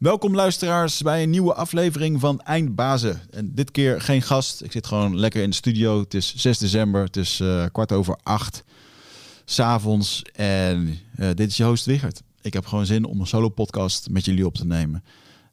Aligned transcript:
Welkom 0.00 0.34
luisteraars 0.34 1.02
bij 1.02 1.22
een 1.22 1.30
nieuwe 1.30 1.54
aflevering 1.54 2.20
van 2.20 2.40
Eindbazen. 2.40 3.20
En 3.30 3.54
dit 3.54 3.70
keer 3.70 4.00
geen 4.00 4.22
gast. 4.22 4.62
Ik 4.62 4.72
zit 4.72 4.86
gewoon 4.86 5.18
lekker 5.18 5.42
in 5.42 5.50
de 5.50 5.56
studio. 5.56 6.00
Het 6.00 6.14
is 6.14 6.34
6 6.36 6.58
december. 6.58 7.02
Het 7.02 7.16
is 7.16 7.40
uh, 7.40 7.64
kwart 7.72 7.92
over 7.92 8.18
acht. 8.22 8.64
S'avonds. 9.44 10.22
En 10.32 10.98
uh, 11.16 11.28
dit 11.34 11.50
is 11.50 11.56
je 11.56 11.64
host 11.64 11.84
Wichert. 11.84 12.22
Ik 12.40 12.52
heb 12.52 12.66
gewoon 12.66 12.86
zin 12.86 13.04
om 13.04 13.20
een 13.20 13.26
solo 13.26 13.48
podcast 13.48 14.10
met 14.10 14.24
jullie 14.24 14.46
op 14.46 14.54
te 14.54 14.66
nemen. 14.66 15.04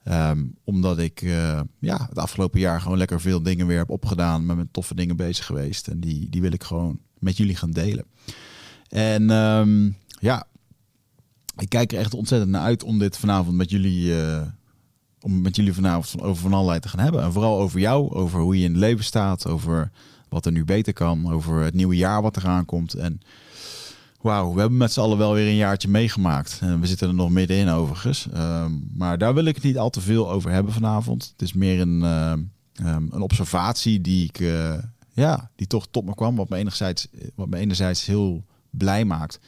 Um, 0.05 0.55
omdat 0.63 0.97
ik 0.99 1.21
uh, 1.21 1.59
ja, 1.79 2.05
het 2.09 2.17
afgelopen 2.17 2.59
jaar 2.59 2.81
gewoon 2.81 2.97
lekker 2.97 3.21
veel 3.21 3.41
dingen 3.41 3.67
weer 3.67 3.77
heb 3.77 3.89
opgedaan. 3.89 4.45
Met 4.45 4.55
mijn 4.55 4.71
toffe 4.71 4.95
dingen 4.95 5.15
bezig 5.15 5.45
geweest. 5.45 5.87
En 5.87 5.99
die, 5.99 6.29
die 6.29 6.41
wil 6.41 6.51
ik 6.51 6.63
gewoon 6.63 6.99
met 7.19 7.37
jullie 7.37 7.55
gaan 7.55 7.71
delen. 7.71 8.05
En 8.89 9.29
um, 9.29 9.97
ja, 10.19 10.47
ik 11.57 11.69
kijk 11.69 11.91
er 11.91 11.99
echt 11.99 12.13
ontzettend 12.13 12.51
naar 12.51 12.61
uit 12.61 12.83
om 12.83 12.99
dit 12.99 13.17
vanavond 13.17 13.55
met 13.55 13.69
jullie, 13.69 14.05
uh, 14.05 14.41
om 15.21 15.41
met 15.41 15.55
jullie 15.55 15.73
vanavond 15.73 16.23
over 16.23 16.41
van 16.41 16.53
allerlei 16.53 16.79
te 16.79 16.89
gaan 16.89 16.99
hebben. 16.99 17.21
En 17.21 17.31
vooral 17.31 17.59
over 17.59 17.79
jou, 17.79 18.13
over 18.13 18.39
hoe 18.39 18.57
je 18.57 18.63
in 18.63 18.71
het 18.71 18.79
leven 18.79 19.05
staat, 19.05 19.47
over 19.47 19.91
wat 20.29 20.45
er 20.45 20.51
nu 20.51 20.65
beter 20.65 20.93
kan, 20.93 21.31
over 21.31 21.59
het 21.59 21.73
nieuwe 21.73 21.95
jaar 21.95 22.21
wat 22.21 22.37
eraan 22.37 22.65
komt. 22.65 22.93
En 22.93 23.21
wauw, 24.21 24.53
we 24.53 24.59
hebben 24.59 24.77
met 24.77 24.91
z'n 24.91 24.99
allen 24.99 25.17
wel 25.17 25.33
weer 25.33 25.47
een 25.47 25.55
jaartje 25.55 25.87
meegemaakt. 25.87 26.57
En 26.61 26.79
we 26.79 26.87
zitten 26.87 27.07
er 27.07 27.13
nog 27.13 27.29
middenin 27.29 27.69
overigens. 27.69 28.27
Uh, 28.33 28.65
maar 28.93 29.17
daar 29.17 29.33
wil 29.33 29.45
ik 29.45 29.55
het 29.55 29.63
niet 29.63 29.77
al 29.77 29.89
te 29.89 30.01
veel 30.01 30.31
over 30.31 30.51
hebben 30.51 30.73
vanavond. 30.73 31.29
Het 31.31 31.41
is 31.41 31.53
meer 31.53 31.79
een, 31.81 31.99
uh, 31.99 32.31
um, 32.31 33.07
een 33.11 33.21
observatie 33.21 34.01
die 34.01 34.23
ik, 34.23 34.39
uh, 34.39 34.73
ja, 35.13 35.51
die 35.55 35.67
toch 35.67 35.87
tot 35.91 36.05
me 36.05 36.15
kwam, 36.15 36.35
wat 36.35 36.49
me 36.49 36.57
enerzijds, 36.57 37.07
wat 37.35 37.49
me 37.49 37.57
enerzijds 37.57 38.05
heel 38.05 38.45
blij 38.69 39.05
maakt 39.05 39.39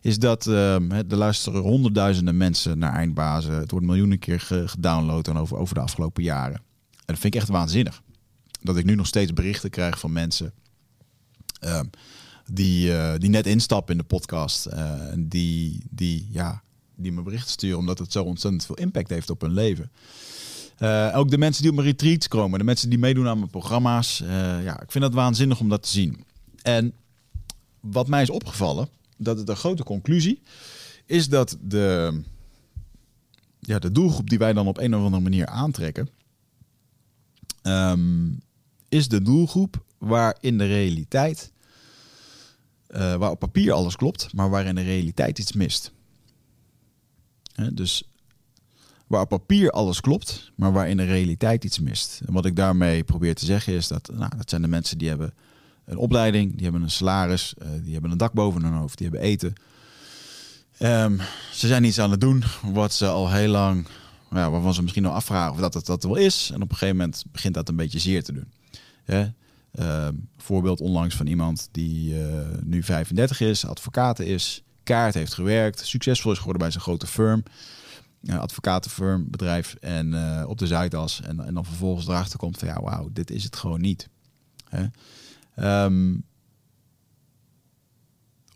is 0.00 0.18
dat 0.18 0.46
uh, 0.46 0.74
er 0.92 1.16
luisteren 1.16 1.62
honderdduizenden 1.62 2.36
mensen 2.36 2.78
naar 2.78 2.92
Eindbazen. 2.92 3.54
Het 3.54 3.70
wordt 3.70 3.86
miljoenen 3.86 4.18
keer 4.18 4.40
gedownload 4.66 5.28
over, 5.28 5.56
over 5.56 5.74
de 5.74 5.80
afgelopen 5.80 6.22
jaren. 6.22 6.56
En 6.56 7.06
dat 7.06 7.18
vind 7.18 7.34
ik 7.34 7.40
echt 7.40 7.50
waanzinnig. 7.50 8.02
Dat 8.60 8.76
ik 8.76 8.84
nu 8.84 8.94
nog 8.94 9.06
steeds 9.06 9.32
berichten 9.32 9.70
krijg 9.70 9.98
van 9.98 10.12
mensen 10.12 10.52
uh, 11.64 11.80
die, 12.52 12.88
uh, 12.88 13.12
die 13.16 13.30
net 13.30 13.46
instappen 13.46 13.92
in 13.92 14.00
de 14.00 14.06
podcast. 14.06 14.66
Eh, 14.66 14.94
die, 15.18 15.84
die, 15.90 16.28
ja, 16.30 16.62
die 16.94 17.12
me 17.12 17.22
berichten 17.22 17.50
sturen 17.50 17.78
omdat 17.78 17.98
het 17.98 18.12
zo 18.12 18.22
ontzettend 18.22 18.66
veel 18.66 18.74
impact 18.74 19.10
heeft 19.10 19.30
op 19.30 19.40
hun 19.40 19.52
leven. 19.52 19.90
Uh, 20.78 21.12
ook 21.14 21.30
de 21.30 21.38
mensen 21.38 21.62
die 21.62 21.70
op 21.70 21.76
mijn 21.76 21.88
retreats 21.88 22.28
komen, 22.28 22.58
de 22.58 22.64
mensen 22.64 22.90
die 22.90 22.98
meedoen 22.98 23.28
aan 23.28 23.38
mijn 23.38 23.50
programma's. 23.50 24.22
Ja, 24.62 24.80
ik 24.80 24.90
vind 24.90 25.04
het 25.04 25.14
waanzinnig 25.14 25.60
om 25.60 25.68
dat 25.68 25.82
te 25.82 25.88
zien. 25.88 26.24
En 26.62 26.92
wat 27.80 28.08
mij 28.08 28.22
is 28.22 28.30
opgevallen, 28.30 28.88
dat 29.22 29.48
een 29.48 29.56
grote 29.56 29.84
conclusie 29.84 30.42
is 31.06 31.28
dat 31.28 31.56
de, 31.60 32.20
ja, 33.58 33.78
de 33.78 33.92
doelgroep 33.92 34.28
die 34.28 34.38
wij 34.38 34.52
dan 34.52 34.66
op 34.66 34.78
een 34.78 34.94
of 34.94 35.02
andere 35.02 35.22
manier 35.22 35.46
aantrekken, 35.46 36.08
um, 37.62 38.40
is 38.88 39.08
de 39.08 39.22
doelgroep 39.22 39.84
waar 39.98 40.36
in 40.40 40.58
de 40.58 40.66
realiteit, 40.66 41.52
uh, 42.88 43.14
waar 43.14 43.30
op 43.30 43.38
papier 43.38 43.72
alles 43.72 43.96
klopt, 43.96 44.32
maar 44.32 44.50
waar 44.50 44.66
in 44.66 44.74
de 44.74 44.82
realiteit 44.82 45.38
iets 45.38 45.52
mist. 45.52 45.92
Dus 47.72 48.10
waar 49.06 49.22
op 49.22 49.28
papier 49.28 49.70
alles 49.70 50.00
klopt, 50.00 50.50
maar 50.54 50.72
waar 50.72 50.88
in 50.88 50.96
de 50.96 51.04
realiteit 51.04 51.64
iets 51.64 51.78
mist. 51.78 52.20
En 52.26 52.32
wat 52.32 52.46
ik 52.46 52.56
daarmee 52.56 53.04
probeer 53.04 53.34
te 53.34 53.44
zeggen 53.44 53.72
is 53.72 53.88
dat, 53.88 54.10
nou, 54.12 54.36
dat 54.36 54.50
zijn 54.50 54.62
de 54.62 54.68
mensen 54.68 54.98
die 54.98 55.08
hebben 55.08 55.34
een 55.90 55.98
opleiding, 55.98 56.52
die 56.52 56.62
hebben 56.62 56.82
een 56.82 56.90
salaris, 56.90 57.54
uh, 57.62 57.68
die 57.82 57.92
hebben 57.92 58.10
een 58.10 58.18
dak 58.18 58.32
boven 58.32 58.62
hun 58.62 58.72
hoofd, 58.72 58.98
die 58.98 59.08
hebben 59.08 59.26
eten. 59.26 59.52
Um, 60.78 61.20
ze 61.52 61.66
zijn 61.66 61.84
iets 61.84 61.98
aan 61.98 62.10
het 62.10 62.20
doen 62.20 62.42
wat 62.62 62.92
ze 62.92 63.06
al 63.06 63.30
heel 63.30 63.48
lang, 63.48 63.86
ja, 64.30 64.50
waarvan 64.50 64.74
ze 64.74 64.82
misschien 64.82 65.02
nog 65.02 65.14
afvragen 65.14 65.52
of 65.52 65.60
dat 65.60 65.74
het 65.74 65.86
dat 65.86 66.02
wel 66.02 66.16
is. 66.16 66.50
En 66.54 66.62
op 66.62 66.70
een 66.70 66.76
gegeven 66.76 66.96
moment 66.96 67.24
begint 67.32 67.54
dat 67.54 67.68
een 67.68 67.76
beetje 67.76 67.98
zeer 67.98 68.24
te 68.24 68.32
doen. 68.32 68.52
Uh, 69.74 70.08
voorbeeld 70.36 70.80
onlangs 70.80 71.16
van 71.16 71.26
iemand 71.26 71.68
die 71.70 72.14
uh, 72.14 72.26
nu 72.62 72.82
35 72.82 73.40
is, 73.40 73.66
advocaat 73.66 74.18
is, 74.18 74.62
kaart 74.82 75.14
heeft 75.14 75.34
gewerkt, 75.34 75.86
succesvol 75.86 76.32
is 76.32 76.38
geworden 76.38 76.62
bij 76.62 76.70
zijn 76.70 76.82
grote 76.82 77.06
firm. 77.06 77.42
Advocatenfirm, 78.28 79.30
bedrijf 79.30 79.74
en 79.74 80.12
uh, 80.12 80.44
op 80.46 80.58
de 80.58 80.66
Zuidas. 80.66 81.20
En, 81.20 81.46
en 81.46 81.54
dan 81.54 81.64
vervolgens 81.64 82.06
erachter 82.08 82.38
komt 82.38 82.58
van 82.58 82.68
ja, 82.68 82.80
wauw, 82.80 83.08
dit 83.12 83.30
is 83.30 83.44
het 83.44 83.56
gewoon 83.56 83.80
niet. 83.80 84.08
Um, 85.56 86.24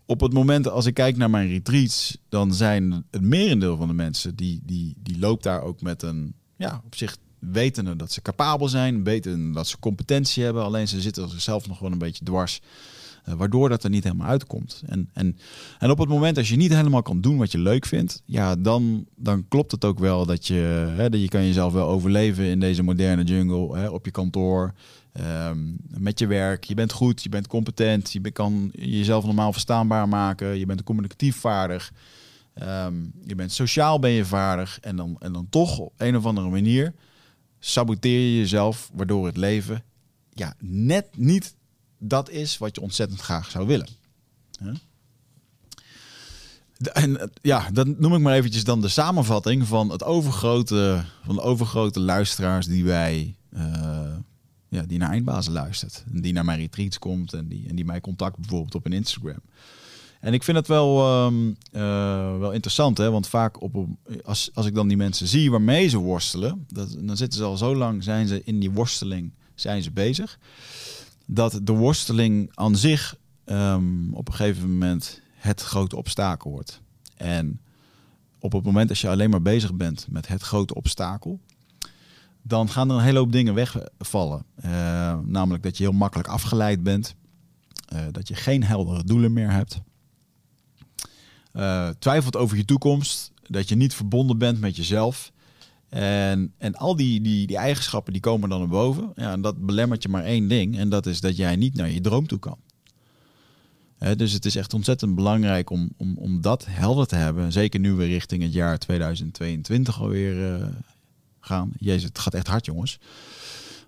op 0.05 0.21
het 0.21 0.33
moment 0.33 0.69
als 0.69 0.85
ik 0.85 0.93
kijk 0.93 1.17
naar 1.17 1.29
mijn 1.29 1.47
retreats, 1.47 2.17
dan 2.29 2.53
zijn 2.53 3.05
het 3.11 3.21
merendeel 3.21 3.77
van 3.77 3.87
de 3.87 3.93
mensen 3.93 4.35
die, 4.35 4.61
die, 4.63 4.95
die 4.99 5.19
loopt 5.19 5.43
daar 5.43 5.61
ook 5.61 5.81
met 5.81 6.03
een, 6.03 6.33
ja, 6.57 6.81
op 6.85 6.95
zich 6.95 7.17
wetende 7.39 7.95
dat 7.95 8.11
ze 8.11 8.21
capabel 8.21 8.69
zijn, 8.69 9.03
weten 9.03 9.51
dat 9.51 9.67
ze 9.67 9.79
competentie 9.79 10.43
hebben, 10.43 10.63
alleen 10.63 10.87
ze 10.87 11.01
zitten 11.01 11.29
zichzelf 11.29 11.67
nog 11.67 11.79
wel 11.79 11.91
een 11.91 11.97
beetje 11.97 12.25
dwars. 12.25 12.61
Uh, 13.29 13.33
waardoor 13.33 13.69
dat 13.69 13.83
er 13.83 13.89
niet 13.89 14.03
helemaal 14.03 14.27
uitkomt. 14.27 14.83
En, 14.85 15.09
en, 15.13 15.37
en 15.79 15.91
op 15.91 15.97
het 15.97 16.09
moment 16.09 16.37
als 16.37 16.49
je 16.49 16.55
niet 16.55 16.73
helemaal 16.73 17.01
kan 17.01 17.21
doen 17.21 17.37
wat 17.37 17.51
je 17.51 17.57
leuk 17.57 17.85
vindt, 17.85 18.21
ja, 18.25 18.55
dan, 18.55 19.05
dan 19.15 19.47
klopt 19.47 19.71
het 19.71 19.85
ook 19.85 19.99
wel 19.99 20.25
dat 20.25 20.47
je, 20.47 20.93
hè, 20.95 21.09
dat 21.09 21.21
je 21.21 21.27
kan 21.27 21.45
jezelf 21.45 21.73
wel 21.73 21.87
overleven 21.87 22.45
in 22.45 22.59
deze 22.59 22.83
moderne 22.83 23.23
jungle, 23.23 23.77
hè, 23.77 23.89
op 23.89 24.05
je 24.05 24.11
kantoor, 24.11 24.73
um, 25.19 25.77
met 25.87 26.19
je 26.19 26.27
werk. 26.27 26.63
Je 26.63 26.73
bent 26.73 26.91
goed, 26.91 27.23
je 27.23 27.29
bent 27.29 27.47
competent, 27.47 28.11
je 28.11 28.31
kan 28.31 28.69
jezelf 28.73 29.25
normaal 29.25 29.51
verstaanbaar 29.51 30.07
maken, 30.07 30.57
je 30.57 30.65
bent 30.65 30.83
communicatief 30.83 31.35
vaardig, 31.35 31.91
um, 32.63 33.11
je 33.25 33.35
bent 33.35 33.51
sociaal 33.51 33.99
ben 33.99 34.11
je 34.11 34.25
vaardig 34.25 34.79
en 34.79 34.95
dan, 34.95 35.15
en 35.19 35.33
dan 35.33 35.47
toch 35.49 35.79
op 35.79 35.93
een 35.97 36.15
of 36.15 36.25
andere 36.25 36.49
manier 36.49 36.93
saboteer 37.59 38.19
je 38.19 38.37
jezelf, 38.37 38.91
waardoor 38.93 39.25
het 39.25 39.37
leven 39.37 39.83
ja, 40.29 40.53
net 40.59 41.05
niet 41.17 41.55
dat 41.99 42.29
is 42.29 42.57
wat 42.57 42.75
je 42.75 42.81
ontzettend 42.81 43.21
graag 43.21 43.51
zou 43.51 43.67
willen. 43.67 43.87
En 46.93 47.31
ja, 47.41 47.69
dat 47.71 47.99
noem 47.99 48.13
ik 48.15 48.21
maar 48.21 48.33
eventjes 48.33 48.63
dan 48.63 48.81
de 48.81 48.87
samenvatting 48.87 49.67
van 49.67 49.89
het 49.89 50.03
overgrote, 50.03 51.03
van 51.25 51.35
de 51.35 51.41
overgrote 51.41 51.99
luisteraars 51.99 52.65
die 52.65 52.83
wij, 52.83 53.35
uh, 53.53 54.13
ja, 54.69 54.81
die 54.81 54.97
naar 54.97 55.09
Eindbazen 55.09 55.53
luistert. 55.53 56.03
En 56.13 56.21
die 56.21 56.33
naar 56.33 56.45
mijn 56.45 56.59
retreats 56.59 56.99
komt 56.99 57.33
en 57.33 57.47
die, 57.47 57.67
en 57.67 57.75
die 57.75 57.85
mij 57.85 58.01
contact 58.01 58.37
bijvoorbeeld 58.37 58.75
op 58.75 58.85
een 58.85 58.93
Instagram. 58.93 59.39
En 60.19 60.33
ik 60.33 60.43
vind 60.43 60.57
het 60.57 60.67
wel, 60.67 61.25
um, 61.25 61.57
uh, 61.71 62.37
wel 62.37 62.51
interessant, 62.51 62.97
hè? 62.97 63.11
want 63.11 63.27
vaak 63.27 63.61
op, 63.61 63.87
als, 64.23 64.49
als 64.53 64.65
ik 64.65 64.73
dan 64.73 64.87
die 64.87 64.97
mensen 64.97 65.27
zie 65.27 65.51
waarmee 65.51 65.87
ze 65.87 65.97
worstelen, 65.97 66.65
dat, 66.67 66.97
dan 66.99 67.17
zitten 67.17 67.39
ze 67.39 67.45
al 67.45 67.57
zo 67.57 67.75
lang, 67.75 68.03
zijn 68.03 68.27
ze 68.27 68.41
in 68.43 68.59
die 68.59 68.71
worsteling, 68.71 69.31
zijn 69.55 69.83
ze 69.83 69.91
bezig 69.91 70.39
dat 71.25 71.59
de 71.63 71.71
worsteling 71.71 72.51
aan 72.53 72.75
zich 72.75 73.17
um, 73.45 74.13
op 74.13 74.27
een 74.27 74.33
gegeven 74.33 74.71
moment 74.71 75.21
het 75.35 75.61
grote 75.61 75.95
obstakel 75.95 76.51
wordt. 76.51 76.81
En 77.17 77.61
op 78.39 78.51
het 78.51 78.63
moment 78.63 78.87
dat 78.87 78.99
je 78.99 79.09
alleen 79.09 79.29
maar 79.29 79.41
bezig 79.41 79.73
bent 79.73 80.07
met 80.09 80.27
het 80.27 80.41
grote 80.41 80.73
obstakel, 80.73 81.39
dan 82.47 82.69
gaan 82.69 82.89
er 82.89 82.95
een 82.95 83.03
hele 83.03 83.19
hoop 83.19 83.31
dingen 83.31 83.53
wegvallen. 83.53 84.45
Uh, 84.65 85.19
namelijk 85.23 85.63
dat 85.63 85.77
je 85.77 85.83
heel 85.83 85.93
makkelijk 85.93 86.27
afgeleid 86.27 86.83
bent, 86.83 87.15
uh, 87.93 87.99
dat 88.11 88.27
je 88.27 88.35
geen 88.35 88.63
heldere 88.63 89.03
doelen 89.03 89.33
meer 89.33 89.51
hebt, 89.51 89.81
uh, 91.53 91.89
twijfelt 91.99 92.35
over 92.35 92.57
je 92.57 92.65
toekomst, 92.65 93.31
dat 93.47 93.69
je 93.69 93.75
niet 93.75 93.93
verbonden 93.93 94.37
bent 94.37 94.59
met 94.59 94.75
jezelf. 94.75 95.31
En, 95.89 96.53
en 96.57 96.75
al 96.75 96.95
die, 96.95 97.21
die, 97.21 97.47
die 97.47 97.57
eigenschappen 97.57 98.13
die 98.13 98.21
komen 98.21 98.49
dan 98.49 98.59
naar 98.59 98.67
boven. 98.67 99.11
Ja, 99.15 99.31
en 99.31 99.41
dat 99.41 99.65
belemmert 99.65 100.03
je 100.03 100.09
maar 100.09 100.23
één 100.23 100.47
ding. 100.47 100.77
En 100.77 100.89
dat 100.89 101.05
is 101.05 101.21
dat 101.21 101.37
jij 101.37 101.55
niet 101.55 101.75
naar 101.75 101.89
je 101.89 102.01
droom 102.01 102.27
toe 102.27 102.39
kan. 102.39 102.57
Dus 104.15 104.31
het 104.31 104.45
is 104.45 104.55
echt 104.55 104.73
ontzettend 104.73 105.15
belangrijk 105.15 105.69
om, 105.69 105.89
om, 105.97 106.17
om 106.17 106.41
dat 106.41 106.65
helder 106.69 107.07
te 107.07 107.15
hebben. 107.15 107.51
Zeker 107.51 107.79
nu 107.79 107.93
we 107.93 108.05
richting 108.05 108.43
het 108.43 108.53
jaar 108.53 108.77
2022 108.77 110.01
alweer 110.01 110.73
gaan. 111.45 111.71
Jezus, 111.77 112.03
het 112.03 112.19
gaat 112.19 112.33
echt 112.33 112.47
hard 112.47 112.65
jongens. 112.65 112.99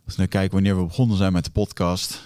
Als 0.06 0.16
we 0.16 0.22
nu 0.22 0.28
kijken 0.28 0.54
wanneer 0.54 0.78
we 0.78 0.86
begonnen 0.86 1.18
zijn 1.18 1.34
met 1.34 1.44
de 1.44 1.52
podcast. 1.52 2.22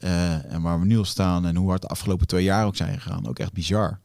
Uh, 0.00 0.52
en 0.52 0.62
waar 0.62 0.80
we 0.80 0.86
nu 0.86 0.98
al 0.98 1.04
staan. 1.04 1.46
En 1.46 1.56
hoe 1.56 1.68
hard 1.68 1.82
de 1.82 1.88
afgelopen 1.88 2.26
twee 2.26 2.44
jaar 2.44 2.66
ook 2.66 2.76
zijn 2.76 3.00
gegaan. 3.00 3.26
Ook 3.26 3.38
echt 3.38 3.52
bizar. 3.52 4.00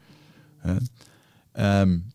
Um, 0.66 2.12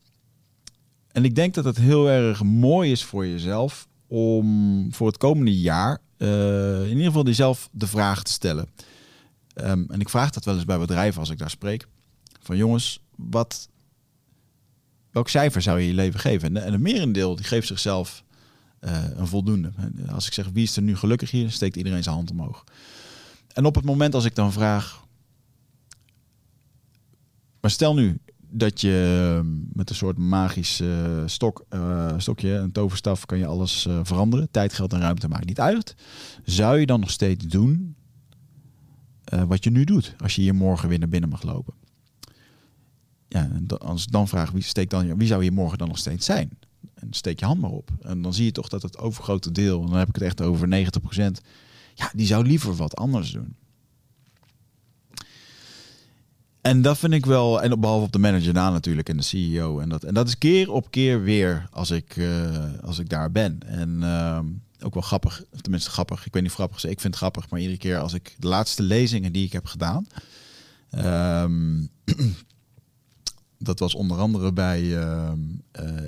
en 1.13 1.25
ik 1.25 1.35
denk 1.35 1.55
dat 1.55 1.65
het 1.65 1.77
heel 1.77 2.09
erg 2.09 2.43
mooi 2.43 2.93
is 2.93 3.05
voor 3.05 3.27
jezelf 3.27 3.89
om 4.07 4.89
voor 4.93 5.07
het 5.07 5.17
komende 5.17 5.61
jaar 5.61 5.99
uh, 6.19 6.83
in 6.83 6.89
ieder 6.89 7.05
geval 7.05 7.25
jezelf 7.25 7.69
de 7.73 7.87
vraag 7.87 8.23
te 8.23 8.33
stellen. 8.33 8.69
Um, 9.55 9.87
en 9.91 10.01
ik 10.01 10.09
vraag 10.09 10.31
dat 10.31 10.45
wel 10.45 10.55
eens 10.55 10.65
bij 10.65 10.79
bedrijven 10.79 11.21
als 11.21 11.31
ik 11.31 11.39
daar 11.39 11.51
spreek. 11.51 11.87
Van 12.41 12.57
jongens, 12.57 13.01
wat, 13.17 13.69
welk 15.11 15.29
cijfer 15.29 15.63
zou 15.63 15.81
je 15.81 15.87
je 15.87 15.95
leven 15.95 16.21
geven? 16.21 16.57
En, 16.57 16.65
en 16.65 16.73
een 16.73 16.83
merendeel 16.83 17.37
die 17.37 17.45
geeft 17.45 17.67
zichzelf 17.67 18.25
een 19.17 19.27
voldoende. 19.27 19.73
Als 20.09 20.27
ik 20.27 20.33
zeg 20.33 20.49
wie 20.53 20.63
is 20.63 20.77
er 20.77 20.83
nu 20.83 20.97
gelukkig 20.97 21.31
hier, 21.31 21.51
steekt 21.51 21.77
iedereen 21.77 22.03
zijn 22.03 22.15
hand 22.15 22.31
omhoog. 22.31 22.65
En 23.53 23.65
op 23.65 23.75
het 23.75 23.85
moment 23.85 24.15
als 24.15 24.25
ik 24.25 24.35
dan 24.35 24.53
vraag, 24.53 25.05
maar 27.61 27.71
stel 27.71 27.95
nu 27.95 28.19
dat 28.55 28.81
je 28.81 29.41
met 29.73 29.91
een 29.91 29.97
soort 29.97 30.19
magisch 30.19 30.81
uh, 30.81 31.23
stok, 31.27 31.65
uh, 31.71 32.15
stokje, 32.17 32.53
een 32.53 32.73
toverstaf, 32.73 33.27
kan 33.27 33.39
je 33.39 33.47
alles 33.47 33.87
veranderen. 34.03 34.51
Tijd, 34.51 34.73
geld 34.73 34.93
en 34.93 35.01
ruimte 35.01 35.29
maakt 35.29 35.47
niet 35.47 35.61
uit. 35.61 35.95
Zou 36.45 36.79
je 36.79 36.87
dan 36.87 37.01
nog 37.01 37.11
steeds 37.11 37.47
doen 37.47 37.97
wat 39.47 39.65
je 39.65 39.71
nu 39.71 39.85
doet, 39.85 40.15
als 40.19 40.35
je 40.35 40.43
hier 40.43 40.55
morgen 40.55 40.89
weer 40.89 40.99
naar 40.99 41.09
binnen 41.09 41.31
mag 41.31 41.43
lopen? 41.43 41.75
Ja, 43.29 43.51
als 43.79 44.05
ik 44.05 44.13
dan 44.13 44.29
vraag, 44.29 44.51
wie, 44.51 44.63
steek 44.63 44.91
dan, 44.91 45.17
wie 45.17 45.27
zou 45.27 45.43
hier 45.43 45.53
morgen 45.53 45.79
dan 45.79 45.89
nog 45.89 45.99
steeds 45.99 46.27
zijn? 46.27 46.51
En 47.03 47.09
steek 47.11 47.39
je 47.39 47.45
hand 47.45 47.61
maar 47.61 47.71
op. 47.71 47.91
En 48.01 48.23
dan 48.23 48.35
zie 48.35 48.45
je 48.45 48.53
toch 48.53 48.69
dat 48.69 48.83
het 48.83 48.99
overgrote 48.99 49.53
deel, 49.53 49.81
en 49.83 49.87
dan 49.87 49.99
heb 49.99 50.09
ik 50.09 50.15
het 50.15 50.25
echt 50.25 50.41
over 50.41 50.69
90%, 50.69 50.71
ja, 51.95 52.11
die 52.15 52.27
zou 52.27 52.47
liever 52.47 52.75
wat 52.77 52.97
anders 52.97 53.31
doen. 53.31 53.57
En 56.61 56.83
dat 56.83 56.99
vind 56.99 57.13
ik 57.13 57.27
wel, 57.27 57.63
en 57.63 57.81
behalve 57.81 58.05
op 58.05 58.13
de 58.13 58.19
manager 58.19 58.53
na 58.53 58.71
natuurlijk 58.71 59.09
en 59.09 59.17
de 59.17 59.23
CEO. 59.23 59.81
En 59.81 59.89
dat, 59.89 60.05
en 60.05 60.15
dat 60.15 60.29
is 60.29 60.39
keer 60.39 60.71
op 60.71 60.91
keer 60.91 61.23
weer 61.23 61.67
als 61.71 61.91
ik, 61.91 62.17
uh, 62.17 62.59
als 62.83 62.99
ik 62.99 63.09
daar 63.09 63.31
ben. 63.33 63.59
En 63.67 63.99
uh, 64.01 64.39
ook 64.81 64.95
wel 64.95 65.03
grappig, 65.03 65.43
tenminste 65.61 65.91
grappig. 65.91 66.27
Ik 66.27 66.33
weet 66.33 66.43
niet 66.43 66.53
grappig, 66.53 66.85
ik 66.85 67.01
vind 67.01 67.03
het 67.03 67.17
grappig, 67.17 67.51
maar 67.51 67.61
iedere 67.61 67.79
keer 67.79 67.99
als 67.99 68.13
ik 68.13 68.35
de 68.39 68.49
laatste 68.49 68.83
lezingen 68.83 69.33
die 69.33 69.45
ik 69.45 69.53
heb 69.53 69.67
gedaan. 69.67 70.07
Um, 71.45 71.89
dat 73.63 73.79
was 73.79 73.95
onder 73.95 74.19
andere 74.19 74.53
bij 74.53 74.83
uh, 74.83 75.33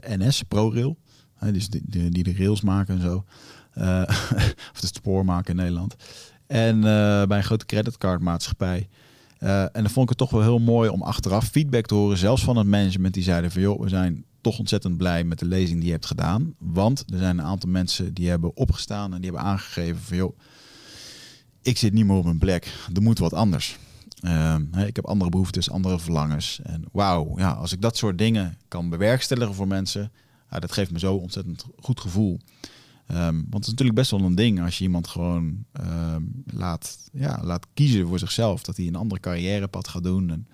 NS, 0.09 0.43
ProRail. 0.43 0.97
dus 1.41 1.69
die, 1.69 1.83
die, 1.85 2.11
die, 2.11 2.23
de 2.23 2.35
rails 2.37 2.61
maken 2.61 2.95
en 2.95 3.01
zo. 3.01 3.25
of 4.73 4.81
het 4.81 4.95
spoor 4.95 5.25
maken 5.25 5.51
in 5.51 5.57
Nederland. 5.57 5.95
En 6.47 6.81
bij 7.29 7.37
een 7.37 7.45
grote 7.45 7.67
creditcardmaatschappij. 7.67 8.89
En 9.39 9.71
dan 9.73 9.91
vond 9.91 10.03
ik 10.03 10.09
het 10.09 10.19
toch 10.19 10.31
wel 10.31 10.43
heel 10.43 10.59
mooi 10.59 10.89
om 10.89 11.03
achteraf 11.03 11.47
feedback 11.47 11.87
te 11.87 11.95
horen, 11.95 12.19
zelfs 12.19 12.45
van 12.45 12.57
het 12.57 12.67
management, 12.67 13.15
die 13.15 13.23
zeiden 13.23 13.51
van 13.51 13.63
joh, 13.63 13.81
we 13.81 13.89
zijn 13.89 14.25
toch 14.41 14.59
ontzettend 14.59 14.97
blij 14.97 15.25
met 15.25 15.39
de 15.39 15.47
lezing 15.47 15.79
die 15.79 15.87
je 15.87 15.93
hebt 15.93 16.07
gedaan. 16.07 16.55
Want 16.59 17.05
er 17.13 17.19
zijn 17.19 17.39
een 17.39 17.45
aantal 17.45 17.71
mensen 17.71 18.15
die 18.15 18.29
hebben 18.29 18.57
opgestaan 18.57 19.15
en 19.15 19.21
die 19.21 19.31
hebben 19.31 19.51
aangegeven 19.51 20.03
van 20.03 20.17
joh, 20.17 20.39
ik 21.63 21.79
zit 21.79 21.93
niet 21.93 22.07
meer 22.07 22.17
op 22.17 22.25
mijn 22.25 22.39
plek, 22.39 22.75
er 22.95 23.03
moet 23.03 23.19
wat 23.19 23.33
anders. 23.33 23.79
Uh, 24.25 24.87
ik 24.87 24.97
heb 24.97 25.07
andere 25.07 25.31
behoeftes, 25.31 25.71
andere 25.71 25.99
verlangens. 25.99 26.61
En 26.63 26.85
wauw, 26.93 27.39
ja, 27.39 27.51
als 27.51 27.73
ik 27.73 27.81
dat 27.81 27.97
soort 27.97 28.19
dingen 28.19 28.59
kan 28.69 28.89
bewerkstelligen 28.89 29.55
voor 29.55 29.69
mensen, 29.69 30.13
ja, 30.51 30.59
dat 30.59 30.73
geeft 30.73 30.91
me 30.91 30.99
zo 30.99 31.15
ontzettend 31.15 31.65
goed 31.79 32.01
gevoel. 32.01 32.41
Um, 33.11 33.17
want 33.17 33.53
het 33.53 33.63
is 33.63 33.71
natuurlijk 33.71 33.99
best 33.99 34.11
wel 34.11 34.21
een 34.21 34.35
ding 34.35 34.63
als 34.63 34.79
je 34.79 34.85
iemand 34.85 35.09
gewoon 35.09 35.65
um, 35.81 36.43
laat, 36.47 36.99
ja, 37.13 37.41
laat 37.43 37.67
kiezen 37.75 38.07
voor 38.07 38.19
zichzelf. 38.19 38.63
Dat 38.63 38.77
hij 38.77 38.87
een 38.87 38.97
andere 38.97 39.21
carrièrepad 39.21 39.89
gaat 39.89 40.03
doen. 40.03 40.31
En, 40.31 40.49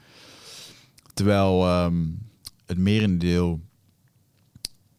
terwijl 1.14 1.64
het 2.66 2.78
merendeel, 2.78 3.60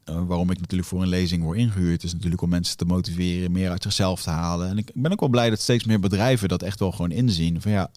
uh, 0.05 0.23
waarom 0.23 0.51
ik 0.51 0.59
natuurlijk 0.59 0.89
voor 0.89 1.01
een 1.01 1.07
lezing 1.07 1.43
word 1.43 1.57
ingehuurd, 1.57 2.03
is 2.03 2.13
natuurlijk 2.13 2.41
om 2.41 2.49
mensen 2.49 2.77
te 2.77 2.85
motiveren, 2.85 3.51
meer 3.51 3.69
uit 3.69 3.83
zichzelf 3.83 4.21
te 4.23 4.29
halen. 4.29 4.69
En 4.69 4.77
ik 4.77 4.91
ben 4.93 5.11
ook 5.11 5.19
wel 5.19 5.29
blij 5.29 5.49
dat 5.49 5.59
steeds 5.59 5.85
meer 5.85 5.99
bedrijven 5.99 6.49
dat 6.49 6.63
echt 6.63 6.79
wel 6.79 6.91
gewoon 6.91 7.11
inzien. 7.11 7.61
Van 7.61 7.71
ja, 7.71 7.91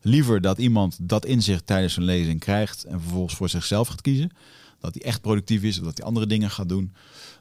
liever 0.00 0.40
dat 0.40 0.58
iemand 0.58 0.98
dat 1.00 1.24
inzicht 1.24 1.66
tijdens 1.66 1.96
een 1.96 2.02
lezing 2.02 2.40
krijgt 2.40 2.84
en 2.84 3.00
vervolgens 3.00 3.34
voor 3.34 3.48
zichzelf 3.48 3.88
gaat 3.88 4.00
kiezen 4.00 4.30
dat 4.80 4.94
hij 4.94 5.02
echt 5.02 5.20
productief 5.20 5.62
is, 5.62 5.80
dat 5.80 5.96
hij 5.96 6.06
andere 6.06 6.26
dingen 6.26 6.50
gaat 6.50 6.68
doen, 6.68 6.92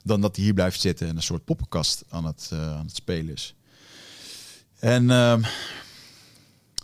dan 0.03 0.21
dat 0.21 0.35
hij 0.35 0.45
hier 0.45 0.53
blijft 0.53 0.81
zitten 0.81 1.07
en 1.07 1.15
een 1.15 1.21
soort 1.21 1.45
poppenkast 1.45 2.03
aan 2.09 2.25
het, 2.25 2.49
uh, 2.53 2.77
aan 2.77 2.85
het 2.85 2.95
spelen 2.95 3.33
is. 3.33 3.55
En 4.79 5.03
uh, 5.03 5.37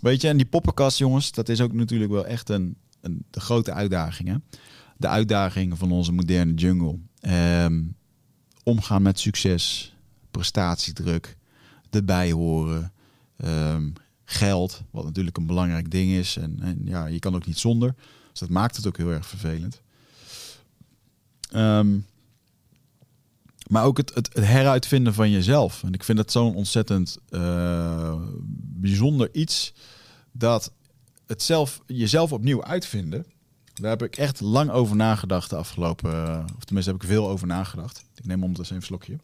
weet 0.01 0.21
je, 0.21 0.27
en 0.27 0.37
die 0.37 0.45
poppenkast, 0.45 0.97
jongens, 0.97 1.31
dat 1.31 1.49
is 1.49 1.61
ook 1.61 1.73
natuurlijk 1.73 2.11
wel 2.11 2.25
echt 2.25 2.49
een, 2.49 2.75
een 3.01 3.25
de 3.29 3.39
grote 3.39 3.73
uitdaging. 3.73 4.29
Hè? 4.29 4.35
De 4.97 5.07
uitdaging 5.07 5.77
van 5.77 5.91
onze 5.91 6.11
moderne 6.11 6.53
jungle. 6.53 6.97
Um, 7.63 7.95
omgaan 8.63 9.01
met 9.01 9.19
succes, 9.19 9.95
prestatiedruk, 10.31 11.37
erbij 11.89 12.31
horen, 12.31 12.91
geld, 14.33 14.81
wat 14.91 15.03
natuurlijk 15.03 15.37
een 15.37 15.45
belangrijk 15.45 15.91
ding 15.91 16.11
is. 16.11 16.37
En, 16.37 16.57
en 16.61 16.81
ja, 16.85 17.05
je 17.05 17.19
kan 17.19 17.35
ook 17.35 17.45
niet 17.45 17.59
zonder. 17.59 17.95
Dus 18.31 18.39
dat 18.39 18.49
maakt 18.49 18.75
het 18.75 18.87
ook 18.87 18.97
heel 18.97 19.11
erg 19.11 19.27
vervelend. 19.27 19.81
Um, 21.55 22.05
maar 23.67 23.83
ook 23.83 23.97
het, 23.97 24.13
het, 24.13 24.33
heruitvinden 24.33 25.13
van 25.13 25.31
jezelf. 25.31 25.83
En 25.83 25.93
ik 25.93 26.03
vind 26.03 26.17
het 26.17 26.31
zo'n 26.31 26.55
ontzettend 26.55 27.17
uh, 27.29 28.21
bijzonder 28.59 29.29
iets 29.31 29.73
dat 30.31 30.71
het 31.27 31.41
zelf, 31.41 31.81
jezelf 31.87 32.31
opnieuw 32.31 32.63
uitvinden. 32.63 33.25
Daar 33.73 33.89
heb 33.89 34.03
ik 34.03 34.17
echt 34.17 34.41
lang 34.41 34.69
over 34.69 34.95
nagedacht 34.95 35.49
de 35.49 35.55
afgelopen, 35.55 36.45
of 36.57 36.63
tenminste 36.63 36.91
heb 36.91 37.01
ik 37.01 37.07
veel 37.07 37.29
over 37.29 37.47
nagedacht. 37.47 38.05
Ik 38.15 38.25
neem 38.25 38.41
ondertussen 38.41 38.75
een 38.75 38.81
slokje. 38.81 39.17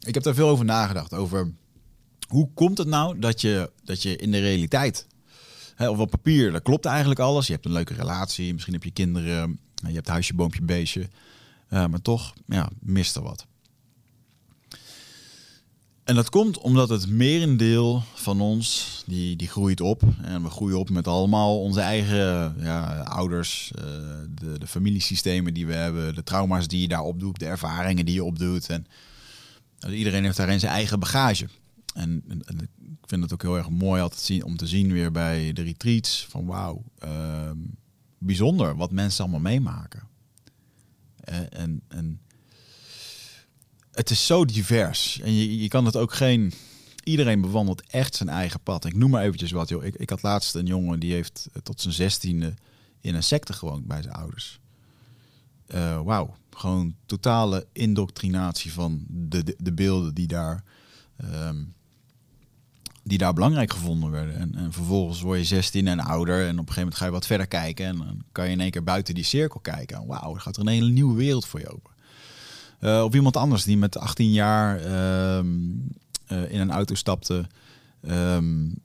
Ik 0.00 0.14
heb 0.14 0.22
daar 0.22 0.34
veel 0.34 0.48
over 0.48 0.64
nagedacht. 0.64 1.14
Over 1.14 1.52
hoe 2.28 2.50
komt 2.54 2.78
het 2.78 2.88
nou 2.88 3.18
dat 3.18 3.40
je, 3.40 3.70
dat 3.84 4.02
je 4.02 4.16
in 4.16 4.30
de 4.30 4.40
realiteit 4.40 5.06
of 5.88 5.98
op 5.98 6.10
papier, 6.10 6.52
dat 6.52 6.62
klopt 6.62 6.84
eigenlijk 6.84 7.20
alles. 7.20 7.46
Je 7.46 7.52
hebt 7.52 7.64
een 7.64 7.72
leuke 7.72 7.94
relatie, 7.94 8.52
misschien 8.52 8.74
heb 8.74 8.84
je 8.84 8.90
kinderen, 8.90 9.60
je 9.74 9.94
hebt 9.94 10.08
huisje, 10.08 10.34
boompje, 10.34 10.62
beestje. 10.62 11.00
Uh, 11.00 11.86
maar 11.86 12.02
toch, 12.02 12.32
ja, 12.46 12.70
mist 12.80 13.16
er 13.16 13.22
wat. 13.22 13.46
En 16.04 16.14
dat 16.14 16.30
komt 16.30 16.58
omdat 16.58 16.88
het 16.88 17.08
merendeel 17.08 18.02
van 18.14 18.40
ons, 18.40 19.02
die, 19.06 19.36
die 19.36 19.48
groeit 19.48 19.80
op. 19.80 20.02
En 20.22 20.42
we 20.42 20.50
groeien 20.50 20.78
op 20.78 20.90
met 20.90 21.08
allemaal 21.08 21.60
onze 21.60 21.80
eigen 21.80 22.54
ja, 22.58 23.00
ouders, 23.00 23.72
uh, 23.78 23.84
de, 24.34 24.58
de 24.58 24.66
familiesystemen 24.66 25.54
die 25.54 25.66
we 25.66 25.74
hebben, 25.74 26.14
de 26.14 26.22
trauma's 26.22 26.68
die 26.68 26.80
je 26.80 26.88
daar 26.88 27.02
opdoet, 27.02 27.38
de 27.38 27.46
ervaringen 27.46 28.04
die 28.04 28.14
je 28.14 28.24
opdoet. 28.24 28.68
En 28.68 28.86
iedereen 29.88 30.24
heeft 30.24 30.36
daarin 30.36 30.60
zijn 30.60 30.72
eigen 30.72 31.00
bagage. 31.00 31.48
En, 31.94 32.24
en, 32.28 32.58
ik 32.60 33.06
vind 33.06 33.22
het 33.22 33.32
ook 33.32 33.42
heel 33.42 33.56
erg 33.56 33.70
mooi 33.70 34.02
altijd 34.02 34.20
zien, 34.20 34.44
om 34.44 34.56
te 34.56 34.66
zien 34.66 34.92
weer 34.92 35.12
bij 35.12 35.52
de 35.52 35.62
retreats 35.62 36.26
van 36.28 36.46
wauw, 36.46 36.84
uh, 37.04 37.50
bijzonder 38.18 38.76
wat 38.76 38.90
mensen 38.90 39.22
allemaal 39.22 39.40
meemaken. 39.40 40.08
En, 41.20 41.50
en, 41.50 41.82
en, 41.88 42.20
het 43.92 44.10
is 44.10 44.26
zo 44.26 44.44
divers. 44.44 45.20
En 45.20 45.32
je, 45.32 45.58
je 45.58 45.68
kan 45.68 45.84
het 45.84 45.96
ook 45.96 46.14
geen. 46.14 46.52
Iedereen 47.04 47.40
bewandelt 47.40 47.86
echt 47.86 48.14
zijn 48.14 48.28
eigen 48.28 48.60
pad. 48.60 48.84
Ik 48.84 48.94
noem 48.94 49.10
maar 49.10 49.22
eventjes 49.22 49.50
wat, 49.50 49.68
joh. 49.68 49.84
Ik, 49.84 49.94
ik 49.94 50.10
had 50.10 50.22
laatst 50.22 50.54
een 50.54 50.66
jongen 50.66 51.00
die 51.00 51.12
heeft 51.12 51.48
tot 51.62 51.80
zijn 51.80 51.94
zestiende 51.94 52.54
in 53.00 53.14
een 53.14 53.22
secte 53.22 53.52
gewoond 53.52 53.86
bij 53.86 54.02
zijn 54.02 54.14
ouders. 54.14 54.60
Uh, 55.74 56.00
Wauw, 56.02 56.36
gewoon 56.60 56.94
totale 57.06 57.66
indoctrinatie 57.72 58.72
van 58.72 59.04
de, 59.08 59.44
de, 59.44 59.54
de 59.58 59.72
beelden 59.72 60.14
die 60.14 60.26
daar 60.26 60.64
um, 61.24 61.74
die 63.02 63.18
daar 63.18 63.32
belangrijk 63.32 63.72
gevonden 63.72 64.10
werden. 64.10 64.36
En, 64.36 64.54
en, 64.54 64.72
vervolgens 64.72 65.20
word 65.20 65.38
je 65.38 65.44
16 65.44 65.88
en 65.88 66.00
ouder 66.00 66.46
en 66.46 66.50
op 66.50 66.50
een 66.50 66.56
gegeven 66.56 66.80
moment 66.82 66.96
ga 66.96 67.04
je 67.04 67.10
wat 67.10 67.26
verder 67.26 67.46
kijken 67.46 67.86
en 67.86 67.98
dan 67.98 68.22
kan 68.32 68.46
je 68.46 68.52
in 68.52 68.60
één 68.60 68.70
keer 68.70 68.84
buiten 68.84 69.14
die 69.14 69.24
cirkel 69.24 69.60
kijken. 69.60 70.06
Wauw, 70.06 70.34
er 70.34 70.40
gaat 70.40 70.56
er 70.56 70.62
een 70.62 70.68
hele 70.68 70.90
nieuwe 70.90 71.14
wereld 71.14 71.46
voor 71.46 71.60
je 71.60 71.72
open. 71.72 71.92
Uh, 72.80 73.06
iemand 73.10 73.36
anders 73.36 73.64
die 73.64 73.76
met 73.76 73.98
18 73.98 74.32
jaar 74.32 74.84
um, 75.36 75.88
uh, 76.28 76.52
in 76.52 76.60
een 76.60 76.70
auto 76.70 76.94
stapte 76.94 77.46
um, 78.02 78.78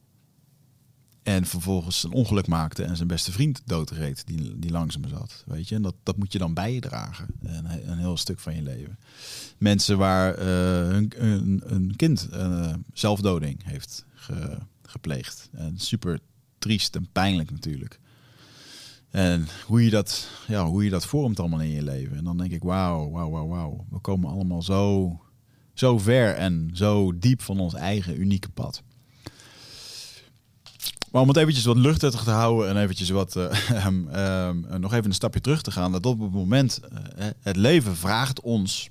en 1.26 1.46
vervolgens 1.46 2.04
een 2.04 2.12
ongeluk 2.12 2.48
maakte 2.48 2.84
en 2.84 2.96
zijn 2.96 3.08
beste 3.08 3.32
vriend 3.32 3.62
doodreed 3.66 4.28
die, 4.28 4.60
die 4.60 4.72
langzaam 4.72 5.08
zat. 5.08 5.44
Weet 5.46 5.70
je, 5.70 5.76
en 5.76 5.82
dat, 5.82 5.96
dat 6.04 6.18
moet 6.18 6.32
je 6.32 6.38
dan 6.38 6.54
bijdragen. 6.54 7.28
Een, 7.44 7.90
een 7.90 7.98
heel 7.98 8.18
stuk 8.18 8.40
van 8.40 8.56
je 8.56 8.62
leven. 8.62 8.98
Mensen 9.58 9.98
waar 9.98 10.40
uh, 10.40 10.46
hun, 11.18 11.94
kind 11.96 12.28
uh, 12.34 12.74
zelfdoding 12.94 13.64
heeft 13.64 14.06
ge, 14.14 14.58
gepleegd. 14.84 15.50
En 15.52 15.78
super 15.78 16.20
triest 16.60 16.96
en 16.96 17.08
pijnlijk 17.12 17.52
natuurlijk. 17.52 18.00
En 19.10 19.48
hoe 19.66 19.84
je, 19.84 19.90
dat, 19.90 20.30
ja, 20.48 20.66
hoe 20.66 20.84
je 20.84 20.90
dat 20.90 21.06
vormt 21.06 21.40
allemaal 21.40 21.62
in 21.62 21.72
je 21.72 21.84
leven. 21.84 22.18
En 22.18 22.24
dan 22.24 22.38
denk 22.38 22.52
ik, 22.52 22.64
wauw, 22.64 23.10
wauw, 23.10 23.30
wauw, 23.30 23.48
wauw. 23.48 23.86
We 23.90 24.00
komen 24.00 24.30
allemaal 24.30 24.62
zo, 24.62 25.12
zo 25.74 25.98
ver 25.98 26.36
en 26.36 26.70
zo 26.74 27.18
diep 27.18 27.42
van 27.42 27.60
ons 27.60 27.74
eigen 27.74 28.20
unieke 28.20 28.50
pad. 28.50 28.84
Maar 31.16 31.24
om 31.24 31.30
het 31.30 31.40
eventjes 31.40 31.66
wat 31.66 31.78
luchtig 31.78 32.24
te 32.24 32.32
houden 32.32 32.70
en 32.70 32.78
eventjes 32.78 33.10
wat, 33.10 33.36
uh, 33.36 33.86
um, 33.86 34.16
um, 34.16 34.66
nog 34.80 34.94
even 34.94 35.06
een 35.06 35.14
stapje 35.14 35.42
terug 35.42 35.62
te 35.62 35.72
gaan. 35.72 35.92
Dat 35.92 36.06
op 36.06 36.20
het 36.20 36.32
moment, 36.32 36.80
uh, 36.84 37.26
het 37.40 37.56
leven 37.56 37.96
vraagt 37.96 38.42
ons 38.42 38.90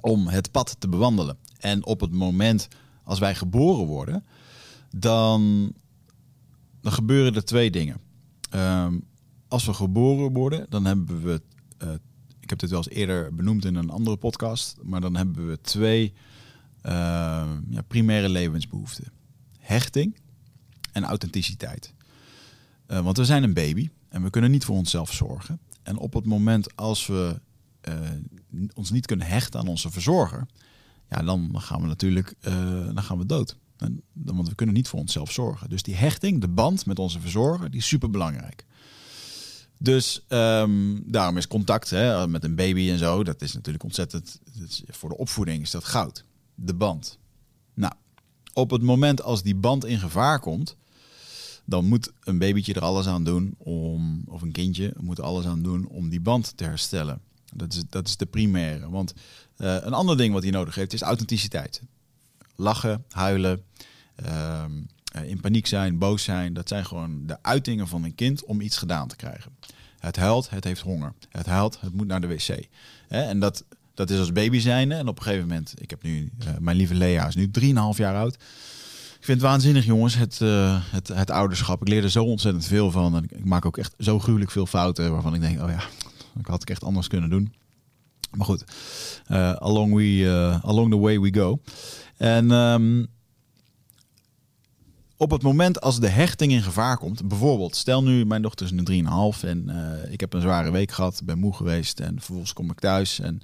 om 0.00 0.28
het 0.28 0.50
pad 0.50 0.76
te 0.78 0.88
bewandelen. 0.88 1.36
En 1.58 1.86
op 1.86 2.00
het 2.00 2.12
moment 2.12 2.68
als 3.04 3.18
wij 3.18 3.34
geboren 3.34 3.86
worden, 3.86 4.24
dan, 4.96 5.72
dan 6.80 6.92
gebeuren 6.92 7.34
er 7.34 7.44
twee 7.44 7.70
dingen. 7.70 8.00
Um, 8.54 9.04
als 9.48 9.64
we 9.64 9.74
geboren 9.74 10.32
worden, 10.32 10.66
dan 10.68 10.84
hebben 10.84 11.22
we, 11.22 11.42
ik 12.40 12.50
heb 12.50 12.58
dit 12.58 12.70
wel 12.70 12.78
eens 12.78 12.88
eerder 12.88 13.34
benoemd 13.34 13.64
in 13.64 13.74
een 13.74 13.90
andere 13.90 14.16
podcast, 14.16 14.76
maar 14.82 15.00
dan 15.00 15.16
hebben 15.16 15.48
we 15.48 15.60
twee 15.60 16.12
ja, 16.82 17.82
primaire 17.86 18.28
levensbehoeften. 18.28 19.12
Hechting 19.58 20.14
en 20.92 21.04
authenticiteit. 21.04 21.92
Uh, 22.88 23.00
want 23.00 23.16
we 23.16 23.24
zijn 23.24 23.42
een 23.42 23.54
baby 23.54 23.90
en 24.08 24.22
we 24.22 24.30
kunnen 24.30 24.50
niet 24.50 24.64
voor 24.64 24.76
onszelf 24.76 25.12
zorgen. 25.12 25.60
En 25.82 25.96
op 25.96 26.14
het 26.14 26.26
moment 26.26 26.76
als 26.76 27.06
we 27.06 27.40
uh, 27.88 27.94
ons 28.74 28.90
niet 28.90 29.06
kunnen 29.06 29.26
hechten 29.26 29.60
aan 29.60 29.68
onze 29.68 29.90
verzorger, 29.90 30.46
ja, 31.08 31.22
dan 31.22 31.50
gaan 31.54 31.80
we 31.80 31.86
natuurlijk 31.86 32.34
uh, 32.40 32.54
dan 32.94 33.02
gaan 33.02 33.18
we 33.18 33.26
dood. 33.26 33.56
Want 34.12 34.48
we 34.48 34.54
kunnen 34.54 34.74
niet 34.74 34.88
voor 34.88 34.98
onszelf 34.98 35.32
zorgen. 35.32 35.68
Dus 35.68 35.82
die 35.82 35.94
hechting, 35.94 36.40
de 36.40 36.48
band 36.48 36.86
met 36.86 36.98
onze 36.98 37.20
verzorger, 37.20 37.70
die 37.70 37.80
is 37.80 37.86
super 37.86 38.10
belangrijk. 38.10 38.66
Dus 39.78 40.24
um, 40.28 41.02
daarom 41.06 41.36
is 41.36 41.46
contact 41.46 41.90
hè, 41.90 42.28
met 42.28 42.44
een 42.44 42.54
baby 42.54 42.90
en 42.90 42.98
zo, 42.98 43.24
dat 43.24 43.42
is 43.42 43.52
natuurlijk 43.52 43.84
ontzettend. 43.84 44.40
Voor 44.88 45.08
de 45.08 45.16
opvoeding 45.16 45.62
is 45.62 45.70
dat 45.70 45.84
goud. 45.84 46.24
De 46.54 46.74
band. 46.74 47.18
Nou, 47.74 47.92
op 48.52 48.70
het 48.70 48.82
moment 48.82 49.22
als 49.22 49.42
die 49.42 49.54
band 49.54 49.84
in 49.84 49.98
gevaar 49.98 50.40
komt, 50.40 50.76
dan 51.70 51.84
moet 51.84 52.12
een 52.20 52.38
babytje 52.38 52.74
er 52.74 52.82
alles 52.82 53.06
aan 53.06 53.24
doen 53.24 53.54
om, 53.58 54.22
of 54.26 54.42
een 54.42 54.52
kindje 54.52 54.94
moet 55.00 55.20
alles 55.20 55.44
aan 55.44 55.62
doen 55.62 55.88
om 55.88 56.08
die 56.08 56.20
band 56.20 56.56
te 56.56 56.64
herstellen. 56.64 57.20
Dat 57.54 57.72
is, 57.72 57.82
dat 57.88 58.08
is 58.08 58.16
de 58.16 58.26
primaire. 58.26 58.90
Want 58.90 59.14
uh, 59.56 59.76
een 59.80 59.92
ander 59.92 60.16
ding 60.16 60.32
wat 60.32 60.42
hij 60.42 60.52
nodig 60.52 60.74
heeft 60.74 60.92
is 60.92 61.02
authenticiteit. 61.02 61.82
Lachen, 62.56 63.04
huilen, 63.08 63.62
uh, 64.26 64.64
in 65.22 65.40
paniek 65.40 65.66
zijn, 65.66 65.98
boos 65.98 66.22
zijn. 66.22 66.52
Dat 66.52 66.68
zijn 66.68 66.86
gewoon 66.86 67.26
de 67.26 67.38
uitingen 67.42 67.88
van 67.88 68.04
een 68.04 68.14
kind 68.14 68.44
om 68.44 68.60
iets 68.60 68.76
gedaan 68.76 69.08
te 69.08 69.16
krijgen. 69.16 69.52
Het 69.98 70.16
huilt, 70.16 70.50
het 70.50 70.64
heeft 70.64 70.80
honger. 70.80 71.12
Het 71.28 71.46
huilt, 71.46 71.80
het 71.80 71.94
moet 71.94 72.06
naar 72.06 72.20
de 72.20 72.26
wc. 72.26 72.66
En 73.08 73.40
dat, 73.40 73.64
dat 73.94 74.10
is 74.10 74.18
als 74.18 74.32
baby 74.32 74.58
zijn. 74.58 74.92
En 74.92 75.08
op 75.08 75.16
een 75.16 75.22
gegeven 75.22 75.48
moment, 75.48 75.74
ik 75.76 75.90
heb 75.90 76.02
nu, 76.02 76.30
uh, 76.44 76.48
mijn 76.58 76.76
lieve 76.76 76.94
Lea 76.94 77.26
is 77.26 77.34
nu 77.34 77.50
3,5 77.60 77.70
jaar 77.96 78.16
oud. 78.16 78.36
Ik 79.20 79.26
vind 79.26 79.40
het 79.40 79.50
waanzinnig, 79.50 79.84
jongens, 79.84 80.14
het, 80.14 80.40
uh, 80.42 80.80
het, 80.90 81.08
het 81.08 81.30
ouderschap. 81.30 81.80
Ik 81.80 81.88
leer 81.88 82.02
er 82.02 82.10
zo 82.10 82.24
ontzettend 82.24 82.66
veel 82.66 82.90
van. 82.90 83.16
En 83.16 83.24
ik 83.24 83.44
maak 83.44 83.64
ook 83.64 83.78
echt 83.78 83.94
zo 83.98 84.18
gruwelijk 84.18 84.50
veel 84.50 84.66
fouten 84.66 85.12
waarvan 85.12 85.34
ik 85.34 85.40
denk, 85.40 85.62
oh 85.62 85.68
ja, 85.68 85.82
ik 86.38 86.46
had 86.46 86.62
ik 86.62 86.70
echt 86.70 86.84
anders 86.84 87.08
kunnen 87.08 87.30
doen. 87.30 87.54
Maar 88.36 88.46
goed, 88.46 88.64
uh, 89.28 89.52
along, 89.52 89.94
we, 89.94 90.02
uh, 90.04 90.64
along 90.64 90.90
the 90.90 90.98
way 90.98 91.20
we 91.20 91.34
go. 91.34 91.60
En 92.16 92.50
um, 92.50 93.06
op 95.16 95.30
het 95.30 95.42
moment 95.42 95.80
als 95.80 96.00
de 96.00 96.08
hechting 96.08 96.52
in 96.52 96.62
gevaar 96.62 96.98
komt, 96.98 97.28
bijvoorbeeld, 97.28 97.76
stel 97.76 98.02
nu 98.02 98.24
mijn 98.24 98.42
dochter 98.42 98.66
is 98.66 98.72
nu 98.72 99.02
3,5 99.34 99.48
en 99.48 99.64
uh, 99.68 100.12
ik 100.12 100.20
heb 100.20 100.32
een 100.32 100.40
zware 100.40 100.70
week 100.70 100.90
gehad, 100.90 101.20
ben 101.24 101.38
moe 101.38 101.54
geweest 101.54 102.00
en 102.00 102.14
vervolgens 102.14 102.52
kom 102.52 102.70
ik 102.70 102.78
thuis 102.78 103.20
en 103.20 103.42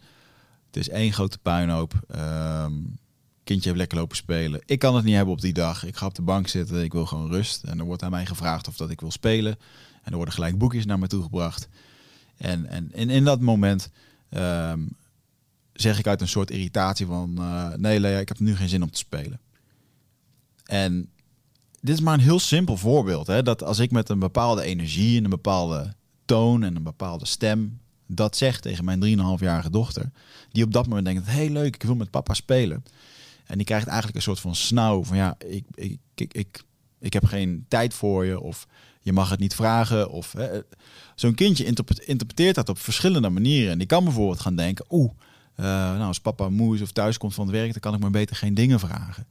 het 0.66 0.76
is 0.76 0.88
één 0.88 1.12
grote 1.12 1.38
puinhoop. 1.38 1.94
Um, 2.16 2.98
kindje 3.46 3.68
heeft 3.68 3.80
lekker 3.80 3.98
lopen 3.98 4.16
spelen. 4.16 4.62
Ik 4.66 4.78
kan 4.78 4.94
het 4.94 5.04
niet 5.04 5.14
hebben 5.14 5.34
op 5.34 5.40
die 5.40 5.52
dag. 5.52 5.84
Ik 5.84 5.96
ga 5.96 6.06
op 6.06 6.14
de 6.14 6.22
bank 6.22 6.48
zitten, 6.48 6.82
ik 6.82 6.92
wil 6.92 7.06
gewoon 7.06 7.30
rust. 7.30 7.64
En 7.64 7.78
er 7.78 7.84
wordt 7.84 8.02
aan 8.02 8.10
mij 8.10 8.26
gevraagd 8.26 8.68
of 8.68 8.76
dat 8.76 8.90
ik 8.90 9.00
wil 9.00 9.10
spelen. 9.10 9.58
En 10.02 10.10
er 10.10 10.16
worden 10.16 10.34
gelijk 10.34 10.58
boekjes 10.58 10.86
naar 10.86 10.98
me 10.98 11.06
toe 11.06 11.22
gebracht. 11.22 11.68
En, 12.36 12.66
en, 12.66 12.92
en 12.92 13.10
in 13.10 13.24
dat 13.24 13.40
moment 13.40 13.90
um, 14.30 14.88
zeg 15.72 15.98
ik 15.98 16.06
uit 16.06 16.20
een 16.20 16.28
soort 16.28 16.50
irritatie 16.50 17.06
van... 17.06 17.36
Uh, 17.38 17.74
nee 17.74 18.00
Lea, 18.00 18.18
ik 18.18 18.28
heb 18.28 18.38
nu 18.38 18.56
geen 18.56 18.68
zin 18.68 18.82
om 18.82 18.90
te 18.90 18.98
spelen. 18.98 19.40
En 20.64 21.10
dit 21.80 21.94
is 21.94 22.00
maar 22.00 22.14
een 22.14 22.20
heel 22.20 22.38
simpel 22.38 22.76
voorbeeld. 22.76 23.26
Hè? 23.26 23.42
Dat 23.42 23.62
als 23.62 23.78
ik 23.78 23.90
met 23.90 24.08
een 24.08 24.18
bepaalde 24.18 24.62
energie 24.62 25.18
en 25.18 25.24
een 25.24 25.30
bepaalde 25.30 25.94
toon 26.24 26.62
en 26.62 26.76
een 26.76 26.82
bepaalde 26.82 27.26
stem 27.26 27.80
dat 28.06 28.36
zeg 28.36 28.60
tegen 28.60 28.84
mijn 28.84 29.18
3,5-jarige 29.38 29.70
dochter, 29.70 30.10
die 30.50 30.64
op 30.64 30.72
dat 30.72 30.86
moment 30.86 31.06
denkt: 31.06 31.26
hey, 31.26 31.50
leuk, 31.50 31.74
ik 31.74 31.82
wil 31.82 31.94
met 31.94 32.10
papa 32.10 32.34
spelen. 32.34 32.84
En 33.46 33.56
die 33.56 33.66
krijgt 33.66 33.86
eigenlijk 33.86 34.16
een 34.16 34.22
soort 34.22 34.40
van 34.40 34.54
snauw 34.54 35.04
van 35.04 35.16
ja, 35.16 35.36
ik, 35.38 35.64
ik, 35.74 35.98
ik, 36.14 36.34
ik, 36.34 36.62
ik 36.98 37.12
heb 37.12 37.24
geen 37.24 37.64
tijd 37.68 37.94
voor 37.94 38.24
je 38.24 38.40
of 38.40 38.66
je 39.00 39.12
mag 39.12 39.30
het 39.30 39.40
niet 39.40 39.54
vragen. 39.54 40.10
Of 40.10 40.34
zo'n 41.14 41.34
kindje 41.34 41.64
interpreteert 42.04 42.54
dat 42.54 42.68
op 42.68 42.78
verschillende 42.78 43.30
manieren. 43.30 43.72
En 43.72 43.78
die 43.78 43.86
kan 43.86 44.04
bijvoorbeeld 44.04 44.40
gaan 44.40 44.56
denken: 44.56 44.84
oeh, 44.90 45.10
uh, 45.56 45.66
nou 45.66 46.02
als 46.02 46.20
papa 46.20 46.48
moe 46.48 46.74
is 46.74 46.82
of 46.82 46.92
thuis 46.92 47.18
komt 47.18 47.34
van 47.34 47.46
het 47.46 47.54
werk, 47.54 47.72
dan 47.72 47.80
kan 47.80 47.94
ik 47.94 48.00
maar 48.00 48.10
beter 48.10 48.36
geen 48.36 48.54
dingen 48.54 48.80
vragen. 48.80 49.26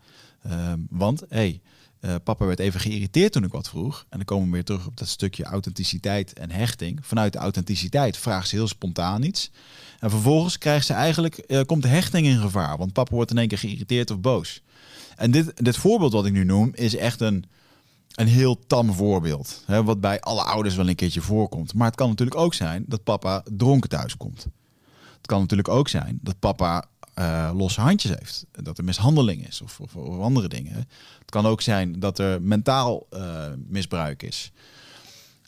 Uh, 0.47 0.73
want 0.89 1.19
hé, 1.19 1.25
hey, 1.29 1.61
uh, 2.05 2.15
papa 2.23 2.45
werd 2.45 2.59
even 2.59 2.79
geïrriteerd 2.79 3.31
toen 3.31 3.43
ik 3.43 3.51
wat 3.51 3.69
vroeg. 3.69 4.05
En 4.09 4.17
dan 4.17 4.25
komen 4.25 4.45
we 4.45 4.51
weer 4.51 4.63
terug 4.63 4.87
op 4.87 4.97
dat 4.97 5.07
stukje 5.07 5.43
authenticiteit 5.43 6.33
en 6.33 6.51
hechting. 6.51 6.99
Vanuit 7.01 7.33
de 7.33 7.39
authenticiteit 7.39 8.17
vraagt 8.17 8.47
ze 8.47 8.55
heel 8.55 8.67
spontaan 8.67 9.23
iets. 9.23 9.51
En 9.99 10.09
vervolgens 10.09 10.57
krijgt 10.57 10.85
ze 10.85 10.93
eigenlijk, 10.93 11.43
uh, 11.47 11.61
komt 11.61 11.81
de 11.81 11.87
hechting 11.87 12.27
in 12.27 12.39
gevaar. 12.39 12.77
Want 12.77 12.93
papa 12.93 13.15
wordt 13.15 13.31
in 13.31 13.37
één 13.37 13.47
keer 13.47 13.57
geïrriteerd 13.57 14.11
of 14.11 14.19
boos. 14.19 14.61
En 15.15 15.31
dit, 15.31 15.65
dit 15.65 15.77
voorbeeld 15.77 16.13
wat 16.13 16.25
ik 16.25 16.33
nu 16.33 16.43
noem 16.43 16.71
is 16.73 16.95
echt 16.95 17.21
een, 17.21 17.45
een 18.15 18.27
heel 18.27 18.59
tam 18.67 18.93
voorbeeld. 18.93 19.63
Hè, 19.65 19.83
wat 19.83 20.01
bij 20.01 20.19
alle 20.19 20.43
ouders 20.43 20.75
wel 20.75 20.89
een 20.89 20.95
keertje 20.95 21.21
voorkomt. 21.21 21.73
Maar 21.73 21.87
het 21.87 21.95
kan 21.95 22.09
natuurlijk 22.09 22.37
ook 22.37 22.53
zijn 22.53 22.85
dat 22.87 23.03
papa 23.03 23.43
dronken 23.55 23.89
thuis 23.89 24.17
komt. 24.17 24.47
Het 25.17 25.27
kan 25.27 25.39
natuurlijk 25.39 25.69
ook 25.69 25.87
zijn 25.87 26.19
dat 26.21 26.39
papa 26.39 26.85
uh, 27.19 27.51
losse 27.53 27.81
handjes 27.81 28.11
heeft. 28.17 28.45
Dat 28.51 28.77
er 28.77 28.83
mishandeling 28.83 29.47
is 29.47 29.61
of, 29.61 29.79
of, 29.79 29.95
andere 30.19 30.47
dingen. 30.47 30.75
Het 31.19 31.29
kan 31.29 31.45
ook 31.45 31.61
zijn 31.61 31.99
dat 31.99 32.19
er 32.19 32.41
mentaal 32.41 33.07
uh, 33.13 33.45
misbruik 33.67 34.23
is. 34.23 34.51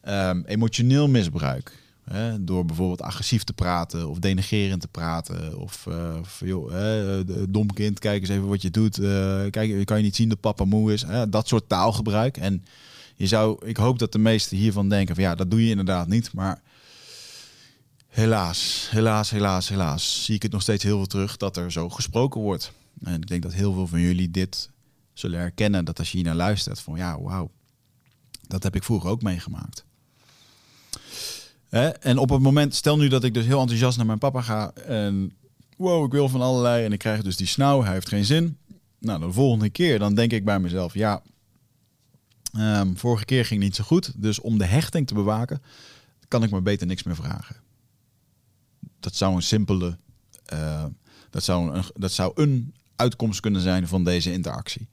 Um, 0.08 0.44
emotioneel 0.46 1.08
misbruik. 1.08 1.86
Hè, 2.04 2.44
door 2.44 2.66
bijvoorbeeld 2.66 3.02
agressief 3.02 3.44
te 3.44 3.54
praten 3.54 4.10
of 4.10 4.20
denigerend 4.20 4.82
te 4.82 4.88
praten. 4.88 5.58
Of, 5.60 5.86
uh, 5.90 6.16
of 6.20 6.42
joh, 6.46 6.72
hè, 6.72 7.50
dom 7.50 7.74
kind, 7.74 8.00
kijk 8.00 8.22
eens 8.22 8.30
even 8.30 8.48
wat 8.48 8.62
je 8.62 8.72
doet. 8.72 8.96
kijk, 9.50 9.86
kan 9.86 9.98
je 9.98 10.04
niet 10.04 10.16
zien 10.16 10.30
dat 10.30 10.40
papa 10.40 10.66
moe 10.66 10.94
is. 10.94 11.02
Hè, 11.02 11.30
dat 11.30 11.48
soort 11.48 11.70
taalgebruik. 11.70 12.38
En 12.38 12.64
je 13.16 13.28
zou, 13.28 13.66
ik 13.66 13.78
hoop 13.78 14.00
dat 14.00 14.12
de 14.12 14.20
meesten 14.20 14.58
hiervan 14.58 14.90
denken 14.90 15.16
van 15.16 15.24
ja, 15.24 15.36
dat 15.36 15.52
doe 15.52 15.64
je 15.64 15.70
inderdaad 15.70 16.08
niet. 16.08 16.34
Maar 16.34 16.62
Helaas, 18.18 18.88
helaas, 18.90 19.30
helaas, 19.30 19.70
helaas 19.70 20.24
zie 20.24 20.36
ik 20.36 20.42
het 20.42 20.52
nog 20.52 20.62
steeds 20.62 20.84
heel 20.84 20.98
veel 20.98 21.08
terug 21.08 21.38
dat 21.38 21.58
er 21.58 21.72
zo 21.72 21.90
gesproken 21.90 22.42
wordt. 22.42 22.72
En 23.04 23.14
ik 23.14 23.28
denk 23.28 23.44
dat 23.44 23.54
heel 23.54 23.74
veel 23.74 23.88
van 23.88 24.00
jullie 24.00 24.32
dit 24.32 24.70
zullen 25.14 25.40
herkennen. 25.40 25.86
Dat 25.86 26.00
als 26.00 26.12
je 26.12 26.18
hier 26.18 26.26
naar 26.26 26.36
luistert, 26.36 26.80
van 26.80 26.98
ja, 26.98 27.22
wauw, 27.22 27.52
dat 28.48 28.64
heb 28.64 28.76
ik 28.76 28.84
vroeger 28.84 29.10
ook 29.10 29.22
meegemaakt. 29.22 29.86
En 32.00 32.18
op 32.18 32.30
het 32.30 32.42
moment, 32.42 32.76
stel 32.76 32.98
nu 32.98 33.08
dat 33.08 33.24
ik 33.24 33.34
dus 33.34 33.46
heel 33.46 33.60
enthousiast 33.60 33.98
naar 33.98 34.06
mijn 34.06 34.18
papa 34.18 34.42
ga 34.42 34.72
en 34.74 35.38
wow, 35.76 36.06
ik 36.06 36.12
wil 36.12 36.30
van 36.30 36.42
allerlei 36.42 36.86
en 36.86 36.94
ik 36.94 37.00
krijg 37.00 37.22
dus 37.22 37.38
die 37.38 37.48
snauw, 37.48 37.84
hij 37.84 37.94
heeft 37.94 38.10
geen 38.10 38.26
zin. 38.26 38.58
Nou, 39.00 39.20
de 39.20 39.32
volgende 39.32 39.70
keer 39.70 40.00
dan 40.00 40.16
denk 40.16 40.32
ik 40.32 40.46
bij 40.46 40.60
mezelf, 40.60 40.94
ja, 40.94 41.22
um, 42.58 42.98
vorige 42.98 43.26
keer 43.26 43.46
ging 43.46 43.62
niet 43.62 43.76
zo 43.76 43.84
goed, 43.84 44.12
dus 44.16 44.40
om 44.40 44.58
de 44.58 44.66
hechting 44.66 45.08
te 45.08 45.14
bewaken, 45.14 45.62
kan 46.28 46.44
ik 46.44 46.50
maar 46.50 46.64
beter 46.64 46.88
niks 46.88 47.04
meer 47.04 47.16
vragen 47.16 47.66
dat 49.08 49.16
zou 49.16 49.36
een 49.36 49.42
simpele, 49.42 49.98
uh, 50.54 50.86
dat, 51.30 51.44
zou 51.44 51.76
een, 51.76 51.84
dat 51.94 52.12
zou 52.12 52.32
een 52.36 52.74
uitkomst 52.96 53.40
kunnen 53.40 53.62
zijn 53.62 53.88
van 53.88 54.04
deze 54.04 54.32
interactie. 54.32 54.88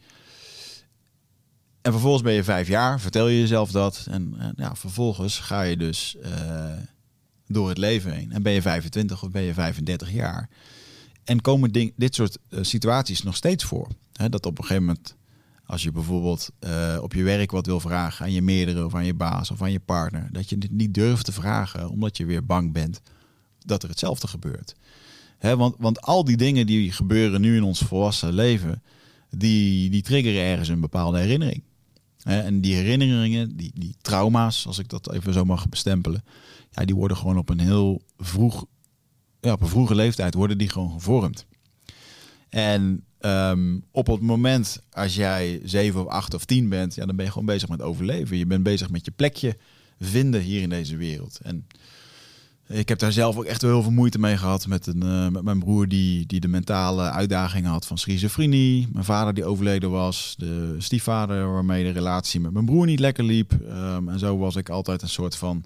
En 1.82 1.92
vervolgens 1.92 2.22
ben 2.22 2.32
je 2.32 2.44
vijf 2.44 2.68
jaar, 2.68 3.00
vertel 3.00 3.28
je 3.28 3.40
jezelf 3.40 3.70
dat. 3.70 4.06
En, 4.10 4.54
ja, 4.56 4.74
vervolgens 4.74 5.38
ga 5.38 5.62
je 5.62 5.76
dus 5.76 6.16
uh, 6.24 6.72
door 7.46 7.68
het 7.68 7.78
leven 7.78 8.12
heen. 8.12 8.32
En 8.32 8.42
ben 8.42 8.52
je 8.52 8.62
25 8.62 9.22
of 9.22 9.30
ben 9.30 9.42
je 9.42 9.54
35 9.54 10.12
jaar. 10.12 10.48
En 11.24 11.40
komen 11.40 11.92
dit 11.96 12.14
soort 12.14 12.38
uh, 12.48 12.58
situaties 12.62 13.22
nog 13.22 13.36
steeds 13.36 13.64
voor. 13.64 13.88
Dat 14.12 14.46
op 14.46 14.58
een 14.58 14.64
gegeven 14.64 14.84
moment, 14.84 15.16
als 15.64 15.82
je 15.82 15.92
bijvoorbeeld 15.92 16.50
op 17.00 17.12
je 17.12 17.22
werk 17.22 17.50
wat 17.50 17.66
wil 17.66 17.80
vragen 17.80 18.24
aan 18.24 18.32
je 18.32 18.42
meerdere 18.42 18.84
of 18.84 18.94
aan 18.94 19.06
je 19.06 19.14
baas 19.14 19.50
of 19.50 19.62
aan 19.62 19.72
je 19.72 19.80
partner, 19.80 20.28
dat 20.32 20.48
je 20.48 20.58
dit 20.58 20.70
niet 20.70 20.94
durft 20.94 21.24
te 21.24 21.32
vragen 21.32 21.88
omdat 21.88 22.16
je 22.16 22.24
weer 22.24 22.46
bang 22.46 22.72
bent 22.72 23.00
dat 23.64 23.82
er 23.82 23.88
hetzelfde 23.88 24.26
gebeurt. 24.26 24.74
Want, 25.40 25.74
want 25.78 26.00
al 26.00 26.24
die 26.24 26.36
dingen 26.36 26.66
die 26.66 26.92
gebeuren 26.92 27.40
nu 27.40 27.56
in 27.56 27.62
ons 27.62 27.80
volwassen 27.80 28.32
leven, 28.32 28.82
die, 29.30 29.90
die 29.90 30.02
triggeren 30.02 30.42
ergens 30.42 30.68
een 30.68 30.80
bepaalde 30.80 31.18
herinnering. 31.18 31.62
He, 32.22 32.40
en 32.40 32.60
die 32.60 32.74
herinneringen, 32.74 33.56
die, 33.56 33.72
die 33.74 33.96
trauma's, 34.00 34.66
als 34.66 34.78
ik 34.78 34.88
dat 34.88 35.12
even 35.12 35.32
zo 35.32 35.44
mag 35.44 35.68
bestempelen, 35.68 36.24
ja, 36.70 36.84
die 36.84 36.94
worden 36.94 37.16
gewoon 37.16 37.38
op 37.38 37.48
een 37.48 37.60
heel 37.60 38.02
vroeg, 38.18 38.64
ja, 39.40 39.52
op 39.52 39.60
een 39.60 39.68
vroege 39.68 39.94
leeftijd 39.94 40.34
worden 40.34 40.58
die 40.58 40.68
gewoon 40.68 40.92
gevormd. 40.92 41.46
En 42.48 43.04
um, 43.20 43.84
op 43.90 44.06
het 44.06 44.20
moment 44.20 44.78
als 44.90 45.14
jij 45.14 45.60
zeven 45.64 46.00
of 46.00 46.06
acht 46.06 46.34
of 46.34 46.44
tien 46.44 46.68
bent, 46.68 46.94
ja, 46.94 47.06
dan 47.06 47.16
ben 47.16 47.24
je 47.24 47.30
gewoon 47.30 47.46
bezig 47.46 47.68
met 47.68 47.82
overleven. 47.82 48.36
Je 48.36 48.46
bent 48.46 48.62
bezig 48.62 48.90
met 48.90 49.04
je 49.04 49.10
plekje 49.10 49.56
vinden 49.98 50.40
hier 50.40 50.62
in 50.62 50.68
deze 50.68 50.96
wereld. 50.96 51.38
En 51.42 51.66
ik 52.66 52.88
heb 52.88 52.98
daar 52.98 53.12
zelf 53.12 53.36
ook 53.36 53.44
echt 53.44 53.62
heel 53.62 53.82
veel 53.82 53.90
moeite 53.90 54.18
mee 54.18 54.36
gehad 54.36 54.66
met, 54.66 54.86
een, 54.86 55.04
uh, 55.04 55.28
met 55.28 55.42
mijn 55.42 55.58
broer 55.58 55.88
die, 55.88 56.26
die 56.26 56.40
de 56.40 56.48
mentale 56.48 57.10
uitdagingen 57.10 57.70
had 57.70 57.86
van 57.86 57.98
schizofrenie. 57.98 58.88
Mijn 58.92 59.04
vader 59.04 59.34
die 59.34 59.44
overleden 59.44 59.90
was. 59.90 60.34
De 60.38 60.76
stiefvader 60.78 61.52
waarmee 61.52 61.84
de 61.84 61.90
relatie 61.90 62.40
met 62.40 62.52
mijn 62.52 62.64
broer 62.64 62.86
niet 62.86 63.00
lekker 63.00 63.24
liep. 63.24 63.52
Um, 63.52 64.08
en 64.08 64.18
zo 64.18 64.38
was 64.38 64.56
ik 64.56 64.68
altijd 64.68 65.02
een 65.02 65.08
soort 65.08 65.36
van 65.36 65.64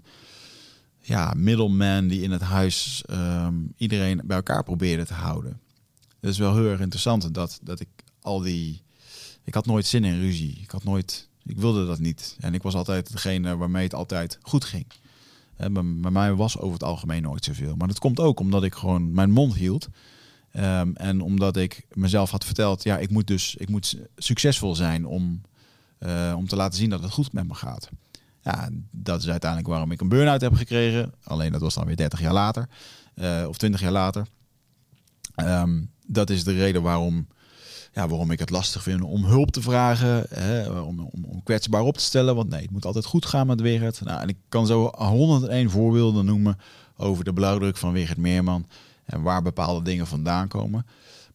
ja, 1.01 1.33
middleman 1.35 2.07
die 2.07 2.21
in 2.21 2.31
het 2.31 2.41
huis 2.41 3.03
um, 3.09 3.73
iedereen 3.77 4.21
bij 4.25 4.35
elkaar 4.35 4.63
probeerde 4.63 5.05
te 5.05 5.13
houden. 5.13 5.59
Het 6.19 6.29
is 6.29 6.37
wel 6.37 6.55
heel 6.55 6.69
erg 6.69 6.79
interessant 6.79 7.33
dat, 7.33 7.59
dat 7.63 7.79
ik 7.79 7.89
al 8.21 8.41
die... 8.41 8.81
Ik 9.43 9.53
had 9.53 9.65
nooit 9.65 9.85
zin 9.85 10.03
in 10.03 10.19
ruzie. 10.19 10.59
Ik 10.61 10.71
had 10.71 10.83
nooit 10.83 11.27
Ik 11.45 11.57
wilde 11.57 11.85
dat 11.85 11.99
niet. 11.99 12.37
En 12.39 12.53
ik 12.53 12.61
was 12.61 12.73
altijd 12.73 13.11
degene 13.11 13.57
waarmee 13.57 13.83
het 13.83 13.93
altijd 13.93 14.37
goed 14.41 14.65
ging. 14.65 14.85
En 15.59 16.01
bij, 16.01 16.11
mij 16.11 16.33
was 16.33 16.59
over 16.59 16.73
het 16.73 16.83
algemeen 16.83 17.21
nooit 17.21 17.43
zoveel. 17.43 17.75
Maar 17.75 17.87
dat 17.87 17.99
komt 17.99 18.19
ook 18.19 18.39
omdat 18.39 18.63
ik 18.63 18.75
gewoon 18.75 19.13
mijn 19.13 19.31
mond 19.31 19.55
hield. 19.55 19.87
Ehm, 20.51 20.91
en 20.93 21.21
omdat 21.21 21.57
ik 21.57 21.85
mezelf 21.93 22.31
had 22.31 22.45
verteld, 22.45 22.83
ja, 22.83 22.97
ik 22.97 23.09
moet 23.09 23.27
dus 23.27 23.55
ik 23.55 23.69
moet 23.69 23.97
succesvol 24.15 24.75
zijn 24.75 25.05
om, 25.05 25.41
eh, 25.97 26.33
om 26.37 26.47
te 26.47 26.55
laten 26.55 26.77
zien 26.77 26.89
dat 26.89 27.01
het 27.01 27.11
goed 27.11 27.33
met 27.33 27.47
me 27.47 27.53
gaat. 27.53 27.89
Ja, 28.41 28.69
dat 28.91 29.21
is 29.21 29.29
uiteindelijk 29.29 29.69
waarom 29.69 29.91
ik 29.91 30.01
een 30.01 30.09
burn-out 30.09 30.41
heb 30.41 30.53
gekregen. 30.53 31.13
Alleen 31.23 31.51
dat 31.51 31.61
was 31.61 31.73
dan 31.73 31.85
weer 31.85 31.95
30 31.95 32.21
jaar 32.21 32.33
later. 32.33 32.69
Uh, 33.15 33.45
of 33.47 33.57
20 33.57 33.81
jaar 33.81 33.91
later. 33.91 34.27
Ehm, 35.35 35.81
dat 36.07 36.29
is 36.29 36.43
de 36.43 36.53
reden 36.53 36.81
waarom, 36.81 37.27
waarom 38.07 38.31
ik 38.31 38.39
het 38.39 38.49
lastig 38.49 38.83
vind 38.83 39.01
om 39.01 39.25
hulp 39.25 39.51
te 39.51 39.61
vragen. 39.61 40.25
Hè, 40.29 40.69
om, 40.69 40.99
om, 40.99 41.25
om, 41.25 41.43
kwetsbaar 41.43 41.81
op 41.81 41.97
te 41.97 42.03
stellen. 42.03 42.35
Want 42.35 42.49
nee, 42.49 42.61
het 42.61 42.71
moet 42.71 42.85
altijd 42.85 43.05
goed 43.05 43.25
gaan 43.25 43.47
met 43.47 43.61
Wigert. 43.61 44.01
Nou, 44.01 44.21
en 44.21 44.27
ik 44.27 44.37
kan 44.49 44.67
zo 44.67 44.91
101 44.95 45.69
voorbeelden 45.69 46.25
noemen 46.25 46.57
over 46.97 47.23
de 47.23 47.33
blauwdruk 47.33 47.77
van 47.77 47.91
Wigert 47.91 48.17
Meerman. 48.17 48.67
En 49.05 49.21
waar 49.21 49.41
bepaalde 49.41 49.83
dingen 49.83 50.07
vandaan 50.07 50.47
komen. 50.47 50.85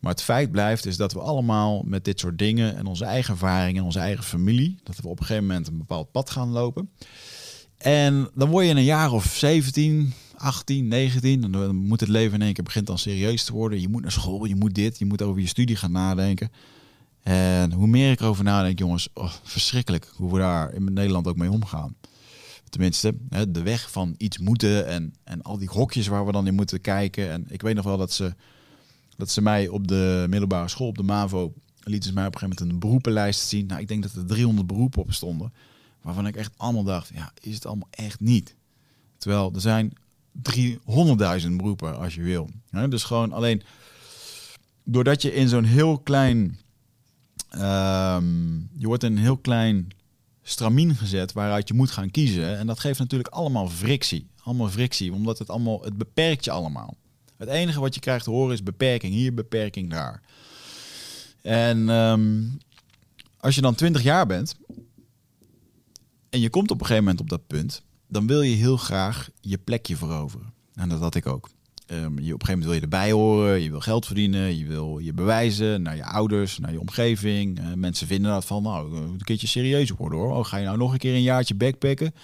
Maar 0.01 0.13
het 0.13 0.23
feit 0.23 0.51
blijft 0.51 0.87
is 0.87 0.97
dat 0.97 1.13
we 1.13 1.21
allemaal 1.21 1.83
met 1.85 2.05
dit 2.05 2.21
soort 2.21 2.39
dingen 2.39 2.77
en 2.77 2.87
onze 2.87 3.05
eigen 3.05 3.33
ervaringen 3.33 3.77
en 3.81 3.85
onze 3.85 3.99
eigen 3.99 4.25
familie, 4.25 4.79
dat 4.83 4.97
we 4.97 5.09
op 5.09 5.21
een 5.21 5.27
gegeven 5.27 5.47
moment 5.47 5.69
een 5.69 5.79
bepaald 5.79 6.11
pad 6.11 6.31
gaan 6.31 6.49
lopen. 6.49 6.91
En 7.77 8.31
dan 8.35 8.49
word 8.49 8.65
je 8.65 8.71
in 8.71 8.77
een 8.77 8.85
jaar 8.85 9.13
of 9.13 9.25
17, 9.25 10.15
18, 10.45 10.89
19, 10.89 11.53
dan 11.53 11.77
moet 11.77 12.01
het 12.01 12.09
leven 12.09 12.35
in 12.35 12.43
één 12.43 12.53
keer 12.53 12.65
begint 12.65 12.87
dan 12.87 12.99
serieus 12.99 13.45
te 13.45 13.53
worden. 13.53 13.81
Je 13.81 13.89
moet 13.89 14.03
naar 14.03 14.13
school, 14.13 14.45
je 14.45 14.57
moet 14.57 14.75
dit, 14.75 14.99
je 14.99 15.05
moet 15.05 15.23
over 15.23 15.41
je 15.41 15.47
studie 15.47 15.77
gaan 15.77 15.93
nadenken. 15.93 16.51
En 17.23 17.73
hoe 17.73 17.87
meer 17.87 18.11
ik 18.11 18.21
erover 18.21 18.45
nadenk, 18.45 18.79
jongens, 18.79 19.09
oh, 19.15 19.33
verschrikkelijk 19.43 20.13
hoe 20.17 20.33
we 20.33 20.39
daar 20.39 20.75
in 20.75 20.93
Nederland 20.93 21.27
ook 21.27 21.37
mee 21.37 21.51
omgaan. 21.51 21.95
Tenminste, 22.69 23.15
de 23.49 23.63
weg 23.63 23.91
van 23.91 24.15
iets 24.17 24.39
moeten 24.39 24.87
en, 24.87 25.15
en 25.25 25.43
al 25.43 25.59
die 25.59 25.69
hokjes 25.69 26.07
waar 26.07 26.27
we 26.27 26.33
dan 26.33 26.47
in 26.47 26.55
moeten 26.55 26.81
kijken. 26.81 27.31
En 27.31 27.45
ik 27.49 27.63
weet 27.63 27.75
nog 27.75 27.85
wel 27.85 27.97
dat 27.97 28.13
ze, 28.13 28.35
dat 29.17 29.31
ze 29.31 29.43
mij 29.43 29.69
op 29.69 29.89
de 29.89 30.27
middelbare 30.29 30.69
school, 30.69 30.89
op 30.89 30.97
de 30.97 31.03
MAVO, 31.03 31.53
lieten 31.85 32.15
mij 32.15 32.27
op 32.27 32.35
een 32.35 32.39
gegeven 32.39 32.57
moment 32.59 32.75
een 32.75 32.89
beroepenlijst 32.89 33.41
zien. 33.41 33.67
Nou, 33.67 33.81
ik 33.81 33.89
denk 33.89 34.03
dat 34.03 34.13
er 34.13 34.27
300 34.27 34.67
beroepen 34.67 35.03
op 35.03 35.13
stonden. 35.13 35.53
Waarvan 36.03 36.27
ik 36.27 36.37
echt 36.37 36.53
allemaal 36.57 36.85
dacht, 36.85 37.11
ja, 37.15 37.33
is 37.41 37.55
het 37.55 37.67
allemaal 37.67 37.89
echt 37.91 38.21
niet? 38.21 38.55
Terwijl 39.19 39.53
er 39.55 39.61
zijn 39.61 39.93
300.000 40.37 41.51
beroepen 41.57 41.99
als 41.99 42.15
je 42.15 42.23
wil. 42.23 42.51
dus 42.89 43.03
gewoon 43.03 43.33
alleen 43.33 43.63
doordat 44.85 45.23
je 45.23 45.35
in 45.35 45.49
zo'n 45.49 45.65
heel 45.65 45.99
klein, 45.99 46.59
um, 47.53 48.71
je 48.77 48.87
wordt 48.87 49.03
in 49.03 49.13
een 49.13 49.23
heel 49.23 49.37
klein 49.37 49.89
stramien 50.43 50.97
gezet 50.97 51.33
waaruit 51.33 51.69
je 51.69 51.75
moet 51.75 51.91
gaan 51.91 52.11
kiezen. 52.11 52.59
En 52.59 52.67
dat 52.67 52.81
geeft 52.81 52.99
natuurlijk 52.99 53.35
allemaal 53.35 53.69
frictie. 53.69 54.27
Allemaal 54.43 54.69
frictie, 54.69 55.13
omdat 55.13 55.39
het 55.39 55.51
allemaal, 55.51 55.83
het 55.83 55.97
beperkt 55.97 56.45
je 56.45 56.51
allemaal. 56.51 56.97
Het 57.37 57.49
enige 57.49 57.81
wat 57.81 57.95
je 57.95 58.01
krijgt 58.01 58.25
te 58.25 58.31
horen 58.31 58.53
is 58.53 58.63
beperking 58.63 59.13
hier, 59.13 59.35
beperking 59.35 59.91
daar. 59.91 60.23
En 61.43 61.89
ehm, 61.89 62.43
als 63.39 63.55
je 63.55 63.61
dan 63.61 63.75
20 63.75 64.03
jaar 64.03 64.27
bent 64.27 64.57
en 66.31 66.41
je 66.41 66.51
komt 66.51 66.71
op 66.71 66.81
een 66.81 66.87
gegeven 66.87 67.05
moment 67.05 67.23
op 67.23 67.29
dat 67.29 67.47
punt, 67.47 67.83
dan 68.15 68.27
wil 68.27 68.43
je 68.43 68.55
heel 68.55 68.77
graag 68.77 69.29
je 69.41 69.59
plekje 69.59 69.97
veroveren. 69.97 70.53
En 70.75 70.89
dat 70.89 71.01
had 71.01 71.15
ik 71.15 71.27
ook. 71.27 71.51
Um, 71.87 71.99
je, 71.99 72.35
op 72.35 72.41
een 72.41 72.47
gegeven 72.47 72.49
moment 72.49 72.65
wil 72.65 72.75
je 72.75 72.81
erbij 72.81 73.13
horen, 73.13 73.63
je 73.63 73.71
wil 73.71 73.81
geld 73.81 74.07
verdienen, 74.07 74.57
je 74.57 74.67
wil 74.67 74.99
je 74.99 75.13
bewijzen 75.13 75.83
naar 75.83 75.97
je 75.97 76.05
ouders, 76.05 76.59
naar 76.59 76.73
je 76.73 76.81
omgeving. 76.81 77.59
Uh, 77.61 77.73
mensen 77.73 78.07
vinden 78.07 78.31
dat 78.31 78.45
van, 78.45 78.63
nou, 78.63 78.97
een 78.97 79.25
keertje 79.25 79.47
serieus 79.47 79.91
worden 79.91 80.19
hoor. 80.19 80.37
Oh, 80.37 80.45
ga 80.45 80.57
je 80.57 80.65
nou 80.65 80.77
nog 80.77 80.93
een 80.93 80.99
keer 80.99 81.15
een 81.15 81.23
jaartje 81.23 81.55
backpacken? 81.55 82.15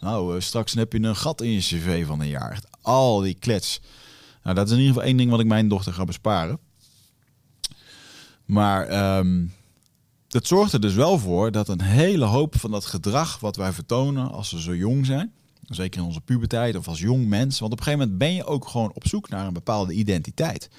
Nou, 0.00 0.34
uh, 0.34 0.40
straks 0.40 0.74
heb 0.74 0.92
je 0.92 1.02
een 1.02 1.16
gat 1.16 1.40
in 1.40 1.50
je 1.50 1.58
cv 1.58 2.06
van 2.06 2.20
een 2.20 2.28
jaar. 2.28 2.62
Al 2.80 3.20
die 3.20 3.34
klets. 3.34 3.80
Nou, 4.42 4.54
dat 4.54 4.66
is 4.66 4.72
in 4.72 4.78
ieder 4.78 4.92
geval 4.92 5.08
één 5.08 5.16
ding 5.16 5.30
wat 5.30 5.40
ik 5.40 5.46
mijn 5.46 5.68
dochter 5.68 5.92
ga 5.92 6.04
besparen. 6.04 6.58
Maar 8.44 9.18
um, 9.18 9.52
dat 10.30 10.46
zorgt 10.46 10.72
er 10.72 10.80
dus 10.80 10.94
wel 10.94 11.18
voor 11.18 11.52
dat 11.52 11.68
een 11.68 11.82
hele 11.82 12.24
hoop 12.24 12.58
van 12.58 12.70
dat 12.70 12.86
gedrag 12.86 13.40
wat 13.40 13.56
wij 13.56 13.72
vertonen 13.72 14.30
als 14.30 14.50
we 14.50 14.60
zo 14.60 14.74
jong 14.76 15.06
zijn, 15.06 15.32
Zeker 15.70 16.00
in 16.00 16.06
onze 16.06 16.20
puberteit 16.20 16.76
of 16.76 16.88
als 16.88 17.00
jong 17.00 17.26
mens. 17.26 17.58
Want 17.58 17.72
op 17.72 17.78
een 17.78 17.84
gegeven 17.84 18.08
moment 18.08 18.24
ben 18.24 18.34
je 18.34 18.44
ook 18.44 18.68
gewoon 18.68 18.92
op 18.94 19.06
zoek 19.06 19.28
naar 19.28 19.46
een 19.46 19.52
bepaalde 19.52 19.92
identiteit. 19.92 20.70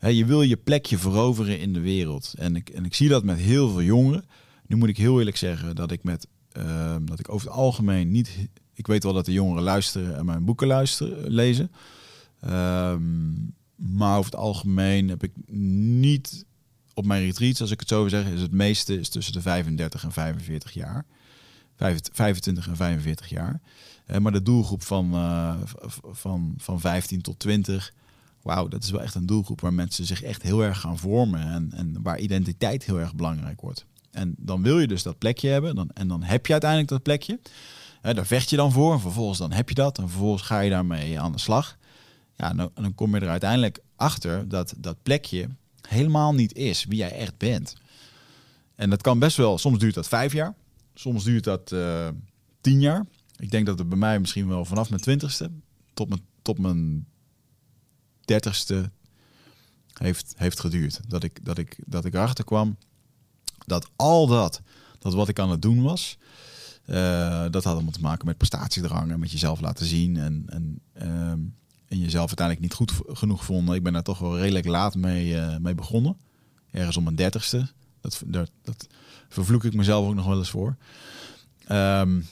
je 0.00 0.24
wil 0.24 0.42
je 0.42 0.56
plekje 0.56 0.98
veroveren 0.98 1.60
in 1.60 1.72
de 1.72 1.80
wereld. 1.80 2.34
En 2.36 2.56
ik, 2.56 2.68
en 2.68 2.84
ik 2.84 2.94
zie 2.94 3.08
dat 3.08 3.24
met 3.24 3.38
heel 3.38 3.70
veel 3.70 3.82
jongeren. 3.82 4.24
Nu 4.66 4.76
moet 4.76 4.88
ik 4.88 4.96
heel 4.96 5.18
eerlijk 5.18 5.36
zeggen 5.36 5.76
dat 5.76 5.90
ik 5.90 6.02
met 6.02 6.26
ehm, 6.52 7.04
dat 7.04 7.18
ik 7.18 7.32
over 7.32 7.46
het 7.46 7.56
algemeen 7.56 8.10
niet. 8.10 8.48
Ik 8.74 8.86
weet 8.86 9.02
wel 9.02 9.12
dat 9.12 9.24
de 9.24 9.32
jongeren 9.32 9.62
luisteren 9.62 10.16
en 10.16 10.24
mijn 10.24 10.44
boeken 10.44 10.66
luisteren, 10.66 11.30
lezen. 11.30 11.70
Ehm, 12.40 13.32
maar 13.74 14.18
over 14.18 14.30
het 14.30 14.40
algemeen 14.40 15.08
heb 15.08 15.22
ik 15.22 15.32
niet 15.50 16.44
op 16.98 17.06
mijn 17.06 17.24
retreats, 17.24 17.60
als 17.60 17.70
ik 17.70 17.80
het 17.80 17.88
zo 17.88 18.00
wil 18.00 18.10
zeggen, 18.10 18.32
is 18.32 18.40
het 18.40 18.52
meeste 18.52 18.98
is 18.98 19.08
tussen 19.08 19.32
de 19.32 19.40
35 19.40 20.04
en 20.04 20.12
45 20.12 20.72
jaar. 20.72 21.04
25 21.76 22.68
en 22.68 22.76
45 22.76 23.28
jaar. 23.28 23.60
Uh, 24.06 24.16
maar 24.16 24.32
de 24.32 24.42
doelgroep 24.42 24.82
van, 24.82 25.14
uh, 25.14 25.54
van, 26.10 26.54
van 26.56 26.80
15 26.80 27.22
tot 27.22 27.38
20, 27.38 27.92
wauw, 28.42 28.68
dat 28.68 28.82
is 28.82 28.90
wel 28.90 29.02
echt 29.02 29.14
een 29.14 29.26
doelgroep 29.26 29.60
waar 29.60 29.74
mensen 29.74 30.04
zich 30.04 30.22
echt 30.22 30.42
heel 30.42 30.64
erg 30.64 30.80
gaan 30.80 30.98
vormen 30.98 31.40
en, 31.40 31.72
en 31.72 32.02
waar 32.02 32.18
identiteit 32.18 32.84
heel 32.84 33.00
erg 33.00 33.14
belangrijk 33.14 33.60
wordt. 33.60 33.86
En 34.10 34.34
dan 34.38 34.62
wil 34.62 34.80
je 34.80 34.86
dus 34.86 35.02
dat 35.02 35.18
plekje 35.18 35.48
hebben 35.48 35.74
dan, 35.74 35.90
en 35.94 36.08
dan 36.08 36.22
heb 36.22 36.46
je 36.46 36.52
uiteindelijk 36.52 36.90
dat 36.90 37.02
plekje. 37.02 37.38
Uh, 38.02 38.14
daar 38.14 38.26
vecht 38.26 38.50
je 38.50 38.56
dan 38.56 38.72
voor 38.72 38.92
en 38.92 39.00
vervolgens 39.00 39.38
dan 39.38 39.52
heb 39.52 39.68
je 39.68 39.74
dat 39.74 39.98
en 39.98 40.08
vervolgens 40.08 40.42
ga 40.42 40.60
je 40.60 40.70
daarmee 40.70 41.20
aan 41.20 41.32
de 41.32 41.38
slag. 41.38 41.76
Ja, 42.36 42.54
dan, 42.54 42.70
dan 42.74 42.94
kom 42.94 43.14
je 43.14 43.20
er 43.20 43.28
uiteindelijk 43.28 43.78
achter 43.96 44.48
dat 44.48 44.74
dat 44.76 45.02
plekje 45.02 45.48
helemaal 45.88 46.34
niet 46.34 46.54
is 46.54 46.84
wie 46.84 46.98
jij 46.98 47.12
echt 47.12 47.38
bent. 47.38 47.76
En 48.74 48.90
dat 48.90 49.02
kan 49.02 49.18
best 49.18 49.36
wel, 49.36 49.58
soms 49.58 49.78
duurt 49.78 49.94
dat 49.94 50.08
vijf 50.08 50.32
jaar, 50.32 50.54
soms 50.94 51.24
duurt 51.24 51.44
dat 51.44 51.72
uh, 51.72 52.08
tien 52.60 52.80
jaar. 52.80 53.06
Ik 53.36 53.50
denk 53.50 53.66
dat 53.66 53.78
het 53.78 53.88
bij 53.88 53.98
mij 53.98 54.20
misschien 54.20 54.48
wel 54.48 54.64
vanaf 54.64 54.88
mijn 54.90 55.02
twintigste 55.02 55.50
tot 55.94 56.08
mijn, 56.08 56.20
tot 56.42 56.58
mijn 56.58 57.06
dertigste 58.24 58.90
heeft, 59.92 60.34
heeft 60.36 60.60
geduurd. 60.60 61.00
Dat 61.08 61.22
ik, 61.22 61.44
dat, 61.44 61.58
ik, 61.58 61.78
dat 61.86 62.04
ik 62.04 62.14
erachter 62.14 62.44
kwam 62.44 62.76
dat 63.66 63.90
al 63.96 64.26
dat, 64.26 64.60
dat 64.98 65.14
wat 65.14 65.28
ik 65.28 65.38
aan 65.38 65.50
het 65.50 65.62
doen 65.62 65.82
was, 65.82 66.18
uh, 66.86 67.40
dat 67.50 67.64
had 67.64 67.74
allemaal 67.74 67.92
te 67.92 68.00
maken 68.00 68.26
met 68.26 68.36
prestatiedrang 68.36 69.10
en 69.10 69.20
met 69.20 69.30
jezelf 69.30 69.60
laten 69.60 69.86
zien. 69.86 70.16
En, 70.16 70.44
en, 70.46 70.80
uh, 71.02 71.32
en 71.88 71.98
jezelf 71.98 72.26
uiteindelijk 72.26 72.60
niet 72.60 72.74
goed 72.74 72.92
genoeg 73.18 73.44
vonden. 73.44 73.74
Ik 73.74 73.82
ben 73.82 73.92
daar 73.92 74.02
toch 74.02 74.18
wel 74.18 74.38
redelijk 74.38 74.66
laat 74.66 74.94
mee, 74.94 75.34
uh, 75.34 75.56
mee 75.56 75.74
begonnen. 75.74 76.16
Ergens 76.70 76.96
om 76.96 77.04
mijn 77.04 77.16
dertigste. 77.16 77.68
Dat, 78.00 78.22
dat, 78.26 78.50
dat 78.62 78.86
vervloek 79.28 79.64
ik 79.64 79.74
mezelf 79.74 80.06
ook 80.06 80.14
nog 80.14 80.26
wel 80.26 80.38
eens 80.38 80.50
voor. 80.50 80.76
Um, 81.70 82.26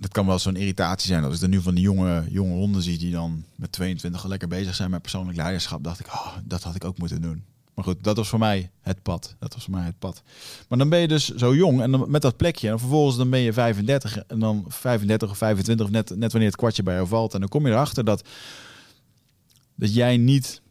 dat 0.00 0.12
kan 0.12 0.26
wel 0.26 0.38
zo'n 0.38 0.56
irritatie 0.56 1.08
zijn. 1.08 1.24
Als 1.24 1.36
ik 1.36 1.42
er 1.42 1.48
nu 1.48 1.60
van 1.60 1.74
die 1.74 1.84
jonge, 1.84 2.24
jonge 2.28 2.54
honden 2.54 2.82
zie 2.82 2.98
die 2.98 3.12
dan 3.12 3.44
met 3.54 3.72
22 3.72 4.24
lekker 4.24 4.48
bezig 4.48 4.74
zijn 4.74 4.90
met 4.90 5.02
persoonlijk 5.02 5.36
leiderschap, 5.36 5.84
dacht 5.84 6.00
ik, 6.00 6.06
oh, 6.06 6.36
dat 6.44 6.62
had 6.62 6.74
ik 6.74 6.84
ook 6.84 6.98
moeten 6.98 7.22
doen. 7.22 7.44
Maar 7.74 7.84
goed, 7.84 8.04
dat 8.04 8.16
was 8.16 8.28
voor 8.28 8.38
mij 8.38 8.70
het 8.80 9.02
pad. 9.02 9.34
Dat 9.38 9.54
was 9.54 9.64
voor 9.64 9.74
mij 9.74 9.84
het 9.84 9.98
pad. 9.98 10.22
Maar 10.68 10.78
dan 10.78 10.88
ben 10.88 10.98
je 10.98 11.08
dus 11.08 11.28
zo 11.28 11.54
jong 11.54 11.80
en 11.80 11.90
dan 11.90 12.10
met 12.10 12.22
dat 12.22 12.36
plekje. 12.36 12.68
En 12.68 12.78
vervolgens 12.78 13.16
dan 13.16 13.30
ben 13.30 13.40
je 13.40 13.52
35 13.52 14.18
en 14.18 14.38
dan 14.38 14.64
35 14.68 15.30
of 15.30 15.36
25 15.36 15.86
of 15.86 15.92
net, 15.92 16.16
net 16.16 16.32
wanneer 16.32 16.50
het 16.50 16.58
kwartje 16.58 16.82
bij 16.82 16.94
jou 16.94 17.06
valt. 17.06 17.34
En 17.34 17.40
dan 17.40 17.48
kom 17.48 17.66
je 17.66 17.72
erachter 17.72 18.04
dat, 18.04 18.28
dat 19.80 19.94
jij 19.94 20.16
niet... 20.16 20.62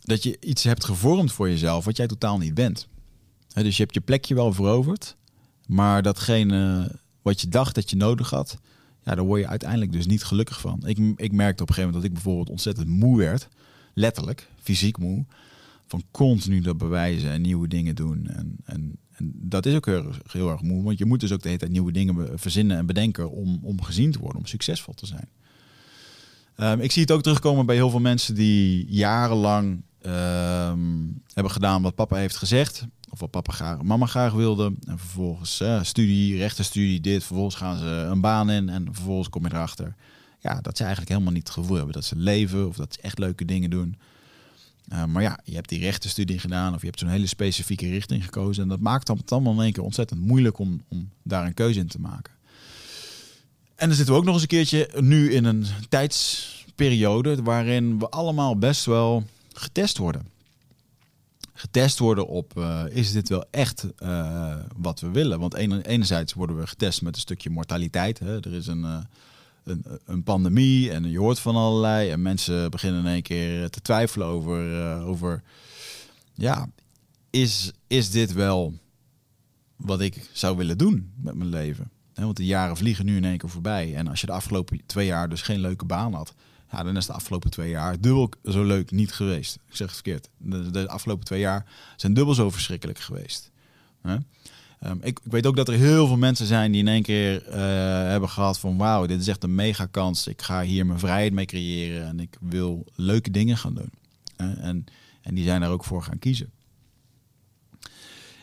Dat 0.00 0.22
je 0.22 0.36
iets 0.40 0.64
hebt 0.64 0.84
gevormd 0.84 1.32
voor 1.32 1.48
jezelf 1.48 1.84
wat 1.84 1.96
jij 1.96 2.06
totaal 2.06 2.38
niet 2.38 2.54
bent. 2.54 2.88
dus 3.48 3.76
je 3.76 3.82
hebt 3.82 3.94
je 3.94 4.00
plekje 4.00 4.34
wel 4.34 4.52
veroverd. 4.52 5.16
Maar 5.66 6.02
datgene 6.02 6.90
wat 7.22 7.40
je 7.40 7.48
dacht 7.48 7.74
dat 7.74 7.90
je 7.90 7.96
nodig 7.96 8.30
had, 8.30 8.58
ja, 9.04 9.14
daar 9.14 9.24
word 9.24 9.40
je 9.40 9.46
uiteindelijk 9.46 9.92
dus 9.92 10.06
niet 10.06 10.24
gelukkig 10.24 10.60
van. 10.60 10.86
Ik, 10.86 10.98
ik 11.16 11.32
merkte 11.32 11.62
op 11.62 11.68
een 11.68 11.74
gegeven 11.74 11.92
moment 11.92 11.94
dat 11.94 12.04
ik 12.04 12.12
bijvoorbeeld 12.12 12.50
ontzettend 12.50 12.88
moe 12.88 13.18
werd, 13.18 13.48
letterlijk, 13.94 14.48
fysiek 14.60 14.98
moe, 14.98 15.24
van 15.86 16.02
continu 16.10 16.60
dat 16.60 16.78
bewijzen 16.78 17.30
en 17.30 17.40
nieuwe 17.40 17.68
dingen 17.68 17.94
doen. 17.94 18.26
En, 18.26 18.56
en, 18.64 18.98
en 19.10 19.32
dat 19.34 19.66
is 19.66 19.74
ook 19.74 19.86
heel, 19.86 20.12
heel, 20.26 20.50
erg 20.50 20.62
moe, 20.62 20.82
want 20.82 20.98
je 20.98 21.04
moet 21.04 21.20
dus 21.20 21.32
ook 21.32 21.42
de 21.42 21.48
hele 21.48 21.60
tijd 21.60 21.72
nieuwe 21.72 21.92
dingen 21.92 22.38
verzinnen 22.38 22.76
en 22.76 22.86
bedenken 22.86 23.30
om, 23.30 23.58
om 23.62 23.82
gezien 23.82 24.12
te 24.12 24.18
worden, 24.18 24.38
om 24.38 24.46
succesvol 24.46 24.94
te 24.94 25.06
zijn. 25.06 25.28
Um, 26.62 26.80
ik 26.80 26.92
zie 26.92 27.02
het 27.02 27.10
ook 27.10 27.22
terugkomen 27.22 27.66
bij 27.66 27.74
heel 27.74 27.90
veel 27.90 28.00
mensen 28.00 28.34
die 28.34 28.86
jarenlang 28.88 29.82
um, 30.06 31.22
hebben 31.32 31.52
gedaan 31.52 31.82
wat 31.82 31.94
papa 31.94 32.16
heeft 32.16 32.36
gezegd 32.36 32.86
of 33.10 33.20
wat 33.20 33.30
papa 33.30 33.52
graag, 33.52 33.82
mama 33.82 34.06
graag 34.06 34.32
wilde. 34.32 34.74
En 34.86 34.98
vervolgens 34.98 35.60
uh, 35.60 35.82
studie, 35.82 36.36
rechtenstudie, 36.36 37.00
dit. 37.00 37.24
Vervolgens 37.24 37.56
gaan 37.56 37.78
ze 37.78 37.84
een 37.84 38.20
baan 38.20 38.50
in 38.50 38.68
en 38.68 38.88
vervolgens 38.92 39.28
kom 39.28 39.42
je 39.42 39.52
erachter. 39.52 39.94
Ja, 40.38 40.60
dat 40.60 40.76
ze 40.76 40.82
eigenlijk 40.82 41.12
helemaal 41.12 41.32
niet 41.32 41.48
het 41.48 41.56
gevoel 41.56 41.76
hebben 41.76 41.94
dat 41.94 42.04
ze 42.04 42.16
leven 42.16 42.68
of 42.68 42.76
dat 42.76 42.94
ze 42.94 43.00
echt 43.00 43.18
leuke 43.18 43.44
dingen 43.44 43.70
doen. 43.70 43.98
Uh, 44.92 45.04
maar 45.04 45.22
ja, 45.22 45.38
je 45.44 45.54
hebt 45.54 45.68
die 45.68 45.80
rechtenstudie 45.80 46.38
gedaan 46.38 46.74
of 46.74 46.80
je 46.80 46.86
hebt 46.86 46.98
zo'n 46.98 47.08
hele 47.08 47.26
specifieke 47.26 47.88
richting 47.88 48.24
gekozen. 48.24 48.62
En 48.62 48.68
dat 48.68 48.80
maakt 48.80 49.08
het 49.08 49.32
allemaal 49.32 49.52
in 49.52 49.60
één 49.60 49.72
keer 49.72 49.82
ontzettend 49.82 50.20
moeilijk 50.20 50.58
om, 50.58 50.82
om 50.88 51.10
daar 51.22 51.46
een 51.46 51.54
keuze 51.54 51.78
in 51.78 51.86
te 51.86 52.00
maken. 52.00 52.32
En 53.80 53.86
dan 53.86 53.96
zitten 53.96 54.14
we 54.14 54.20
ook 54.20 54.26
nog 54.26 54.34
eens 54.34 54.42
een 54.42 54.48
keertje 54.48 54.88
nu 55.00 55.32
in 55.32 55.44
een 55.44 55.66
tijdsperiode 55.88 57.42
waarin 57.42 57.98
we 57.98 58.08
allemaal 58.08 58.56
best 58.56 58.84
wel 58.84 59.24
getest 59.52 59.98
worden. 59.98 60.28
Getest 61.52 61.98
worden 61.98 62.26
op, 62.26 62.58
uh, 62.58 62.82
is 62.90 63.12
dit 63.12 63.28
wel 63.28 63.44
echt 63.50 63.86
uh, 64.02 64.56
wat 64.76 65.00
we 65.00 65.10
willen? 65.10 65.40
Want 65.40 65.54
enerzijds 65.54 66.34
worden 66.34 66.58
we 66.58 66.66
getest 66.66 67.02
met 67.02 67.14
een 67.14 67.20
stukje 67.20 67.50
mortaliteit. 67.50 68.18
Hè? 68.18 68.36
Er 68.36 68.52
is 68.52 68.66
een, 68.66 68.80
uh, 68.80 68.98
een, 69.64 69.84
een, 70.04 70.22
pandemie 70.22 70.90
en 70.90 71.10
je 71.10 71.18
hoort 71.18 71.38
van 71.38 71.56
allerlei. 71.56 72.10
En 72.10 72.22
mensen 72.22 72.70
beginnen 72.70 73.00
in 73.00 73.10
één 73.10 73.22
keer 73.22 73.70
te 73.70 73.80
twijfelen 73.80 74.26
over, 74.26 75.02
over 75.02 75.42
ja, 76.34 76.68
is, 77.30 77.72
is 77.86 78.10
dit 78.10 78.32
wel 78.32 78.74
wat 79.76 80.00
ik 80.00 80.28
zou 80.32 80.56
willen 80.56 80.78
doen 80.78 81.12
met 81.16 81.34
mijn 81.34 81.50
leven? 81.50 81.90
Want 82.24 82.36
de 82.36 82.46
jaren 82.46 82.76
vliegen 82.76 83.04
nu 83.04 83.16
in 83.16 83.24
één 83.24 83.38
keer 83.38 83.48
voorbij. 83.48 83.94
En 83.94 84.08
als 84.08 84.20
je 84.20 84.26
de 84.26 84.32
afgelopen 84.32 84.80
twee 84.86 85.06
jaar 85.06 85.28
dus 85.28 85.42
geen 85.42 85.60
leuke 85.60 85.84
baan 85.84 86.14
had, 86.14 86.34
ja, 86.70 86.82
dan 86.82 86.96
is 86.96 87.06
de 87.06 87.12
afgelopen 87.12 87.50
twee 87.50 87.70
jaar 87.70 88.00
dubbel 88.00 88.30
zo 88.44 88.64
leuk 88.64 88.90
niet 88.90 89.12
geweest. 89.12 89.54
Ik 89.54 89.76
zeg 89.76 89.86
het 89.86 89.94
verkeerd. 89.94 90.28
De, 90.36 90.70
de 90.70 90.88
afgelopen 90.88 91.24
twee 91.24 91.40
jaar 91.40 91.66
zijn 91.96 92.14
dubbel 92.14 92.34
zo 92.34 92.50
verschrikkelijk 92.50 92.98
geweest. 92.98 93.50
Um, 94.06 94.98
ik, 95.00 95.18
ik, 95.24 95.32
weet 95.32 95.46
ook 95.46 95.56
dat 95.56 95.68
er 95.68 95.74
heel 95.74 96.06
veel 96.06 96.16
mensen 96.16 96.46
zijn 96.46 96.72
die 96.72 96.80
in 96.80 96.88
één 96.88 97.02
keer 97.02 97.48
uh, 97.48 97.54
hebben 98.10 98.28
gehad 98.28 98.58
van 98.58 98.76
wauw, 98.76 99.06
dit 99.06 99.20
is 99.20 99.28
echt 99.28 99.42
een 99.42 99.54
mega 99.54 99.86
kans. 99.86 100.26
Ik 100.26 100.42
ga 100.42 100.62
hier 100.62 100.86
mijn 100.86 100.98
vrijheid 100.98 101.32
mee 101.32 101.46
creëren 101.46 102.06
en 102.06 102.20
ik 102.20 102.36
wil 102.40 102.86
leuke 102.94 103.30
dingen 103.30 103.56
gaan 103.56 103.74
doen. 103.74 103.90
en, 104.36 104.84
en 105.22 105.34
die 105.34 105.44
zijn 105.44 105.60
daar 105.60 105.70
ook 105.70 105.84
voor 105.84 106.02
gaan 106.02 106.18
kiezen. 106.18 106.50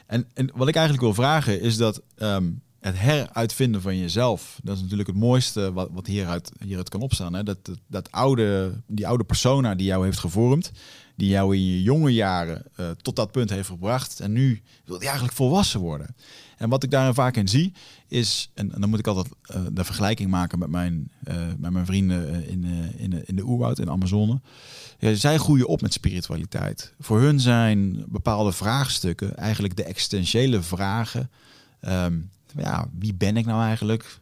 En, 0.05 0.27
en 0.33 0.51
wat 0.55 0.67
ik 0.67 0.75
eigenlijk 0.75 1.05
wil 1.05 1.13
vragen 1.13 1.61
is 1.61 1.77
dat 1.77 2.01
um, 2.17 2.61
het 2.79 2.99
heruitvinden 2.99 3.81
van 3.81 3.97
jezelf. 3.97 4.59
Dat 4.63 4.75
is 4.75 4.81
natuurlijk 4.81 5.09
het 5.09 5.17
mooiste 5.17 5.73
wat, 5.73 5.89
wat 5.91 6.07
hieruit, 6.07 6.51
hieruit 6.63 6.89
kan 6.89 7.01
opstaan. 7.01 7.33
Hè? 7.33 7.43
Dat, 7.43 7.57
dat, 7.87 8.11
oude, 8.11 8.81
die 8.87 9.07
oude 9.07 9.23
persona 9.23 9.75
die 9.75 9.87
jou 9.87 10.05
heeft 10.05 10.19
gevormd, 10.19 10.71
die 11.15 11.29
jou 11.29 11.55
in 11.55 11.65
je 11.65 11.81
jonge 11.81 12.13
jaren 12.13 12.63
uh, 12.79 12.89
tot 13.01 13.15
dat 13.15 13.31
punt 13.31 13.49
heeft 13.49 13.67
gebracht. 13.67 14.19
En 14.19 14.31
nu 14.31 14.61
wil 14.85 14.99
je 14.99 15.05
eigenlijk 15.05 15.35
volwassen 15.35 15.79
worden. 15.79 16.15
En 16.57 16.69
wat 16.69 16.83
ik 16.83 16.91
daar 16.91 17.13
vaak 17.13 17.35
in 17.35 17.47
zie, 17.47 17.73
is, 18.07 18.51
en, 18.53 18.69
dan 18.77 18.89
moet 18.89 18.99
ik 18.99 19.07
altijd 19.07 19.27
uh, 19.55 19.61
de 19.71 19.83
vergelijking 19.83 20.29
maken 20.29 20.59
met 20.59 20.69
mijn, 20.69 21.11
uh, 21.27 21.35
met 21.57 21.71
mijn 21.71 21.85
vrienden 21.85 22.47
in, 22.47 22.63
in, 22.97 23.09
de, 23.09 23.23
in 23.25 23.35
de 23.35 23.43
oerwoud, 23.43 23.79
in 23.79 23.89
Amazone. 23.89 24.41
Ja, 24.99 25.13
zij 25.13 25.37
groeien 25.37 25.67
op 25.67 25.81
met 25.81 25.93
spiritualiteit. 25.93 26.93
Voor 26.99 27.19
hun 27.19 27.39
zijn 27.39 28.05
bepaalde 28.07 28.51
vraagstukken 28.51 29.37
eigenlijk 29.37 29.75
de 29.75 29.83
existentiële 29.83 30.61
vragen. 30.61 31.29
Um, 31.81 32.29
ja, 32.57 32.89
wie 32.99 33.13
ben 33.13 33.37
ik 33.37 33.45
nou 33.45 33.63
eigenlijk? 33.63 34.19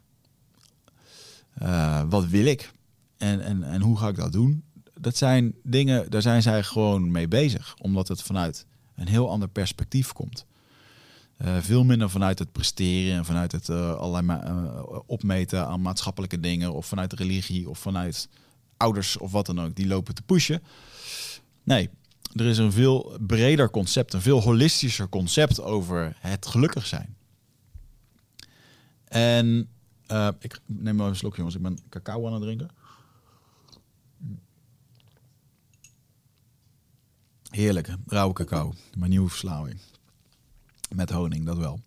Uh, 1.61 2.01
wat 2.09 2.25
wil 2.25 2.45
ik? 2.45 2.71
En, 3.17 3.41
en, 3.41 3.63
en 3.63 3.81
hoe 3.81 3.97
ga 3.97 4.07
ik 4.07 4.15
dat 4.15 4.31
doen? 4.31 4.63
Dat 4.99 5.17
zijn 5.17 5.53
dingen, 5.63 6.09
daar 6.09 6.21
zijn 6.21 6.41
zij 6.41 6.63
gewoon 6.63 7.11
mee 7.11 7.27
bezig. 7.27 7.75
Omdat 7.81 8.07
het 8.07 8.21
vanuit 8.21 8.65
een 8.95 9.07
heel 9.07 9.29
ander 9.29 9.47
perspectief 9.47 10.11
komt. 10.11 10.45
Uh, 11.37 11.57
veel 11.59 11.83
minder 11.83 12.09
vanuit 12.09 12.39
het 12.39 12.51
presteren 12.51 13.17
en 13.17 13.25
vanuit 13.25 13.51
het 13.51 13.67
uh, 13.67 13.95
allerlei 13.95 14.39
opmeten 15.05 15.67
aan 15.67 15.81
maatschappelijke 15.81 16.39
dingen. 16.39 16.73
Of 16.73 16.85
vanuit 16.85 17.13
religie 17.13 17.69
of 17.69 17.79
vanuit 17.79 18.29
ouders 18.77 19.17
of 19.17 19.31
wat 19.31 19.45
dan 19.45 19.61
ook. 19.61 19.75
Die 19.75 19.87
lopen 19.87 20.15
te 20.15 20.21
pushen. 20.21 20.61
Nee, 21.63 21.89
er 22.33 22.45
is 22.45 22.57
een 22.57 22.71
veel 22.71 23.17
breder 23.19 23.69
concept, 23.69 24.13
een 24.13 24.21
veel 24.21 24.41
holistischer 24.41 25.09
concept 25.09 25.61
over 25.61 26.15
het 26.19 26.45
gelukkig 26.45 26.85
zijn. 26.85 27.14
En 29.07 29.69
uh, 30.11 30.27
ik 30.39 30.59
neem 30.65 30.95
maar 30.95 31.07
een 31.07 31.15
slok, 31.15 31.35
jongens. 31.35 31.55
Ik 31.55 31.61
ben 31.61 31.77
cacao 31.89 32.27
aan 32.27 32.33
het 32.33 32.41
drinken. 32.41 32.69
Heerlijk, 37.49 37.95
rauwe 38.07 38.33
cacao. 38.33 38.73
Mijn 38.97 39.09
nieuwe 39.09 39.29
verslaving. 39.29 39.79
Met 40.95 41.09
honing, 41.09 41.45
dat 41.45 41.57
wel. 41.57 41.79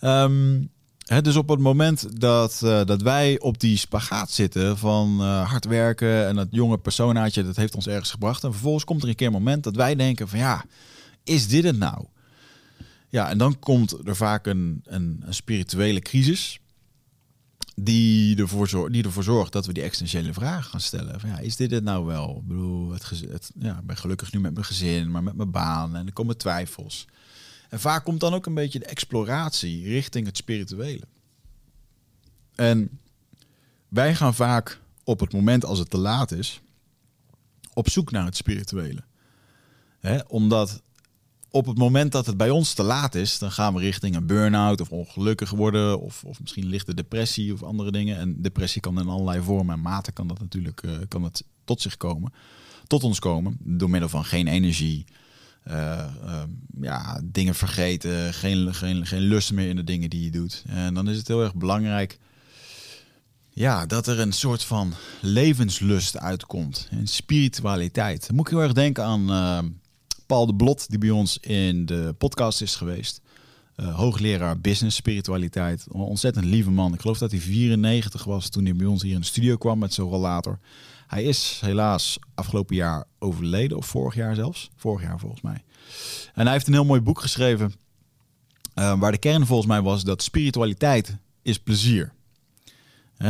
Um, 0.00 0.70
hè, 0.98 1.22
dus 1.22 1.36
op 1.36 1.48
het 1.48 1.58
moment 1.58 2.20
dat, 2.20 2.60
uh, 2.64 2.84
dat 2.84 3.02
wij 3.02 3.40
op 3.40 3.60
die 3.60 3.76
spagaat 3.76 4.30
zitten 4.30 4.78
van 4.78 5.16
uh, 5.20 5.50
hard 5.50 5.64
werken 5.64 6.26
en 6.26 6.36
dat 6.36 6.48
jonge 6.50 6.78
personaatje, 6.78 7.44
dat 7.44 7.56
heeft 7.56 7.74
ons 7.74 7.86
ergens 7.86 8.10
gebracht. 8.10 8.44
En 8.44 8.52
vervolgens 8.52 8.84
komt 8.84 9.02
er 9.02 9.08
een 9.08 9.14
keer 9.14 9.26
een 9.26 9.32
moment 9.32 9.64
dat 9.64 9.76
wij 9.76 9.94
denken 9.94 10.28
van 10.28 10.38
ja, 10.38 10.64
is 11.24 11.48
dit 11.48 11.64
het 11.64 11.78
nou? 11.78 12.06
Ja, 13.10 13.28
en 13.28 13.38
dan 13.38 13.58
komt 13.58 14.06
er 14.06 14.16
vaak 14.16 14.46
een, 14.46 14.80
een, 14.84 15.22
een 15.24 15.34
spirituele 15.34 16.00
crisis. 16.00 16.60
Die 17.74 18.36
ervoor, 18.36 18.68
zorgt, 18.68 18.92
die 18.92 19.04
ervoor 19.04 19.22
zorgt 19.22 19.52
dat 19.52 19.66
we 19.66 19.72
die 19.72 19.82
existentiële 19.82 20.32
vraag 20.32 20.66
gaan 20.66 20.80
stellen. 20.80 21.20
Van, 21.20 21.28
ja, 21.28 21.38
is 21.38 21.56
dit 21.56 21.70
het 21.70 21.84
nou 21.84 22.04
wel? 22.04 22.36
Ik 22.36 22.46
bedoel, 22.46 22.90
het, 22.90 23.50
ja, 23.58 23.78
ik 23.78 23.86
ben 23.86 23.96
gelukkig 23.96 24.32
nu 24.32 24.40
met 24.40 24.54
mijn 24.54 24.64
gezin, 24.64 25.10
maar 25.10 25.22
met 25.22 25.36
mijn 25.36 25.50
baan. 25.50 25.96
En 25.96 26.06
er 26.06 26.12
komen 26.12 26.36
twijfels. 26.36 27.06
En 27.68 27.80
vaak 27.80 28.04
komt 28.04 28.20
dan 28.20 28.34
ook 28.34 28.46
een 28.46 28.54
beetje 28.54 28.78
de 28.78 28.84
exploratie 28.84 29.84
richting 29.84 30.26
het 30.26 30.36
spirituele. 30.36 31.04
En 32.54 32.98
wij 33.88 34.14
gaan 34.14 34.34
vaak 34.34 34.80
op 35.04 35.20
het 35.20 35.32
moment 35.32 35.64
als 35.64 35.78
het 35.78 35.90
te 35.90 35.98
laat 35.98 36.32
is, 36.32 36.60
op 37.72 37.88
zoek 37.88 38.10
naar 38.10 38.24
het 38.24 38.36
spirituele. 38.36 39.02
Omdat 40.26 40.82
op 41.50 41.66
het 41.66 41.78
moment 41.78 42.12
dat 42.12 42.26
het 42.26 42.36
bij 42.36 42.50
ons 42.50 42.74
te 42.74 42.82
laat 42.82 43.14
is, 43.14 43.38
dan 43.38 43.50
gaan 43.50 43.74
we 43.74 43.80
richting 43.80 44.16
een 44.16 44.26
burn-out 44.26 44.80
of 44.80 44.90
ongelukkig 44.90 45.50
worden 45.50 46.00
of, 46.00 46.24
of 46.24 46.40
misschien 46.40 46.66
lichte 46.66 46.94
depressie 46.94 47.52
of 47.52 47.62
andere 47.62 47.90
dingen. 47.90 48.18
En 48.18 48.42
depressie 48.42 48.80
kan 48.80 49.00
in 49.00 49.08
allerlei 49.08 49.42
vormen 49.42 49.74
en 49.74 49.80
maten 49.80 50.12
kan 50.12 50.26
dat 50.26 50.40
natuurlijk 50.40 50.82
uh, 50.82 50.92
kan 51.08 51.22
het 51.22 51.44
tot 51.64 51.80
zich 51.80 51.96
komen, 51.96 52.32
tot 52.86 53.04
ons 53.04 53.18
komen 53.18 53.56
door 53.60 53.90
middel 53.90 54.08
van 54.08 54.24
geen 54.24 54.46
energie, 54.46 55.04
uh, 55.68 56.04
uh, 56.24 56.42
ja, 56.80 57.20
dingen 57.24 57.54
vergeten, 57.54 58.34
geen, 58.34 58.74
geen, 58.74 59.06
geen 59.06 59.20
lust 59.20 59.52
meer 59.52 59.68
in 59.68 59.76
de 59.76 59.84
dingen 59.84 60.10
die 60.10 60.24
je 60.24 60.30
doet. 60.30 60.64
En 60.66 60.94
dan 60.94 61.08
is 61.08 61.16
het 61.16 61.28
heel 61.28 61.42
erg 61.42 61.54
belangrijk 61.54 62.18
ja, 63.52 63.86
dat 63.86 64.06
er 64.06 64.20
een 64.20 64.32
soort 64.32 64.64
van 64.64 64.92
levenslust 65.20 66.18
uitkomt 66.18 66.88
en 66.90 67.06
spiritualiteit. 67.06 68.26
Dan 68.26 68.36
moet 68.36 68.46
ik 68.46 68.52
heel 68.52 68.62
erg 68.62 68.72
denken 68.72 69.04
aan 69.04 69.79
Paul 70.30 70.46
de 70.46 70.54
Blot, 70.54 70.90
die 70.90 70.98
bij 70.98 71.10
ons 71.10 71.38
in 71.38 71.86
de 71.86 72.14
podcast 72.18 72.60
is 72.60 72.76
geweest. 72.76 73.20
Uh, 73.76 73.96
hoogleraar 73.96 74.60
business 74.60 74.96
spiritualiteit. 74.96 75.86
Een 75.92 76.00
ontzettend 76.00 76.44
lieve 76.44 76.70
man. 76.70 76.94
Ik 76.94 77.00
geloof 77.00 77.18
dat 77.18 77.30
hij 77.30 77.40
94 77.40 78.24
was 78.24 78.48
toen 78.48 78.64
hij 78.64 78.74
bij 78.74 78.86
ons 78.86 79.02
hier 79.02 79.14
in 79.14 79.20
de 79.20 79.26
studio 79.26 79.56
kwam 79.56 79.78
met 79.78 79.94
zo'n 79.94 80.10
rollator. 80.10 80.58
Hij 81.06 81.24
is 81.24 81.58
helaas 81.64 82.18
afgelopen 82.34 82.76
jaar 82.76 83.04
overleden, 83.18 83.76
of 83.76 83.86
vorig 83.86 84.14
jaar 84.14 84.34
zelfs. 84.34 84.70
Vorig 84.76 85.02
jaar 85.02 85.18
volgens 85.18 85.40
mij. 85.40 85.64
En 86.34 86.44
hij 86.44 86.52
heeft 86.52 86.66
een 86.66 86.72
heel 86.72 86.84
mooi 86.84 87.00
boek 87.00 87.20
geschreven. 87.20 87.74
Uh, 88.74 88.98
waar 88.98 89.12
de 89.12 89.18
kern 89.18 89.46
volgens 89.46 89.68
mij 89.68 89.82
was 89.82 90.04
dat 90.04 90.22
spiritualiteit 90.22 91.16
is 91.42 91.58
plezier. 91.58 92.12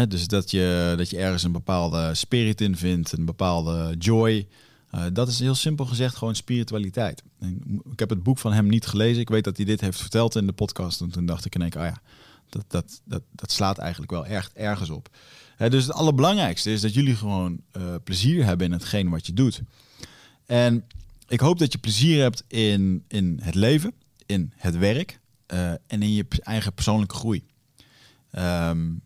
Dus 0.08 0.26
dat 0.26 0.50
je, 0.50 0.94
dat 0.96 1.10
je 1.10 1.18
ergens 1.18 1.42
een 1.42 1.52
bepaalde 1.52 2.14
spirit 2.14 2.60
in 2.60 2.76
vindt, 2.76 3.12
een 3.12 3.24
bepaalde 3.24 3.94
joy. 3.98 4.48
Uh, 4.94 5.04
dat 5.12 5.28
is 5.28 5.38
heel 5.38 5.54
simpel 5.54 5.86
gezegd 5.86 6.16
gewoon 6.16 6.34
spiritualiteit. 6.34 7.22
En 7.38 7.82
ik 7.92 7.98
heb 7.98 8.10
het 8.10 8.22
boek 8.22 8.38
van 8.38 8.52
hem 8.52 8.66
niet 8.66 8.86
gelezen. 8.86 9.20
Ik 9.20 9.28
weet 9.28 9.44
dat 9.44 9.56
hij 9.56 9.66
dit 9.66 9.80
heeft 9.80 10.00
verteld 10.00 10.36
in 10.36 10.46
de 10.46 10.52
podcast. 10.52 11.00
En 11.00 11.10
toen 11.10 11.26
dacht 11.26 11.44
ik 11.44 11.54
in 11.54 11.60
één 11.60 11.70
keer, 11.70 11.80
oh 11.80 11.86
ja, 11.86 12.00
dat, 12.48 12.64
dat, 12.68 13.00
dat, 13.04 13.22
dat 13.30 13.52
slaat 13.52 13.78
eigenlijk 13.78 14.10
wel 14.10 14.26
erg, 14.26 14.50
ergens 14.54 14.90
op. 14.90 15.08
dus 15.56 15.84
het 15.84 15.92
allerbelangrijkste 15.92 16.72
is 16.72 16.80
dat 16.80 16.94
jullie 16.94 17.16
gewoon 17.16 17.60
uh, 17.76 17.94
plezier 18.04 18.44
hebben 18.44 18.66
in 18.66 18.72
hetgeen 18.72 19.10
wat 19.10 19.26
je 19.26 19.32
doet. 19.32 19.62
En 20.46 20.84
ik 21.28 21.40
hoop 21.40 21.58
dat 21.58 21.72
je 21.72 21.78
plezier 21.78 22.22
hebt 22.22 22.44
in, 22.46 23.04
in 23.08 23.38
het 23.42 23.54
leven, 23.54 23.92
in 24.26 24.52
het 24.56 24.76
werk 24.78 25.20
uh, 25.52 25.70
en 25.70 26.02
in 26.02 26.12
je 26.12 26.26
eigen 26.42 26.72
persoonlijke 26.72 27.14
groei. 27.14 27.44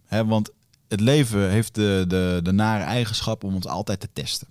Hè, 0.04 0.24
want 0.24 0.50
het 0.88 1.00
leven 1.00 1.50
heeft 1.50 1.74
de, 1.74 2.04
de, 2.08 2.40
de 2.42 2.52
nare 2.52 2.84
eigenschap 2.84 3.44
om 3.44 3.54
ons 3.54 3.66
altijd 3.66 4.00
te 4.00 4.08
testen. 4.12 4.48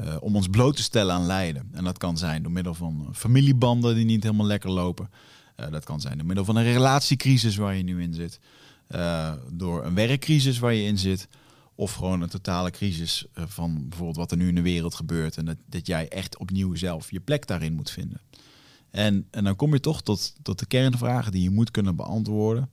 Uh, 0.00 0.16
om 0.20 0.36
ons 0.36 0.48
bloot 0.48 0.76
te 0.76 0.82
stellen 0.82 1.14
aan 1.14 1.26
lijden. 1.26 1.68
En 1.72 1.84
dat 1.84 1.98
kan 1.98 2.18
zijn 2.18 2.42
door 2.42 2.52
middel 2.52 2.74
van 2.74 3.08
familiebanden 3.12 3.94
die 3.94 4.04
niet 4.04 4.22
helemaal 4.22 4.46
lekker 4.46 4.70
lopen. 4.70 5.10
Uh, 5.56 5.70
dat 5.70 5.84
kan 5.84 6.00
zijn 6.00 6.16
door 6.16 6.26
middel 6.26 6.44
van 6.44 6.56
een 6.56 6.64
relatiecrisis 6.64 7.56
waar 7.56 7.74
je 7.74 7.82
nu 7.82 8.02
in 8.02 8.14
zit. 8.14 8.40
Uh, 8.88 9.32
door 9.52 9.84
een 9.84 9.94
werkcrisis 9.94 10.58
waar 10.58 10.74
je 10.74 10.86
in 10.86 10.98
zit. 10.98 11.28
Of 11.74 11.92
gewoon 11.94 12.20
een 12.20 12.28
totale 12.28 12.70
crisis 12.70 13.26
van 13.34 13.88
bijvoorbeeld 13.88 14.16
wat 14.16 14.30
er 14.30 14.36
nu 14.36 14.48
in 14.48 14.54
de 14.54 14.62
wereld 14.62 14.94
gebeurt. 14.94 15.36
En 15.36 15.44
dat, 15.44 15.56
dat 15.66 15.86
jij 15.86 16.08
echt 16.08 16.38
opnieuw 16.38 16.74
zelf 16.74 17.10
je 17.10 17.20
plek 17.20 17.46
daarin 17.46 17.74
moet 17.74 17.90
vinden. 17.90 18.20
En, 18.90 19.26
en 19.30 19.44
dan 19.44 19.56
kom 19.56 19.72
je 19.72 19.80
toch 19.80 20.02
tot, 20.02 20.34
tot 20.42 20.58
de 20.58 20.66
kernvragen 20.66 21.32
die 21.32 21.42
je 21.42 21.50
moet 21.50 21.70
kunnen 21.70 21.96
beantwoorden. 21.96 22.70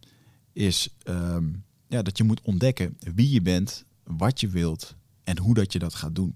Is 0.54 0.90
um, 1.04 1.63
ja, 1.88 2.02
dat 2.02 2.18
je 2.18 2.24
moet 2.24 2.42
ontdekken 2.42 2.98
wie 3.16 3.30
je 3.30 3.42
bent, 3.42 3.86
wat 4.04 4.40
je 4.40 4.48
wilt 4.48 4.96
en 5.24 5.38
hoe 5.38 5.54
dat 5.54 5.74
je 5.74 5.80
dat 5.80 5.96
gaat 5.96 6.16
doen. 6.16 6.36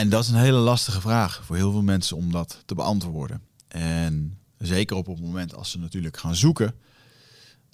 En 0.00 0.08
dat 0.08 0.22
is 0.22 0.28
een 0.28 0.36
hele 0.36 0.58
lastige 0.58 1.00
vraag 1.00 1.44
voor 1.44 1.56
heel 1.56 1.70
veel 1.70 1.82
mensen 1.82 2.16
om 2.16 2.32
dat 2.32 2.62
te 2.66 2.74
beantwoorden. 2.74 3.42
En 3.68 4.38
zeker 4.58 4.96
op 4.96 5.06
het 5.06 5.20
moment 5.20 5.54
als 5.54 5.70
ze 5.70 5.78
natuurlijk 5.78 6.16
gaan 6.16 6.34
zoeken, 6.34 6.74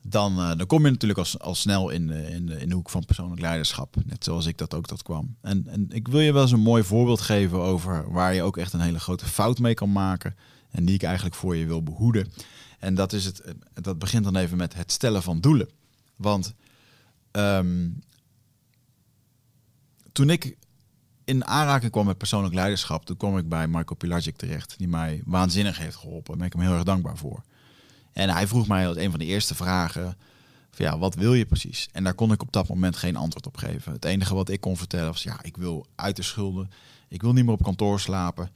dan, 0.02 0.38
uh, 0.38 0.56
dan 0.56 0.66
kom 0.66 0.84
je 0.84 0.90
natuurlijk 0.90 1.28
al, 1.38 1.54
snel 1.54 1.90
in, 1.90 2.10
in, 2.10 2.48
in 2.48 2.68
de 2.68 2.74
hoek 2.74 2.90
van 2.90 3.04
persoonlijk 3.04 3.40
leiderschap. 3.40 3.96
Net 4.04 4.24
zoals 4.24 4.46
ik 4.46 4.58
dat 4.58 4.74
ook 4.74 4.86
tot 4.86 5.02
kwam. 5.02 5.36
En, 5.40 5.66
en 5.66 5.86
ik 5.90 6.08
wil 6.08 6.20
je 6.20 6.32
wel 6.32 6.42
eens 6.42 6.52
een 6.52 6.60
mooi 6.60 6.82
voorbeeld 6.82 7.20
geven 7.20 7.58
over 7.58 8.12
waar 8.12 8.34
je 8.34 8.42
ook 8.42 8.56
echt 8.56 8.72
een 8.72 8.80
hele 8.80 9.00
grote 9.00 9.26
fout 9.26 9.58
mee 9.58 9.74
kan 9.74 9.92
maken. 9.92 10.36
En 10.70 10.84
die 10.84 10.94
ik 10.94 11.02
eigenlijk 11.02 11.34
voor 11.34 11.56
je 11.56 11.66
wil 11.66 11.82
behoeden. 11.82 12.32
En 12.78 12.94
dat, 12.94 13.12
is 13.12 13.24
het, 13.24 13.54
dat 13.74 13.98
begint 13.98 14.24
dan 14.24 14.36
even 14.36 14.56
met 14.56 14.74
het 14.74 14.92
stellen 14.92 15.22
van 15.22 15.40
doelen. 15.40 15.68
Want 16.16 16.54
ehm, 17.30 17.88
toen 20.12 20.30
ik 20.30 20.56
in 21.26 21.44
aanraking 21.44 21.92
kwam 21.92 22.06
met 22.06 22.18
persoonlijk 22.18 22.54
leiderschap, 22.54 23.04
toen 23.04 23.16
kwam 23.16 23.38
ik 23.38 23.48
bij 23.48 23.66
Marco 23.66 23.94
Pilagic 23.94 24.36
terecht, 24.36 24.74
die 24.78 24.88
mij 24.88 25.22
waanzinnig 25.24 25.78
heeft 25.78 25.96
geholpen. 25.96 26.26
Daar 26.26 26.36
ben 26.36 26.46
ik 26.46 26.52
hem 26.52 26.62
heel 26.62 26.72
erg 26.72 26.82
dankbaar 26.82 27.16
voor. 27.16 27.42
En 28.12 28.28
hij 28.28 28.46
vroeg 28.46 28.68
mij 28.68 28.88
als 28.88 28.96
een 28.96 29.10
van 29.10 29.18
de 29.18 29.24
eerste 29.24 29.54
vragen, 29.54 30.16
van 30.70 30.84
ja, 30.84 30.98
wat 30.98 31.14
wil 31.14 31.34
je 31.34 31.46
precies? 31.46 31.88
En 31.92 32.04
daar 32.04 32.14
kon 32.14 32.32
ik 32.32 32.42
op 32.42 32.52
dat 32.52 32.68
moment 32.68 32.96
geen 32.96 33.16
antwoord 33.16 33.46
op 33.46 33.56
geven. 33.56 33.92
Het 33.92 34.04
enige 34.04 34.34
wat 34.34 34.48
ik 34.48 34.60
kon 34.60 34.76
vertellen 34.76 35.06
was, 35.06 35.22
ja, 35.22 35.38
ik 35.42 35.56
wil 35.56 35.86
uit 35.94 36.16
de 36.16 36.22
schulden. 36.22 36.70
Ik 37.08 37.22
wil 37.22 37.32
niet 37.32 37.44
meer 37.44 37.54
op 37.54 37.62
kantoor 37.62 38.00
slapen. 38.00 38.50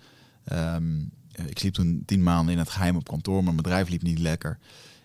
Ehm, 0.44 1.00
ik 1.46 1.58
sliep 1.58 1.74
toen 1.74 2.02
tien 2.06 2.22
maanden 2.22 2.52
in 2.52 2.58
het 2.58 2.70
geheim 2.70 2.96
op 2.96 3.08
kantoor. 3.08 3.44
Mijn 3.44 3.56
bedrijf 3.56 3.88
liep 3.88 4.02
niet 4.02 4.18
lekker. 4.18 4.58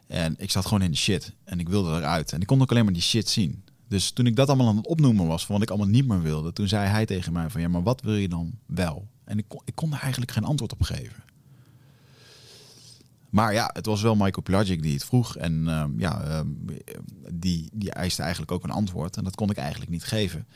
En 0.07 0.35
ik 0.37 0.51
zat 0.51 0.63
gewoon 0.63 0.81
in 0.81 0.91
de 0.91 0.97
shit. 0.97 1.33
En 1.43 1.59
ik 1.59 1.69
wilde 1.69 1.97
eruit. 1.97 2.31
En 2.31 2.41
ik 2.41 2.47
kon 2.47 2.61
ook 2.61 2.71
alleen 2.71 2.83
maar 2.83 2.93
die 2.93 3.01
shit 3.01 3.29
zien. 3.29 3.63
Dus 3.95 4.11
toen 4.11 4.25
ik 4.25 4.35
dat 4.35 4.47
allemaal 4.47 4.67
aan 4.67 4.75
het 4.75 4.87
opnoemen 4.87 5.27
was, 5.27 5.45
van 5.45 5.55
wat 5.55 5.63
ik 5.63 5.69
allemaal 5.69 5.87
niet 5.87 6.07
meer 6.07 6.21
wilde, 6.21 6.53
toen 6.53 6.67
zei 6.67 6.87
hij 6.87 7.05
tegen 7.05 7.33
mij 7.33 7.49
van 7.49 7.61
ja, 7.61 7.67
maar 7.67 7.83
wat 7.83 8.01
wil 8.01 8.15
je 8.15 8.29
dan 8.29 8.51
wel? 8.65 9.07
En 9.23 9.37
ik 9.37 9.45
kon, 9.47 9.61
ik 9.65 9.75
kon 9.75 9.93
er 9.93 9.99
eigenlijk 9.99 10.31
geen 10.31 10.43
antwoord 10.43 10.71
op 10.71 10.81
geven. 10.81 11.23
Maar 13.29 13.53
ja, 13.53 13.69
het 13.73 13.85
was 13.85 14.01
wel 14.01 14.15
Michael 14.15 14.41
Pelagic 14.41 14.81
die 14.81 14.93
het 14.93 15.05
vroeg. 15.05 15.37
En 15.37 15.67
ehm, 15.67 15.99
ja, 15.99 16.21
ehm, 16.21 16.47
die, 17.33 17.69
die 17.73 17.91
eiste 17.91 18.21
eigenlijk 18.21 18.51
ook 18.51 18.63
een 18.63 18.69
antwoord. 18.71 19.17
En 19.17 19.23
dat 19.23 19.35
kon 19.35 19.49
ik 19.49 19.57
eigenlijk 19.57 19.91
niet 19.91 20.03
geven. 20.03 20.47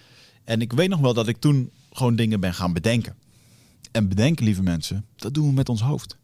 En 0.43 0.61
ik 0.61 0.73
weet 0.73 0.89
nog 0.89 0.99
wel 0.99 1.13
dat 1.13 1.27
ik 1.27 1.37
toen 1.37 1.71
gewoon 1.91 2.15
dingen 2.15 2.39
ben 2.39 2.53
gaan 2.53 2.73
bedenken. 2.73 3.15
En 3.91 4.07
bedenken, 4.07 4.45
lieve 4.45 4.63
mensen, 4.63 5.05
dat 5.15 5.33
doen 5.33 5.47
we 5.47 5.53
met 5.53 5.69
ons 5.69 5.81
hoofd. 5.81 6.17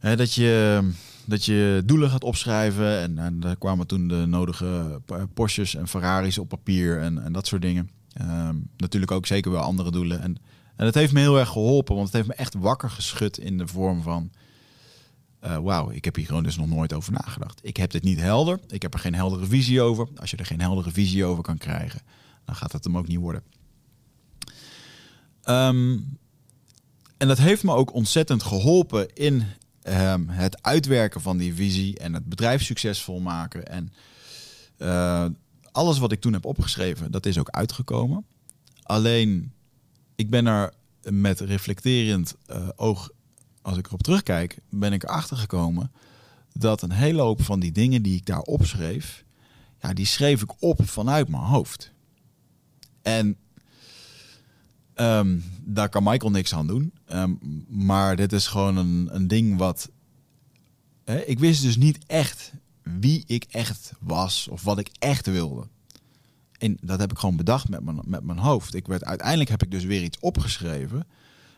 dat, 0.00 0.34
je, 0.34 0.82
dat 1.26 1.44
je 1.44 1.82
doelen 1.84 2.10
gaat 2.10 2.24
opschrijven. 2.24 3.00
En, 3.00 3.18
en 3.18 3.40
daar 3.40 3.56
kwamen 3.56 3.86
toen 3.86 4.08
de 4.08 4.26
nodige 4.26 5.00
Porsches 5.34 5.74
en 5.74 5.88
Ferraris 5.88 6.38
op 6.38 6.48
papier 6.48 7.00
en, 7.00 7.24
en 7.24 7.32
dat 7.32 7.46
soort 7.46 7.62
dingen. 7.62 7.90
Ehm, 8.12 8.56
natuurlijk 8.76 9.12
ook 9.12 9.26
zeker 9.26 9.50
wel 9.50 9.60
andere 9.60 9.90
doelen. 9.90 10.20
En, 10.20 10.36
en 10.76 10.84
dat 10.84 10.94
heeft 10.94 11.12
me 11.12 11.20
heel 11.20 11.38
erg 11.38 11.48
geholpen, 11.48 11.94
want 11.94 12.06
het 12.06 12.16
heeft 12.16 12.28
me 12.28 12.34
echt 12.34 12.54
wakker 12.54 12.90
geschud 12.90 13.38
in 13.38 13.58
de 13.58 13.66
vorm 13.66 14.02
van... 14.02 14.30
Uh, 15.44 15.58
Wauw, 15.58 15.90
ik 15.90 16.04
heb 16.04 16.14
hier 16.14 16.26
gewoon 16.26 16.42
dus 16.42 16.56
nog 16.56 16.68
nooit 16.68 16.92
over 16.92 17.12
nagedacht. 17.12 17.60
Ik 17.62 17.76
heb 17.76 17.90
dit 17.90 18.02
niet 18.02 18.20
helder. 18.20 18.60
Ik 18.68 18.82
heb 18.82 18.94
er 18.94 19.00
geen 19.00 19.14
heldere 19.14 19.46
visie 19.46 19.80
over. 19.80 20.08
Als 20.16 20.30
je 20.30 20.36
er 20.36 20.46
geen 20.46 20.60
heldere 20.60 20.90
visie 20.90 21.24
over 21.24 21.42
kan 21.42 21.58
krijgen, 21.58 22.00
dan 22.44 22.54
gaat 22.54 22.72
het 22.72 22.84
hem 22.84 22.98
ook 22.98 23.08
niet 23.08 23.18
worden. 23.18 23.42
Ehm, 25.42 25.98
en 27.16 27.28
dat 27.28 27.38
heeft 27.38 27.64
me 27.64 27.72
ook 27.72 27.94
ontzettend 27.94 28.42
geholpen 28.42 29.14
in 29.14 29.44
ehm, 29.86 30.28
het 30.28 30.62
uitwerken 30.62 31.20
van 31.20 31.36
die 31.36 31.54
visie 31.54 31.98
en 31.98 32.14
het 32.14 32.24
bedrijf 32.24 32.62
succesvol 32.62 33.20
maken. 33.20 33.66
En 33.66 33.92
uh, 34.78 35.26
alles 35.72 35.98
wat 35.98 36.12
ik 36.12 36.20
toen 36.20 36.32
heb 36.32 36.44
opgeschreven, 36.44 37.10
dat 37.10 37.26
is 37.26 37.38
ook 37.38 37.50
uitgekomen. 37.50 38.24
Alleen, 38.82 39.52
ik 40.14 40.30
ben 40.30 40.46
er 40.46 40.72
met 41.10 41.40
reflecterend 41.40 42.34
uh, 42.50 42.68
oog, 42.76 43.10
als 43.62 43.78
ik 43.78 43.86
erop 43.86 44.02
terugkijk, 44.02 44.58
ben 44.70 44.92
ik 44.92 45.02
erachter 45.02 45.36
gekomen 45.36 45.92
dat 46.52 46.82
een 46.82 46.92
hele 46.92 47.22
hoop 47.22 47.42
van 47.42 47.60
die 47.60 47.72
dingen 47.72 48.02
die 48.02 48.16
ik 48.16 48.26
daar 48.26 48.40
opschreef, 48.40 49.24
ja, 49.80 49.92
die 49.92 50.06
schreef 50.06 50.42
ik 50.42 50.62
op 50.62 50.88
vanuit 50.88 51.28
mijn 51.28 51.42
hoofd. 51.42 51.92
En 53.02 53.36
Um, 55.00 55.44
daar 55.64 55.88
kan 55.88 56.02
Michael 56.02 56.30
niks 56.30 56.54
aan 56.54 56.66
doen. 56.66 56.92
Um, 57.12 57.64
maar 57.68 58.16
dit 58.16 58.32
is 58.32 58.46
gewoon 58.46 58.76
een, 58.76 59.08
een 59.12 59.28
ding 59.28 59.58
wat. 59.58 59.90
Hè, 61.04 61.18
ik 61.18 61.38
wist 61.38 61.62
dus 61.62 61.76
niet 61.76 61.98
echt 62.06 62.52
wie 62.82 63.24
ik 63.26 63.44
echt 63.50 63.92
was 64.00 64.48
of 64.48 64.62
wat 64.62 64.78
ik 64.78 64.90
echt 64.98 65.26
wilde. 65.26 65.68
En 66.58 66.78
dat 66.80 67.00
heb 67.00 67.10
ik 67.10 67.18
gewoon 67.18 67.36
bedacht 67.36 67.68
met 67.68 67.84
mijn, 67.84 68.00
met 68.04 68.24
mijn 68.24 68.38
hoofd. 68.38 68.74
Ik 68.74 68.86
werd, 68.86 69.04
uiteindelijk 69.04 69.50
heb 69.50 69.62
ik 69.62 69.70
dus 69.70 69.84
weer 69.84 70.02
iets 70.02 70.18
opgeschreven. 70.20 71.06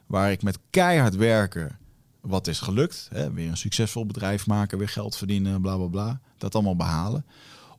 Waar 0.07 0.31
ik 0.31 0.42
met 0.42 0.59
keihard 0.70 1.16
werken. 1.16 1.79
Wat 2.20 2.46
is 2.46 2.61
gelukt? 2.61 3.09
Hè, 3.12 3.33
weer 3.33 3.48
een 3.48 3.57
succesvol 3.57 4.07
bedrijf 4.07 4.46
maken, 4.46 4.79
weer 4.79 4.88
geld 4.88 5.16
verdienen, 5.16 5.61
bla 5.61 5.77
bla 5.77 5.87
bla. 5.87 6.20
Dat 6.38 6.55
allemaal 6.55 6.77
behalen. 6.77 7.27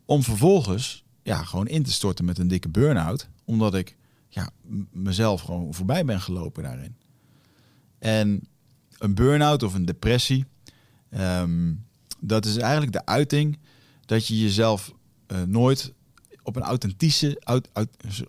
Om 0.06 0.24
vervolgens 0.24 1.04
ja, 1.24 1.44
gewoon 1.44 1.68
in 1.68 1.84
te 1.84 1.92
storten 1.92 2.26
met 2.26 2.38
een 2.38 2.48
dikke 2.48 2.70
burn-out. 2.70 3.28
Omdat 3.46 3.76
ik 3.76 3.98
ja, 4.30 4.50
mezelf 4.92 5.42
gewoon 5.42 5.74
voorbij 5.74 6.06
ben 6.06 6.22
gelopen 6.22 6.64
daarin. 6.64 6.96
En 8.00 8.48
een 8.98 9.16
burn-out 9.16 9.64
of 9.64 9.74
een 9.74 9.86
depressie, 9.86 10.46
ehm, 11.10 11.74
dat 12.20 12.46
is 12.46 12.58
eigenlijk 12.58 12.92
de 12.92 13.06
uiting 13.06 13.60
dat 14.06 14.28
je 14.28 14.40
jezelf 14.40 14.94
uh, 15.32 15.42
nooit 15.42 15.94
op 16.44 16.56
een, 16.56 16.62
authentische, 16.62 17.42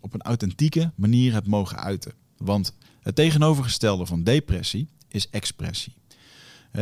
op 0.01 0.15
een 0.15 0.23
authentieke 0.23 0.93
manier 0.95 1.33
hebt 1.33 1.47
mogen 1.47 1.79
uiten. 1.79 2.13
Want 2.37 2.75
het 3.01 3.15
tegenovergestelde 3.15 4.07
van 4.07 4.23
depressie 4.23 4.89
is 5.09 5.31
expressie. 5.31 5.95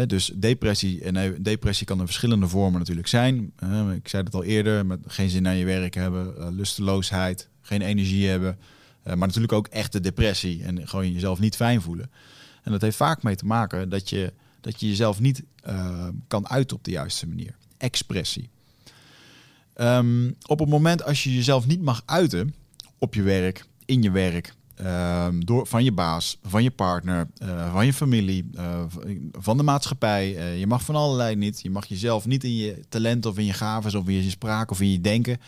dus 0.07 0.33
depressie, 0.35 1.02
en 1.02 1.42
depressie 1.42 1.87
kan 1.87 2.00
in 2.00 2.07
verschillende 2.07 2.48
vormen 2.48 2.78
natuurlijk 2.78 3.09
zijn. 3.09 3.52
ik 3.94 4.09
zei 4.09 4.22
het 4.22 4.35
al 4.35 4.44
eerder, 4.44 4.87
met 4.87 5.00
geen 5.07 5.31
zin 5.31 5.46
aan 5.46 5.57
je 5.57 5.64
werk 5.64 5.94
hebben, 5.94 6.35
uh, 6.38 6.48
lusteloosheid, 6.50 7.48
geen 7.61 7.83
energie 7.83 8.28
hebben, 8.28 8.59
eh, 8.59 8.64
maar 9.14 9.26
natuurlijk 9.26 9.52
ook 9.52 9.66
echte 9.66 10.00
depressie 10.00 10.62
en 10.64 10.88
gewoon 10.88 11.12
jezelf 11.12 11.38
niet 11.38 11.56
fijn 11.56 11.82
voelen. 11.82 12.10
En 12.62 12.72
dat 12.72 12.80
heeft 12.80 12.96
vaak 12.96 13.22
mee 13.22 13.36
te 13.36 13.46
maken 13.46 13.88
dat 13.88 14.08
je, 14.08 14.32
dat 14.60 14.80
je 14.80 14.88
jezelf 14.88 15.20
niet 15.20 15.42
uh, 15.68 16.08
kan 16.26 16.48
uiten 16.48 16.76
op 16.76 16.84
de 16.84 16.90
juiste 16.90 17.26
manier. 17.26 17.54
Expressie. 17.76 18.50
Um, 19.80 20.34
op 20.46 20.58
het 20.58 20.68
moment 20.68 21.04
als 21.04 21.24
je 21.24 21.34
jezelf 21.34 21.66
niet 21.66 21.80
mag 21.80 22.02
uiten 22.04 22.54
op 22.98 23.14
je 23.14 23.22
werk, 23.22 23.64
in 23.84 24.02
je 24.02 24.10
werk, 24.10 24.54
um, 24.80 25.44
door, 25.44 25.66
van 25.66 25.84
je 25.84 25.92
baas, 25.92 26.38
van 26.42 26.62
je 26.62 26.70
partner, 26.70 27.28
uh, 27.42 27.72
van 27.72 27.86
je 27.86 27.92
familie, 27.92 28.50
van 29.32 29.56
de 29.56 29.62
maatschappij. 29.62 30.56
Je 30.58 30.66
mag 30.66 30.82
van 30.82 30.94
allerlei 30.94 31.36
niet. 31.36 31.60
Je 31.60 31.70
mag 31.70 31.86
jezelf 31.86 32.26
niet 32.26 32.44
in 32.44 32.56
je 32.56 32.80
talent 32.88 33.26
of 33.26 33.38
in 33.38 33.44
je 33.44 33.52
gaven 33.52 34.00
of 34.00 34.08
in 34.08 34.14
je 34.22 34.30
spraak 34.30 34.70
of 34.70 34.80
in 34.80 34.90
je 34.90 35.00
denken 35.00 35.40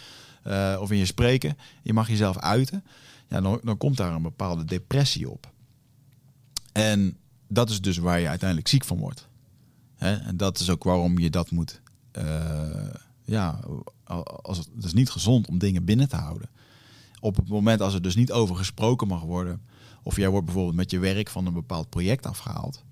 of 0.80 0.90
in 0.90 0.98
je 0.98 1.06
spreken. 1.06 1.56
Je 1.82 1.92
mag 1.92 2.08
jezelf 2.08 2.38
uiten 2.38 2.84
ja, 3.30 3.40
dan, 3.40 3.60
dan 3.62 3.76
komt 3.76 3.96
daar 3.96 4.12
een 4.12 4.22
bepaalde 4.22 4.64
depressie 4.64 5.30
op. 5.30 5.52
En 6.72 7.16
dat 7.48 7.70
is 7.70 7.80
dus 7.80 7.96
waar 7.96 8.20
je 8.20 8.28
uiteindelijk 8.28 8.68
ziek 8.68 8.84
van 8.84 8.98
wordt. 8.98 9.28
En 9.96 10.36
dat 10.36 10.60
is 10.60 10.70
ook 10.70 10.84
waarom 10.84 11.18
je 11.18 11.30
dat 11.30 11.50
moet. 11.50 11.80
Uh, 12.18 12.24
ja, 13.24 13.60
als 14.42 14.58
het, 14.58 14.68
het 14.74 14.84
is 14.84 14.92
niet 14.92 15.10
gezond 15.10 15.48
om 15.48 15.58
dingen 15.58 15.84
binnen 15.84 16.08
te 16.08 16.16
houden. 16.16 16.48
Op 17.20 17.36
het 17.36 17.48
moment 17.48 17.80
als 17.80 17.94
er 17.94 18.02
dus 18.02 18.14
niet 18.14 18.32
over 18.32 18.56
gesproken 18.56 19.08
mag 19.08 19.22
worden, 19.22 19.62
of 20.02 20.16
jij 20.16 20.28
wordt 20.28 20.46
bijvoorbeeld 20.46 20.76
met 20.76 20.90
je 20.90 20.98
werk 20.98 21.28
van 21.30 21.46
een 21.46 21.52
bepaald 21.52 21.88
project 21.88 22.26
afgehaald, 22.26 22.84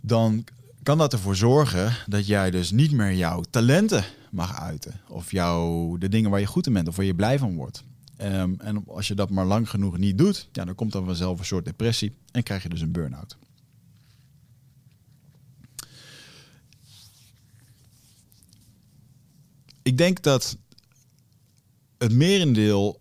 dan 0.00 0.44
kan 0.82 0.98
dat 0.98 1.12
ervoor 1.12 1.36
zorgen 1.36 1.96
dat 2.06 2.26
jij 2.26 2.50
dus 2.50 2.70
niet 2.70 2.92
meer 2.92 3.14
jouw 3.14 3.40
talenten 3.50 4.04
mag 4.30 4.60
uiten. 4.60 5.00
Of 5.08 5.30
jouw, 5.30 5.96
de 5.96 6.08
dingen 6.08 6.30
waar 6.30 6.40
je 6.40 6.46
goed 6.46 6.66
in 6.66 6.72
bent 6.72 6.88
of 6.88 6.96
waar 6.96 7.04
je 7.04 7.14
blij 7.14 7.38
van 7.38 7.54
wordt. 7.54 7.84
Um, 8.22 8.60
en 8.60 8.84
als 8.86 9.08
je 9.08 9.14
dat 9.14 9.30
maar 9.30 9.46
lang 9.46 9.70
genoeg 9.70 9.98
niet 9.98 10.18
doet, 10.18 10.48
ja, 10.52 10.64
dan 10.64 10.74
komt 10.74 10.92
dan 10.92 11.04
vanzelf 11.04 11.38
een 11.38 11.44
soort 11.44 11.64
depressie 11.64 12.12
en 12.30 12.42
krijg 12.42 12.62
je 12.62 12.68
dus 12.68 12.80
een 12.80 12.92
burn-out. 12.92 13.36
Ik 19.82 19.98
denk 19.98 20.22
dat 20.22 20.56
het 21.98 22.12
merendeel 22.12 23.00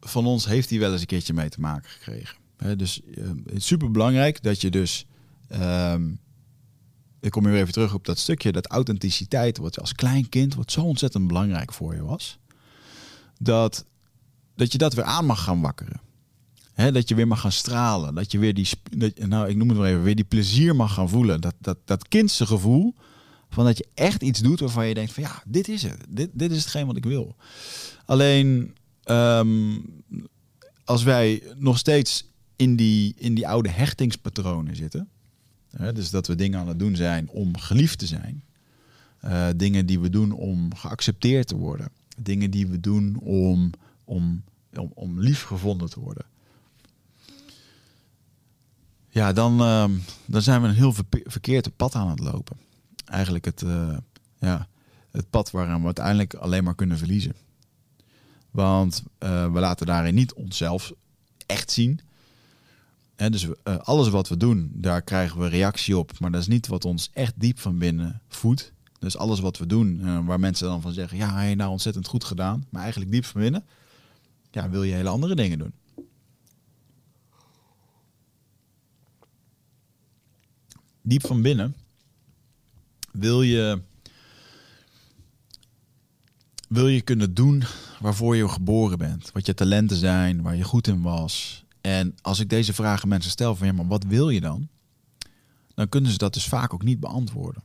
van 0.00 0.26
ons 0.26 0.46
heeft 0.46 0.70
hier 0.70 0.80
wel 0.80 0.92
eens 0.92 1.00
een 1.00 1.06
keertje 1.06 1.34
mee 1.34 1.48
te 1.48 1.60
maken 1.60 1.90
gekregen. 1.90 2.36
He, 2.56 2.76
dus 2.76 3.00
uh, 3.04 3.28
het 3.44 3.52
is 3.52 3.66
super 3.66 3.90
belangrijk 3.90 4.42
dat 4.42 4.60
je 4.60 4.70
dus. 4.70 5.06
Um, 5.52 6.20
ik 7.20 7.30
kom 7.30 7.44
weer 7.44 7.54
even 7.54 7.72
terug 7.72 7.94
op 7.94 8.04
dat 8.04 8.18
stukje, 8.18 8.52
dat 8.52 8.66
authenticiteit, 8.66 9.58
wat 9.58 9.74
je 9.74 9.80
als 9.80 9.92
klein 9.92 10.28
kind, 10.28 10.54
wat 10.54 10.72
zo 10.72 10.82
ontzettend 10.82 11.26
belangrijk 11.26 11.72
voor 11.72 11.94
je 11.94 12.02
was. 12.02 12.38
Dat 13.38 13.84
dat 14.60 14.72
je 14.72 14.78
dat 14.78 14.94
weer 14.94 15.04
aan 15.04 15.26
mag 15.26 15.42
gaan 15.42 15.60
wakkeren. 15.60 16.00
He, 16.72 16.92
dat 16.92 17.08
je 17.08 17.14
weer 17.14 17.26
mag 17.26 17.40
gaan 17.40 17.52
stralen. 17.52 18.14
Dat 18.14 18.32
je 18.32 18.38
weer 18.38 18.54
die, 18.54 18.68
nou 19.14 19.48
ik 19.48 19.56
noem 19.56 19.68
het 19.68 19.78
maar 19.78 19.88
even, 19.88 20.02
weer 20.02 20.14
die 20.14 20.24
plezier 20.24 20.76
mag 20.76 20.94
gaan 20.94 21.08
voelen. 21.08 21.40
Dat, 21.40 21.54
dat, 21.58 21.78
dat 21.84 22.08
kindse 22.08 22.46
gevoel 22.46 22.94
van 23.48 23.64
dat 23.64 23.78
je 23.78 23.86
echt 23.94 24.22
iets 24.22 24.40
doet 24.40 24.60
waarvan 24.60 24.86
je 24.86 24.94
denkt 24.94 25.12
van 25.12 25.22
ja, 25.22 25.42
dit 25.46 25.68
is 25.68 25.82
het. 25.82 25.98
Dit, 26.08 26.30
dit 26.32 26.50
is 26.50 26.58
hetgeen 26.58 26.86
wat 26.86 26.96
ik 26.96 27.04
wil. 27.04 27.36
Alleen 28.04 28.74
um, 29.04 29.84
als 30.84 31.02
wij 31.02 31.42
nog 31.56 31.78
steeds 31.78 32.24
in 32.56 32.76
die, 32.76 33.14
in 33.16 33.34
die 33.34 33.48
oude 33.48 33.68
hechtingspatronen 33.68 34.76
zitten. 34.76 35.08
dus 35.94 36.10
dat 36.10 36.26
we 36.26 36.34
dingen 36.34 36.60
aan 36.60 36.68
het 36.68 36.78
doen 36.78 36.96
zijn 36.96 37.28
om 37.28 37.56
geliefd 37.56 37.98
te 37.98 38.06
zijn. 38.06 38.44
Uh, 39.24 39.46
dingen 39.56 39.86
die 39.86 40.00
we 40.00 40.10
doen 40.10 40.32
om 40.32 40.74
geaccepteerd 40.74 41.46
te 41.46 41.56
worden. 41.56 41.88
Dingen 42.18 42.50
die 42.50 42.66
we 42.66 42.80
doen 42.80 43.18
om, 43.20 43.70
om, 44.10 44.44
om, 44.76 44.90
om 44.94 45.20
lief 45.20 45.42
gevonden 45.42 45.90
te 45.90 46.00
worden. 46.00 46.24
Ja, 49.08 49.32
dan, 49.32 49.60
uh, 49.60 49.84
dan 50.24 50.42
zijn 50.42 50.62
we 50.62 50.68
een 50.68 50.74
heel 50.74 50.94
verkeerd 51.24 51.76
pad 51.76 51.94
aan 51.94 52.08
het 52.08 52.18
lopen. 52.18 52.56
Eigenlijk 53.04 53.44
het, 53.44 53.62
uh, 53.62 53.96
ja, 54.38 54.68
het 55.10 55.30
pad 55.30 55.50
waaraan 55.50 55.80
we 55.80 55.84
uiteindelijk 55.84 56.34
alleen 56.34 56.64
maar 56.64 56.74
kunnen 56.74 56.98
verliezen. 56.98 57.34
Want 58.50 59.02
uh, 59.18 59.52
we 59.52 59.60
laten 59.60 59.86
daarin 59.86 60.14
niet 60.14 60.32
onszelf 60.32 60.92
echt 61.46 61.70
zien. 61.70 62.00
Dus 63.16 63.44
uh, 63.44 63.54
alles 63.78 64.08
wat 64.08 64.28
we 64.28 64.36
doen, 64.36 64.70
daar 64.74 65.02
krijgen 65.02 65.40
we 65.40 65.48
reactie 65.48 65.98
op. 65.98 66.18
Maar 66.18 66.30
dat 66.30 66.40
is 66.40 66.46
niet 66.46 66.66
wat 66.66 66.84
ons 66.84 67.10
echt 67.12 67.34
diep 67.36 67.58
van 67.58 67.78
binnen 67.78 68.20
voedt. 68.28 68.72
Dus 68.98 69.16
alles 69.16 69.40
wat 69.40 69.58
we 69.58 69.66
doen, 69.66 70.24
waar 70.24 70.40
mensen 70.40 70.66
dan 70.66 70.80
van 70.80 70.92
zeggen... 70.92 71.16
ja, 71.16 71.32
hij 71.32 71.54
nou 71.54 71.70
ontzettend 71.70 72.06
goed 72.06 72.24
gedaan. 72.24 72.64
Maar 72.70 72.82
eigenlijk 72.82 73.12
diep 73.12 73.24
van 73.24 73.40
binnen, 73.40 73.64
ja, 74.50 74.70
wil 74.70 74.82
je 74.82 74.94
hele 74.94 75.08
andere 75.08 75.34
dingen 75.34 75.58
doen. 75.58 75.72
Diep 81.02 81.26
van 81.26 81.42
binnen 81.42 81.74
wil 83.12 83.42
je 83.42 83.82
wil 86.68 86.88
je 86.88 87.00
kunnen 87.00 87.34
doen 87.34 87.62
waarvoor 88.00 88.36
je 88.36 88.48
geboren 88.48 88.98
bent. 88.98 89.32
Wat 89.32 89.46
je 89.46 89.54
talenten 89.54 89.96
zijn, 89.96 90.42
waar 90.42 90.56
je 90.56 90.64
goed 90.64 90.86
in 90.86 91.02
was. 91.02 91.64
En 91.80 92.14
als 92.22 92.40
ik 92.40 92.48
deze 92.48 92.72
vragen 92.72 93.08
mensen 93.08 93.30
stel 93.30 93.56
van 93.56 93.66
ja, 93.66 93.72
maar 93.72 93.86
wat 93.86 94.04
wil 94.04 94.28
je 94.30 94.40
dan? 94.40 94.68
Dan 95.74 95.88
kunnen 95.88 96.10
ze 96.10 96.18
dat 96.18 96.34
dus 96.34 96.48
vaak 96.48 96.74
ook 96.74 96.82
niet 96.82 97.00
beantwoorden. 97.00 97.62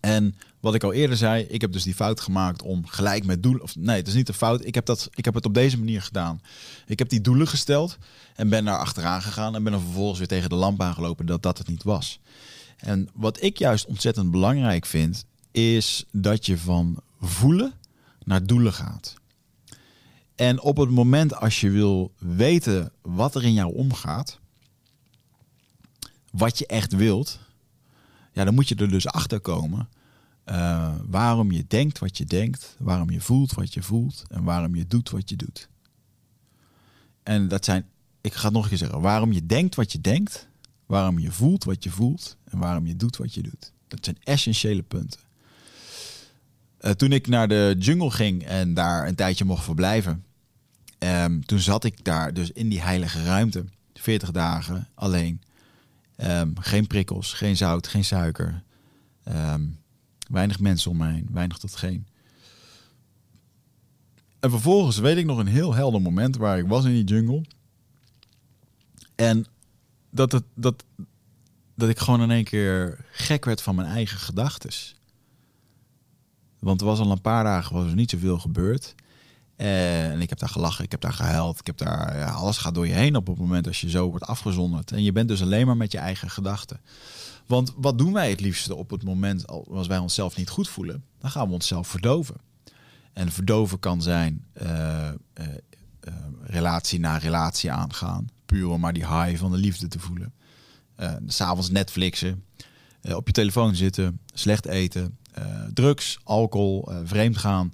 En 0.00 0.34
wat 0.60 0.74
ik 0.74 0.82
al 0.82 0.92
eerder 0.92 1.16
zei, 1.16 1.42
ik 1.42 1.60
heb 1.60 1.72
dus 1.72 1.82
die 1.82 1.94
fout 1.94 2.20
gemaakt 2.20 2.62
om 2.62 2.86
gelijk 2.86 3.24
met 3.24 3.42
doelen. 3.42 3.62
Of 3.62 3.76
nee, 3.76 3.96
het 3.96 4.06
is 4.06 4.14
niet 4.14 4.28
een 4.28 4.34
fout. 4.34 4.64
Ik 4.64 4.74
heb, 4.74 4.86
dat, 4.86 5.08
ik 5.14 5.24
heb 5.24 5.34
het 5.34 5.46
op 5.46 5.54
deze 5.54 5.78
manier 5.78 6.02
gedaan. 6.02 6.40
Ik 6.86 6.98
heb 6.98 7.08
die 7.08 7.20
doelen 7.20 7.48
gesteld 7.48 7.98
en 8.34 8.48
ben 8.48 8.64
daar 8.64 8.78
achteraan 8.78 9.22
gegaan. 9.22 9.54
En 9.54 9.62
ben 9.62 9.72
er 9.72 9.80
vervolgens 9.80 10.18
weer 10.18 10.28
tegen 10.28 10.48
de 10.48 10.54
lamp 10.54 10.82
aangelopen 10.82 11.26
dat 11.26 11.42
dat 11.42 11.58
het 11.58 11.68
niet 11.68 11.82
was. 11.82 12.20
En 12.76 13.08
wat 13.14 13.42
ik 13.42 13.58
juist 13.58 13.86
ontzettend 13.86 14.30
belangrijk 14.30 14.86
vind, 14.86 15.24
is 15.50 16.04
dat 16.12 16.46
je 16.46 16.58
van 16.58 17.02
voelen 17.20 17.72
naar 18.24 18.46
doelen 18.46 18.72
gaat. 18.72 19.14
En 20.34 20.60
op 20.60 20.76
het 20.76 20.90
moment 20.90 21.34
als 21.34 21.60
je 21.60 21.70
wil 21.70 22.12
weten 22.18 22.92
wat 23.02 23.34
er 23.34 23.44
in 23.44 23.52
jou 23.52 23.74
omgaat, 23.74 24.38
wat 26.30 26.58
je 26.58 26.66
echt 26.66 26.92
wilt, 26.92 27.38
ja, 28.38 28.44
dan 28.44 28.54
moet 28.54 28.68
je 28.68 28.74
er 28.74 28.90
dus 28.90 29.06
achter 29.06 29.40
komen 29.40 29.88
uh, 30.50 30.94
waarom 31.06 31.52
je 31.52 31.64
denkt 31.68 31.98
wat 31.98 32.18
je 32.18 32.24
denkt, 32.24 32.76
waarom 32.78 33.10
je 33.10 33.20
voelt 33.20 33.52
wat 33.52 33.74
je 33.74 33.82
voelt 33.82 34.24
en 34.28 34.44
waarom 34.44 34.74
je 34.74 34.86
doet 34.86 35.10
wat 35.10 35.28
je 35.28 35.36
doet. 35.36 35.68
En 37.22 37.48
dat 37.48 37.64
zijn, 37.64 37.86
ik 38.20 38.34
ga 38.34 38.44
het 38.44 38.52
nog 38.52 38.62
een 38.62 38.68
keer 38.68 38.78
zeggen, 38.78 39.00
waarom 39.00 39.32
je 39.32 39.46
denkt 39.46 39.74
wat 39.74 39.92
je 39.92 40.00
denkt, 40.00 40.48
waarom 40.86 41.18
je 41.18 41.32
voelt 41.32 41.64
wat 41.64 41.84
je 41.84 41.90
voelt 41.90 42.36
en 42.44 42.58
waarom 42.58 42.86
je 42.86 42.96
doet 42.96 43.16
wat 43.16 43.34
je 43.34 43.42
doet. 43.42 43.72
Dat 43.88 44.04
zijn 44.04 44.16
essentiële 44.22 44.82
punten. 44.82 45.20
Uh, 46.80 46.90
toen 46.90 47.12
ik 47.12 47.26
naar 47.26 47.48
de 47.48 47.76
jungle 47.78 48.10
ging 48.10 48.44
en 48.44 48.74
daar 48.74 49.08
een 49.08 49.14
tijdje 49.14 49.44
mocht 49.44 49.64
verblijven, 49.64 50.24
um, 50.98 51.44
toen 51.44 51.58
zat 51.58 51.84
ik 51.84 52.04
daar 52.04 52.34
dus 52.34 52.50
in 52.50 52.68
die 52.68 52.80
heilige 52.80 53.22
ruimte, 53.22 53.64
40 53.94 54.30
dagen 54.30 54.88
alleen. 54.94 55.40
Um, 56.22 56.58
geen 56.58 56.86
prikkels, 56.86 57.32
geen 57.32 57.56
zout, 57.56 57.86
geen 57.86 58.04
suiker. 58.04 58.62
Um, 59.28 59.78
weinig 60.30 60.60
mensen 60.60 60.90
om 60.90 60.96
me 60.96 61.06
heen, 61.06 61.28
weinig 61.30 61.58
tot 61.58 61.76
geen. 61.76 62.06
En 64.40 64.50
vervolgens 64.50 64.98
weet 64.98 65.16
ik 65.16 65.24
nog 65.24 65.38
een 65.38 65.46
heel 65.46 65.74
helder 65.74 66.02
moment 66.02 66.36
waar 66.36 66.58
ik 66.58 66.66
was 66.66 66.84
in 66.84 66.92
die 66.92 67.04
jungle. 67.04 67.44
En 69.14 69.46
dat, 70.10 70.32
het, 70.32 70.44
dat, 70.54 70.84
dat 71.74 71.88
ik 71.88 71.98
gewoon 71.98 72.22
in 72.22 72.30
één 72.30 72.44
keer 72.44 73.04
gek 73.10 73.44
werd 73.44 73.62
van 73.62 73.74
mijn 73.74 73.88
eigen 73.88 74.18
gedachten. 74.18 74.70
Want 76.58 76.80
er 76.80 76.86
was 76.86 76.98
al 76.98 77.10
een 77.10 77.20
paar 77.20 77.44
dagen 77.44 77.74
was 77.74 77.86
er 77.86 77.94
niet 77.94 78.10
zoveel 78.10 78.38
gebeurd. 78.38 78.94
En 79.58 80.20
ik 80.20 80.28
heb 80.28 80.38
daar 80.38 80.48
gelachen, 80.48 80.84
ik 80.84 80.90
heb 80.90 81.00
daar 81.00 81.12
gehuild, 81.12 81.58
ik 81.58 81.66
heb 81.66 81.76
daar, 81.78 82.18
ja, 82.18 82.30
alles 82.30 82.58
gaat 82.58 82.74
door 82.74 82.86
je 82.86 82.94
heen 82.94 83.16
op 83.16 83.26
het 83.26 83.38
moment 83.38 83.66
als 83.66 83.80
je 83.80 83.90
zo 83.90 84.10
wordt 84.10 84.24
afgezonderd. 84.24 84.92
En 84.92 85.02
je 85.02 85.12
bent 85.12 85.28
dus 85.28 85.42
alleen 85.42 85.66
maar 85.66 85.76
met 85.76 85.92
je 85.92 85.98
eigen 85.98 86.30
gedachten. 86.30 86.80
Want 87.46 87.72
wat 87.76 87.98
doen 87.98 88.12
wij 88.12 88.30
het 88.30 88.40
liefste 88.40 88.74
op 88.74 88.90
het 88.90 89.04
moment 89.04 89.46
als 89.46 89.86
wij 89.86 89.98
onszelf 89.98 90.36
niet 90.36 90.48
goed 90.48 90.68
voelen? 90.68 91.04
Dan 91.18 91.30
gaan 91.30 91.46
we 91.46 91.52
onszelf 91.52 91.88
verdoven. 91.88 92.34
En 93.12 93.32
verdoven 93.32 93.78
kan 93.78 94.02
zijn 94.02 94.44
uh, 94.62 95.08
uh, 95.34 95.46
relatie 96.42 97.00
na 97.00 97.16
relatie 97.16 97.72
aangaan. 97.72 98.28
Puur 98.46 98.68
om 98.68 98.80
maar 98.80 98.92
die 98.92 99.06
high 99.06 99.36
van 99.36 99.50
de 99.50 99.56
liefde 99.56 99.88
te 99.88 99.98
voelen. 99.98 100.32
S'avonds 101.26 101.70
Netflixen, 101.70 102.44
op 103.02 103.26
je 103.26 103.32
telefoon 103.32 103.74
zitten, 103.74 104.20
slecht 104.34 104.66
eten, 104.66 105.18
drugs, 105.72 106.18
alcohol, 106.24 106.88
vreemd 107.04 107.36
gaan. 107.36 107.72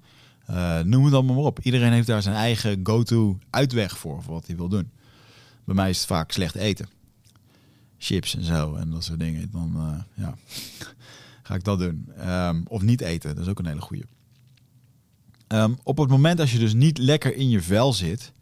Noem 0.84 1.04
het 1.04 1.14
allemaal 1.14 1.34
maar 1.34 1.44
op. 1.44 1.60
Iedereen 1.60 1.92
heeft 1.92 2.06
daar 2.06 2.22
zijn 2.22 2.34
eigen 2.36 2.80
go-to 2.82 3.38
uitweg 3.50 3.98
voor, 3.98 4.22
voor 4.22 4.34
wat 4.34 4.46
hij 4.46 4.56
wil 4.56 4.68
doen. 4.68 4.90
Bij 5.64 5.74
mij 5.74 5.90
is 5.90 5.98
het 5.98 6.06
vaak 6.06 6.32
slecht 6.32 6.54
eten 6.54 6.88
chips 8.04 8.36
en 8.36 8.44
zo 8.44 8.74
en 8.74 8.90
dat 8.90 9.04
soort 9.04 9.18
dingen, 9.18 9.50
dan 9.50 9.72
uh, 9.76 10.24
ja, 10.24 10.34
ga 11.46 11.54
ik 11.54 11.64
dat 11.64 11.78
doen. 11.78 12.08
Um, 12.28 12.64
of 12.68 12.82
niet 12.82 13.00
eten, 13.00 13.34
dat 13.34 13.44
is 13.44 13.50
ook 13.50 13.58
een 13.58 13.66
hele 13.66 13.80
goede. 13.80 14.04
Um, 15.48 15.78
op 15.82 15.98
het 15.98 16.08
moment 16.08 16.40
als 16.40 16.52
je 16.52 16.58
dus 16.58 16.74
niet 16.74 16.98
lekker 16.98 17.34
in 17.36 17.50
je 17.50 17.62
vel 17.62 17.92
zit, 17.92 18.32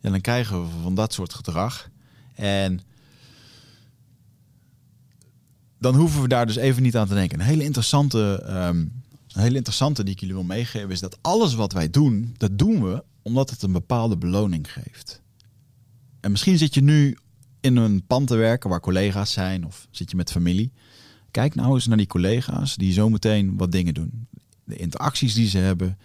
ja, 0.00 0.10
dan 0.10 0.20
krijgen 0.20 0.62
we 0.62 0.68
van 0.82 0.94
dat 0.94 1.12
soort 1.12 1.34
gedrag. 1.34 1.90
En 2.34 2.80
dan 5.78 5.94
hoeven 5.94 6.22
we 6.22 6.28
daar 6.28 6.46
dus 6.46 6.56
even 6.56 6.82
niet 6.82 6.96
aan 6.96 7.08
te 7.08 7.14
denken. 7.14 7.40
Een 7.40 7.46
hele 7.46 7.64
interessante, 7.64 8.44
um, 8.48 9.02
een 9.38 9.44
hele 9.44 9.56
interessante 9.56 10.04
die 10.04 10.14
ik 10.14 10.20
jullie 10.20 10.34
wil 10.34 10.44
meegeven 10.44 10.90
is 10.90 11.00
dat 11.00 11.18
alles 11.20 11.54
wat 11.54 11.72
wij 11.72 11.90
doen, 11.90 12.34
dat 12.36 12.58
doen 12.58 12.82
we 12.82 13.04
omdat 13.22 13.50
het 13.50 13.62
een 13.62 13.72
bepaalde 13.72 14.16
beloning 14.16 14.72
geeft. 14.72 15.22
En 16.20 16.30
misschien 16.30 16.58
zit 16.58 16.74
je 16.74 16.82
nu 16.82 17.16
in 17.60 17.76
een 17.76 18.06
pand 18.06 18.26
te 18.26 18.36
werken 18.36 18.70
waar 18.70 18.80
collega's 18.80 19.32
zijn 19.32 19.66
of 19.66 19.86
zit 19.90 20.10
je 20.10 20.16
met 20.16 20.30
familie. 20.30 20.72
Kijk 21.30 21.54
nou 21.54 21.74
eens 21.74 21.86
naar 21.86 21.96
die 21.96 22.06
collega's 22.06 22.76
die 22.76 22.92
zometeen 22.92 23.56
wat 23.56 23.72
dingen 23.72 23.94
doen. 23.94 24.28
De 24.64 24.76
interacties 24.76 25.34
die 25.34 25.48
ze 25.48 25.58
hebben, 25.58 25.98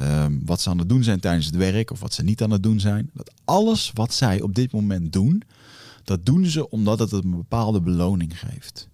um, 0.00 0.42
wat 0.44 0.60
ze 0.60 0.70
aan 0.70 0.78
het 0.78 0.88
doen 0.88 1.04
zijn 1.04 1.20
tijdens 1.20 1.46
het 1.46 1.56
werk 1.56 1.90
of 1.90 2.00
wat 2.00 2.14
ze 2.14 2.22
niet 2.22 2.42
aan 2.42 2.50
het 2.50 2.62
doen 2.62 2.80
zijn. 2.80 3.10
Dat 3.14 3.32
alles 3.44 3.90
wat 3.94 4.14
zij 4.14 4.40
op 4.40 4.54
dit 4.54 4.72
moment 4.72 5.12
doen, 5.12 5.42
dat 6.04 6.26
doen 6.26 6.46
ze 6.46 6.70
omdat 6.70 6.98
het 6.98 7.12
een 7.12 7.30
bepaalde 7.30 7.80
beloning 7.80 8.38
geeft. 8.38 8.88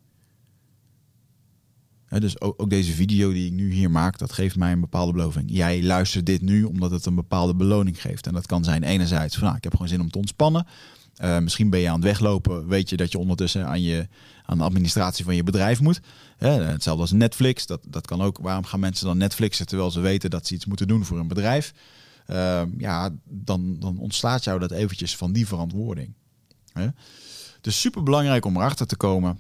Dus 2.21 2.41
ook, 2.41 2.63
ook, 2.63 2.71
deze 2.71 2.93
video 2.93 3.33
die 3.33 3.47
ik 3.47 3.53
nu 3.53 3.73
hier 3.73 3.91
maak, 3.91 4.19
dat 4.19 4.33
geeft 4.33 4.57
mij 4.57 4.73
een 4.73 4.81
bepaalde 4.81 5.13
beloving. 5.13 5.45
Jij 5.47 5.83
luistert 5.83 6.27
dit 6.27 6.43
nu 6.43 6.65
omdat 6.65 6.91
het 6.91 7.07
een 7.07 7.15
bepaalde 7.15 7.55
beloning 7.55 8.01
geeft. 8.01 8.27
En 8.27 8.33
dat 8.33 8.47
kan 8.47 8.65
zijn 8.65 8.83
enerzijds 8.83 9.35
van, 9.35 9.45
nou, 9.45 9.57
ik 9.57 9.63
heb 9.63 9.73
gewoon 9.73 9.89
zin 9.89 10.01
om 10.01 10.11
te 10.11 10.19
ontspannen. 10.19 10.67
Uh, 11.23 11.39
misschien 11.39 11.71
ben 11.71 11.81
je 11.81 11.89
aan 11.89 11.95
het 11.95 12.05
weglopen, 12.05 12.67
weet 12.67 12.91
je 12.91 12.97
dat 12.97 13.13
je 13.13 13.19
ondertussen 13.19 13.67
aan, 13.67 13.83
je, 13.83 14.09
aan 14.47 14.59
de 14.59 14.65
administratie 14.65 15.25
van 15.25 15.35
je 15.35 15.43
bedrijf 15.43 15.81
moet. 15.81 16.01
hetzelfde 16.39 17.03
als 17.03 17.13
Netflix, 17.13 17.67
dat, 17.67 17.81
dat 17.89 18.07
kan 18.07 18.23
ook. 18.23 18.39
Waarom 18.39 18.65
gaan 18.65 18.81
mensen 18.81 19.07
dan 19.07 19.19
Netflixen 19.19 19.67
terwijl 19.67 19.91
ze 19.91 20.01
weten 20.01 20.31
dat 20.31 20.47
ze 20.47 20.55
iets 20.55 20.67
moeten 20.67 20.89
doen 20.89 21.05
voor 21.05 21.19
een 21.19 21.29
bedrijf? 21.29 21.75
Uh, 22.27 22.63
ja, 22.79 23.11
dan, 23.25 23.77
dan 23.79 23.99
ontslaat 23.99 24.45
jou 24.45 24.59
dat 24.59 24.71
eventjes 24.71 25.17
van 25.17 25.33
die 25.33 25.47
verantwoording. 25.47 26.15
Dus 27.61 27.81
super 27.81 28.03
belangrijk 28.03 28.45
om 28.45 28.57
erachter 28.57 28.87
te 28.87 28.97
komen 28.97 29.39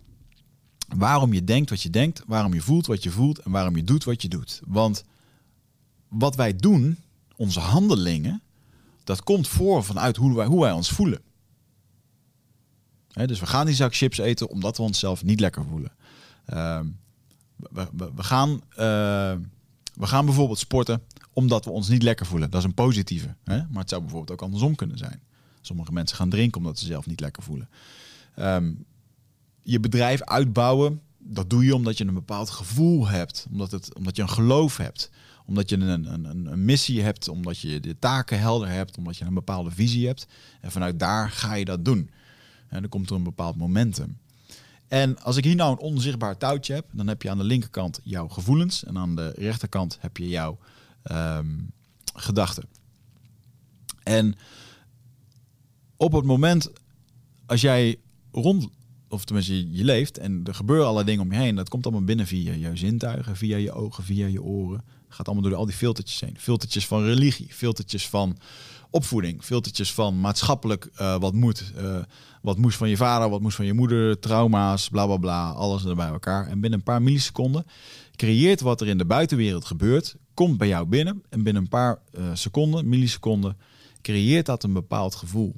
waarom 0.97 1.33
je 1.33 1.45
denkt 1.45 1.71
wat 1.71 1.83
je 1.83 1.90
denkt, 1.90 2.23
waarom 2.27 2.55
je 2.55 2.61
voelt 2.61 2.87
wat 2.87 3.03
je 3.03 3.11
voelt 3.11 3.38
en 3.38 3.51
waarom 3.51 3.77
je 3.77 3.85
doet 3.85 4.05
wat 4.05 4.23
je 4.23 4.29
doet. 4.29 4.61
Want 4.67 5.05
wat 6.09 6.37
wij 6.37 6.57
doen, 6.57 6.99
onze 7.37 7.61
handelingen, 7.61 8.43
dat 9.05 9.23
komt 9.23 9.49
voor 9.49 9.85
vanuit 9.85 10.17
hoe 10.17 10.37
wij, 10.37 10.47
hoe 10.47 10.61
wij 10.61 10.73
ons 10.73 10.90
voelen 10.90 11.21
dus 13.13 13.40
we 13.40 13.47
gaan 13.47 13.67
die 13.67 13.75
zak 13.75 13.95
chips 13.95 14.19
eten 14.19 14.49
omdat 14.49 14.77
we 14.77 14.83
onszelf 14.83 15.25
niet 15.25 15.40
lekker 15.40 15.65
voelen. 15.65 15.93
Ehm, 16.47 16.87
we, 17.90 18.23
gaan, 18.23 18.51
uh, 18.51 18.77
we 19.95 20.07
gaan 20.07 20.25
bijvoorbeeld 20.25 20.59
sporten 20.59 21.03
omdat 21.33 21.65
we 21.65 21.71
ons 21.71 21.88
niet 21.88 22.03
lekker 22.03 22.27
voelen. 22.27 22.51
Dat 22.51 22.61
is 22.61 22.67
een 22.67 22.75
positieve. 22.75 23.35
Hè? 23.45 23.57
Maar 23.57 23.81
het 23.81 23.88
zou 23.88 24.01
bijvoorbeeld 24.01 24.33
ook 24.33 24.43
andersom 24.43 24.75
kunnen 24.75 24.99
zijn. 24.99 25.23
Sommige 25.61 25.93
mensen 25.93 26.17
gaan 26.17 26.31
drinken 26.31 26.61
omdat 26.61 26.79
ze 26.79 26.87
zelf 26.87 27.07
niet 27.07 27.21
lekker 27.21 27.43
voelen. 27.43 27.69
Um, 28.37 28.85
je 29.63 29.81
bedrijf 29.81 30.23
uitbouwen, 30.23 31.00
dat 31.19 31.50
doe 31.50 31.65
je 31.65 31.75
omdat 31.75 31.98
je 31.98 32.06
een 32.06 32.15
bepaald 32.15 32.50
gevoel 32.50 33.08
hebt. 33.08 33.46
Omdat, 33.50 33.71
het, 33.71 33.94
omdat 33.94 34.17
je 34.17 34.23
een 34.23 34.29
geloof 34.29 34.77
hebt. 34.77 35.10
omdat 35.46 35.71
je 35.71 35.77
een, 35.77 36.13
een, 36.13 36.46
een 36.52 36.65
missie 36.65 37.02
hebt, 37.02 37.29
omdat 37.29 37.58
je 37.58 37.81
de 37.81 37.98
taken 37.98 38.38
helder 38.38 38.69
hebt, 38.69 38.98
omdat 38.98 39.17
je 39.17 39.25
een 39.25 39.35
bepaalde 39.35 39.71
visie 39.71 40.06
hebt. 40.06 40.27
En 40.60 40.71
vanuit 40.71 40.98
daar 40.98 41.31
ga 41.31 41.54
je 41.54 41.65
dat 41.65 41.85
doen. 41.85 42.10
En 42.69 42.81
dan 42.81 42.88
komt 42.88 43.10
er 43.10 43.17
een 43.17 43.23
bepaald 43.23 43.56
momentum. 43.56 44.19
En 44.88 45.23
als 45.23 45.37
ik 45.37 45.44
hier 45.44 45.54
nou 45.54 45.73
een 45.73 45.79
onzichtbaar 45.79 46.38
touwtje 46.38 46.75
heb, 46.75 46.87
dan 46.92 47.06
heb 47.06 47.23
je 47.23 47.31
aan 47.31 47.38
de 47.38 47.44
linkerkant 47.44 48.00
jouw 48.02 48.29
gevoelens 48.29 48.85
en 48.85 48.98
aan 48.98 49.17
de 49.17 49.33
rechterkant 49.37 49.96
heb 50.00 50.17
je 50.17 50.29
jouw 50.29 50.58
um, 51.13 51.73
gedachten. 52.15 52.65
En 54.02 54.35
op 55.96 56.13
het 56.13 56.25
moment 56.25 56.71
als 57.46 57.60
jij 57.60 57.96
rond, 58.33 58.69
of 59.13 59.25
tenminste 59.25 59.73
je 59.73 59.85
leeft 59.85 60.19
en 60.19 60.40
er 60.44 60.54
gebeuren 60.54 60.87
allerlei 60.87 61.06
dingen 61.06 61.25
om 61.25 61.33
je 61.33 61.38
heen, 61.38 61.54
dat 61.54 61.69
komt 61.69 61.85
allemaal 61.85 62.04
binnen 62.04 62.27
via 62.27 62.52
je 62.52 62.77
zintuigen, 62.77 63.37
via 63.37 63.56
je 63.56 63.73
ogen, 63.73 64.04
via 64.04 64.27
je 64.27 64.42
oren. 64.42 64.85
gaat 65.08 65.27
allemaal 65.27 65.48
door 65.48 65.58
al 65.58 65.67
die 65.67 65.75
filtertjes 65.75 66.21
heen. 66.21 66.37
Filtertjes 66.38 66.87
van 66.87 67.04
religie, 67.04 67.46
filtertjes 67.50 68.08
van 68.08 68.37
opvoeding, 68.90 69.42
filtertjes 69.44 69.92
van 69.92 70.21
maatschappelijk 70.21 70.88
uh, 71.00 71.19
wat 71.19 71.33
moet. 71.33 71.73
Uh, 71.77 71.96
wat 72.42 72.58
moest 72.58 72.77
van 72.77 72.88
je 72.88 72.96
vader, 72.96 73.29
wat 73.29 73.40
moest 73.40 73.56
van 73.56 73.65
je 73.65 73.73
moeder, 73.73 74.19
trauma's, 74.19 74.88
bla 74.88 75.06
bla 75.06 75.17
bla, 75.17 75.50
alles 75.50 75.85
er 75.85 75.96
bij 75.96 76.08
elkaar. 76.08 76.46
En 76.46 76.60
binnen 76.60 76.79
een 76.79 76.85
paar 76.85 77.02
milliseconden 77.02 77.65
creëert 78.17 78.60
wat 78.60 78.81
er 78.81 78.88
in 78.88 78.98
de 78.98 79.04
buitenwereld 79.04 79.65
gebeurt, 79.65 80.17
komt 80.35 80.58
bij 80.58 80.69
jou 80.69 80.87
binnen. 80.87 81.23
En 81.29 81.42
binnen 81.42 81.63
een 81.63 81.69
paar 81.69 81.98
uh, 82.19 82.25
seconden, 82.33 82.88
milliseconden, 82.88 83.56
creëert 84.02 84.46
dat 84.46 84.63
een 84.63 84.73
bepaald 84.73 85.15
gevoel. 85.15 85.54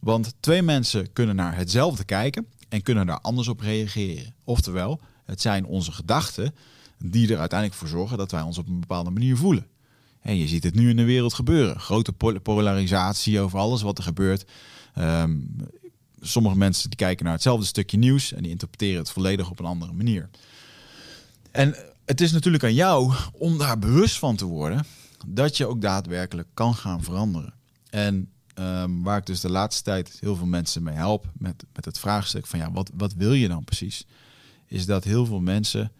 Want 0.00 0.34
twee 0.40 0.62
mensen 0.62 1.12
kunnen 1.12 1.36
naar 1.36 1.56
hetzelfde 1.56 2.04
kijken 2.04 2.46
en 2.68 2.82
kunnen 2.82 3.06
daar 3.06 3.20
anders 3.20 3.48
op 3.48 3.60
reageren. 3.60 4.34
Oftewel, 4.44 5.00
het 5.24 5.40
zijn 5.40 5.66
onze 5.66 5.92
gedachten 5.92 6.54
die 6.98 7.32
er 7.32 7.38
uiteindelijk 7.38 7.78
voor 7.78 7.88
zorgen 7.88 8.18
dat 8.18 8.30
wij 8.30 8.42
ons 8.42 8.58
op 8.58 8.68
een 8.68 8.80
bepaalde 8.80 9.10
manier 9.10 9.36
voelen. 9.36 9.66
En 10.20 10.36
je 10.36 10.48
ziet 10.48 10.64
het 10.64 10.74
nu 10.74 10.90
in 10.90 10.96
de 10.96 11.04
wereld 11.04 11.34
gebeuren. 11.34 11.80
Grote 11.80 12.12
polarisatie 12.42 13.40
over 13.40 13.58
alles 13.58 13.82
wat 13.82 13.98
er 13.98 14.04
gebeurt. 14.04 14.44
Ehm, 14.94 15.36
sommige 16.20 16.56
mensen 16.56 16.88
die 16.88 16.98
kijken 16.98 17.24
naar 17.24 17.34
hetzelfde 17.34 17.66
stukje 17.66 17.98
nieuws 17.98 18.32
en 18.32 18.42
die 18.42 18.50
interpreteren 18.50 18.98
het 18.98 19.10
volledig 19.10 19.50
op 19.50 19.58
een 19.58 19.64
andere 19.64 19.92
manier. 19.92 20.30
En 21.50 21.76
het 22.04 22.20
is 22.20 22.32
natuurlijk 22.32 22.64
aan 22.64 22.74
jou 22.74 23.14
om 23.32 23.58
daar 23.58 23.78
bewust 23.78 24.18
van 24.18 24.36
te 24.36 24.44
worden 24.44 24.86
dat 25.26 25.56
je 25.56 25.66
ook 25.66 25.80
daadwerkelijk 25.80 26.48
kan 26.54 26.74
gaan 26.74 27.02
veranderen. 27.02 27.54
En 27.90 28.30
um, 28.58 29.02
waar 29.02 29.18
ik 29.18 29.26
dus 29.26 29.40
de 29.40 29.50
laatste 29.50 29.82
tijd 29.82 30.16
heel 30.20 30.36
veel 30.36 30.46
mensen 30.46 30.82
mee 30.82 30.94
help 30.94 31.30
met, 31.32 31.64
met 31.72 31.84
het 31.84 31.98
vraagstuk 31.98 32.46
van 32.46 32.58
ja, 32.58 32.72
wat, 32.72 32.90
wat 32.96 33.12
wil 33.12 33.32
je 33.32 33.48
dan 33.48 33.64
precies? 33.64 34.06
Is 34.66 34.86
dat 34.86 35.04
heel 35.04 35.26
veel 35.26 35.40
mensen 35.40 35.92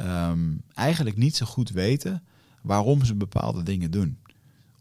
um, 0.00 0.62
eigenlijk 0.72 1.16
niet 1.16 1.36
zo 1.36 1.46
goed 1.46 1.70
weten 1.70 2.22
waarom 2.62 3.04
ze 3.04 3.14
bepaalde 3.14 3.62
dingen 3.62 3.90
doen. 3.90 4.18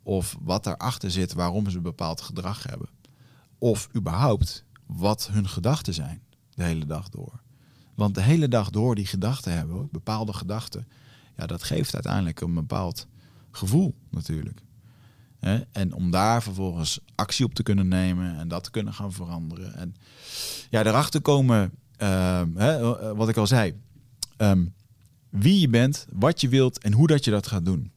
Of 0.03 0.37
wat 0.41 0.63
daarachter 0.63 1.11
zit 1.11 1.33
waarom 1.33 1.69
ze 1.69 1.81
bepaald 1.81 2.21
gedrag 2.21 2.63
hebben. 2.63 2.89
Of 3.57 3.89
überhaupt 3.95 4.65
wat 4.85 5.29
hun 5.31 5.47
gedachten 5.47 5.93
zijn 5.93 6.21
de 6.55 6.63
hele 6.63 6.85
dag 6.85 7.09
door. 7.09 7.41
Want 7.95 8.15
de 8.15 8.21
hele 8.21 8.47
dag 8.47 8.69
door 8.69 8.95
die 8.95 9.05
gedachten 9.05 9.53
hebben, 9.53 9.87
bepaalde 9.91 10.33
gedachten, 10.33 10.87
ja, 11.37 11.45
dat 11.45 11.63
geeft 11.63 11.93
uiteindelijk 11.93 12.41
een 12.41 12.53
bepaald 12.53 13.07
gevoel 13.51 13.95
natuurlijk. 14.09 14.62
En 15.71 15.93
om 15.93 16.11
daar 16.11 16.43
vervolgens 16.43 16.99
actie 17.15 17.45
op 17.45 17.53
te 17.53 17.63
kunnen 17.63 17.87
nemen 17.87 18.37
en 18.37 18.47
dat 18.47 18.63
te 18.63 18.71
kunnen 18.71 18.93
gaan 18.93 19.11
veranderen. 19.11 19.75
En 19.75 19.95
ja, 20.69 20.85
erachter 20.85 21.21
komen, 21.21 21.71
uh, 21.97 22.41
wat 23.15 23.29
ik 23.29 23.37
al 23.37 23.47
zei, 23.47 23.73
ehm, 24.37 24.65
wie 25.29 25.59
je 25.59 25.69
bent, 25.69 26.05
wat 26.11 26.41
je 26.41 26.49
wilt 26.49 26.79
en 26.79 26.93
hoe 26.93 27.07
dat 27.07 27.25
je 27.25 27.31
dat 27.31 27.47
gaat 27.47 27.65
doen. 27.65 27.91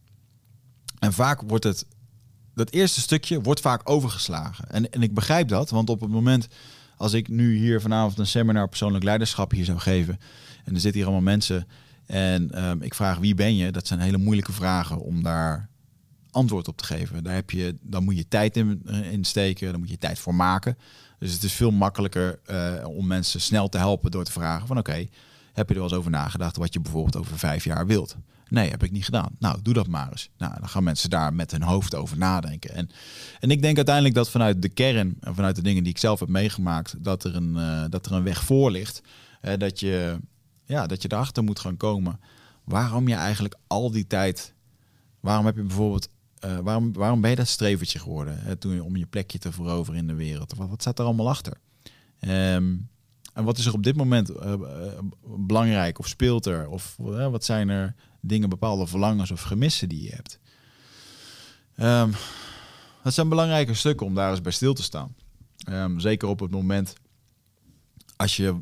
En 0.98 1.12
vaak 1.12 1.40
wordt 1.40 1.64
het, 1.64 1.86
dat 2.54 2.70
eerste 2.70 3.00
stukje 3.00 3.40
wordt 3.40 3.60
vaak 3.60 3.90
overgeslagen. 3.90 4.70
En, 4.70 4.90
en 4.90 5.02
ik 5.02 5.14
begrijp 5.14 5.48
dat, 5.48 5.70
want 5.70 5.90
op 5.90 6.00
het 6.00 6.10
moment 6.10 6.48
als 6.96 7.12
ik 7.12 7.28
nu 7.28 7.56
hier 7.56 7.80
vanavond 7.80 8.18
een 8.18 8.26
seminar 8.26 8.68
persoonlijk 8.68 9.04
leiderschap 9.04 9.50
hier 9.50 9.64
zou 9.64 9.78
geven 9.78 10.20
en 10.64 10.74
er 10.74 10.80
zitten 10.80 11.00
hier 11.00 11.04
allemaal 11.04 11.32
mensen 11.32 11.66
en 12.06 12.50
ehm, 12.50 12.82
ik 12.82 12.94
vraag 12.94 13.18
wie 13.18 13.34
ben 13.34 13.56
je, 13.56 13.72
dat 13.72 13.86
zijn 13.86 14.00
hele 14.00 14.16
moeilijke 14.16 14.52
vragen 14.52 15.00
om 15.00 15.22
daar 15.22 15.68
antwoord 16.36 16.68
op 16.68 16.76
te 16.76 16.84
geven. 16.84 17.24
Daar 17.24 17.34
heb 17.34 17.50
je, 17.50 17.76
dan 17.80 18.04
moet 18.04 18.16
je 18.16 18.28
tijd 18.28 18.56
in, 18.56 18.82
eh, 18.86 19.12
in 19.12 19.24
steken, 19.24 19.70
dan 19.70 19.80
moet 19.80 19.90
je 19.90 19.98
tijd 19.98 20.18
voor 20.18 20.34
maken. 20.34 20.78
Dus 21.18 21.32
het 21.32 21.42
is 21.42 21.52
veel 21.52 21.70
makkelijker 21.70 22.40
uh, 22.50 22.88
om 22.88 23.06
mensen 23.06 23.40
snel 23.40 23.68
te 23.68 23.78
helpen 23.78 24.10
door 24.10 24.24
te 24.24 24.32
vragen 24.32 24.66
van 24.66 24.78
oké, 24.78 25.06
heb 25.52 25.68
je 25.68 25.74
er 25.74 25.80
wel 25.80 25.82
eens 25.82 25.98
over 25.98 26.10
nagedacht 26.10 26.56
wat 26.56 26.72
je 26.72 26.80
bijvoorbeeld 26.80 27.16
over 27.16 27.38
vijf 27.38 27.64
jaar 27.64 27.86
wilt? 27.86 28.16
Nee, 28.48 28.70
heb 28.70 28.82
ik 28.82 28.90
niet 28.90 29.04
gedaan. 29.04 29.36
Nou, 29.38 29.62
doe 29.62 29.74
dat 29.74 29.86
maar 29.86 30.10
eens. 30.10 30.30
Nou, 30.38 30.54
dan 30.58 30.68
gaan 30.68 30.84
mensen 30.84 31.10
daar 31.10 31.34
met 31.34 31.50
hun 31.50 31.62
hoofd 31.62 31.94
over 31.94 32.18
nadenken. 32.18 32.74
En, 32.74 32.90
en 33.40 33.50
ik 33.50 33.62
denk 33.62 33.76
uiteindelijk 33.76 34.14
dat 34.14 34.30
vanuit 34.30 34.62
de 34.62 34.68
kern 34.68 35.16
en 35.20 35.34
vanuit 35.34 35.56
de 35.56 35.62
dingen 35.62 35.82
die 35.82 35.92
ik 35.92 35.98
zelf 35.98 36.20
heb 36.20 36.28
meegemaakt, 36.28 37.04
dat 37.04 37.24
er 37.24 37.36
een, 37.36 37.54
uh, 37.56 37.84
dat 37.88 38.06
er 38.06 38.12
een 38.12 38.22
weg 38.22 38.44
voor 38.44 38.70
ligt. 38.70 39.02
dat, 39.58 39.80
je, 39.80 40.18
ja, 40.64 40.86
dat 40.86 41.02
je 41.02 41.12
erachter 41.12 41.44
moet 41.44 41.60
gaan 41.60 41.76
komen 41.76 42.20
waarom 42.64 43.08
je 43.08 43.14
eigenlijk 43.14 43.54
al 43.66 43.90
die 43.90 44.06
tijd. 44.06 44.54
Waarom 45.20 45.46
heb 45.46 45.56
je 45.56 45.62
bijvoorbeeld 45.62 46.08
uh, 46.46 46.58
waarom, 46.58 46.92
waarom 46.92 47.20
ben 47.20 47.30
je 47.30 47.36
dat 47.36 47.48
strevertje 47.48 47.98
geworden 47.98 48.38
hè, 48.38 48.56
toen 48.56 48.80
om 48.80 48.96
je 48.96 49.06
plekje 49.06 49.38
te 49.38 49.52
veroveren 49.52 50.00
in 50.00 50.06
de 50.06 50.14
wereld? 50.14 50.54
Wat, 50.54 50.68
wat 50.68 50.80
staat 50.80 50.98
er 50.98 51.04
allemaal 51.04 51.28
achter? 51.28 51.52
Um, 52.20 52.88
en 53.32 53.44
wat 53.44 53.58
is 53.58 53.66
er 53.66 53.72
op 53.72 53.82
dit 53.82 53.96
moment 53.96 54.30
uh, 54.30 54.54
belangrijk 55.22 55.98
of 55.98 56.08
speelt 56.08 56.46
er? 56.46 56.68
Of 56.68 56.94
wat 56.96 57.44
zijn 57.44 57.68
er 57.68 57.94
dingen, 58.20 58.48
bepaalde 58.48 58.86
verlangens 58.86 59.30
of 59.30 59.42
gemissen 59.42 59.88
die 59.88 60.02
je 60.02 60.14
hebt? 60.14 60.38
Dat 63.02 63.14
zijn 63.14 63.28
belangrijke 63.28 63.74
stukken 63.74 64.06
om 64.06 64.14
daar 64.14 64.30
eens 64.30 64.40
bij 64.40 64.52
stil 64.52 64.74
te 64.74 64.82
staan. 64.82 65.14
Um, 65.68 66.00
zeker 66.00 66.28
op 66.28 66.40
het 66.40 66.50
moment 66.50 66.94
als 68.16 68.36
je 68.36 68.56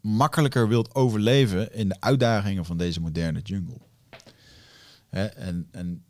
makkelijker 0.00 0.68
wilt 0.68 0.94
overleven 0.94 1.74
in 1.74 1.88
de 1.88 2.00
uitdagingen 2.00 2.64
van 2.64 2.76
deze 2.76 3.00
moderne 3.00 3.40
jungle. 3.40 3.80
En, 5.10 5.68
en 5.70 6.04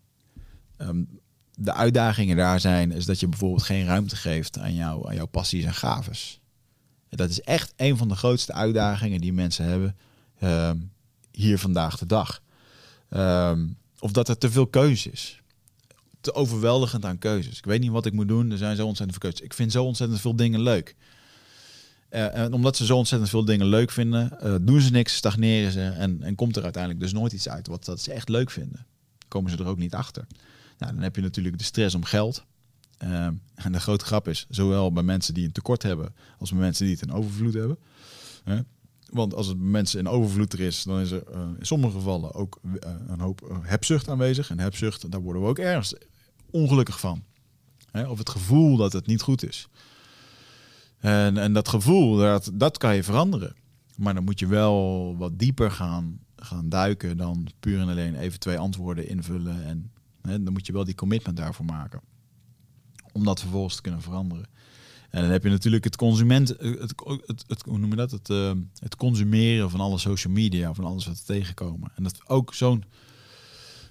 um, 0.79 1.20
de 1.55 1.72
uitdagingen 1.72 2.37
daar 2.37 2.61
zijn, 2.61 2.93
is 2.93 3.05
dat 3.05 3.20
je 3.20 3.29
bijvoorbeeld 3.29 3.62
geen 3.62 3.87
ruimte 3.87 4.16
geeft 4.16 4.59
aan, 4.59 4.83
aan 4.83 5.14
jouw 5.14 5.26
passies 5.26 5.64
en 5.64 5.74
gaves. 5.74 6.41
Dat 7.09 7.31
is 7.31 7.41
echt 7.41 7.72
een 7.76 7.97
van 7.97 8.09
de 8.09 8.14
grootste 8.14 8.53
uitdagingen 8.53 9.20
die 9.20 9.33
mensen 9.33 9.64
hebben 9.64 9.97
um, 10.43 10.93
hier 11.31 11.59
vandaag 11.59 11.99
de 11.99 12.07
dag. 12.07 12.43
Um, 13.11 13.76
of 13.99 14.12
dat 14.12 14.29
er 14.29 14.39
te 14.39 14.51
veel 14.51 14.66
keuze 14.66 15.11
is. 15.11 15.43
Te 16.20 16.35
overweldigend 16.35 17.05
aan 17.05 17.18
keuzes. 17.18 17.59
Ik 17.59 17.64
weet 17.64 17.81
niet 17.81 17.91
wat 17.91 18.07
ik 18.07 18.12
moet 18.12 18.29
doen. 18.29 18.51
Er 18.51 18.59
zijn 18.59 18.76
zo 18.76 18.87
ontzettend 18.87 19.18
veel 19.18 19.31
keuzes. 19.31 19.47
Ik 19.47 19.55
vind 19.55 19.72
zo 19.72 19.85
ontzettend 19.85 20.20
veel 20.20 20.37
dingen 20.37 20.61
leuk. 20.61 20.97
Uh, 22.11 22.37
en 22.37 22.53
omdat 22.53 22.76
ze 22.76 22.87
zo 22.87 22.97
ontzettend 22.97 23.31
veel 23.31 23.45
dingen 23.45 23.66
leuk 23.66 23.91
vinden, 23.91 24.39
uh, 24.43 24.55
doen 24.61 24.81
ze 24.81 24.91
niks, 24.91 25.14
stagneren 25.14 25.72
ze 25.72 25.83
en, 25.83 26.22
en 26.22 26.35
komt 26.35 26.57
er 26.57 26.62
uiteindelijk 26.62 27.03
dus 27.03 27.12
nooit 27.12 27.33
iets 27.33 27.49
uit 27.49 27.66
wat 27.66 27.85
dat 27.85 28.01
ze 28.01 28.12
echt 28.12 28.29
leuk 28.29 28.51
vinden. 28.51 28.87
Komen 29.29 29.51
ze 29.51 29.57
er 29.57 29.66
ook 29.66 29.79
niet 29.79 29.95
achter. 29.95 30.26
Nou, 30.79 30.93
dan 30.93 31.03
heb 31.03 31.16
je 31.16 31.22
natuurlijk 31.22 31.59
de 31.59 31.64
stress 31.64 31.95
om 31.95 32.05
geld. 32.05 32.45
Ehm, 32.99 33.35
en 33.55 33.72
de 33.72 33.81
grote 33.81 34.05
grap 34.05 34.29
is, 34.29 34.47
zowel 34.49 34.93
bij 34.93 35.03
mensen 35.03 35.35
die 35.35 35.45
een 35.45 35.53
tekort 35.53 35.83
hebben, 35.83 36.14
als 36.39 36.51
bij 36.51 36.59
mensen 36.59 36.85
die 36.85 36.95
het 36.95 37.09
in 37.09 37.12
overvloed 37.12 37.55
hebben. 37.55 37.79
Want 39.11 39.35
als 39.35 39.47
het 39.47 39.59
mensen 39.59 39.99
in 39.99 40.09
overvloed 40.09 40.53
er 40.53 40.61
is, 40.61 40.83
dan 40.83 41.01
is 41.01 41.11
er 41.11 41.22
uh, 41.35 41.41
in 41.59 41.66
sommige 41.66 41.93
gevallen 41.93 42.35
ook 42.35 42.59
uh, 42.62 42.72
een 43.07 43.20
hoop 43.20 43.49
uh, 43.51 43.57
hebzucht 43.62 44.09
aanwezig. 44.09 44.51
En 44.51 44.61
hebzucht, 44.61 45.11
daar 45.11 45.20
worden 45.20 45.43
we 45.43 45.49
ook 45.49 45.59
ergens 45.59 45.95
ongelukkig 46.51 47.01
van. 47.01 47.22
Of 47.93 48.18
het 48.18 48.31
gevoel 48.31 48.76
dat 48.76 48.93
het 48.93 49.07
niet 49.07 49.22
goed 49.22 49.49
is. 49.49 49.68
En, 50.99 51.37
en 51.39 51.53
dat 51.53 51.68
gevoel, 51.68 52.16
dat, 52.16 52.51
dat 52.55 52.79
kan 52.79 52.95
je 52.95 53.03
veranderen. 53.03 53.55
Maar 53.97 54.14
dan 54.14 54.24
moet 54.24 54.39
je 54.39 54.47
wel 54.47 55.14
wat 55.16 55.39
dieper 55.39 55.70
gaan, 55.70 56.20
gaan 56.37 56.68
duiken 56.68 57.16
dan 57.16 57.49
puur 57.61 57.81
en 57.81 57.89
alleen 57.89 58.14
even 58.14 58.39
twee 58.39 58.59
antwoorden 58.59 59.09
invullen 59.09 59.64
en 59.64 59.91
dan 60.29 60.53
moet 60.53 60.66
je 60.66 60.72
wel 60.72 60.85
die 60.85 60.95
commitment 60.95 61.37
daarvoor 61.37 61.64
maken. 61.64 62.01
Om 63.12 63.24
dat 63.24 63.41
vervolgens 63.41 63.74
te 63.74 63.83
kunnen 63.83 64.03
veranderen. 64.03 64.47
En 65.11 65.22
dan 65.22 65.31
heb 65.31 65.43
je 65.43 65.51
natuurlijk 65.51 65.85
het 65.85 65.97
consument, 65.97 66.49
het, 66.49 66.93
het, 67.26 67.45
het, 67.47 67.62
hoe 67.62 67.79
noem 67.79 67.91
je 67.91 67.97
dat? 67.97 68.11
Het, 68.11 68.29
uh, 68.29 68.53
het 68.79 68.97
consumeren 68.97 69.70
van 69.70 69.81
alle 69.81 69.99
social 69.99 70.33
media, 70.33 70.74
van 70.74 70.85
alles 70.85 71.07
wat 71.07 71.18
we 71.18 71.24
tegenkomen. 71.24 71.93
En 71.95 72.03
dat 72.03 72.29
ook 72.29 72.55
zo'n 72.55 72.85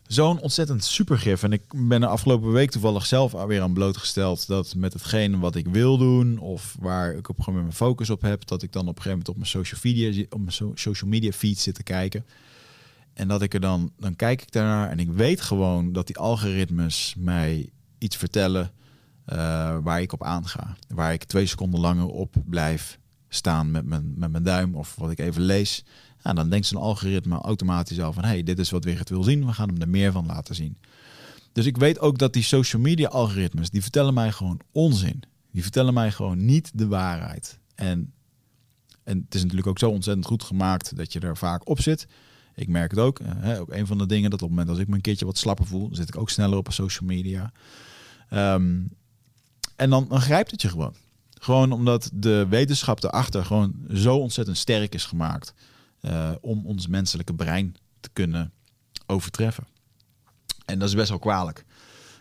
zo'n 0.08 0.40
ontzettend 0.40 0.84
supergif. 0.84 1.44
En 1.44 1.52
ik 1.52 1.64
ben 1.76 2.02
de 2.02 2.08
afgelopen 2.08 2.52
week 2.52 2.72
toevallig 2.72 3.06
zelf 3.06 3.32
weer 3.32 3.62
aan 3.62 3.74
blootgesteld 3.74 4.48
dat 4.48 4.76
met 4.76 4.94
hetgeen 4.94 5.40
wat 5.40 5.56
ik 5.56 5.68
wil 5.68 5.98
doen, 5.98 6.38
of 6.38 6.76
waar 6.80 7.16
ik 7.16 7.30
op 7.30 7.38
moment 7.38 7.64
mijn 7.64 7.74
focus 7.74 8.10
op 8.10 8.22
heb, 8.22 8.48
dat 8.48 8.64
ik 8.64 8.72
dan 8.72 8.82
op 8.82 8.96
een 8.96 9.02
gegeven 9.02 9.18
moment 9.18 9.30
op 9.30 9.36
mijn 9.36 9.50
social 9.50 9.80
media, 9.84 10.26
op 10.30 10.40
mijn 10.40 10.78
social 10.78 11.10
media 11.10 11.32
feed 11.32 11.60
zit 11.60 11.76
te 11.76 11.84
kijken. 11.84 12.26
En 13.18 13.28
dat 13.28 13.42
ik 13.42 13.54
er 13.54 13.60
dan, 13.60 13.92
dan 14.00 14.16
kijk 14.16 14.42
ik 14.42 14.52
daarnaar 14.52 14.90
en 14.90 15.00
ik 15.00 15.12
weet 15.12 15.42
gewoon 15.42 15.92
dat 15.92 16.08
die 16.08 16.18
algoritmes 16.18 17.16
mij 17.18 17.70
iets 17.98 18.16
vertellen 18.16 18.72
uh, 19.34 19.78
waar 19.82 20.02
ik 20.02 20.14
op 20.14 20.24
aanga. 20.24 20.78
Waar 20.88 21.14
ik 21.14 21.24
twee 21.24 21.46
seconden 21.46 21.80
langer 21.80 22.08
op 22.08 22.36
blijf 22.46 23.00
staan 23.30 23.72
met 23.72 23.86
mijn, 23.86 24.14
met 24.16 24.32
mijn 24.32 24.44
duim 24.44 24.76
of 24.76 24.96
wat 24.96 25.12
ik 25.12 25.20
even 25.20 25.42
lees. 25.42 25.84
Ja, 26.24 26.34
dan 26.34 26.50
denkt 26.50 26.66
zo'n 26.66 26.82
algoritme 26.82 27.38
automatisch 27.38 28.00
al 28.00 28.14
van 28.14 28.24
hey, 28.24 28.44
dit 28.44 28.60
is 28.60 28.70
wat 28.70 28.84
Wigert 28.84 29.10
wil 29.10 29.24
zien. 29.24 29.46
We 29.46 29.54
gaan 29.54 29.70
hem 29.70 29.82
er 29.82 29.90
meer 29.90 30.12
van 30.12 30.26
laten 30.26 30.56
zien. 30.56 30.78
Dus 31.52 31.66
ik 31.66 31.78
weet 31.78 32.00
ook 32.00 32.18
dat 32.18 32.34
die 32.34 32.44
social 32.44 32.82
media 32.82 33.08
algoritmes, 33.08 33.70
die 33.70 33.82
vertellen 33.82 34.14
mij 34.14 34.32
gewoon 34.32 34.60
onzin. 34.72 35.24
Die 35.52 35.62
vertellen 35.62 35.94
mij 35.94 36.12
gewoon 36.12 36.46
niet 36.46 36.72
de 36.74 36.88
waarheid. 36.88 37.60
En, 37.76 38.14
en 39.04 39.22
het 39.26 39.36
is 39.36 39.42
natuurlijk 39.42 39.68
ook 39.68 39.80
zo 39.80 39.90
ontzettend 39.90 40.26
goed 40.26 40.44
gemaakt 40.44 40.98
dat 40.98 41.14
je 41.14 41.20
er 41.20 41.38
vaak 41.38 41.70
op 41.70 41.82
zit. 41.82 42.08
Ik 42.58 42.68
merk 42.68 42.92
het 42.92 43.00
ook. 43.00 43.20
Hè, 43.24 43.60
ook 43.60 43.72
een 43.72 43.88
van 43.88 43.98
de 43.98 44.06
dingen 44.06 44.30
dat 44.30 44.42
op 44.42 44.48
het 44.48 44.58
moment 44.58 44.70
als 44.70 44.80
ik 44.80 44.88
me 44.88 44.96
een 44.96 45.02
keertje 45.02 45.26
wat 45.26 45.38
slapper 45.38 45.66
voel, 45.66 45.90
zit 45.92 46.08
ik 46.08 46.18
ook 46.18 46.30
sneller 46.30 46.58
op 46.58 46.72
social 46.72 47.10
media. 47.10 47.52
Ehm, 48.30 48.80
en 49.76 49.90
dan, 49.90 50.06
dan 50.10 50.22
grijpt 50.22 50.52
het 50.52 50.62
je 50.62 50.70
gewoon. 50.70 50.94
Gewoon 51.40 51.72
omdat 51.72 52.10
de 52.14 52.46
wetenschap 52.50 53.04
erachter 53.04 53.46
gewoon 53.46 53.74
zo 53.94 54.18
ontzettend 54.18 54.58
sterk 54.58 54.94
is 54.94 55.06
gemaakt 55.06 55.54
uh, 56.02 56.32
om 56.42 56.66
ons 56.66 56.88
menselijke 56.88 57.34
brein 57.34 57.76
te 58.00 58.10
kunnen 58.14 58.52
overtreffen. 59.06 59.68
En 60.66 60.80
dat 60.80 60.88
is 60.88 60.96
best 60.96 61.10
wel 61.10 61.20
kwalijk. 61.20 61.66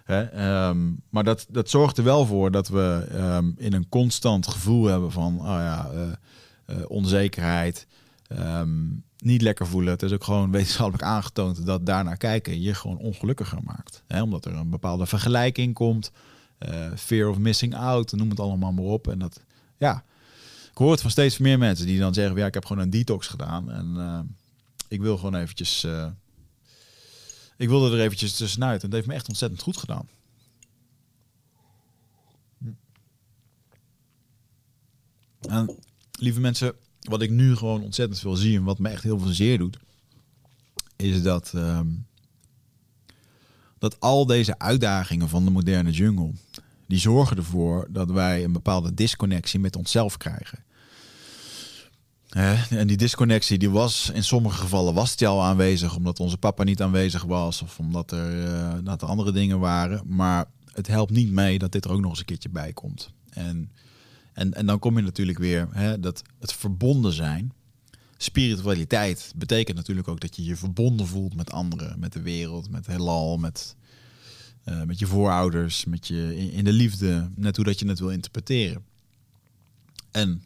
Hè? 0.04 0.22
Ehm, 0.22 0.92
maar 1.08 1.24
dat, 1.24 1.46
dat 1.48 1.70
zorgt 1.70 1.98
er 1.98 2.04
wel 2.04 2.26
voor 2.26 2.50
dat 2.50 2.68
we 2.68 3.06
um, 3.14 3.54
in 3.58 3.72
een 3.72 3.88
constant 3.88 4.46
gevoel 4.46 4.84
hebben 4.84 5.12
van 5.12 5.38
oh 5.38 5.44
ja, 5.44 5.90
uh, 5.94 6.76
onzekerheid, 6.88 7.86
niet 9.26 9.42
lekker 9.42 9.66
voelen. 9.66 9.92
Het 9.92 10.02
is 10.02 10.12
ook 10.12 10.24
gewoon 10.24 10.50
wetenschappelijk 10.50 11.02
aangetoond 11.02 11.66
dat 11.66 11.86
daarnaar 11.86 12.16
kijken 12.16 12.60
je 12.60 12.74
gewoon 12.74 12.98
ongelukkiger 12.98 13.62
maakt. 13.62 14.02
Hè? 14.06 14.22
Omdat 14.22 14.44
er 14.44 14.54
een 14.54 14.70
bepaalde 14.70 15.06
vergelijking 15.06 15.74
komt, 15.74 16.10
uh, 16.68 16.92
fear 16.96 17.28
of 17.28 17.38
missing 17.38 17.74
out, 17.74 18.12
noem 18.12 18.30
het 18.30 18.40
allemaal 18.40 18.72
maar 18.72 18.84
op. 18.84 19.08
En 19.08 19.18
dat, 19.18 19.40
ja, 19.76 20.04
ik 20.70 20.76
hoor 20.78 20.90
het 20.90 21.00
van 21.00 21.10
steeds 21.10 21.38
meer 21.38 21.58
mensen 21.58 21.86
die 21.86 21.98
dan 21.98 22.14
zeggen, 22.14 22.36
ja, 22.36 22.46
ik 22.46 22.54
heb 22.54 22.64
gewoon 22.64 22.82
een 22.82 22.90
detox 22.90 23.26
gedaan 23.26 23.70
en 23.70 23.94
uh, 23.96 24.20
ik 24.88 25.00
wil 25.00 25.16
gewoon 25.16 25.34
eventjes, 25.34 25.84
uh, 25.84 26.06
ik 27.56 27.68
wilde 27.68 27.96
er 27.96 28.04
eventjes 28.04 28.36
tussenuit. 28.36 28.82
En 28.82 28.88
dat 28.88 28.98
heeft 28.98 29.08
me 29.08 29.14
echt 29.14 29.28
ontzettend 29.28 29.62
goed 29.62 29.76
gedaan. 29.76 30.08
En 35.40 35.78
lieve 36.18 36.40
mensen, 36.40 36.74
wat 37.08 37.22
ik 37.22 37.30
nu 37.30 37.56
gewoon 37.56 37.82
ontzettend 37.82 38.20
veel 38.20 38.36
zie 38.36 38.56
en 38.56 38.64
wat 38.64 38.78
me 38.78 38.88
echt 38.88 39.02
heel 39.02 39.18
veel 39.18 39.32
zeer 39.32 39.58
doet, 39.58 39.78
is 40.96 41.22
dat, 41.22 41.52
um, 41.54 42.06
dat 43.78 44.00
al 44.00 44.26
deze 44.26 44.58
uitdagingen 44.58 45.28
van 45.28 45.44
de 45.44 45.50
moderne 45.50 45.90
jungle, 45.90 46.32
die 46.86 46.98
zorgen 46.98 47.36
ervoor 47.36 47.86
dat 47.90 48.10
wij 48.10 48.44
een 48.44 48.52
bepaalde 48.52 48.94
disconnectie 48.94 49.60
met 49.60 49.76
onszelf 49.76 50.16
krijgen. 50.16 50.64
En 52.70 52.86
die 52.86 52.96
disconnectie 52.96 53.58
die 53.58 53.70
was 53.70 54.10
in 54.14 54.24
sommige 54.24 54.58
gevallen 54.58 54.94
was 54.94 55.16
die 55.16 55.28
al 55.28 55.42
aanwezig 55.42 55.96
omdat 55.96 56.20
onze 56.20 56.36
papa 56.36 56.64
niet 56.64 56.82
aanwezig 56.82 57.22
was 57.22 57.62
of 57.62 57.78
omdat 57.78 58.10
er, 58.10 58.44
uh, 58.44 58.74
dat 58.82 59.02
er 59.02 59.08
andere 59.08 59.32
dingen 59.32 59.58
waren. 59.58 60.02
Maar 60.06 60.44
het 60.72 60.86
helpt 60.86 61.12
niet 61.12 61.30
mee 61.30 61.58
dat 61.58 61.72
dit 61.72 61.84
er 61.84 61.90
ook 61.90 62.00
nog 62.00 62.10
eens 62.10 62.18
een 62.18 62.24
keertje 62.24 62.48
bij 62.48 62.72
komt. 62.72 63.10
En, 63.30 63.70
en, 64.36 64.54
en 64.54 64.66
dan 64.66 64.78
kom 64.78 64.96
je 64.96 65.02
natuurlijk 65.02 65.38
weer 65.38 65.68
hè, 65.70 66.00
dat 66.00 66.22
het 66.40 66.52
verbonden 66.52 67.12
zijn. 67.12 67.52
Spiritualiteit 68.16 69.32
betekent 69.36 69.76
natuurlijk 69.76 70.08
ook 70.08 70.20
dat 70.20 70.36
je 70.36 70.44
je 70.44 70.56
verbonden 70.56 71.06
voelt 71.06 71.34
met 71.34 71.50
anderen, 71.52 71.98
met 71.98 72.12
de 72.12 72.22
wereld, 72.22 72.70
met 72.70 72.86
heelal, 72.86 73.36
met, 73.36 73.76
uh, 74.64 74.82
met 74.82 74.98
je 74.98 75.06
voorouders, 75.06 75.84
met 75.84 76.06
je 76.06 76.36
in, 76.36 76.50
in 76.50 76.64
de 76.64 76.72
liefde, 76.72 77.30
net 77.34 77.56
hoe 77.56 77.64
dat 77.64 77.78
je 77.78 77.88
het 77.88 77.98
wil 77.98 78.10
interpreteren. 78.10 78.84
En 80.10 80.42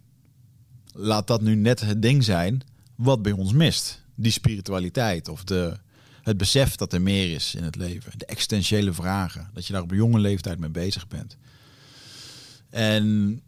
laat 0.92 1.26
dat 1.26 1.42
nu 1.42 1.54
net 1.54 1.80
het 1.80 2.02
ding 2.02 2.24
zijn 2.24 2.62
wat 2.94 3.22
bij 3.22 3.32
ons 3.32 3.52
mist. 3.52 4.02
Die 4.14 4.32
spiritualiteit 4.32 5.28
of 5.28 5.44
de, 5.44 5.78
het 6.22 6.36
besef 6.36 6.76
dat 6.76 6.92
er 6.92 7.02
meer 7.02 7.34
is 7.34 7.54
in 7.54 7.64
het 7.64 7.76
leven. 7.76 8.12
De 8.16 8.26
existentiële 8.26 8.92
vragen. 8.92 9.50
Dat 9.54 9.66
je 9.66 9.72
daar 9.72 9.82
op 9.82 9.92
jonge 9.92 10.18
leeftijd 10.18 10.58
mee 10.58 10.70
bezig 10.70 11.08
bent. 11.08 11.36
En 12.68 13.40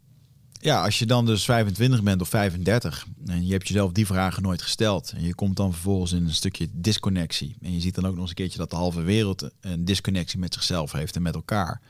ja, 0.62 0.84
als 0.84 0.98
je 0.98 1.06
dan 1.06 1.26
dus 1.26 1.44
25 1.44 2.02
bent 2.02 2.20
of 2.20 2.28
35 2.28 3.06
en 3.26 3.46
je 3.46 3.52
hebt 3.52 3.68
jezelf 3.68 3.92
die 3.92 4.06
vragen 4.06 4.42
nooit 4.42 4.62
gesteld 4.62 5.12
en 5.16 5.22
je 5.22 5.34
komt 5.34 5.56
dan 5.56 5.72
vervolgens 5.72 6.12
in 6.12 6.24
een 6.24 6.34
stukje 6.34 6.68
disconnectie 6.72 7.56
en 7.60 7.72
je 7.72 7.80
ziet 7.80 7.94
dan 7.94 8.04
ook 8.04 8.12
nog 8.12 8.20
eens 8.20 8.28
een 8.28 8.36
keertje 8.36 8.58
dat 8.58 8.70
de 8.70 8.76
halve 8.76 9.00
wereld 9.00 9.50
een 9.60 9.84
disconnectie 9.84 10.38
met 10.38 10.54
zichzelf 10.54 10.92
heeft 10.92 11.16
en 11.16 11.22
met 11.22 11.34
elkaar 11.34 11.80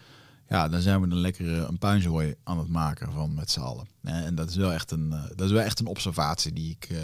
ja, 0.52 0.68
dan 0.68 0.80
zijn 0.80 1.00
we 1.00 1.06
een 1.06 1.20
lekkere 1.20 1.66
een 1.66 1.78
puinzooi 1.78 2.34
aan 2.42 2.58
het 2.58 2.68
maken 2.68 3.12
van 3.12 3.34
met 3.34 3.50
z'n 3.50 3.60
allen. 3.60 3.86
En 4.02 4.34
dat 4.34 4.50
is 4.50 4.56
wel 4.56 4.72
echt 4.72 4.90
een, 4.90 5.10
dat 5.10 5.40
is 5.40 5.50
wel 5.50 5.62
echt 5.62 5.80
een 5.80 5.86
observatie 5.86 6.52
die 6.52 6.70
ik, 6.70 6.90
uh, 6.90 6.98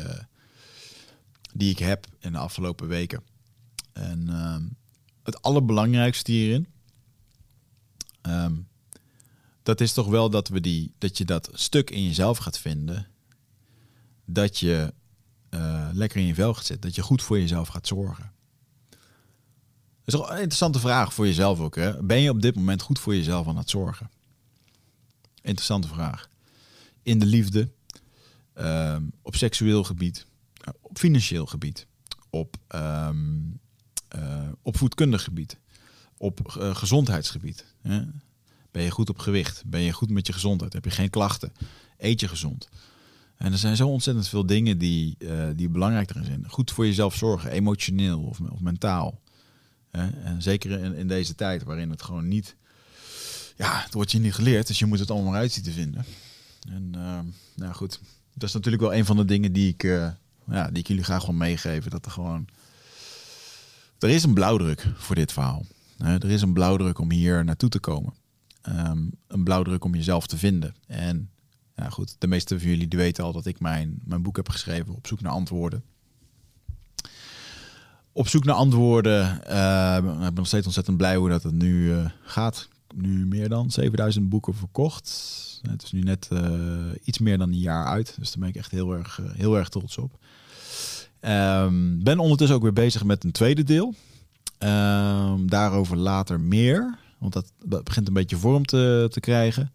die 1.53 1.71
ik 1.71 1.79
heb 1.79 2.07
in 2.19 2.33
de 2.33 2.39
afgelopen 2.39 2.89
weken. 2.89 3.23
En 3.93 4.27
uh, 4.29 4.57
het 5.23 5.43
allerbelangrijkste 5.43 6.33
hierin, 6.33 6.67
um, 8.23 8.69
dat 9.69 9.81
is 9.81 9.93
toch 9.93 10.07
wel 10.07 10.31
dat 10.31 10.49
we 10.49 10.61
die, 10.61 10.93
dat 10.99 11.19
je 11.19 11.25
dat 11.25 11.51
stuk 11.53 11.91
in 11.91 12.05
jezelf 12.05 12.39
gaat 12.39 12.59
vinden, 12.59 13.07
dat 14.25 14.59
je 14.59 14.95
uh, 15.51 15.89
lekker 15.93 16.21
in 16.21 16.27
je 16.27 16.35
vel 16.35 16.55
gaat 16.55 16.65
zitten, 16.65 16.87
dat 16.87 16.97
je 16.97 17.03
goed 17.03 17.23
voor 17.23 17.39
jezelf 17.39 17.69
gaat 17.69 17.87
zorgen. 17.87 18.33
Dat 20.05 20.15
is 20.15 20.29
een 20.29 20.35
interessante 20.35 20.79
vraag 20.79 21.15
voor 21.15 21.27
jezelf 21.27 21.61
ook. 21.61 21.77
Hè? 21.77 22.03
Ben 22.03 22.21
je 22.21 22.31
op 22.31 22.43
dit 22.43 22.55
moment 22.55 22.83
goed 22.83 22.99
voor 22.99 23.15
jezelf 23.15 23.49
aan 23.49 23.57
het 23.57 23.71
zorgen? 23.71 24.11
Interessante 25.43 25.89
vraag. 25.89 26.29
In 27.03 27.19
de 27.19 27.27
liefde, 27.27 27.71
uh, 28.55 28.97
op 29.23 29.37
seksueel 29.37 29.85
gebied, 29.85 30.27
op 30.81 30.99
financieel 30.99 31.47
gebied, 31.47 31.87
op, 32.31 32.57
uh, 32.75 33.11
op 34.63 34.77
voedkundig 34.77 35.23
gebied, 35.25 35.59
op 36.17 36.57
uh, 36.59 36.75
gezondheidsgebied. 36.75 37.65
Hè? 37.81 38.03
Ben 38.79 38.87
je 38.87 38.93
goed 38.93 39.09
op 39.09 39.19
gewicht? 39.19 39.63
Ben 39.67 39.81
je 39.81 39.93
goed 39.93 40.11
met 40.11 40.27
je 40.27 40.33
gezondheid? 40.33 40.73
Heb 40.73 40.85
je 40.85 40.91
geen 40.91 41.11
klachten? 41.11 41.53
Eet 41.97 42.21
je 42.21 42.29
gezond? 42.29 42.69
En 43.37 43.53
er 43.53 43.59
zijn 43.59 43.77
zo 43.77 43.89
ontzettend 43.89 44.29
veel 44.29 44.47
dingen 44.47 44.79
die, 44.79 45.17
uh, 45.19 45.47
die 45.57 45.69
belangrijk 45.69 46.11
erin 46.11 46.25
zijn. 46.25 46.45
Goed 46.49 46.71
voor 46.71 46.87
jezelf 46.87 47.15
zorgen, 47.15 47.51
emotioneel 47.51 48.21
of, 48.21 48.41
of 48.41 48.61
mentaal. 48.61 49.21
En 49.91 50.43
zeker 50.43 50.71
in, 50.71 50.95
in, 50.95 51.09
deze 51.09 51.35
tijd 51.35 51.63
waarin 51.63 51.91
het 51.91 52.03
gewoon 52.03 52.29
niet... 52.29 52.57
Ja, 53.57 53.83
het 53.83 53.95
wordt 53.95 54.13
je 54.13 54.19
niet 54.19 54.35
geleerd, 54.35 54.67
dus 54.67 54.79
je 54.79 54.87
moet 54.87 54.99
het 54.99 55.11
allemaal 55.11 55.35
uit 55.35 55.53
zien 55.53 55.65
te 55.65 55.73
vinden. 55.73 56.05
En 56.69 56.93
uh, 56.97 57.19
nou 57.55 57.75
goed, 57.75 58.01
dat 58.35 58.49
is 58.49 58.55
natuurlijk 58.55 58.83
wel 58.83 58.95
een 58.95 59.05
van 59.05 59.17
de 59.17 59.25
dingen 59.25 59.53
die 59.53 59.69
ik, 59.69 59.83
uh, 59.83 60.09
ja, 60.47 60.69
die 60.69 60.79
ik 60.79 60.89
jullie 60.89 61.05
graag 61.05 61.27
wil 61.27 61.35
meegeven. 61.35 61.91
Dat 61.91 62.05
er 62.05 62.11
gewoon... 62.11 62.47
Er 63.99 64.09
is 64.09 64.23
een 64.23 64.35
blauwdruk 64.35 64.87
voor 64.97 65.15
dit 65.15 65.33
verhaal. 65.33 65.67
er 65.99 66.31
is 66.31 66.43
een 66.43 66.53
blauwdruk 66.53 66.99
om 66.99 67.11
hier 67.11 67.45
naartoe 67.45 67.69
te 67.69 67.79
komen. 67.79 68.13
Um, 68.69 69.11
een 69.27 69.45
blauwdruk 69.45 69.85
om 69.85 69.95
jezelf 69.95 70.27
te 70.27 70.39
vinden. 70.39 70.75
En 70.87 71.31
ja, 71.77 71.89
goed, 71.89 72.17
de 72.19 72.27
meeste 72.27 72.59
van 72.59 72.69
jullie 72.69 72.89
weten 72.89 73.25
al 73.25 73.33
dat 73.33 73.47
ik 73.47 73.61
mijn, 73.61 74.01
mijn 74.05 74.23
boek 74.23 74.37
heb 74.37 74.49
geschreven 74.49 74.95
op 74.95 75.07
zoek 75.07 75.21
naar 75.21 75.33
antwoorden 75.33 75.83
op 78.19 78.29
zoek 78.29 78.45
naar 78.45 78.55
antwoorden. 78.55 79.41
Uh, 79.51 79.97
ik 79.97 80.03
ben 80.03 80.35
nog 80.35 80.47
steeds 80.47 80.67
ontzettend 80.67 80.97
blij 80.97 81.17
hoe 81.17 81.29
dat 81.29 81.43
het 81.43 81.53
nu 81.53 81.85
uh, 81.85 82.05
gaat. 82.23 82.69
Nu 82.95 83.27
meer 83.27 83.49
dan 83.49 83.71
7000 83.71 84.29
boeken 84.29 84.55
verkocht. 84.55 85.09
Het 85.71 85.83
is 85.83 85.93
nu 85.93 86.01
net 86.01 86.29
uh, 86.33 86.41
iets 87.05 87.19
meer 87.19 87.39
dan 87.39 87.49
een 87.49 87.59
jaar 87.59 87.87
uit. 87.87 88.15
Dus 88.19 88.31
daar 88.31 88.39
ben 88.39 88.49
ik 88.49 88.57
echt 88.57 88.71
heel 88.71 88.93
erg, 88.93 89.21
heel 89.33 89.57
erg 89.57 89.69
trots 89.69 89.99
op. 89.99 90.19
Um, 91.21 92.03
ben 92.03 92.19
ondertussen 92.19 92.57
ook 92.57 92.63
weer 92.63 92.73
bezig 92.73 93.05
met 93.05 93.25
een 93.25 93.33
tweede 93.33 93.63
deel. 93.63 93.95
Daarover 95.47 95.97
later 95.97 96.41
meer. 96.41 96.99
Want 97.19 97.33
dat, 97.33 97.53
begint 97.85 98.09
een 98.09 98.15
beetje 98.15 98.37
vorm 98.37 98.65
te, 98.65 99.09
te 99.11 99.21
krijgen. 99.21 99.73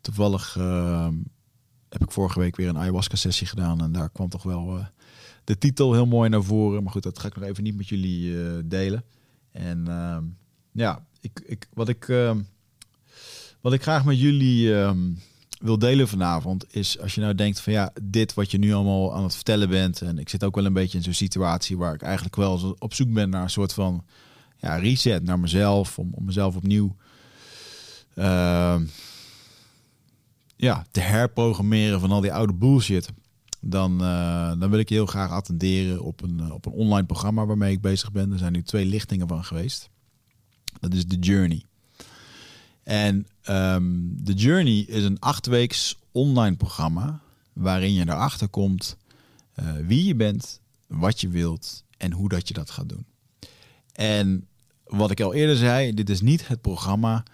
Toevallig 0.00 0.56
uh, 0.58 1.08
heb 1.88 2.02
ik 2.02 2.10
vorige 2.10 2.38
week 2.38 2.56
weer 2.56 2.68
een 2.68 2.78
ayahuasca 2.78 3.16
sessie 3.16 3.46
gedaan. 3.46 3.82
En 3.82 3.92
daar 3.92 4.10
kwam 4.10 4.28
toch 4.28 4.42
wel 4.42 4.86
de 5.46 5.58
titel 5.58 5.92
heel 5.92 6.06
mooi 6.06 6.28
naar 6.28 6.42
voren. 6.42 6.82
Maar 6.82 6.92
goed, 6.92 7.02
dat 7.02 7.18
ga 7.18 7.26
ik 7.26 7.36
nog 7.36 7.44
even 7.44 7.62
niet 7.62 7.76
met 7.76 7.88
jullie 7.88 8.30
uh, 8.30 8.52
delen. 8.64 9.04
En 9.52 9.84
uh, 9.88 10.16
ja, 10.72 11.06
ik, 11.20 11.42
ik, 11.46 11.68
wat, 11.74 11.88
ik, 11.88 12.08
uh, 12.08 12.36
wat 13.60 13.72
ik 13.72 13.82
graag 13.82 14.04
met 14.04 14.20
jullie 14.20 14.74
ehm, 14.74 15.12
wil 15.60 15.78
delen 15.78 16.08
vanavond 16.08 16.74
is 16.74 17.00
als 17.00 17.14
je 17.14 17.20
nou 17.20 17.34
denkt 17.34 17.60
van 17.60 17.72
ja, 17.72 17.92
dit 18.02 18.34
wat 18.34 18.50
je 18.50 18.58
nu 18.58 18.72
allemaal 18.72 19.14
aan 19.14 19.22
het 19.22 19.34
vertellen 19.34 19.68
bent. 19.68 20.02
En 20.02 20.18
ik 20.18 20.28
zit 20.28 20.44
ook 20.44 20.54
wel 20.54 20.64
een 20.64 20.72
beetje 20.72 20.98
in 20.98 21.04
zo'n 21.04 21.12
situatie 21.12 21.76
waar 21.76 21.94
ik 21.94 22.02
eigenlijk 22.02 22.36
wel 22.36 22.76
op 22.78 22.94
zoek 22.94 23.12
ben 23.12 23.30
naar 23.30 23.42
een 23.42 23.50
soort 23.50 23.72
van 23.72 24.04
ja, 24.56 24.76
reset 24.76 25.22
naar 25.22 25.38
mezelf. 25.38 25.98
Om, 25.98 26.10
om 26.12 26.24
mezelf 26.24 26.56
opnieuw 26.56 26.96
ehm, 28.14 28.84
ja, 30.56 30.86
te 30.90 31.00
herprogrammeren 31.00 32.00
van 32.00 32.10
al 32.10 32.20
die 32.20 32.32
oude 32.32 32.54
bullshit 32.54 33.12
dan, 33.60 34.02
uh, 34.02 34.52
dan 34.58 34.70
wil 34.70 34.78
ik 34.78 34.88
je 34.88 34.94
heel 34.94 35.06
graag 35.06 35.30
attenderen 35.30 36.02
op 36.02 36.22
een, 36.22 36.38
uh, 36.40 36.52
op 36.52 36.66
een 36.66 36.72
online 36.72 37.06
programma 37.06 37.46
waarmee 37.46 37.72
ik 37.72 37.80
bezig 37.80 38.12
ben. 38.12 38.32
Er 38.32 38.38
zijn 38.38 38.52
nu 38.52 38.62
twee 38.62 38.84
lichtingen 38.84 39.28
van 39.28 39.44
geweest. 39.44 39.90
Dat 40.80 40.94
is 40.94 41.06
The 41.06 41.18
Journey. 41.18 41.64
En 42.82 43.26
um, 43.48 44.20
The 44.24 44.32
Journey 44.32 44.78
is 44.78 45.04
een 45.04 45.20
achtweeks 45.20 45.96
online 46.12 46.56
programma 46.56 47.20
waarin 47.52 47.92
je 47.92 48.08
erachter 48.08 48.48
komt 48.48 48.96
uh, 49.60 49.72
wie 49.86 50.04
je 50.04 50.14
bent, 50.14 50.60
wat 50.86 51.20
je 51.20 51.28
wilt 51.28 51.84
en 51.96 52.12
hoe 52.12 52.28
dat 52.28 52.48
je 52.48 52.54
dat 52.54 52.70
gaat 52.70 52.88
doen. 52.88 53.06
En 53.96 54.46
wat 54.84 55.10
ik 55.10 55.20
al 55.20 55.34
eerder 55.34 55.56
zei, 55.56 55.94
dit 55.94 56.10
is 56.10 56.20
niet 56.20 56.48
het 56.48 56.60
programma 56.60 57.24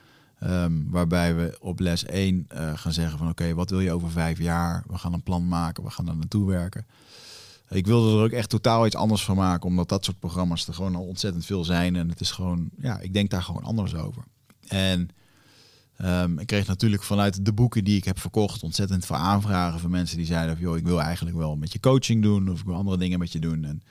Ehm, 0.42 0.72
waarbij 0.90 1.34
we 1.34 1.56
op 1.60 1.80
les 1.80 2.04
1 2.04 2.46
uh, 2.54 2.72
gaan 2.74 2.92
zeggen 2.92 3.18
van 3.18 3.28
oké, 3.28 3.54
wat 3.54 3.70
wil 3.70 3.80
je 3.80 3.92
over 3.92 4.10
vijf 4.10 4.38
jaar? 4.38 4.84
We 4.86 4.98
gaan 4.98 5.12
een 5.12 5.22
plan 5.22 5.48
maken, 5.48 5.84
we 5.84 5.90
gaan 5.90 6.08
er 6.08 6.16
naartoe 6.16 6.46
werken. 6.46 6.86
Ik 7.68 7.86
wilde 7.86 8.16
er 8.16 8.24
ook 8.24 8.30
echt 8.30 8.48
totaal 8.48 8.86
iets 8.86 8.94
anders 8.94 9.24
van 9.24 9.36
maken, 9.36 9.68
omdat 9.68 9.88
dat 9.88 10.04
soort 10.04 10.18
programma's 10.18 10.66
er 10.66 10.74
gewoon 10.74 10.94
al 10.94 11.06
ontzettend 11.06 11.46
veel 11.46 11.64
zijn. 11.64 11.96
En 11.96 12.08
het 12.08 12.20
is 12.20 12.30
gewoon, 12.30 12.70
ja, 12.78 12.98
ik 13.00 13.12
denk 13.12 13.30
daar 13.30 13.42
gewoon 13.42 13.62
anders 13.62 13.94
over. 13.94 14.22
En 14.68 15.08
um, 16.04 16.38
ik 16.38 16.46
kreeg 16.46 16.66
natuurlijk 16.66 17.02
vanuit 17.02 17.44
de 17.44 17.52
boeken 17.52 17.84
die 17.84 17.96
ik 17.96 18.04
heb 18.04 18.18
verkocht 18.18 18.62
ontzettend 18.62 19.06
veel 19.06 19.16
aanvragen 19.16 19.80
van 19.80 19.90
mensen 19.90 20.16
die 20.16 20.26
zeiden 20.26 20.56
van 20.56 20.64
joh, 20.64 20.76
ik 20.76 20.86
wil 20.86 21.00
eigenlijk 21.00 21.36
wel 21.36 21.56
met 21.56 21.72
je 21.72 21.80
coaching 21.80 22.22
doen 22.22 22.50
of 22.50 22.60
ik 22.60 22.66
wil 22.66 22.74
andere 22.74 22.98
dingen 22.98 23.18
met 23.18 23.32
je 23.32 23.38
doen. 23.38 23.64
En 23.64 23.82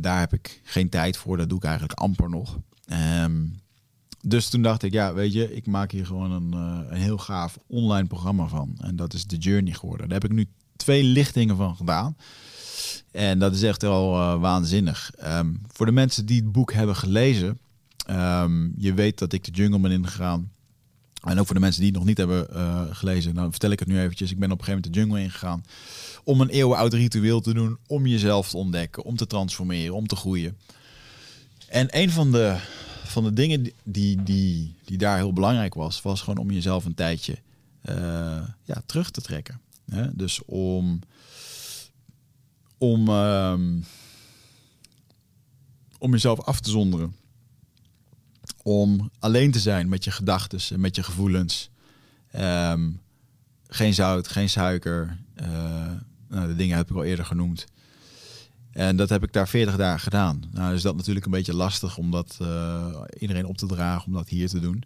daar 0.00 0.18
heb 0.18 0.32
ik 0.32 0.60
geen 0.64 0.88
tijd 0.88 1.16
voor, 1.16 1.36
dat 1.36 1.48
doe 1.48 1.58
ik 1.58 1.64
eigenlijk 1.64 1.98
amper 1.98 2.30
nog. 2.30 2.58
Um, 3.22 3.60
dus 4.28 4.48
toen 4.48 4.62
dacht 4.62 4.82
ik, 4.82 4.92
ja, 4.92 5.14
weet 5.14 5.32
je, 5.32 5.54
ik 5.54 5.66
maak 5.66 5.90
hier 5.90 6.06
gewoon 6.06 6.30
een, 6.30 6.54
uh, 6.54 6.90
een 6.90 7.00
heel 7.00 7.18
gaaf 7.18 7.58
online 7.66 8.06
programma 8.06 8.46
van. 8.46 8.76
En 8.80 8.96
dat 8.96 9.14
is 9.14 9.24
The 9.24 9.36
Journey 9.36 9.72
geworden. 9.72 10.08
Daar 10.08 10.20
heb 10.20 10.30
ik 10.30 10.36
nu 10.36 10.46
twee 10.76 11.02
lichtingen 11.02 11.56
van 11.56 11.76
gedaan. 11.76 12.16
En 13.10 13.38
dat 13.38 13.54
is 13.54 13.62
echt 13.62 13.82
wel 13.82 14.14
uh, 14.14 14.40
waanzinnig. 14.40 15.10
Um, 15.24 15.60
voor 15.66 15.86
de 15.86 15.92
mensen 15.92 16.26
die 16.26 16.40
het 16.42 16.52
boek 16.52 16.72
hebben 16.72 16.96
gelezen, 16.96 17.58
um, 18.10 18.74
je 18.76 18.94
weet 18.94 19.18
dat 19.18 19.32
ik 19.32 19.44
de 19.44 19.50
jungle 19.50 19.80
ben 19.80 19.90
ingegaan. 19.90 20.50
En 21.26 21.38
ook 21.38 21.46
voor 21.46 21.54
de 21.54 21.60
mensen 21.60 21.80
die 21.80 21.90
het 21.90 21.98
nog 21.98 22.08
niet 22.08 22.18
hebben 22.18 22.46
uh, 22.52 22.82
gelezen, 22.90 23.34
dan 23.34 23.50
vertel 23.50 23.70
ik 23.70 23.78
het 23.78 23.88
nu 23.88 24.00
eventjes. 24.00 24.30
Ik 24.30 24.38
ben 24.38 24.50
op 24.50 24.58
een 24.58 24.64
gegeven 24.64 24.90
moment 24.90 25.10
de 25.10 25.16
jungle 25.16 25.24
ingegaan 25.24 25.64
om 26.24 26.40
een 26.40 26.48
eeuwenoud 26.48 26.92
ritueel 26.92 27.40
te 27.40 27.54
doen, 27.54 27.78
om 27.86 28.06
jezelf 28.06 28.50
te 28.50 28.56
ontdekken, 28.56 29.04
om 29.04 29.16
te 29.16 29.26
transformeren, 29.26 29.94
om 29.94 30.06
te 30.06 30.16
groeien. 30.16 30.58
En 31.68 31.86
een 31.90 32.10
van 32.10 32.32
de 32.32 32.58
van 33.04 33.24
de 33.24 33.32
dingen 33.32 33.72
die, 33.82 34.22
die, 34.22 34.74
die 34.84 34.98
daar 34.98 35.16
heel 35.16 35.32
belangrijk 35.32 35.74
was, 35.74 36.02
was 36.02 36.20
gewoon 36.20 36.38
om 36.38 36.50
jezelf 36.50 36.84
een 36.84 36.94
tijdje 36.94 37.38
uh, 37.88 37.94
ja, 38.64 38.82
terug 38.86 39.10
te 39.10 39.20
trekken. 39.20 39.60
Hè? 39.90 40.16
Dus 40.16 40.44
om, 40.44 41.00
om, 42.78 43.08
um, 43.08 43.84
om 45.98 46.10
jezelf 46.10 46.40
af 46.40 46.60
te 46.60 46.70
zonderen. 46.70 47.14
Om 48.66 49.10
alleen 49.18 49.50
te 49.50 49.58
zijn 49.58 49.88
met 49.88 50.04
je 50.04 50.10
gedachten 50.10 50.60
en 50.70 50.80
met 50.80 50.96
je 50.96 51.02
gevoelens. 51.02 51.70
Um, 52.38 53.00
geen 53.68 53.94
zout, 53.94 54.28
geen 54.28 54.48
suiker. 54.48 55.18
Uh, 55.42 55.48
nou, 56.28 56.46
de 56.46 56.56
dingen 56.56 56.76
heb 56.76 56.90
ik 56.90 56.96
al 56.96 57.04
eerder 57.04 57.24
genoemd. 57.24 57.64
En 58.72 58.96
dat 58.96 59.08
heb 59.08 59.22
ik 59.22 59.32
daar 59.32 59.48
40 59.48 59.76
dagen 59.76 60.00
gedaan. 60.00 60.42
Nou 60.52 60.74
is 60.74 60.82
dat 60.82 60.96
natuurlijk 60.96 61.26
een 61.26 61.32
beetje 61.32 61.54
lastig 61.54 61.96
om 61.96 62.10
dat 62.10 62.38
uh, 62.42 63.02
iedereen 63.18 63.46
op 63.46 63.56
te 63.56 63.66
dragen, 63.66 64.06
om 64.06 64.12
dat 64.12 64.28
hier 64.28 64.48
te 64.48 64.60
doen. 64.60 64.84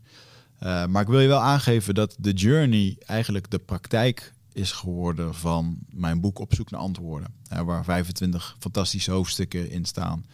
Uh, 0.62 0.86
maar 0.86 1.02
ik 1.02 1.08
wil 1.08 1.20
je 1.20 1.28
wel 1.28 1.40
aangeven 1.40 1.94
dat 1.94 2.16
de 2.18 2.32
journey 2.32 2.96
eigenlijk 3.06 3.50
de 3.50 3.58
praktijk 3.58 4.32
is 4.52 4.72
geworden 4.72 5.34
van 5.34 5.78
mijn 5.90 6.20
boek 6.20 6.38
Op 6.38 6.54
zoek 6.54 6.70
naar 6.70 6.80
antwoorden. 6.80 7.34
Waar 7.64 7.84
25 7.84 8.56
fantastische 8.58 9.10
hoofdstukken 9.10 9.70
in 9.70 9.84
staan 9.84 10.24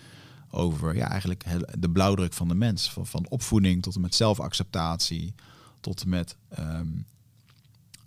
over 0.50 0.94
ja, 0.94 1.08
eigenlijk 1.08 1.44
de 1.78 1.90
blauwdruk 1.90 2.32
van 2.32 2.48
de 2.48 2.54
mens. 2.54 2.90
Van, 2.90 3.06
van 3.06 3.26
opvoeding 3.28 3.82
tot 3.82 3.94
en 3.94 4.00
met 4.00 4.14
zelfacceptatie, 4.14 5.34
tot 5.80 6.02
en 6.02 6.08
met 6.08 6.36
um, 6.58 7.06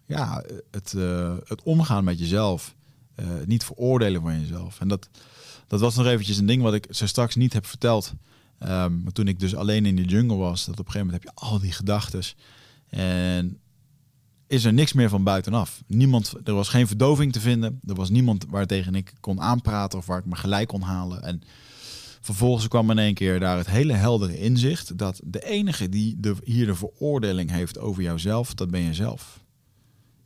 ja, 0.05 0.43
het, 0.71 0.91
het 1.47 1.63
omgaan 1.63 2.03
met 2.03 2.19
jezelf. 2.19 2.75
niet 3.45 3.63
veroordelen 3.63 4.21
van 4.21 4.39
jezelf. 4.39 4.79
En 4.79 4.87
dat, 4.87 5.09
dat 5.67 5.79
was 5.79 5.95
nog 5.95 6.05
eventjes 6.05 6.37
een 6.37 6.45
ding 6.45 6.61
wat 6.61 6.73
ik 6.73 6.87
zo 6.89 7.07
straks 7.07 7.35
niet 7.35 7.53
heb 7.53 7.65
verteld. 7.65 8.13
Um, 8.59 9.03
maar 9.03 9.11
toen 9.11 9.27
ik 9.27 9.39
dus 9.39 9.55
alleen 9.55 9.85
in 9.85 9.95
de 9.95 10.05
jungle 10.05 10.37
was, 10.37 10.65
dat 10.65 10.79
op 10.79 10.85
een 10.85 10.91
gegeven 10.91 11.07
moment 11.07 11.23
heb 11.23 11.33
je 11.33 11.41
al 11.47 11.59
die 11.59 11.71
gedachten. 11.71 12.23
En 12.89 13.59
is 14.47 14.65
er 14.65 14.73
niks 14.73 14.93
meer 14.93 15.09
van 15.09 15.23
buitenaf. 15.23 15.81
Niemand, 15.87 16.33
er 16.43 16.53
was 16.53 16.69
geen 16.69 16.87
verdoving 16.87 17.31
te 17.31 17.39
vinden. 17.39 17.79
Er 17.87 17.95
was 17.95 18.09
niemand 18.09 18.45
waar 18.49 18.65
tegen 18.65 18.95
ik 18.95 19.13
kon 19.19 19.41
aanpraten 19.41 19.99
of 19.99 20.05
waar 20.05 20.19
ik 20.19 20.25
me 20.25 20.35
gelijk 20.35 20.67
kon 20.67 20.81
halen. 20.81 21.23
En 21.23 21.41
vervolgens 22.19 22.67
kwam 22.67 22.91
in 22.91 22.97
één 22.97 23.13
keer 23.13 23.39
daar 23.39 23.57
het 23.57 23.69
hele 23.69 23.93
heldere 23.93 24.39
inzicht 24.39 24.97
dat 24.97 25.21
de 25.23 25.45
enige 25.45 25.89
die 25.89 26.19
de, 26.19 26.35
hier 26.43 26.65
de 26.65 26.75
veroordeling 26.75 27.49
heeft 27.49 27.77
over 27.77 28.03
jouzelf, 28.03 28.53
dat 28.53 28.71
ben 28.71 28.83
jezelf. 28.83 29.43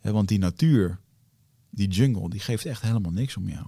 Ja, 0.02 0.12
want 0.12 0.28
die 0.28 0.38
natuur, 0.38 1.00
die 1.70 1.88
jungle, 1.88 2.30
die 2.30 2.40
geeft 2.40 2.64
echt 2.64 2.82
helemaal 2.82 3.12
niks 3.12 3.36
om 3.36 3.48
jou. 3.48 3.66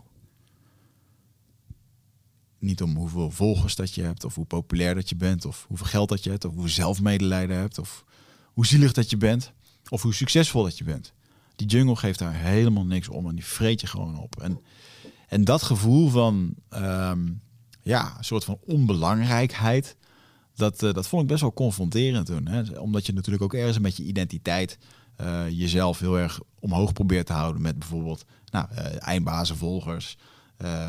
Niet 2.59 2.83
om 2.83 2.97
hoeveel 2.97 3.31
volgers 3.31 3.74
dat 3.74 3.95
je 3.95 4.03
hebt, 4.03 4.24
of 4.24 4.35
hoe 4.35 4.45
populair 4.45 4.95
dat 4.95 5.09
je 5.09 5.16
bent, 5.16 5.45
of 5.45 5.64
hoeveel 5.68 5.87
geld 5.87 6.09
dat 6.09 6.24
je 6.24 6.31
hebt, 6.31 6.45
of 6.45 6.55
hoe 6.55 6.68
zelfmedelijden 6.68 7.57
hebt, 7.57 7.79
of 7.79 8.05
hoe 8.45 8.66
zielig 8.66 8.93
dat 8.93 9.11
je 9.11 9.16
bent, 9.16 9.53
of 9.89 10.03
hoe 10.03 10.14
succesvol 10.14 10.62
dat 10.62 10.79
je 10.79 10.85
bent. 10.85 11.12
Die 11.57 11.66
jungle 11.66 11.97
geeft 11.97 12.18
daar 12.18 12.35
helemaal 12.35 12.87
niks 12.87 13.09
om 13.09 13.29
en 13.29 13.35
die 13.35 13.45
vreet 13.45 13.81
je 13.81 13.87
gewoon 13.87 14.18
op. 14.18 14.43
En, 14.43 14.61
en 15.29 15.45
dat 15.45 15.62
gevoel 15.62 16.09
van, 16.09 16.55
um, 16.70 17.41
ja, 17.87 18.14
een 18.18 18.24
soort 18.24 18.45
van 18.45 18.59
onbelangrijkheid, 18.64 19.97
dat, 20.55 20.82
uh, 20.82 20.93
dat 20.93 21.09
vond 21.09 21.22
ik 21.22 21.28
best 21.28 21.41
wel 21.41 21.53
confronterend 21.53 22.26
toen. 22.26 22.49
Hè? 22.49 22.78
Omdat 22.78 23.07
je 23.07 23.12
natuurlijk 23.12 23.45
ook 23.45 23.55
ergens 23.55 23.78
met 23.78 23.97
je 23.97 24.03
identiteit 24.03 24.78
uh, 25.20 25.49
jezelf 25.49 25.99
heel 25.99 26.18
erg 26.18 26.41
omhoog 26.59 26.93
probeert 26.93 27.26
te 27.26 27.32
houden 27.32 27.62
met 27.62 27.78
bijvoorbeeld 27.78 28.24
nou, 28.51 28.66
uh, 28.72 28.78
eindbazen, 29.03 29.57
volgers, 29.57 30.16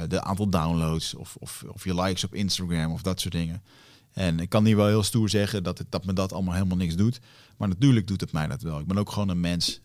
de 0.08 0.22
aantal 0.22 0.50
downloads 0.50 1.16
of, 1.16 1.36
of, 1.40 1.64
of 1.68 1.84
je 1.84 2.02
likes 2.02 2.24
op 2.24 2.34
Instagram 2.34 2.92
of 2.92 3.02
dat 3.02 3.20
soort 3.20 3.34
dingen. 3.34 3.64
En 4.12 4.40
ik 4.40 4.50
kan 4.50 4.66
hier 4.66 4.76
wel 4.76 4.88
heel 4.88 5.04
stoer 5.04 5.30
zeggen 5.30 5.64
dat, 5.64 5.78
het, 5.78 5.92
dat 5.92 6.06
me 6.06 6.14
dat 6.14 6.34
allemaal 6.34 6.54
helemaal 6.54 6.78
niks 6.78 6.96
doet. 6.96 7.20
Maar 7.58 7.68
natuurlijk 7.68 8.08
doet 8.08 8.22
het 8.22 8.32
mij 8.32 8.48
dat 8.48 8.62
wel. 8.62 8.80
Ik 8.80 8.88
ben 8.88 8.98
ook 8.98 9.12
gewoon 9.12 9.30
een 9.30 9.40
mens. 9.40 9.82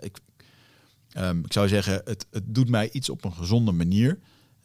Ik, 0.00 0.18
um, 1.16 1.44
ik 1.44 1.52
zou 1.52 1.68
zeggen, 1.68 2.00
het, 2.04 2.26
het 2.30 2.54
doet 2.54 2.68
mij 2.68 2.90
iets 2.90 3.08
op 3.08 3.24
een 3.24 3.32
gezonde 3.32 3.72
manier. 3.72 4.18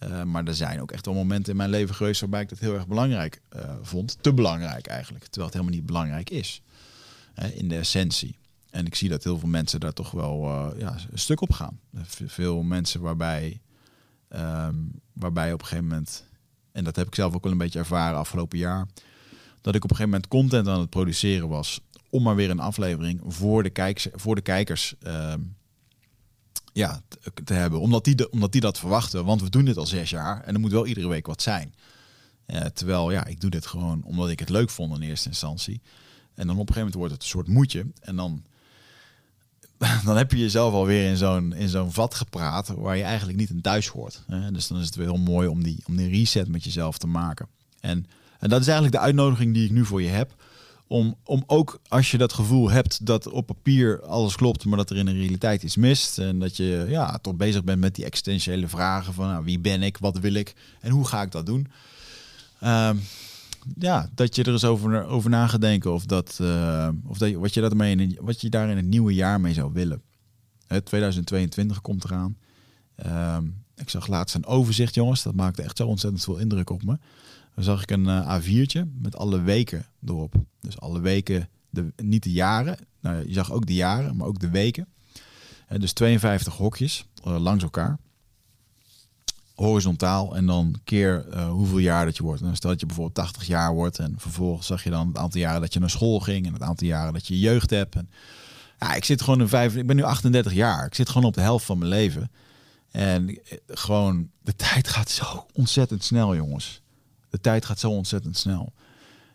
Uh, 0.03 0.23
maar 0.23 0.45
er 0.45 0.55
zijn 0.55 0.81
ook 0.81 0.91
echt 0.91 1.05
wel 1.05 1.15
momenten 1.15 1.51
in 1.51 1.57
mijn 1.57 1.69
leven 1.69 1.95
geweest 1.95 2.21
waarbij 2.21 2.41
ik 2.41 2.49
dat 2.49 2.59
heel 2.59 2.73
erg 2.73 2.87
belangrijk 2.87 3.41
vond. 3.81 4.17
Te 4.21 4.33
belangrijk 4.33 4.87
eigenlijk. 4.87 5.23
Terwijl 5.23 5.45
het 5.45 5.53
helemaal 5.53 5.77
niet 5.77 5.85
belangrijk 5.85 6.29
is. 6.29 6.61
in 7.53 7.67
de 7.67 7.77
essentie. 7.77 8.37
En 8.69 8.85
ik 8.85 8.95
zie 8.95 9.09
dat 9.09 9.23
heel 9.23 9.39
veel 9.39 9.49
mensen 9.49 9.79
daar 9.79 9.93
toch 9.93 10.11
wel 10.11 10.47
ja, 10.77 10.95
een 11.11 11.19
stuk 11.19 11.41
op 11.41 11.51
gaan. 11.51 11.79
Veel 12.25 12.63
mensen 12.63 13.01
waarbij 13.01 13.61
Um, 14.35 15.01
waarbij 15.13 15.53
op 15.53 15.59
een 15.59 15.65
gegeven 15.65 15.87
moment, 15.87 16.23
en 16.71 16.83
dat 16.83 16.95
heb 16.95 17.07
ik 17.07 17.15
zelf 17.15 17.35
ook 17.35 17.43
wel 17.43 17.51
een 17.51 17.57
beetje 17.57 17.79
ervaren 17.79 18.17
afgelopen 18.17 18.57
jaar, 18.57 18.87
dat 19.61 19.75
ik 19.75 19.83
op 19.83 19.89
een 19.89 19.95
gegeven 19.95 20.09
moment 20.09 20.27
content 20.27 20.67
aan 20.67 20.79
het 20.79 20.89
produceren 20.89 21.47
was 21.47 21.81
om 22.09 22.23
maar 22.23 22.35
weer 22.35 22.49
een 22.49 22.59
aflevering 22.59 23.21
voor 23.23 23.63
de, 23.63 23.69
kijkers, 23.69 24.07
voor 24.13 24.35
de 24.35 24.41
kijkers 24.41 24.95
um, 25.03 25.55
ja, 26.79 27.01
te, 27.43 27.53
hebben. 27.53 27.79
Omdat 27.79 28.03
die, 28.03 28.15
de, 28.15 28.29
omdat 28.29 28.51
die 28.51 28.61
dat 28.61 28.79
verwachten. 28.79 29.25
Want 29.25 29.41
we 29.41 29.49
doen 29.49 29.65
dit 29.65 29.77
al 29.77 29.85
zes 29.85 30.09
jaar 30.09 30.41
en 30.43 30.53
er 30.53 30.59
moet 30.59 30.71
wel 30.71 30.85
iedere 30.85 31.07
week 31.07 31.27
wat 31.27 31.41
zijn. 31.41 31.73
Uh, 32.47 32.61
terwijl 32.61 33.11
ja, 33.11 33.25
ik 33.25 33.41
doe 33.41 33.49
dit 33.49 33.65
gewoon 33.65 34.03
omdat 34.03 34.29
ik 34.29 34.39
het 34.39 34.49
leuk 34.49 34.69
vond 34.69 34.95
in 34.95 35.01
eerste 35.01 35.29
instantie. 35.29 35.81
En 36.33 36.47
dan 36.47 36.59
op 36.59 36.67
een 36.69 36.73
gegeven 36.73 36.75
moment 36.77 36.95
wordt 36.95 37.13
het 37.13 37.21
een 37.21 37.29
soort 37.29 37.47
moedje. 37.47 37.85
En 38.01 38.15
dan 38.15 38.43
dan 40.05 40.17
heb 40.17 40.31
je 40.31 40.37
jezelf 40.37 40.73
alweer 40.73 41.09
in 41.09 41.17
zo'n 41.17 41.53
in 41.53 41.69
zo'n 41.69 41.91
vat 41.91 42.15
gepraat 42.15 42.67
waar 42.67 42.97
je 42.97 43.03
eigenlijk 43.03 43.37
niet 43.37 43.49
in 43.49 43.61
thuis 43.61 43.87
hoort. 43.87 44.23
Dus 44.51 44.67
dan 44.67 44.79
is 44.79 44.85
het 44.85 44.95
weer 44.95 45.05
heel 45.05 45.17
mooi 45.17 45.47
om 45.47 45.63
die, 45.63 45.83
om 45.87 45.95
die 45.95 46.09
reset 46.09 46.47
met 46.47 46.63
jezelf 46.63 46.97
te 46.97 47.07
maken. 47.07 47.47
En, 47.79 48.05
en 48.39 48.49
dat 48.49 48.61
is 48.61 48.67
eigenlijk 48.67 48.95
de 48.95 49.01
uitnodiging 49.01 49.53
die 49.53 49.65
ik 49.65 49.71
nu 49.71 49.85
voor 49.85 50.01
je 50.01 50.09
heb. 50.09 50.35
Om, 50.91 51.15
om 51.23 51.43
ook 51.47 51.79
als 51.87 52.11
je 52.11 52.17
dat 52.17 52.33
gevoel 52.33 52.69
hebt 52.69 53.05
dat 53.05 53.27
op 53.27 53.45
papier 53.45 54.01
alles 54.01 54.35
klopt, 54.35 54.65
maar 54.65 54.77
dat 54.77 54.89
er 54.89 54.97
in 54.97 55.05
de 55.05 55.11
realiteit 55.11 55.63
iets 55.63 55.75
mist. 55.75 56.17
En 56.17 56.39
dat 56.39 56.57
je 56.57 56.85
ja, 56.87 57.17
toch 57.17 57.35
bezig 57.35 57.63
bent 57.63 57.79
met 57.79 57.95
die 57.95 58.05
existentiële 58.05 58.67
vragen 58.67 59.13
van 59.13 59.27
nou, 59.27 59.43
wie 59.43 59.59
ben 59.59 59.83
ik, 59.83 59.97
wat 59.97 60.19
wil 60.19 60.33
ik 60.33 60.53
en 60.79 60.91
hoe 60.91 61.07
ga 61.07 61.21
ik 61.21 61.31
dat 61.31 61.45
doen. 61.45 61.67
Um, 62.63 63.01
ja, 63.77 64.09
dat 64.15 64.35
je 64.35 64.43
er 64.43 64.51
eens 64.51 64.65
over, 64.65 65.05
over 65.05 65.29
na 65.29 65.47
gaat 65.47 65.61
denken 65.61 65.93
of, 65.93 66.05
dat, 66.05 66.37
uh, 66.41 66.89
of 67.05 67.17
dat, 67.17 67.31
wat, 67.31 67.53
je 67.53 67.61
dat 67.61 67.73
mee 67.73 67.95
in, 67.95 68.17
wat 68.21 68.41
je 68.41 68.49
daar 68.49 68.69
in 68.69 68.77
het 68.77 68.85
nieuwe 68.85 69.13
jaar 69.13 69.41
mee 69.41 69.53
zou 69.53 69.73
willen. 69.73 70.01
Het 70.67 70.85
2022 70.85 71.81
komt 71.81 72.03
eraan. 72.03 72.37
Uh, 73.05 73.37
ik 73.79 73.89
zag 73.89 74.07
laatst 74.07 74.35
een 74.35 74.45
overzicht, 74.45 74.95
jongens. 74.95 75.23
Dat 75.23 75.35
maakte 75.35 75.61
echt 75.61 75.77
zo 75.77 75.87
ontzettend 75.87 76.23
veel 76.23 76.37
indruk 76.37 76.69
op 76.69 76.83
me. 76.83 76.97
Dan 77.55 77.63
zag 77.63 77.81
ik 77.81 77.91
een 77.91 78.05
uh, 78.05 78.39
A4'tje 78.39 78.81
met 79.01 79.15
alle 79.15 79.41
weken 79.41 79.85
erop. 80.05 80.33
Dus 80.61 80.79
alle 80.79 80.99
weken, 80.99 81.49
de, 81.69 81.93
niet 81.95 82.23
de 82.23 82.31
jaren. 82.31 82.77
Nou, 82.99 83.27
je 83.27 83.33
zag 83.33 83.51
ook 83.51 83.65
de 83.65 83.73
jaren, 83.73 84.15
maar 84.15 84.27
ook 84.27 84.39
de 84.39 84.49
weken. 84.49 84.87
Uh, 85.71 85.79
dus 85.79 85.93
52 85.93 86.55
hokjes 86.55 87.05
uh, 87.27 87.39
langs 87.39 87.63
elkaar 87.63 87.97
horizontaal 89.55 90.35
en 90.35 90.45
dan 90.45 90.75
keer 90.83 91.25
hoeveel 91.47 91.77
jaar 91.77 92.05
dat 92.05 92.17
je 92.17 92.23
wordt. 92.23 92.41
Dan 92.41 92.55
stel 92.55 92.69
dat 92.69 92.79
je 92.79 92.85
bijvoorbeeld 92.85 93.15
80 93.15 93.47
jaar 93.47 93.73
wordt 93.73 93.99
en 93.99 94.13
vervolgens 94.17 94.67
zag 94.67 94.83
je 94.83 94.89
dan 94.89 95.07
het 95.07 95.17
aantal 95.17 95.41
jaren 95.41 95.61
dat 95.61 95.73
je 95.73 95.79
naar 95.79 95.89
school 95.89 96.19
ging 96.19 96.45
en 96.45 96.53
het 96.53 96.61
aantal 96.61 96.87
jaren 96.87 97.13
dat 97.13 97.27
je 97.27 97.39
jeugd 97.39 97.69
hebt. 97.69 97.95
En, 97.95 98.09
Ja, 98.79 98.93
ik 98.93 99.05
zit 99.05 99.21
gewoon 99.21 99.39
in 99.39 99.47
vijf. 99.47 99.75
Ik 99.75 99.87
ben 99.87 99.95
nu 99.95 100.03
38 100.03 100.53
jaar. 100.53 100.85
Ik 100.85 100.95
zit 100.95 101.09
gewoon 101.09 101.27
op 101.27 101.33
de 101.33 101.41
helft 101.41 101.65
van 101.65 101.77
mijn 101.77 101.89
leven. 101.89 102.31
En 102.91 103.29
eh, 103.29 103.57
gewoon, 103.67 104.29
de 104.41 104.55
tijd 104.55 104.87
gaat 104.87 105.09
zo 105.09 105.45
ontzettend 105.53 106.03
snel, 106.03 106.35
jongens. 106.35 106.81
De 107.29 107.39
tijd 107.39 107.65
gaat 107.65 107.79
zo 107.79 107.89
ontzettend 107.89 108.37
snel. 108.37 108.73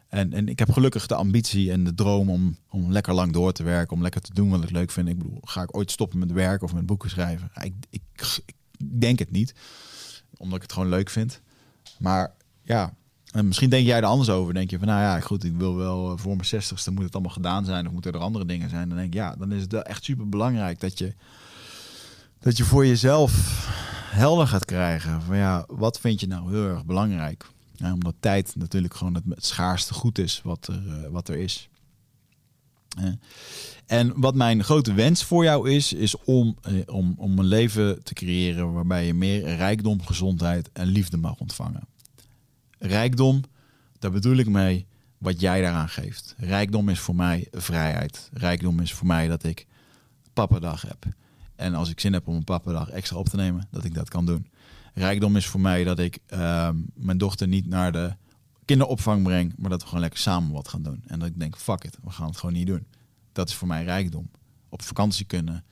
En, 0.09 0.33
en 0.33 0.49
ik 0.49 0.59
heb 0.59 0.71
gelukkig 0.71 1.07
de 1.07 1.15
ambitie 1.15 1.73
en 1.73 1.85
de 1.85 1.95
droom 1.95 2.31
om, 2.31 2.57
om 2.69 2.93
lekker 2.93 3.15
lang 3.15 3.33
door 3.33 3.53
te 3.53 3.63
werken, 3.63 3.97
om 3.97 4.03
lekker 4.03 4.21
te 4.21 4.35
doen 4.35 4.51
wat 4.51 4.63
ik 4.63 4.71
leuk 4.71 4.91
vind. 4.91 5.09
Ik 5.09 5.19
bedoel, 5.19 5.41
ga 5.43 5.63
ik 5.63 5.77
ooit 5.77 5.91
stoppen 5.91 6.19
met 6.19 6.33
werken 6.33 6.67
of 6.67 6.75
met 6.75 6.87
boeken 6.87 7.11
schrijven? 7.11 7.51
ik, 7.63 7.75
ik, 7.91 8.03
ik 8.47 8.55
denk 9.01 9.19
het 9.19 9.31
niet, 9.31 9.55
omdat 10.37 10.57
ik 10.57 10.63
het 10.63 10.73
gewoon 10.73 10.89
leuk 10.89 11.11
vind. 11.11 11.41
Maar 11.99 12.35
ja, 12.63 12.95
en 13.35 13.47
misschien 13.47 13.71
denk 13.71 13.87
jij 13.87 13.97
er 13.97 14.05
anders 14.05 14.31
over. 14.31 14.55
Denk 14.55 14.71
je 14.71 14.79
van, 14.79 14.87
nou 14.87 15.01
ja, 15.01 15.21
goed, 15.21 15.45
ik 15.45 15.57
wil 15.57 15.77
wel 15.77 16.11
eh, 16.11 16.19
voor 16.19 16.35
mijn 16.35 16.49
zestigste 16.49 16.91
moet 16.91 17.05
het 17.05 17.15
allemaal 17.15 17.33
gedaan 17.33 17.65
zijn 17.65 17.87
of 17.87 17.93
moeten 17.93 18.13
er 18.13 18.19
andere 18.19 18.45
dingen 18.45 18.71
zijn. 18.71 18.89
Dan 18.89 18.97
denk 18.99 19.09
ik, 19.09 19.15
ja, 19.15 19.37
dan 19.37 19.53
is 19.53 19.63
het 19.63 19.73
echt 19.73 20.05
super 20.05 20.29
belangrijk 20.29 20.81
dat 20.81 20.99
je, 20.99 21.15
dat 22.45 22.57
je 22.57 22.65
voor 22.65 22.87
jezelf 22.87 23.33
helder 24.11 24.47
gaat 24.47 24.65
krijgen. 24.65 25.23
Van 25.23 25.37
ja, 25.37 25.65
wat 25.69 26.01
vind 26.01 26.21
je 26.21 26.27
nou 26.27 26.51
heel 26.51 26.69
erg 26.69 26.85
belangrijk? 26.85 27.47
Ja, 27.73 27.93
omdat 27.93 28.15
tijd 28.21 28.57
natuurlijk 28.57 28.95
gewoon 28.95 29.15
het, 29.15 29.25
schaarste 29.37 29.95
goed 29.95 30.19
is 30.19 30.41
wat 30.43 30.67
er, 30.67 30.83
uh, 30.87 31.09
wat 31.09 31.29
er 31.29 31.37
is. 31.37 31.69
en 33.87 34.21
wat 34.21 34.35
mijn 34.35 34.65
grote 34.65 34.93
wens 34.93 35.25
voor 35.25 35.45
jou 35.45 35.71
is, 35.71 35.93
is 35.93 36.17
om, 36.25 36.57
eh, 36.63 36.75
om, 36.87 37.15
om 37.17 37.39
een 37.39 37.45
leven 37.45 38.03
te 38.03 38.15
creëren 38.15 38.73
waarbij 38.73 39.07
je 39.07 39.15
meer 39.15 39.57
rijkdom, 39.57 40.03
gezondheid 40.03 40.71
en 40.73 40.87
liefde 40.87 41.17
mag 41.17 41.39
ontvangen. 41.39 41.87
Rijkdom, 42.79 43.41
daar 43.99 44.11
bedoel 44.11 44.37
ik 44.37 44.49
mee 44.49 44.87
wat 45.19 45.41
jij 45.41 45.61
daaraan 45.61 45.89
geeft. 45.89 46.35
Rijkdom 46.39 46.89
is 46.89 46.99
voor 46.99 47.15
mij 47.15 47.49
vrijheid. 47.51 48.31
Rijkdom 48.33 48.81
is 48.81 48.93
voor 48.93 49.07
mij 49.07 49.29
dat 49.29 49.45
ik 49.45 49.67
pappadag 50.33 50.83
heb. 50.83 51.07
En 51.57 51.75
als 51.75 51.91
ik 51.91 52.01
zin 52.01 52.13
heb 52.13 52.29
om 52.29 52.35
een 52.35 52.45
pappadag 52.45 52.91
extra 52.91 53.17
op 53.17 53.29
te 53.29 53.37
nemen, 53.37 53.69
dat 53.71 53.85
ik 53.85 53.95
dat 53.95 54.09
kan 54.09 54.27
doen. 54.27 54.47
Rijkdom 54.95 55.37
is 55.37 55.47
voor 55.47 55.61
mij 55.61 55.85
dat 55.85 55.99
ik 55.99 56.19
ehm, 56.27 56.77
mijn 56.95 57.19
dochter 57.19 57.49
niet 57.49 57.67
naar 57.67 57.93
de 57.93 58.15
kinderopvang 58.65 59.23
breng, 59.23 59.55
maar 59.57 59.71
dat 59.71 59.81
we 59.81 59.87
gewoon 59.87 60.01
lekker 60.01 60.21
samen 60.21 60.53
wat 60.53 60.69
gaan 60.69 60.83
doen. 60.83 61.03
En 61.07 61.19
dat 61.19 61.29
ik 61.29 61.39
denk, 61.39 61.57
fuck 61.57 61.85
it, 61.85 61.99
we 62.03 62.11
gaan 62.11 62.27
het 62.27 62.37
gewoon 62.37 62.55
niet 62.55 62.67
doen. 62.67 62.87
Dat 63.33 63.49
is 63.49 63.55
voor 63.55 63.69
mij 63.69 63.85
rijkdom. 63.85 64.31
Op 64.69 64.83
vakantie 64.83 65.25
kunnen. 65.25 65.65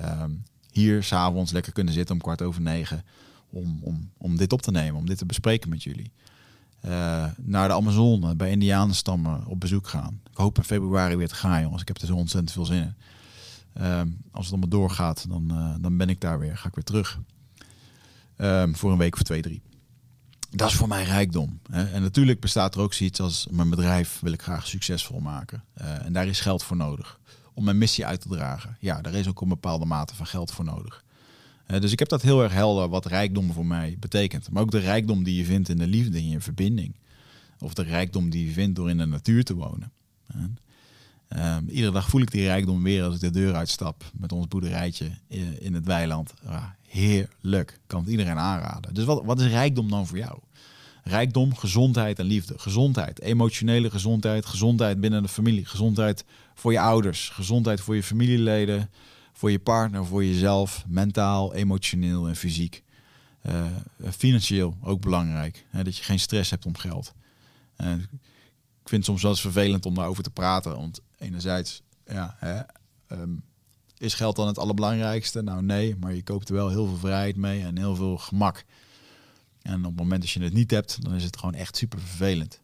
Um, 0.00 0.42
hier 0.70 1.02
s'avonds 1.02 1.52
lekker 1.52 1.72
kunnen 1.72 1.94
zitten 1.94 2.14
om 2.14 2.20
kwart 2.20 2.42
over 2.42 2.60
negen. 2.60 3.04
Om, 3.50 3.78
om, 3.82 4.10
om 4.16 4.36
dit 4.36 4.52
op 4.52 4.62
te 4.62 4.70
nemen, 4.70 5.00
om 5.00 5.06
dit 5.06 5.18
te 5.18 5.26
bespreken 5.26 5.68
met 5.68 5.82
jullie. 5.82 6.12
Uh, 6.84 7.26
naar 7.36 7.68
de 7.68 7.74
Amazone, 7.74 8.34
bij 8.34 8.50
Indianenstammen 8.50 9.46
op 9.46 9.60
bezoek 9.60 9.88
gaan. 9.88 10.20
Ik 10.30 10.36
hoop 10.36 10.56
in 10.56 10.64
februari 10.64 11.16
weer 11.16 11.28
te 11.28 11.34
gaan, 11.34 11.62
jongens. 11.62 11.82
Ik 11.82 11.88
heb 11.88 12.00
er 12.00 12.06
zo 12.06 12.14
ontzettend 12.14 12.52
veel 12.52 12.64
zin 12.64 12.82
in. 12.82 12.94
Uh, 13.80 14.00
als 14.30 14.44
het 14.44 14.50
allemaal 14.50 14.68
doorgaat, 14.68 15.28
dan, 15.28 15.48
uh, 15.52 15.74
dan 15.80 15.96
ben 15.96 16.08
ik 16.08 16.20
daar 16.20 16.38
weer. 16.38 16.56
Ga 16.56 16.68
ik 16.68 16.74
weer 16.74 16.84
terug. 16.84 17.20
Um, 18.36 18.76
voor 18.76 18.92
een 18.92 18.98
week 18.98 19.14
of 19.14 19.22
twee, 19.22 19.42
drie. 19.42 19.62
Dat 20.50 20.68
is 20.68 20.76
voor 20.76 20.88
mij 20.88 21.04
rijkdom. 21.04 21.60
Hè? 21.70 21.84
En 21.84 22.02
natuurlijk 22.02 22.40
bestaat 22.40 22.74
er 22.74 22.80
ook 22.80 22.94
zoiets 22.94 23.20
als 23.20 23.46
mijn 23.50 23.70
bedrijf 23.70 24.20
wil 24.20 24.32
ik 24.32 24.42
graag 24.42 24.66
succesvol 24.66 25.20
maken. 25.20 25.64
en 25.74 26.12
daar 26.12 26.26
is 26.26 26.40
geld 26.40 26.62
voor 26.62 26.76
nodig. 26.76 27.20
Om 27.54 27.64
mijn 27.64 27.78
missie 27.78 28.06
uit 28.06 28.20
te 28.20 28.28
dragen. 28.28 28.76
Ja, 28.80 29.00
daar 29.00 29.14
is 29.14 29.28
ook 29.28 29.40
een 29.40 29.48
bepaalde 29.48 29.84
mate 29.84 30.14
van 30.14 30.26
geld 30.26 30.50
voor 30.50 30.64
nodig. 30.64 31.04
Uh, 31.66 31.80
dus 31.80 31.92
ik 31.92 31.98
heb 31.98 32.08
dat 32.08 32.22
heel 32.22 32.42
erg 32.42 32.52
helder 32.52 32.88
wat 32.88 33.06
rijkdom 33.06 33.52
voor 33.52 33.66
mij 33.66 33.96
betekent. 34.00 34.50
Maar 34.50 34.62
ook 34.62 34.70
de 34.70 34.78
rijkdom 34.78 35.22
die 35.22 35.36
je 35.36 35.44
vindt 35.44 35.68
in 35.68 35.78
de 35.78 35.86
liefde, 35.86 36.18
in 36.18 36.28
je 36.28 36.40
verbinding. 36.40 36.96
Of 37.58 37.74
de 37.74 37.82
rijkdom 37.82 38.30
die 38.30 38.46
je 38.46 38.52
vindt 38.52 38.76
door 38.76 38.90
in 38.90 38.98
de 38.98 39.06
natuur 39.06 39.44
te 39.44 39.54
wonen. 39.54 39.92
Uh, 41.36 41.56
iedere 41.68 41.92
dag 41.92 42.08
voel 42.08 42.20
ik 42.20 42.30
die 42.30 42.44
rijkdom 42.44 42.82
weer 42.82 43.02
als 43.02 43.14
ik 43.14 43.20
de 43.20 43.30
deur 43.30 43.54
uitstap 43.54 44.04
met 44.12 44.32
ons 44.32 44.48
boerderijtje 44.48 45.10
in, 45.28 45.62
in 45.62 45.74
het 45.74 45.84
weiland. 45.84 46.34
Heerlijk, 46.88 47.80
kan 47.86 48.00
het 48.00 48.10
iedereen 48.10 48.38
aanraden. 48.38 48.94
Dus 48.94 49.04
wat, 49.04 49.24
wat 49.24 49.40
is 49.40 49.46
rijkdom 49.46 49.90
dan 49.90 50.06
voor 50.06 50.18
jou? 50.18 50.38
Rijkdom, 51.02 51.54
gezondheid 51.54 52.18
en 52.18 52.24
liefde. 52.24 52.54
Gezondheid, 52.56 53.20
emotionele 53.20 53.90
gezondheid, 53.90 54.46
gezondheid 54.46 55.00
binnen 55.00 55.22
de 55.22 55.28
familie, 55.28 55.64
gezondheid 55.64 56.24
voor 56.54 56.72
je 56.72 56.80
ouders, 56.80 57.28
gezondheid 57.28 57.80
voor 57.80 57.94
je 57.94 58.02
familieleden, 58.02 58.90
voor 59.32 59.50
je 59.50 59.58
partner, 59.58 60.06
voor 60.06 60.24
jezelf, 60.24 60.84
mentaal, 60.86 61.54
emotioneel 61.54 62.28
en 62.28 62.36
fysiek. 62.36 62.82
Uh, 63.46 63.64
financieel 64.10 64.76
ook 64.82 65.00
belangrijk, 65.00 65.66
hè, 65.70 65.84
dat 65.84 65.96
je 65.96 66.02
geen 66.02 66.18
stress 66.18 66.50
hebt 66.50 66.66
om 66.66 66.76
geld. 66.76 67.14
Uh, 67.80 67.92
ik 68.82 68.90
vind 68.90 69.00
het 69.00 69.04
soms 69.04 69.22
wel 69.22 69.30
eens 69.30 69.40
vervelend 69.40 69.86
om 69.86 69.94
daarover 69.94 70.22
te 70.22 70.30
praten, 70.30 70.76
want 70.76 71.00
enerzijds 71.24 71.82
ja, 72.06 72.36
hè, 72.38 72.60
um, 73.20 73.42
is 73.98 74.14
geld 74.14 74.36
dan 74.36 74.46
het 74.46 74.58
allerbelangrijkste? 74.58 75.42
Nou 75.42 75.62
nee, 75.62 75.96
maar 75.96 76.14
je 76.14 76.22
koopt 76.22 76.48
er 76.48 76.54
wel 76.54 76.68
heel 76.68 76.86
veel 76.86 76.96
vrijheid 76.96 77.36
mee 77.36 77.62
en 77.62 77.78
heel 77.78 77.96
veel 77.96 78.18
gemak. 78.18 78.64
En 79.62 79.78
op 79.78 79.84
het 79.84 79.96
moment 79.96 80.20
dat 80.20 80.30
je 80.30 80.42
het 80.42 80.52
niet 80.52 80.70
hebt, 80.70 81.02
dan 81.02 81.14
is 81.14 81.24
het 81.24 81.36
gewoon 81.36 81.54
echt 81.54 81.76
super 81.76 82.00
vervelend. 82.00 82.60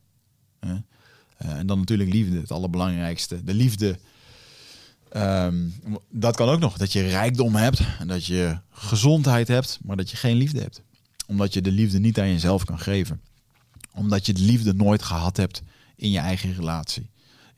Uh, 0.61 0.73
en 1.37 1.67
dan 1.67 1.79
natuurlijk 1.79 2.13
liefde, 2.13 2.41
het 2.41 2.51
allerbelangrijkste. 2.51 3.45
De 3.45 3.55
liefde 3.55 3.99
Um, 5.17 5.75
dat 6.11 6.37
kan 6.37 6.49
ook 6.49 6.61
nog, 6.61 6.77
dat 6.77 6.93
je 6.93 7.09
rijkdom 7.09 7.55
hebt 7.55 7.81
en 7.99 8.09
dat 8.09 8.27
je 8.27 8.59
gezondheid 8.71 9.49
hebt, 9.49 9.79
maar 9.83 9.97
dat 9.97 10.11
je 10.11 10.17
geen 10.17 10.37
liefde 10.37 10.61
hebt. 10.61 10.83
Omdat 11.27 11.55
je 11.55 11.61
de 11.61 11.71
liefde 11.71 11.99
niet 11.99 12.21
aan 12.21 12.29
jezelf 12.29 12.65
kan 12.65 12.79
geven. 12.79 13.21
Omdat 13.93 14.27
je 14.27 14.33
de 14.33 14.41
liefde 14.41 14.75
nooit 14.75 15.03
gehad 15.03 15.37
hebt 15.37 15.63
in 15.97 16.11
je 16.11 16.19
eigen 16.19 16.55
relatie. 16.55 17.11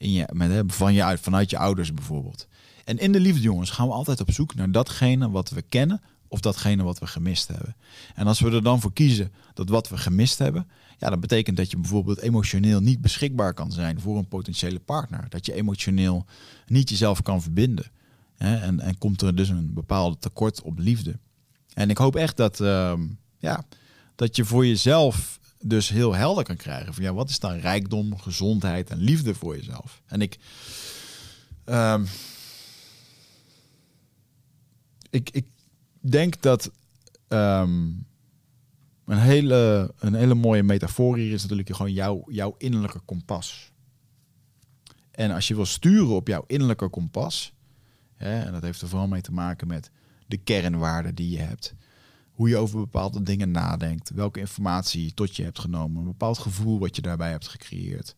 In 0.02 0.12
je, 0.12 0.28
met, 0.32 0.62
van 0.66 0.94
je, 0.94 1.18
vanuit 1.20 1.50
je 1.50 1.58
ouders 1.58 1.94
bijvoorbeeld. 1.94 2.46
En 2.84 2.98
in 2.98 3.12
de 3.12 3.20
liefde, 3.20 3.42
jongens, 3.42 3.70
gaan 3.70 3.86
we 3.86 3.92
altijd 3.92 4.20
op 4.20 4.30
zoek 4.30 4.54
naar 4.54 4.70
datgene 4.70 5.30
wat 5.30 5.50
we 5.50 5.62
kennen 5.62 6.00
of 6.28 6.40
datgene 6.40 6.82
wat 6.82 6.98
we 6.98 7.06
gemist 7.06 7.48
hebben. 7.48 7.76
En 8.14 8.26
als 8.26 8.40
we 8.40 8.50
er 8.50 8.62
dan 8.62 8.80
voor 8.80 8.92
kiezen 8.92 9.32
dat 9.54 9.68
wat 9.68 9.88
we 9.88 9.96
gemist 9.96 10.38
hebben, 10.38 10.68
ja, 10.98 11.10
dat 11.10 11.20
betekent 11.20 11.56
dat 11.56 11.70
je 11.70 11.76
bijvoorbeeld 11.76 12.20
emotioneel 12.20 12.80
niet 12.80 13.00
beschikbaar 13.00 13.54
kan 13.54 13.72
zijn 13.72 14.00
voor 14.00 14.18
een 14.18 14.28
potentiële 14.28 14.80
partner. 14.80 15.28
Dat 15.28 15.46
je 15.46 15.52
emotioneel 15.52 16.26
niet 16.66 16.88
jezelf 16.88 17.22
kan 17.22 17.42
verbinden. 17.42 17.90
Hè? 18.36 18.56
En, 18.56 18.80
en 18.80 18.98
komt 18.98 19.22
er 19.22 19.34
dus 19.34 19.48
een 19.48 19.74
bepaalde 19.74 20.18
tekort 20.18 20.62
op 20.62 20.78
liefde. 20.78 21.18
En 21.74 21.90
ik 21.90 21.98
hoop 21.98 22.16
echt 22.16 22.36
dat, 22.36 22.60
uh, 22.60 22.92
ja, 23.38 23.64
dat 24.14 24.36
je 24.36 24.44
voor 24.44 24.66
jezelf 24.66 25.40
dus 25.62 25.88
heel 25.88 26.14
helder 26.14 26.44
kan 26.44 26.56
krijgen 26.56 26.94
van 26.94 27.02
ja, 27.02 27.12
wat 27.12 27.30
is 27.30 27.38
dan 27.38 27.58
rijkdom, 27.58 28.18
gezondheid 28.18 28.90
en 28.90 28.98
liefde 28.98 29.34
voor 29.34 29.56
jezelf. 29.56 30.02
En 30.06 30.20
ik, 30.20 30.38
um, 31.64 32.06
ik, 35.10 35.30
ik 35.30 35.46
denk 36.00 36.42
dat 36.42 36.70
um, 37.28 38.06
een 39.04 39.18
hele, 39.18 39.94
een 39.98 40.14
hele 40.14 40.34
mooie 40.34 40.62
metafoor 40.62 41.16
hier 41.16 41.32
is 41.32 41.42
natuurlijk 41.42 41.76
gewoon 41.76 41.92
jouw, 41.92 42.24
jouw 42.26 42.54
innerlijke 42.58 43.00
kompas. 43.00 43.72
En 45.10 45.30
als 45.30 45.48
je 45.48 45.54
wil 45.54 45.66
sturen 45.66 46.14
op 46.14 46.28
jouw 46.28 46.44
innerlijke 46.46 46.88
kompas, 46.88 47.54
hè, 48.16 48.40
en 48.40 48.52
dat 48.52 48.62
heeft 48.62 48.80
er 48.80 48.88
vooral 48.88 49.08
mee 49.08 49.20
te 49.20 49.32
maken 49.32 49.66
met 49.66 49.90
de 50.26 50.36
kernwaarden 50.36 51.14
die 51.14 51.30
je 51.30 51.38
hebt, 51.38 51.74
hoe 52.32 52.48
je 52.48 52.56
over 52.56 52.78
bepaalde 52.78 53.22
dingen 53.22 53.50
nadenkt, 53.50 54.10
welke 54.10 54.40
informatie 54.40 55.14
tot 55.14 55.36
je 55.36 55.42
hebt 55.42 55.58
genomen, 55.58 55.98
een 55.98 56.04
bepaald 56.04 56.38
gevoel 56.38 56.78
wat 56.78 56.96
je 56.96 57.02
daarbij 57.02 57.30
hebt 57.30 57.48
gecreëerd. 57.48 58.14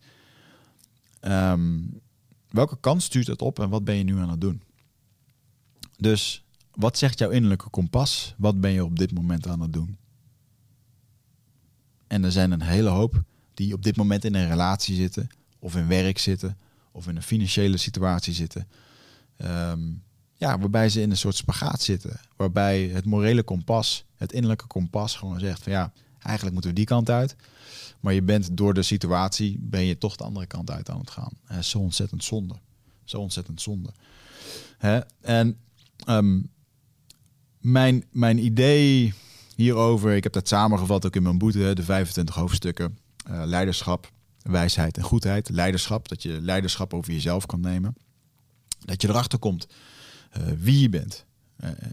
Um, 1.21 2.01
welke 2.49 2.77
kant 2.79 3.03
stuurt 3.03 3.27
het 3.27 3.41
op 3.41 3.59
en 3.59 3.69
wat 3.69 3.83
ben 3.83 3.95
je 3.95 4.03
nu 4.03 4.17
aan 4.17 4.29
het 4.29 4.41
doen? 4.41 4.61
Dus 5.97 6.43
wat 6.71 6.97
zegt 6.97 7.19
jouw 7.19 7.29
innerlijke 7.29 7.69
kompas? 7.69 8.35
Wat 8.37 8.61
ben 8.61 8.71
je 8.71 8.85
op 8.85 8.99
dit 8.99 9.13
moment 9.13 9.47
aan 9.47 9.61
het 9.61 9.73
doen? 9.73 9.97
En 12.07 12.23
er 12.23 12.31
zijn 12.31 12.51
een 12.51 12.61
hele 12.61 12.89
hoop 12.89 13.23
die 13.53 13.73
op 13.73 13.83
dit 13.83 13.95
moment 13.95 14.25
in 14.25 14.35
een 14.35 14.47
relatie 14.47 14.95
zitten, 14.95 15.29
of 15.59 15.75
in 15.75 15.87
werk 15.87 16.17
zitten, 16.17 16.57
of 16.91 17.07
in 17.07 17.15
een 17.15 17.21
financiële 17.21 17.77
situatie 17.77 18.33
zitten. 18.33 18.67
Um, 19.37 20.03
ja, 20.33 20.59
waarbij 20.59 20.89
ze 20.89 21.01
in 21.01 21.11
een 21.11 21.17
soort 21.17 21.35
spagaat 21.35 21.81
zitten. 21.81 22.19
Waarbij 22.35 22.87
het 22.87 23.05
morele 23.05 23.43
kompas, 23.43 24.04
het 24.15 24.31
innerlijke 24.31 24.67
kompas, 24.67 25.15
gewoon 25.15 25.39
zegt 25.39 25.63
van 25.63 25.71
ja, 25.71 25.91
eigenlijk 26.19 26.53
moeten 26.53 26.71
we 26.71 26.77
die 26.77 26.85
kant 26.85 27.09
uit. 27.09 27.35
Maar 27.99 28.13
je 28.13 28.21
bent 28.21 28.57
door 28.57 28.73
de 28.73 28.83
situatie, 28.83 29.57
ben 29.59 29.85
je 29.85 29.97
toch 29.97 30.15
de 30.15 30.23
andere 30.23 30.45
kant 30.45 30.71
uit 30.71 30.89
aan 30.89 30.99
het 30.99 31.09
gaan. 31.09 31.63
Zo 31.63 31.79
ontzettend 31.79 32.23
zonde. 32.23 32.55
Zo 33.03 33.19
ontzettend 33.19 33.61
zonde. 33.61 33.89
Hè? 34.77 34.99
En 35.21 35.57
um, 36.09 36.49
mijn, 37.59 38.05
mijn 38.11 38.45
idee 38.45 39.13
hierover, 39.55 40.15
ik 40.15 40.23
heb 40.23 40.33
dat 40.33 40.47
samengevat 40.47 41.05
ook 41.05 41.15
in 41.15 41.23
mijn 41.23 41.37
boete, 41.37 41.73
de 41.73 41.83
25 41.83 42.35
hoofdstukken. 42.35 42.97
Uh, 43.29 43.41
leiderschap, 43.45 44.11
wijsheid 44.41 44.97
en 44.97 45.03
goedheid. 45.03 45.49
Leiderschap, 45.49 46.07
dat 46.07 46.23
je 46.23 46.41
leiderschap 46.41 46.93
over 46.93 47.13
jezelf 47.13 47.45
kan 47.45 47.59
nemen. 47.59 47.95
Dat 48.79 49.01
je 49.01 49.09
erachter 49.09 49.39
komt 49.39 49.67
uh, 50.37 50.43
wie 50.57 50.79
je 50.79 50.89
bent 50.89 51.25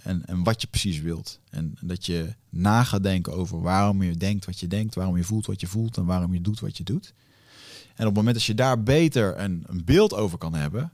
en, 0.03 0.27
en 0.27 0.43
wat 0.43 0.61
je 0.61 0.67
precies 0.67 1.01
wilt. 1.01 1.41
En 1.51 1.75
dat 1.81 2.07
je 2.07 2.35
na 2.49 2.85
gaat 2.85 3.03
denken 3.03 3.33
over 3.33 3.61
waarom 3.61 4.03
je 4.03 4.17
denkt 4.17 4.45
wat 4.45 4.61
je 4.61 4.67
denkt, 4.67 4.95
waarom 4.95 5.17
je 5.17 5.25
voelt 5.25 5.47
wat 5.47 5.61
je 5.61 5.67
voelt 5.67 5.97
en 5.97 6.05
waarom 6.05 6.33
je 6.33 6.41
doet 6.41 6.61
wat 6.61 6.77
je 6.77 6.85
doet. 6.85 7.15
En 7.95 7.99
op 7.99 8.05
het 8.05 8.15
moment 8.15 8.35
dat 8.35 8.45
je 8.45 8.55
daar 8.55 8.83
beter 8.83 9.39
een, 9.39 9.65
een 9.67 9.85
beeld 9.85 10.15
over 10.15 10.39
kan 10.39 10.55
hebben, 10.55 10.93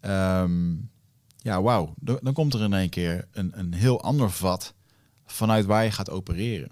um, 0.00 0.90
ja, 1.36 1.62
wauw, 1.62 1.94
dan 2.00 2.32
komt 2.32 2.54
er 2.54 2.62
in 2.62 2.72
één 2.72 2.88
keer 2.88 3.28
een, 3.32 3.58
een 3.58 3.74
heel 3.74 4.02
ander 4.02 4.30
vat 4.30 4.74
vanuit 5.26 5.64
waar 5.64 5.84
je 5.84 5.90
gaat 5.90 6.10
opereren. 6.10 6.70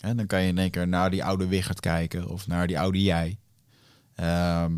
En 0.00 0.16
dan 0.16 0.26
kan 0.26 0.42
je 0.42 0.48
in 0.48 0.58
één 0.58 0.70
keer 0.70 0.88
naar 0.88 1.10
die 1.10 1.24
oude 1.24 1.46
Wiggert 1.46 1.80
kijken 1.80 2.28
of 2.28 2.46
naar 2.46 2.66
die 2.66 2.78
oude 2.78 3.02
jij. 3.02 3.38
Ehm, 4.14 4.76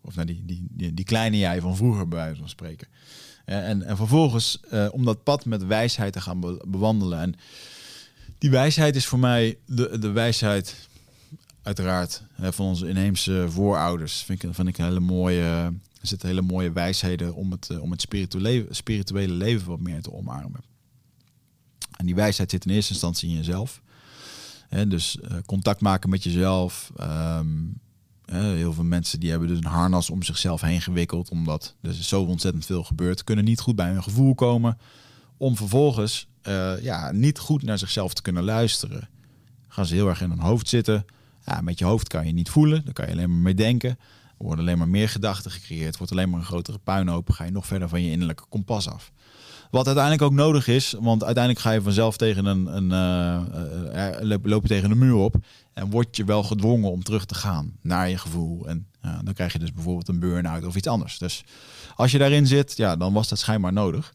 of 0.00 0.16
naar 0.16 0.26
die, 0.26 0.44
die, 0.44 0.66
die, 0.70 0.94
die, 0.94 1.04
kleine 1.04 1.38
jij 1.38 1.60
van 1.60 1.76
vroeger, 1.76 2.08
bij 2.08 2.18
wijze 2.18 2.40
van 2.40 2.48
spreken. 2.48 2.88
En, 3.46 3.82
en 3.82 3.96
vervolgens 3.96 4.60
uh, 4.72 4.88
om 4.90 5.04
dat 5.04 5.22
pad 5.22 5.44
met 5.44 5.66
wijsheid 5.66 6.12
te 6.12 6.20
gaan 6.20 6.40
bewandelen. 6.66 7.20
En 7.20 7.34
die 8.38 8.50
wijsheid 8.50 8.96
is 8.96 9.06
voor 9.06 9.18
mij 9.18 9.58
de, 9.66 9.98
de 9.98 10.10
wijsheid, 10.10 10.88
uiteraard, 11.62 12.22
van 12.40 12.66
onze 12.66 12.88
inheemse 12.88 13.46
voorouders. 13.48 14.22
Vind 14.22 14.42
ik, 14.42 14.54
vind 14.54 14.68
ik 14.68 14.78
een 14.78 14.84
hele 14.84 15.00
mooie. 15.00 15.42
Er 16.00 16.12
zitten 16.12 16.28
hele 16.28 16.42
mooie 16.42 16.72
wijsheden 16.72 17.34
om 17.34 17.50
het, 17.50 17.70
eh, 17.70 17.82
om 17.82 17.90
het 17.90 18.00
spirituele, 18.00 18.66
spirituele 18.70 19.32
leven 19.32 19.68
wat 19.68 19.80
meer 19.80 20.02
te 20.02 20.12
omarmen. 20.12 20.60
En 21.96 22.06
die 22.06 22.14
wijsheid 22.14 22.50
zit 22.50 22.64
in 22.66 22.74
eerste 22.74 22.92
instantie 22.92 23.28
in 23.28 23.36
jezelf. 23.36 23.82
dus 24.88 25.18
uh, 25.22 25.36
contact 25.46 25.80
maken 25.80 26.10
met 26.10 26.22
jezelf. 26.22 26.92
Um, 27.00 27.80
heel 28.32 28.72
veel 28.72 28.84
mensen 28.84 29.20
die 29.20 29.30
hebben 29.30 29.48
dus 29.48 29.58
een 29.58 29.64
harnas 29.64 30.10
om 30.10 30.22
zichzelf 30.22 30.60
heen 30.60 30.80
gewikkeld, 30.80 31.30
omdat 31.30 31.74
er 31.80 31.94
zo 31.94 32.22
ontzettend 32.22 32.66
veel 32.66 32.84
gebeurt, 32.84 33.24
kunnen 33.24 33.44
niet 33.44 33.60
goed 33.60 33.76
bij 33.76 33.90
hun 33.90 34.02
gevoel 34.02 34.34
komen, 34.34 34.78
om 35.36 35.56
vervolgens 35.56 36.28
uh, 36.48 36.82
ja, 36.82 37.12
niet 37.12 37.38
goed 37.38 37.62
naar 37.62 37.78
zichzelf 37.78 38.14
te 38.14 38.22
kunnen 38.22 38.44
luisteren. 38.44 39.08
Gaan 39.68 39.86
ze 39.86 39.94
heel 39.94 40.08
erg 40.08 40.20
in 40.20 40.30
hun 40.30 40.38
hoofd 40.38 40.68
zitten. 40.68 41.04
Ja, 41.46 41.60
met 41.60 41.78
je 41.78 41.84
hoofd 41.84 42.08
kan 42.08 42.26
je 42.26 42.32
niet 42.32 42.50
voelen, 42.50 42.84
daar 42.84 42.94
kan 42.94 43.06
je 43.06 43.12
alleen 43.12 43.30
maar 43.30 43.42
mee 43.42 43.54
denken. 43.54 43.90
Er 43.90 44.44
worden 44.44 44.64
alleen 44.64 44.78
maar 44.78 44.88
meer 44.88 45.08
gedachten 45.08 45.50
gecreëerd, 45.50 45.96
wordt 45.96 46.12
alleen 46.12 46.30
maar 46.30 46.40
een 46.40 46.46
grotere 46.46 46.78
puinhoop, 46.78 47.30
ga 47.30 47.44
je 47.44 47.50
nog 47.50 47.66
verder 47.66 47.88
van 47.88 48.02
je 48.02 48.10
innerlijke 48.10 48.44
kompas 48.48 48.88
af. 48.88 49.12
Wat 49.70 49.86
uiteindelijk 49.86 50.24
ook 50.24 50.32
nodig 50.32 50.68
is, 50.68 50.94
want 51.00 51.24
uiteindelijk 51.24 51.64
ga 51.64 51.70
je 51.70 51.82
vanzelf 51.82 52.16
tegen 52.16 52.44
een, 52.44 52.76
een 52.76 52.90
uh, 54.40 54.58
tegen 54.60 54.90
een 54.90 54.98
muur 54.98 55.14
op. 55.14 55.36
En 55.76 55.90
word 55.90 56.16
je 56.16 56.24
wel 56.24 56.42
gedwongen 56.42 56.90
om 56.90 57.02
terug 57.02 57.24
te 57.24 57.34
gaan 57.34 57.76
naar 57.82 58.08
je 58.08 58.18
gevoel. 58.18 58.68
En 58.68 58.86
dan 59.00 59.34
krijg 59.34 59.52
je 59.52 59.58
dus 59.58 59.72
bijvoorbeeld 59.72 60.08
een 60.08 60.18
burn-out 60.18 60.64
of 60.64 60.76
iets 60.76 60.86
anders. 60.86 61.18
Dus 61.18 61.44
als 61.94 62.10
je 62.10 62.18
daarin 62.18 62.46
zit, 62.46 62.76
ja, 62.76 62.96
dan 62.96 63.12
was 63.12 63.28
dat 63.28 63.38
schijnbaar 63.38 63.72
nodig. 63.72 64.14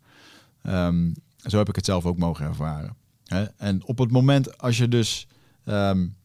Um, 0.63 1.13
zo 1.37 1.57
heb 1.57 1.69
ik 1.69 1.75
het 1.75 1.85
zelf 1.85 2.05
ook 2.05 2.17
mogen 2.17 2.45
ervaren. 2.45 2.95
Hè? 3.25 3.43
En 3.43 3.85
op 3.85 3.97
het 3.97 4.11
moment 4.11 4.57
als 4.57 4.77
je 4.77 4.87
dus 4.87 5.27
um, 5.65 6.15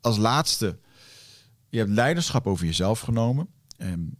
als 0.00 0.16
laatste, 0.16 0.78
je 1.68 1.78
hebt 1.78 1.90
leiderschap 1.90 2.46
over 2.46 2.66
jezelf 2.66 3.00
genomen. 3.00 3.48
En 3.76 4.18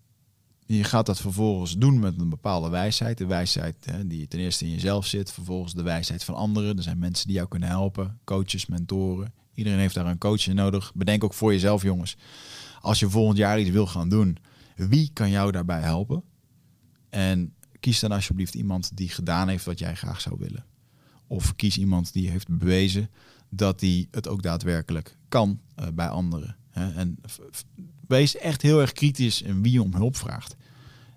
je 0.67 0.85
gaat 0.85 1.07
dat 1.07 1.21
vervolgens 1.21 1.79
doen 1.79 1.99
met 1.99 2.21
een 2.21 2.29
bepaalde 2.29 2.69
wijsheid. 2.69 3.19
De 3.19 3.27
wijsheid 3.27 3.77
hè, 3.85 4.07
die 4.07 4.29
ten 4.29 4.41
eerste 4.41 4.65
in 4.65 4.71
jezelf 4.71 5.07
zit. 5.07 5.33
Vervolgens 5.33 5.75
de 5.75 5.83
wijsheid 5.83 6.25
van 6.25 6.35
anderen. 6.35 6.77
Er 6.77 6.83
zijn 6.83 6.99
mensen 6.99 7.27
die 7.27 7.37
jou 7.37 7.49
kunnen 7.49 7.69
helpen. 7.69 8.19
Coaches, 8.25 8.67
mentoren. 8.67 9.41
Iedereen 9.55 9.79
heeft 9.79 9.95
daar 9.95 10.07
een 10.07 10.19
coach 10.19 10.47
nodig. 10.47 10.93
Bedenk 10.95 11.25
ook 11.25 11.35
voor 11.35 11.53
jezelf, 11.53 11.83
jongens. 11.83 12.17
Als 12.81 12.99
je 12.99 13.11
volgend 13.11 13.39
jaar 13.39 13.61
iets 13.61 13.71
wil 13.71 13.87
gaan 13.87 14.09
doen, 14.09 14.37
wie 14.77 15.11
kan 15.13 15.31
jou 15.31 15.53
daarbij 15.53 15.81
helpen? 15.81 16.23
En 17.09 17.55
kies 17.81 18.01
dan 18.01 18.13
alsjeblieft 18.13 18.55
iemand 18.55 18.97
die 18.97 19.09
gedaan 19.09 19.49
heeft 19.49 19.65
wat 19.65 19.79
jij 19.79 19.95
graag 19.95 20.21
zou 20.21 20.37
willen. 20.39 20.65
Of 21.27 21.57
kies 21.57 21.79
iemand 21.79 22.13
die 22.13 22.31
heeft 22.31 22.49
bewezen 22.49 23.11
dat 23.49 23.81
hij 23.81 24.09
het 24.11 24.29
ook 24.29 24.43
daadwerkelijk 24.43 25.17
kan 25.29 25.61
uh, 25.81 25.87
bij 25.95 26.09
anderen. 26.09 26.57
Hè? 26.71 26.93
En 26.93 27.19
wees 28.07 28.37
echt 28.37 28.63
heel 28.63 28.81
erg 28.81 28.93
kritisch 28.93 29.43
in 29.43 29.63
wie 29.63 29.73
je 29.73 29.83
om 29.83 29.95
hulp 29.95 30.17
vraagt. 30.17 30.57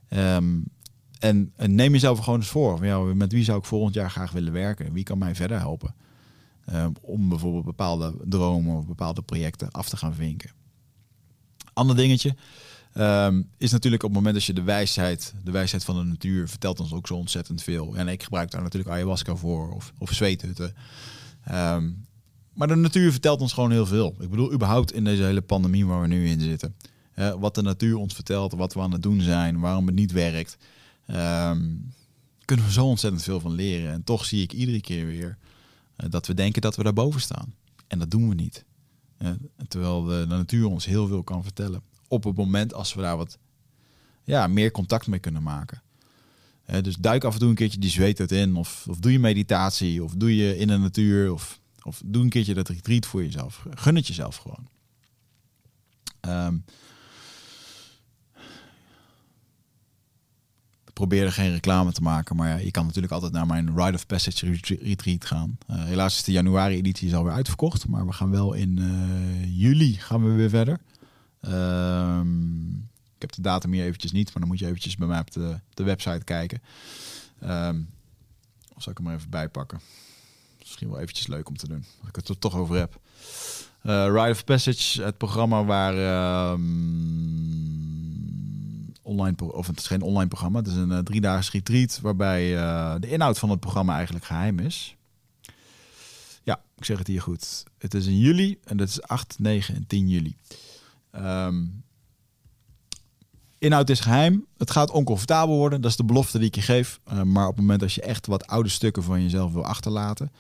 En, 0.08 0.72
en, 1.20 1.76
neem 1.76 1.92
jezelf 1.92 2.20
gewoon 2.20 2.40
eens 2.40 2.50
voor. 2.50 2.86
Ja, 2.86 3.00
met 3.00 3.32
wie 3.32 3.44
zou 3.44 3.58
ik 3.58 3.66
volgend 3.66 3.94
jaar 3.94 4.12
graag 4.12 4.32
willen 4.32 4.54
werken? 4.54 4.94
Wie 4.94 5.04
kan 5.04 5.18
mij 5.18 5.36
verder 5.36 5.60
helpen? 5.60 5.96
Um, 6.74 6.94
om 7.02 7.30
bijvoorbeeld 7.30 7.66
bepaalde 7.66 8.14
dromen 8.24 8.78
of 8.78 8.86
bepaalde 8.86 9.22
projecten 9.22 9.72
af 9.72 9.90
te 9.90 9.98
gaan 9.98 10.14
vinken. 10.14 10.52
Ander 11.74 11.96
dingetje 11.96 12.36
um, 12.98 13.50
is 13.58 13.72
natuurlijk 13.72 14.04
op 14.04 14.10
het 14.10 14.18
moment 14.18 14.36
dat 14.36 14.46
je 14.46 14.54
de 14.54 14.64
wijsheid, 14.64 15.34
de 15.44 15.52
wijsheid 15.52 15.84
van 15.84 15.96
de 15.96 16.04
natuur, 16.04 16.50
vertelt 16.50 16.80
ons 16.80 16.94
ook 16.94 17.08
zo 17.08 17.16
ontzettend 17.16 17.64
veel. 17.64 17.96
En 17.96 18.08
ik 18.08 18.24
gebruik 18.24 18.52
daar 18.52 18.62
natuurlijk 18.62 18.94
ayahuasca 18.94 19.36
voor 19.36 19.74
of, 19.74 19.94
of 19.98 20.12
zweethutten. 20.12 20.76
maar 22.54 22.68
de 22.68 22.76
natuur 22.76 23.12
vertelt 23.12 23.42
ons 23.42 23.54
gewoon 23.54 23.72
heel 23.72 23.86
veel. 23.86 24.16
Ik 24.20 24.30
bedoel, 24.30 24.54
überhaupt 24.54 24.94
in 24.94 25.04
deze 25.04 25.24
hele 25.24 25.42
pandemie 25.42 25.86
waar 25.86 26.02
we 26.02 26.08
nu 26.08 26.28
in 26.28 26.42
zitten 26.42 26.76
wat 27.40 27.56
de 27.56 27.62
natuur 27.62 27.98
ons 27.98 28.14
vertelt, 28.14 28.54
wat 28.54 28.74
we 28.74 28.80
aan 28.80 28.92
het 28.92 29.04
doen 29.04 29.22
zijn, 29.22 29.60
waarom 29.60 29.86
het 29.86 29.96
niet 29.96 30.12
werkt. 30.12 30.58
Um, 31.08 31.94
kunnen 32.46 32.66
we 32.66 32.72
zo 32.72 32.86
ontzettend 32.86 33.24
veel 33.24 33.40
van 33.40 33.52
leren. 33.52 33.92
En 33.92 34.04
toch 34.04 34.26
zie 34.26 34.42
ik 34.42 34.54
iedere 34.54 34.82
keer 34.82 35.06
weer 35.06 35.38
dat 35.96 36.28
we 36.28 36.34
denken 36.34 36.62
dat 36.62 36.76
we 36.76 36.84
daarboven 36.84 37.22
staan. 37.22 37.54
En 37.88 38.00
dat 38.00 38.12
doen 38.12 38.30
we 38.30 38.36
niet. 38.36 38.66
Uh, 39.18 39.30
terwijl 39.68 40.04
de, 40.04 40.26
natuur 40.28 40.66
ons 40.66 40.86
heel 40.86 41.08
veel 41.08 41.24
kan 41.24 41.44
vertellen. 41.44 41.82
Op 42.08 42.24
het 42.24 42.36
moment 42.36 42.74
als 42.74 42.94
we 42.94 43.02
daar 43.02 43.18
wat 43.18 43.38
ja, 44.24 44.48
meer 44.48 44.72
contact 44.72 45.08
mee 45.08 45.20
kunnen 45.20 45.44
maken. 45.44 45.82
Uh, 46.70 46.82
dus 46.82 46.96
duik 46.96 47.24
af 47.24 47.34
en 47.34 47.40
toe 47.40 47.50
een 47.50 47.56
keertje 47.56 47.80
die 47.80 47.90
zweet 47.90 48.32
in. 48.32 48.56
Of, 48.56 48.86
of 48.90 49.00
doe 49.00 49.12
je 49.12 49.20
meditatie. 49.20 50.04
Of 50.04 50.14
doe 50.14 50.36
je 50.36 50.58
in 50.58 50.68
de 50.68 50.78
natuur. 50.78 51.34
Of, 51.34 51.60
of 51.82 52.02
doe 52.06 52.24
een 52.24 52.30
keertje 52.30 52.54
dat 52.54 52.70
retreat 52.70 53.06
voor 53.06 53.24
jezelf. 53.24 53.66
Gun 53.70 53.96
het 53.96 54.08
jezelf 54.08 54.36
gewoon. 54.36 54.68
Um, 56.22 56.64
probeer 60.96 61.26
er 61.26 61.32
geen 61.32 61.52
reclame 61.52 61.92
te 61.92 62.02
maken. 62.02 62.36
Maar 62.36 62.50
ja, 62.50 62.56
je 62.56 62.72
kan 62.72 62.86
natuurlijk 62.86 63.14
altijd 63.14 63.32
naar 63.32 63.46
mijn 63.46 63.76
Ride 63.76 63.94
of 63.94 64.06
Passage 64.06 64.60
retreat 64.82 65.26
gaan. 65.26 65.58
Uh, 65.70 65.84
helaas 65.84 66.16
is 66.16 66.24
de 66.24 66.32
januari 66.32 66.76
editie 66.76 67.16
alweer 67.16 67.34
uitverkocht. 67.34 67.88
Maar 67.88 68.06
we 68.06 68.14
gaan 68.14 68.32
wel 68.32 68.54
in 68.54 68.78
uh, 68.78 69.60
juli 69.62 69.94
gaan 69.94 70.24
we 70.24 70.32
weer 70.32 70.50
verder. 70.50 70.80
Um, 71.42 72.90
ik 73.16 73.22
heb 73.22 73.32
de 73.32 73.42
datum 73.42 73.72
hier 73.72 73.84
eventjes 73.84 74.12
niet. 74.12 74.26
Maar 74.26 74.40
dan 74.40 74.48
moet 74.48 74.60
je 74.60 74.66
eventjes 74.66 74.96
bij 74.96 75.08
mij 75.08 75.20
op 75.20 75.32
de, 75.32 75.60
de 75.74 75.84
website 75.84 76.24
kijken. 76.24 76.62
Um, 77.44 77.90
of 78.76 78.84
zal 78.84 78.92
ik 78.92 78.98
hem 78.98 79.08
er 79.08 79.16
even 79.16 79.30
bijpakken? 79.30 79.80
Misschien 80.60 80.90
wel 80.90 81.00
eventjes 81.00 81.28
leuk 81.28 81.50
om 81.50 81.58
te 81.58 81.68
doen. 81.68 81.86
Als 82.00 82.10
ik 82.10 82.16
het 82.16 82.30
er 82.30 82.40
toch 82.40 82.56
over 82.56 82.76
heb. 82.76 83.00
Uh, 83.84 84.06
Ride 84.06 84.32
of 84.32 84.44
Passage, 84.44 85.04
het 85.04 85.18
programma 85.18 85.64
waar... 85.66 86.52
Um, 86.52 87.95
online, 89.06 89.54
of 89.54 89.68
het 89.68 89.80
is 89.80 89.88
geen 89.88 90.02
online 90.02 90.28
programma, 90.28 90.60
het 90.60 90.68
is 90.68 90.76
een 90.76 90.92
uh, 90.92 90.98
driedaags 90.98 91.52
retreat 91.52 92.00
waarbij 92.02 92.54
uh, 92.54 92.96
de 93.00 93.10
inhoud 93.10 93.40
van 93.40 93.50
het 93.50 93.60
programma 93.60 93.96
eigenlijk 93.96 94.26
geheim 94.26 94.60
is. 94.60 94.96
Ja, 96.44 96.62
ik 96.78 96.86
zeg 96.86 96.98
het 96.98 97.08
hier 97.08 97.22
goed. 97.22 97.64
Het 97.78 97.94
is 97.94 98.06
in 98.06 98.18
juli 98.18 98.58
en 98.64 98.78
dat 98.78 98.88
is 98.88 99.02
8, 99.02 99.36
9 99.40 99.76
en 99.76 99.88
10 99.88 100.10
juli. 100.10 100.36
Um, 101.16 101.84
inhoud 103.58 103.90
is 103.90 104.00
geheim. 104.00 104.46
Het 104.58 104.72
gaat 104.72 104.92
oncomfortabel 104.92 105.56
worden. 105.56 105.82
Dat 105.82 105.92
is 105.92 105.98
de 105.98 106.04
belofte 106.04 106.38
die 106.38 106.48
ik 106.48 106.56
je 106.56 106.62
geef. 106.62 107.00
Uh, 107.14 107.22
maar 107.22 107.48
op 107.48 107.52
het 107.52 107.62
moment 107.62 107.80
dat 107.80 107.94
je 107.94 108.02
echt 108.02 108.28
wat 108.28 108.48
oude 108.48 108.70
stukken 108.70 109.04
van 109.04 109.22
jezelf 109.22 109.54
wil 109.54 109.66
achterlaten. 109.66 110.32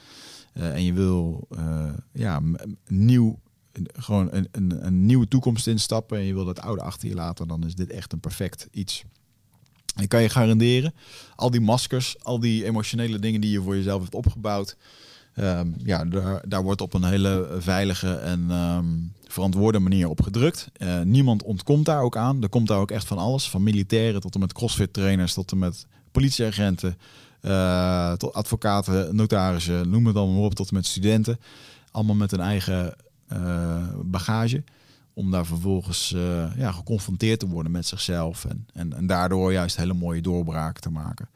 en 0.53 0.83
je 0.83 0.93
wil 0.93 1.47
ja, 2.11 2.41
nieuw 2.87 3.39
gewoon 3.93 4.27
een, 4.31 4.47
een, 4.51 4.85
een, 4.85 5.05
nieuwe 5.05 5.27
toekomst 5.27 5.67
instappen 5.67 6.17
en 6.17 6.23
je 6.23 6.33
wil 6.33 6.45
dat 6.45 6.59
oude 6.59 6.81
achter 6.81 7.07
je 7.07 7.15
laten, 7.15 7.47
dan 7.47 7.65
is 7.65 7.75
dit 7.75 7.89
echt 7.89 8.13
een 8.13 8.19
perfect 8.19 8.67
iets. 8.71 9.03
Ik 10.01 10.09
kan 10.09 10.21
je 10.21 10.29
garanderen, 10.29 10.93
al 11.35 11.51
die 11.51 11.61
maskers, 11.61 12.23
al 12.23 12.39
die 12.39 12.65
emotionele 12.65 13.19
dingen 13.19 13.41
die 13.41 13.51
je 13.51 13.61
voor 13.61 13.75
jezelf 13.75 14.01
hebt 14.01 14.15
opgebouwd, 14.15 14.77
um, 15.35 15.75
ja, 15.83 16.05
daar, 16.05 16.41
daar, 16.47 16.63
wordt 16.63 16.81
op 16.81 16.93
een 16.93 17.03
hele 17.03 17.55
veilige 17.59 18.13
en 18.13 18.51
um, 18.51 19.13
verantwoorde 19.27 19.79
manier 19.79 20.09
op 20.09 20.21
gedrukt. 20.21 20.69
Uh, 20.77 21.01
niemand 21.01 21.43
ontkomt 21.43 21.85
daar 21.85 22.01
ook 22.01 22.17
aan. 22.17 22.43
Er 22.43 22.49
komt 22.49 22.67
daar 22.67 22.79
ook 22.79 22.91
echt 22.91 23.07
van 23.07 23.17
alles, 23.17 23.49
van 23.49 23.63
militairen 23.63 24.21
tot 24.21 24.33
en 24.33 24.39
met 24.39 24.53
crossfit 24.53 24.93
trainers, 24.93 25.33
tot 25.33 25.51
en 25.51 25.57
met 25.57 25.85
politieagenten, 26.11 26.97
uh, 27.41 28.13
tot 28.13 28.33
advocaten, 28.33 29.15
notarissen, 29.15 29.89
noem 29.89 30.05
het 30.05 30.15
allemaal 30.15 30.43
op, 30.43 30.55
tot 30.55 30.69
en 30.69 30.75
met 30.75 30.85
studenten. 30.85 31.39
Allemaal 31.91 32.15
met 32.15 32.31
een 32.31 32.39
eigen 32.39 32.95
bagage. 34.05 34.63
Om 35.13 35.31
daar 35.31 35.45
vervolgens 35.45 36.11
uh, 36.11 36.57
ja, 36.57 36.71
geconfronteerd 36.71 37.39
te 37.39 37.47
worden 37.47 37.71
met 37.71 37.85
zichzelf. 37.85 38.45
En, 38.45 38.67
en, 38.73 38.93
en 38.93 39.07
daardoor 39.07 39.51
juist 39.51 39.77
hele 39.77 39.93
mooie 39.93 40.21
doorbraken 40.21 40.81
te 40.81 40.89
maken. 40.89 41.29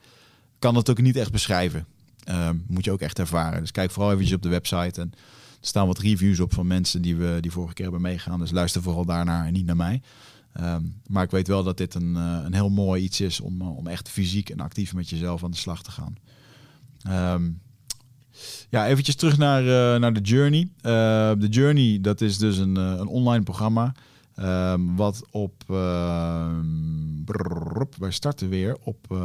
Kan 0.60 0.76
het 0.76 0.90
ook 0.90 1.02
niet 1.02 1.16
echt 1.16 1.32
beschrijven. 1.32 1.86
Uh, 2.30 2.50
moet 2.68 2.86
je 2.86 2.92
ook 2.92 3.02
echt 3.02 3.20
ervaren. 3.20 3.60
Dus 3.60 3.72
kijk 3.72 3.92
vooral 3.92 4.12
eventjes 4.12 4.36
op 4.36 4.42
de 4.42 4.50
website. 4.50 5.02
En 5.02 5.12
er 5.62 5.68
staan 5.68 5.88
wat 5.88 6.00
reviews 6.00 6.40
op 6.40 6.54
van 6.54 6.68
mensen 6.68 7.02
die 7.02 7.16
we 7.16 7.38
die 7.42 7.52
vorige 7.52 7.74
keer 7.74 7.84
hebben 7.84 8.02
meegaan. 8.02 8.40
Dus 8.40 8.52
luister 8.52 8.82
vooral 8.82 9.06
daarnaar 9.06 9.46
en 9.46 9.54
niet 9.54 9.66
naar 9.66 9.76
mij. 9.76 10.02
Um, 10.62 11.02
maar 11.08 11.24
ik 11.24 11.32
weet 11.32 11.48
wel 11.48 11.64
dat 11.64 11.78
dit 11.78 11.94
een, 11.94 12.16
uh, 12.16 12.40
een 12.44 12.54
heel 12.54 12.70
mooi 12.70 13.04
iets 13.04 13.22
is 13.22 13.40
om, 13.40 13.62
om 13.62 13.88
echt 13.88 14.10
fysiek 14.10 14.50
en 14.50 14.60
actief 14.60 14.94
met 14.94 15.10
jezelf 15.10 15.44
aan 15.44 15.52
de 15.52 15.58
slag 15.58 15.84
te 15.84 15.92
gaan. 15.92 16.16
Um, 17.34 17.62
ja, 18.70 18.88
eventjes 18.88 19.16
terug 19.16 19.38
naar, 19.38 19.64
uh, 19.64 20.00
naar 20.00 20.14
de 20.14 20.22
Journey. 20.22 20.60
Uh, 20.62 21.32
de 21.38 21.48
Journey, 21.50 22.02
dat 22.02 22.22
is 22.22 22.38
dus 22.38 22.58
een, 22.58 22.78
uh, 22.78 22.94
een 22.98 23.08
online 23.08 23.44
programma. 23.44 23.94
Um, 24.40 24.96
wat 24.96 25.26
op... 25.32 25.64
Brrr, 27.26 27.88
wij 27.98 28.12
starten 28.12 28.50
weer 28.50 28.78
op... 28.84 29.18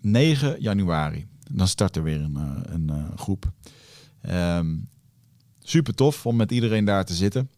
9 0.00 0.56
januari. 0.60 1.26
Dan 1.50 1.68
start 1.68 1.96
er 1.96 2.02
weer 2.02 2.20
een, 2.20 2.36
een 2.74 2.90
groep. 3.16 3.52
Super 5.62 5.94
tof 5.94 6.26
om 6.26 6.36
met 6.36 6.52
iedereen 6.52 6.84
daar 6.84 7.04
te 7.04 7.14
zitten. 7.14 7.50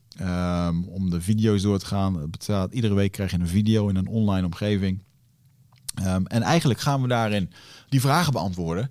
Om 0.86 1.10
de 1.10 1.20
video's 1.20 1.62
door 1.62 1.78
te 1.78 1.86
gaan. 1.86 2.30
Iedere 2.70 2.94
week 2.94 3.12
krijg 3.12 3.30
je 3.30 3.38
een 3.38 3.48
video 3.48 3.88
in 3.88 3.96
een 3.96 4.08
online 4.08 4.46
omgeving. 4.46 5.02
Um, 6.00 6.26
en 6.26 6.42
eigenlijk 6.42 6.80
gaan 6.80 7.02
we 7.02 7.08
daarin 7.08 7.50
die 7.88 8.00
vragen 8.00 8.32
beantwoorden. 8.32 8.90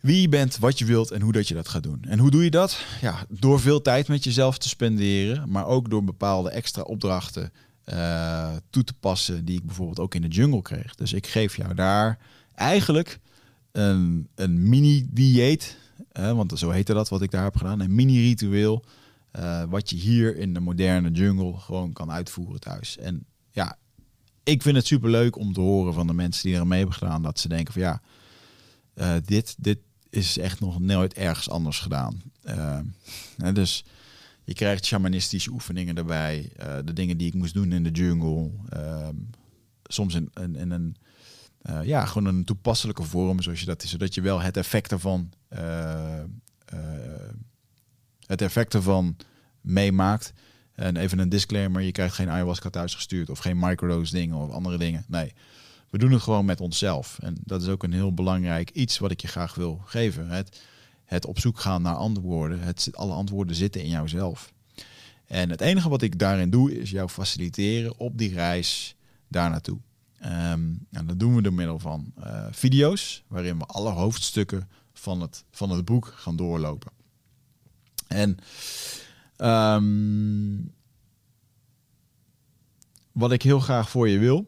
Wie 0.00 0.20
je 0.20 0.28
bent, 0.28 0.58
wat 0.58 0.78
je 0.78 0.84
wilt 0.84 1.10
en 1.10 1.20
hoe 1.20 1.32
dat 1.32 1.48
je 1.48 1.54
dat 1.54 1.68
gaat 1.68 1.82
doen. 1.82 2.04
En 2.08 2.18
hoe 2.18 2.30
doe 2.30 2.44
je 2.44 2.50
dat? 2.50 2.84
Ja, 3.00 3.24
door 3.28 3.60
veel 3.60 3.82
tijd 3.82 4.08
met 4.08 4.24
jezelf 4.24 4.58
te 4.58 4.68
spenderen, 4.68 5.50
maar 5.50 5.66
ook 5.66 5.90
door 5.90 6.04
bepaalde 6.04 6.50
extra 6.50 6.82
opdrachten 6.82 7.52
uh, 7.92 8.56
toe 8.70 8.84
te 8.84 8.94
passen 9.00 9.44
die 9.44 9.58
ik 9.58 9.66
bijvoorbeeld 9.66 9.98
ook 9.98 10.14
in 10.14 10.22
de 10.22 10.28
jungle 10.28 10.62
kreeg. 10.62 10.94
Dus 10.94 11.12
ik 11.12 11.26
geef 11.26 11.56
jou 11.56 11.74
daar 11.74 12.18
eigenlijk 12.54 13.18
een, 13.72 14.28
een 14.34 14.68
mini-dieet, 14.68 15.76
want 16.12 16.58
zo 16.58 16.70
heette 16.70 16.92
dat 16.92 17.08
wat 17.08 17.22
ik 17.22 17.30
daar 17.30 17.44
heb 17.44 17.56
gedaan, 17.56 17.80
een 17.80 17.94
mini-ritueel, 17.94 18.84
uh, 19.38 19.62
wat 19.68 19.90
je 19.90 19.96
hier 19.96 20.36
in 20.36 20.54
de 20.54 20.60
moderne 20.60 21.10
jungle 21.10 21.58
gewoon 21.58 21.92
kan 21.92 22.10
uitvoeren 22.10 22.60
thuis. 22.60 22.98
En 22.98 23.24
ik 24.48 24.62
vind 24.62 24.76
het 24.76 24.86
super 24.86 25.10
leuk 25.10 25.36
om 25.36 25.52
te 25.52 25.60
horen 25.60 25.94
van 25.94 26.06
de 26.06 26.12
mensen 26.12 26.48
die 26.48 26.56
er 26.56 26.66
mee 26.66 26.78
hebben 26.78 26.96
gedaan, 26.96 27.22
dat 27.22 27.38
ze 27.38 27.48
denken 27.48 27.72
van 27.72 27.82
ja, 27.82 28.00
dit, 29.24 29.54
dit 29.58 29.78
is 30.10 30.38
echt 30.38 30.60
nog 30.60 30.80
nooit 30.80 31.14
ergens 31.14 31.50
anders 31.50 31.78
gedaan. 31.78 32.22
dus 33.52 33.84
je 34.48 34.54
krijgt 34.54 34.84
shamanistische 34.84 35.50
oefeningen 35.50 35.96
erbij. 35.96 36.50
Uh, 36.60 36.76
de 36.84 36.92
dingen 36.92 37.16
die 37.16 37.26
ik 37.26 37.34
moest 37.34 37.54
doen 37.54 37.72
in 37.72 37.82
de 37.82 37.90
jungle. 37.90 38.50
Uh, 38.76 39.08
soms 39.84 40.14
in, 40.14 40.30
in, 40.34 40.70
een, 40.70 40.96
uh, 41.62 41.84
ja, 41.84 42.04
gewoon 42.04 42.34
een 42.34 42.44
toepasselijke 42.44 43.02
vorm, 43.02 43.42
zoals 43.42 43.60
je 43.60 43.66
dat 43.66 43.82
is, 43.82 43.90
zodat 43.90 44.14
je 44.14 44.20
wel 44.20 44.40
het 44.40 44.56
effect 44.56 44.92
ervan, 44.92 45.32
uh, 45.52 46.22
het 48.26 48.42
effect 48.42 48.74
ervan 48.74 49.16
meemaakt. 49.60 50.32
En 50.78 50.96
even 50.96 51.18
een 51.18 51.28
disclaimer: 51.28 51.82
je 51.82 51.92
krijgt 51.92 52.14
geen 52.14 52.30
ayahuasca 52.30 52.70
thuisgestuurd 52.70 53.30
of 53.30 53.38
geen 53.38 53.58
microdose 53.58 54.12
dingen 54.12 54.36
of 54.36 54.50
andere 54.50 54.78
dingen. 54.78 55.04
Nee, 55.08 55.32
we 55.90 55.98
doen 55.98 56.12
het 56.12 56.22
gewoon 56.22 56.44
met 56.44 56.60
onszelf. 56.60 57.18
En 57.20 57.36
dat 57.44 57.62
is 57.62 57.68
ook 57.68 57.82
een 57.82 57.92
heel 57.92 58.14
belangrijk 58.14 58.70
iets 58.70 58.98
wat 58.98 59.10
ik 59.10 59.20
je 59.20 59.28
graag 59.28 59.54
wil 59.54 59.80
geven. 59.84 60.28
Het, 60.28 60.60
het 61.04 61.26
op 61.26 61.38
zoek 61.38 61.60
gaan 61.60 61.82
naar 61.82 61.94
antwoorden. 61.94 62.60
Het, 62.60 62.88
alle 62.92 63.12
antwoorden 63.12 63.56
zitten 63.56 63.82
in 63.82 63.88
jouzelf. 63.88 64.52
En 65.26 65.50
het 65.50 65.60
enige 65.60 65.88
wat 65.88 66.02
ik 66.02 66.18
daarin 66.18 66.50
doe, 66.50 66.80
is 66.80 66.90
jou 66.90 67.08
faciliteren 67.08 67.98
op 67.98 68.18
die 68.18 68.32
reis 68.32 68.96
daar 69.28 69.50
naartoe. 69.50 69.78
En 70.18 70.86
dat 70.90 71.18
doen 71.18 71.34
we 71.34 71.42
door 71.42 71.52
middel 71.52 71.78
van 71.78 72.12
uh, 72.18 72.46
video's, 72.50 73.22
waarin 73.26 73.58
we 73.58 73.64
alle 73.64 73.90
hoofdstukken 73.90 74.68
van 74.92 75.20
het, 75.20 75.44
van 75.50 75.70
het 75.70 75.84
boek 75.84 76.12
gaan 76.16 76.36
doorlopen. 76.36 76.92
En 78.06 78.38
um, 79.38 80.72
wat 83.12 83.32
ik 83.32 83.42
heel 83.42 83.60
graag 83.60 83.90
voor 83.90 84.08
je 84.08 84.18
wil, 84.18 84.46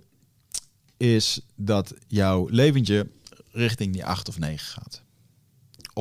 is 0.96 1.40
dat 1.54 1.94
jouw 2.06 2.48
leventje 2.48 3.10
richting 3.50 3.92
die 3.92 4.04
8 4.04 4.28
of 4.28 4.38
9 4.38 4.66
gaat 4.66 5.02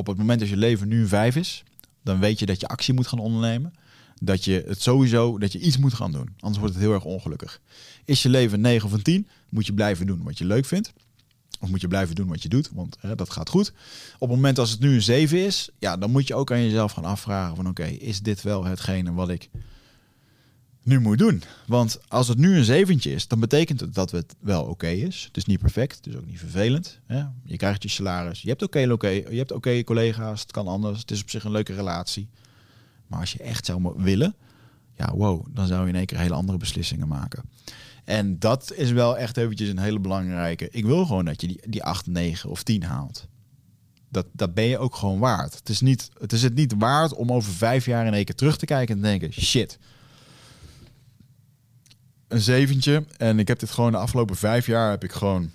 op 0.00 0.06
het 0.06 0.16
moment 0.16 0.40
dat 0.40 0.48
je 0.48 0.56
leven 0.56 0.88
nu 0.88 1.00
een 1.00 1.08
5 1.08 1.36
is, 1.36 1.64
dan 2.02 2.20
weet 2.20 2.38
je 2.38 2.46
dat 2.46 2.60
je 2.60 2.68
actie 2.68 2.94
moet 2.94 3.06
gaan 3.06 3.18
ondernemen. 3.18 3.72
Dat 4.22 4.44
je 4.44 4.64
het 4.66 4.82
sowieso, 4.82 5.38
dat 5.38 5.52
je 5.52 5.58
iets 5.58 5.78
moet 5.78 5.94
gaan 5.94 6.12
doen. 6.12 6.28
Anders 6.38 6.58
wordt 6.58 6.74
het 6.74 6.82
heel 6.82 6.92
erg 6.92 7.04
ongelukkig. 7.04 7.60
Is 8.04 8.22
je 8.22 8.28
leven 8.28 8.54
een 8.54 8.60
9 8.60 8.86
of 8.86 8.92
een 8.92 9.02
10, 9.02 9.28
moet 9.48 9.66
je 9.66 9.74
blijven 9.74 10.06
doen 10.06 10.22
wat 10.22 10.38
je 10.38 10.44
leuk 10.44 10.64
vindt. 10.64 10.92
Of 11.60 11.68
moet 11.68 11.80
je 11.80 11.88
blijven 11.88 12.14
doen 12.14 12.28
wat 12.28 12.42
je 12.42 12.48
doet, 12.48 12.70
want 12.72 12.96
hè, 13.00 13.14
dat 13.14 13.30
gaat 13.30 13.48
goed. 13.48 13.72
Op 14.14 14.28
het 14.28 14.36
moment 14.36 14.58
als 14.58 14.70
het 14.70 14.80
nu 14.80 14.94
een 14.94 15.02
7 15.02 15.44
is, 15.44 15.70
ja, 15.78 15.96
dan 15.96 16.10
moet 16.10 16.26
je 16.26 16.34
ook 16.34 16.52
aan 16.52 16.62
jezelf 16.62 16.92
gaan 16.92 17.04
afvragen 17.04 17.56
van 17.56 17.68
oké, 17.68 17.84
is 17.84 18.20
dit 18.20 18.42
wel 18.42 18.64
hetgene 18.64 19.12
wat 19.12 19.28
ik 19.28 19.48
nu 20.82 21.00
moet 21.00 21.18
doen. 21.18 21.42
Want 21.66 21.98
als 22.08 22.28
het 22.28 22.38
nu 22.38 22.56
een 22.56 22.64
zeventje 22.64 23.12
is, 23.12 23.28
dan 23.28 23.40
betekent 23.40 23.80
het 23.80 23.94
dat 23.94 24.10
het 24.10 24.34
wel 24.40 24.64
oké 24.64 24.88
is. 24.88 25.24
Het 25.24 25.36
is 25.36 25.44
niet 25.44 25.58
perfect, 25.58 26.06
is 26.06 26.16
ook 26.16 26.26
niet 26.26 26.38
vervelend. 26.38 26.98
Hè? 27.06 27.24
Je 27.44 27.56
krijgt 27.56 27.82
je 27.82 27.88
salaris, 27.88 28.42
je 28.42 28.48
hebt 28.48 28.62
oké 28.62 28.90
okay, 28.90 29.14
je 29.14 29.38
hebt 29.38 29.52
oké 29.52 29.84
collega's, 29.84 30.40
het 30.40 30.52
kan 30.52 30.66
anders, 30.66 31.00
het 31.00 31.10
is 31.10 31.22
op 31.22 31.30
zich 31.30 31.44
een 31.44 31.50
leuke 31.50 31.74
relatie. 31.74 32.28
Maar 33.06 33.20
als 33.20 33.32
je 33.32 33.42
echt 33.42 33.66
zou 33.66 33.92
willen, 33.96 34.34
ja 34.96 35.14
wow, 35.14 35.46
dan 35.50 35.66
zou 35.66 35.82
je 35.82 35.88
in 35.88 35.96
één 35.96 36.06
keer 36.06 36.18
hele 36.18 36.34
andere 36.34 36.58
beslissingen 36.58 37.08
maken. 37.08 37.42
En 38.10 38.38
dat 38.38 38.72
is 38.74 38.90
wel 38.90 39.18
echt 39.18 39.36
eventjes 39.36 39.68
een 39.68 39.78
hele 39.78 39.98
belangrijke. 39.98 40.68
Ik 40.70 40.84
wil 40.84 41.06
gewoon 41.06 41.24
dat 41.24 41.40
je 41.40 41.46
die, 41.46 41.60
die 41.68 41.84
8, 41.84 42.06
9 42.06 42.50
of 42.50 42.62
10 42.62 42.82
haalt. 42.82 43.28
Dat, 44.08 44.26
dat 44.32 44.54
ben 44.54 44.64
je 44.64 44.78
ook 44.78 44.94
gewoon 44.94 45.18
waard. 45.18 45.54
Het 45.54 45.68
is, 45.68 45.80
niet, 45.80 46.10
het 46.18 46.32
is 46.32 46.42
het 46.42 46.54
niet 46.54 46.74
waard 46.78 47.14
om 47.14 47.32
over 47.32 47.52
vijf 47.52 47.86
jaar 47.86 48.06
in 48.06 48.14
één 48.14 48.24
keer 48.24 48.34
terug 48.34 48.56
te 48.56 48.66
kijken 48.66 48.94
en 48.94 49.02
te 49.02 49.08
denken: 49.08 49.32
shit, 49.32 49.78
een 52.28 52.40
zeventje. 52.40 53.04
En 53.16 53.38
ik 53.38 53.48
heb 53.48 53.58
dit 53.58 53.70
gewoon 53.70 53.92
de 53.92 53.98
afgelopen 53.98 54.36
vijf 54.36 54.66
jaar 54.66 54.90
heb 54.90 55.04
ik 55.04 55.12
gewoon 55.12 55.50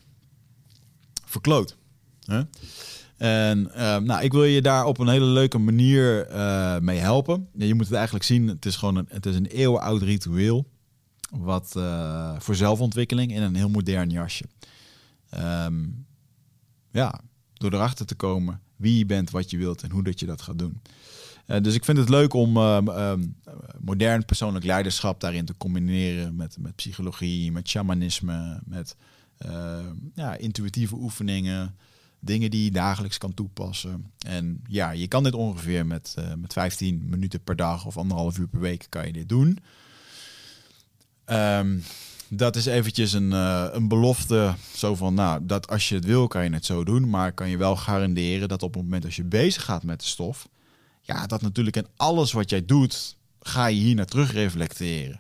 verkloot. 1.26 1.78
En 3.18 3.72
uh, 3.76 3.98
nou, 3.98 4.24
ik 4.24 4.32
wil 4.32 4.44
je 4.44 4.62
daar 4.62 4.86
op 4.86 5.00
een 5.00 5.08
hele 5.08 5.26
leuke 5.26 5.58
manier 5.58 6.30
uh, 6.32 6.78
mee 6.80 7.00
helpen. 7.00 7.48
je 7.54 7.74
moet 7.74 7.86
het 7.86 7.96
eigenlijk 7.96 8.26
zien, 8.26 8.48
het 8.48 8.66
is 8.66 8.76
gewoon 8.76 8.96
een, 8.96 9.08
het 9.10 9.26
is 9.26 9.36
een 9.36 9.46
eeuwenoud 9.46 10.02
ritueel. 10.02 10.74
Wat 11.38 11.74
uh, 11.78 12.36
voor 12.40 12.56
zelfontwikkeling 12.56 13.32
in 13.32 13.42
een 13.42 13.56
heel 13.56 13.70
modern 13.70 14.10
jasje. 14.10 14.46
Um, 15.38 16.06
ja, 16.92 17.22
door 17.54 17.74
erachter 17.74 18.06
te 18.06 18.16
komen 18.16 18.62
wie 18.76 18.98
je 18.98 19.06
bent, 19.06 19.30
wat 19.30 19.50
je 19.50 19.58
wilt 19.58 19.84
en 19.84 19.92
hoe 19.92 20.04
dat 20.04 20.20
je 20.20 20.26
dat 20.26 20.42
gaat 20.42 20.60
doen. 20.60 20.82
Uh, 21.48 21.62
dus 21.62 21.74
ik 21.74 21.86
vind 21.86 21.98
het 21.98 22.10
leuk 22.10 22.34
om 22.34 22.58
uh, 22.58 22.78
uh, 22.86 23.14
modern 23.80 24.26
persoonlijk 24.26 24.66
leiderschap 24.66 25.20
daarin 25.20 25.46
te 25.46 25.58
combineren 25.58 26.36
met, 26.36 26.58
met 26.60 26.76
psychologie, 26.76 27.52
met 27.52 27.70
shamanisme, 27.70 28.62
met 28.66 28.96
ehm, 29.38 29.96
ja, 30.14 30.36
intuïtieve 30.38 30.96
oefeningen, 30.96 31.76
dingen 32.20 32.52
die 32.52 32.64
je 32.64 32.72
dagelijks 32.72 33.18
kan 33.18 33.34
toepassen. 33.34 34.12
En 34.28 34.62
ja, 34.68 34.92
je 34.92 35.08
kan 35.08 35.24
dit 35.24 35.34
ongeveer 35.34 35.86
met, 35.86 36.14
eh, 36.18 36.34
met 36.34 36.54
15 36.54 37.04
minuten 37.10 37.44
per 37.44 37.56
dag 37.56 37.86
of 37.86 37.98
anderhalf 37.98 38.38
uur 38.38 38.48
per 38.48 38.60
week 38.60 38.86
kan 38.90 39.06
je 39.06 39.14
dit 39.14 39.30
doen. 39.30 39.58
Um, 41.32 41.84
dat 42.28 42.56
is 42.56 42.66
eventjes 42.66 43.14
een, 43.14 43.32
uh, 43.32 43.66
een 43.72 43.88
belofte. 43.88 44.54
Zo 44.76 44.96
van, 44.96 45.14
nou, 45.14 45.46
dat 45.46 45.68
als 45.70 45.90
je 45.90 45.96
het 45.96 46.06
wil, 46.06 46.28
kan 46.28 46.44
je 46.44 46.50
het 46.50 46.66
zo 46.66 46.84
doen. 46.84 47.10
Maar 47.10 47.32
kan 47.32 47.50
je 47.50 47.58
wel 47.58 47.76
garanderen 47.76 48.48
dat 48.48 48.64
op 48.64 48.74
het 48.74 48.84
moment 48.84 49.06
als 49.06 49.16
je 49.16 49.24
bezig 49.24 49.64
gaat 49.64 49.84
met 49.84 50.00
de 50.00 50.06
stof, 50.06 50.48
ja, 51.02 51.28
dat 51.28 51.42
natuurlijk 51.42 51.76
in 51.76 51.88
alles 51.96 52.32
wat 52.32 52.50
jij 52.50 52.66
doet, 52.66 53.16
ga 53.42 53.66
je 53.66 53.80
hier 53.80 53.96
naar 53.96 54.06
terug 54.06 54.32
reflecteren. 54.32 55.20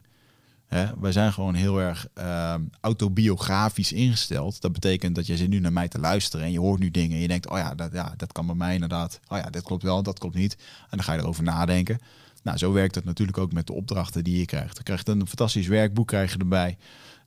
Hè? 0.68 0.86
Wij 0.99 1.12
zijn 1.12 1.34
gewoon 1.34 1.53
heel 1.53 1.82
erg 1.82 2.08
uh, 2.18 2.56
autobiografisch 2.82 3.91
ingesteld. 3.91 4.62
Dat 4.62 4.72
betekent 4.72 5.16
dat 5.16 5.28
je 5.28 5.38
zit 5.38 5.49
nu 5.49 5.60
naar 5.60 5.74
mij 5.74 5.88
te 5.88 5.99
luisteren 5.99 6.45
en 6.45 6.51
je 6.51 6.60
hoort 6.60 6.80
nu 6.80 6.91
dingen 6.91 7.16
en 7.16 7.22
je 7.22 7.28
denkt, 7.28 7.49
oh 7.49 7.58
ja, 7.58 7.76
dat, 7.76 7.93
ja, 7.93 8.14
dat 8.18 8.32
kan 8.32 8.45
bij 8.45 8.56
mij 8.56 8.74
inderdaad. 8.74 9.20
Oh 9.28 9.38
ja, 9.38 9.49
dat 9.49 9.64
klopt 9.64 9.84
wel, 9.84 10.03
dat 10.03 10.20
klopt 10.20 10.36
niet. 10.36 10.56
En 10.82 10.97
dan 10.97 11.03
ga 11.03 11.14
je 11.14 11.20
erover 11.20 11.43
nadenken. 11.43 11.99
Nou, 12.46 12.58
zo 12.58 12.72
werkt 12.72 12.96
het 12.96 13.06
natuurlijk 13.06 13.38
ook 13.38 13.54
met 13.54 13.68
de 13.68 13.74
opdrachten 13.74 14.24
die 14.24 14.38
je 14.38 14.46
krijgt. 14.46 14.78
Je 14.78 14.84
krijgt 14.84 15.08
een 15.08 15.28
fantastisch 15.28 15.68
werkboek 15.68 16.08
krijg 16.08 16.38
erbij. 16.38 16.78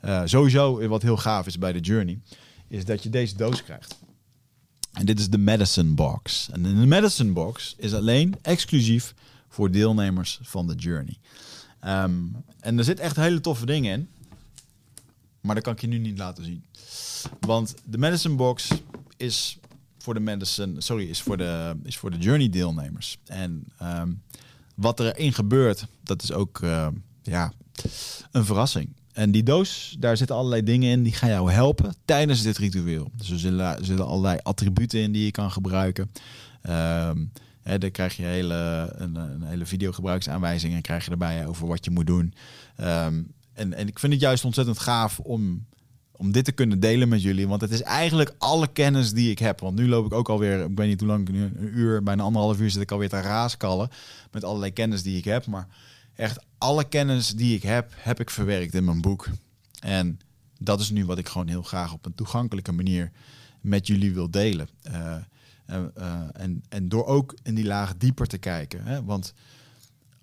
Uh, 0.04 0.22
sowieso, 0.24 0.88
wat 0.88 1.02
heel 1.02 1.16
gaaf 1.16 1.46
is 1.46 1.58
bij 1.58 1.72
de 1.72 1.80
Journey, 1.80 2.18
is 2.68 2.84
dat 2.84 3.02
je 3.02 3.10
deze 3.10 3.36
doos 3.36 3.62
krijgt. 3.62 3.98
En 4.92 5.06
dit 5.06 5.18
is 5.18 5.30
de 5.30 5.38
Medicine 5.38 5.94
Box. 5.94 6.48
En 6.52 6.62
de 6.62 6.68
Medicine 6.68 7.32
Box 7.32 7.74
is 7.78 7.94
alleen 7.94 8.34
exclusief 8.42 9.14
voor 9.48 9.70
deelnemers 9.70 10.38
van 10.42 10.66
de 10.66 10.74
Journey. 10.74 11.16
Um, 11.84 12.36
en 12.60 12.78
er 12.78 12.84
zit 12.84 13.00
echt 13.00 13.16
hele 13.16 13.40
toffe 13.40 13.66
dingen 13.66 13.92
in. 13.92 14.08
Maar 15.40 15.54
dat 15.54 15.64
kan 15.64 15.72
ik 15.72 15.80
je 15.80 15.86
nu 15.86 15.98
niet 15.98 16.18
laten 16.18 16.44
zien. 16.44 16.64
Want 17.40 17.74
de 17.84 17.98
Medicine 17.98 18.34
Box 18.34 18.68
is 19.16 19.58
voor 19.98 20.14
de 20.14 20.20
medicine, 20.20 20.80
sorry, 20.80 21.08
is 21.08 21.22
voor 21.22 21.36
de, 21.36 21.76
is 21.82 21.96
voor 21.96 22.10
de 22.10 22.18
Journey 22.18 22.48
deelnemers. 22.48 23.18
En 23.24 23.64
um, 23.82 24.22
wat 24.78 25.00
erin 25.00 25.32
gebeurt, 25.32 25.86
dat 26.02 26.22
is 26.22 26.32
ook 26.32 26.60
uh, 26.60 26.86
ja, 27.22 27.52
een 28.30 28.44
verrassing. 28.44 28.96
En 29.12 29.30
die 29.30 29.42
doos, 29.42 29.96
daar 29.98 30.16
zitten 30.16 30.36
allerlei 30.36 30.62
dingen 30.62 30.90
in 30.90 31.02
die 31.02 31.12
gaan 31.12 31.28
jou 31.28 31.50
helpen 31.50 31.94
tijdens 32.04 32.42
dit 32.42 32.58
ritueel. 32.58 33.10
Dus 33.14 33.30
er 33.30 33.38
zullen 33.80 34.06
allerlei 34.06 34.38
attributen 34.42 35.00
in 35.00 35.12
die 35.12 35.24
je 35.24 35.30
kan 35.30 35.50
gebruiken. 35.50 36.10
Um, 36.62 37.32
hè, 37.62 37.78
dan 37.78 37.90
krijg 37.90 38.16
je 38.16 38.22
hele, 38.22 38.92
een, 38.96 39.14
een 39.14 39.42
hele 39.42 39.66
videogebruiksaanwijzing 39.66 40.74
en 40.74 40.82
krijg 40.82 41.04
je 41.04 41.10
erbij 41.10 41.46
over 41.46 41.66
wat 41.66 41.84
je 41.84 41.90
moet 41.90 42.06
doen. 42.06 42.34
Um, 42.80 43.32
en, 43.52 43.74
en 43.74 43.88
ik 43.88 43.98
vind 43.98 44.12
het 44.12 44.22
juist 44.22 44.44
ontzettend 44.44 44.78
gaaf 44.78 45.18
om, 45.18 45.66
om 46.18 46.32
dit 46.32 46.44
te 46.44 46.52
kunnen 46.52 46.80
delen 46.80 47.08
met 47.08 47.22
jullie. 47.22 47.48
Want 47.48 47.60
het 47.60 47.70
is 47.70 47.82
eigenlijk 47.82 48.34
alle 48.38 48.72
kennis 48.72 49.12
die 49.12 49.30
ik 49.30 49.38
heb. 49.38 49.60
Want 49.60 49.78
nu 49.78 49.88
loop 49.88 50.06
ik 50.06 50.12
ook 50.12 50.28
alweer, 50.28 50.64
ik 50.64 50.76
weet 50.76 50.88
niet 50.88 51.00
hoe 51.00 51.08
lang, 51.08 51.28
nu 51.28 51.42
een 51.42 51.78
uur, 51.78 52.02
bijna 52.02 52.22
anderhalf 52.22 52.60
uur 52.60 52.70
zit 52.70 52.82
ik 52.82 52.90
alweer 52.90 53.08
te 53.08 53.20
raaskallen. 53.20 53.90
Met 54.30 54.44
allerlei 54.44 54.72
kennis 54.72 55.02
die 55.02 55.16
ik 55.16 55.24
heb. 55.24 55.46
Maar 55.46 55.68
echt 56.14 56.44
alle 56.58 56.84
kennis 56.84 57.28
die 57.34 57.56
ik 57.56 57.62
heb, 57.62 57.92
heb 57.96 58.20
ik 58.20 58.30
verwerkt 58.30 58.74
in 58.74 58.84
mijn 58.84 59.00
boek. 59.00 59.28
En 59.80 60.20
dat 60.58 60.80
is 60.80 60.90
nu 60.90 61.04
wat 61.04 61.18
ik 61.18 61.28
gewoon 61.28 61.48
heel 61.48 61.62
graag 61.62 61.92
op 61.92 62.06
een 62.06 62.14
toegankelijke 62.14 62.72
manier 62.72 63.10
met 63.60 63.86
jullie 63.86 64.14
wil 64.14 64.30
delen. 64.30 64.68
Uh, 64.90 65.16
en, 66.32 66.62
en 66.68 66.88
door 66.88 67.06
ook 67.06 67.36
in 67.42 67.54
die 67.54 67.64
laag 67.64 67.96
dieper 67.96 68.26
te 68.26 68.38
kijken. 68.38 68.84
Hè? 68.84 69.04
Want 69.04 69.34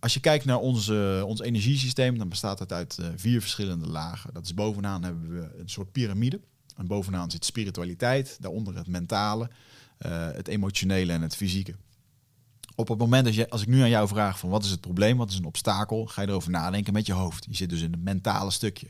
als 0.05 0.13
je 0.13 0.19
kijkt 0.19 0.45
naar 0.45 0.59
onze, 0.59 1.23
ons 1.25 1.41
energiesysteem, 1.41 2.17
dan 2.17 2.29
bestaat 2.29 2.59
het 2.59 2.71
uit 2.71 2.99
vier 3.15 3.41
verschillende 3.41 3.87
lagen. 3.87 4.33
Dat 4.33 4.45
is 4.45 4.53
bovenaan 4.53 5.03
hebben 5.03 5.29
we 5.29 5.59
een 5.59 5.69
soort 5.69 5.91
piramide. 5.91 6.39
En 6.75 6.87
bovenaan 6.87 7.31
zit 7.31 7.45
spiritualiteit, 7.45 8.37
daaronder 8.39 8.75
het 8.75 8.87
mentale, 8.87 9.49
het 10.33 10.47
emotionele 10.47 11.11
en 11.11 11.21
het 11.21 11.35
fysieke. 11.35 11.75
Op 12.75 12.87
het 12.87 12.97
moment 12.97 13.25
dat 13.25 13.35
je, 13.35 13.49
als 13.49 13.61
ik 13.61 13.67
nu 13.67 13.81
aan 13.81 13.89
jou 13.89 14.07
vraag 14.07 14.39
van 14.39 14.49
wat 14.49 14.63
is 14.63 14.69
het 14.69 14.81
probleem, 14.81 15.17
wat 15.17 15.29
is 15.29 15.37
een 15.37 15.45
obstakel, 15.45 16.05
ga 16.05 16.21
je 16.21 16.27
erover 16.27 16.51
nadenken 16.51 16.93
met 16.93 17.05
je 17.05 17.13
hoofd. 17.13 17.45
Je 17.49 17.55
zit 17.55 17.69
dus 17.69 17.81
in 17.81 17.91
het 17.91 18.03
mentale 18.03 18.51
stukje. 18.51 18.87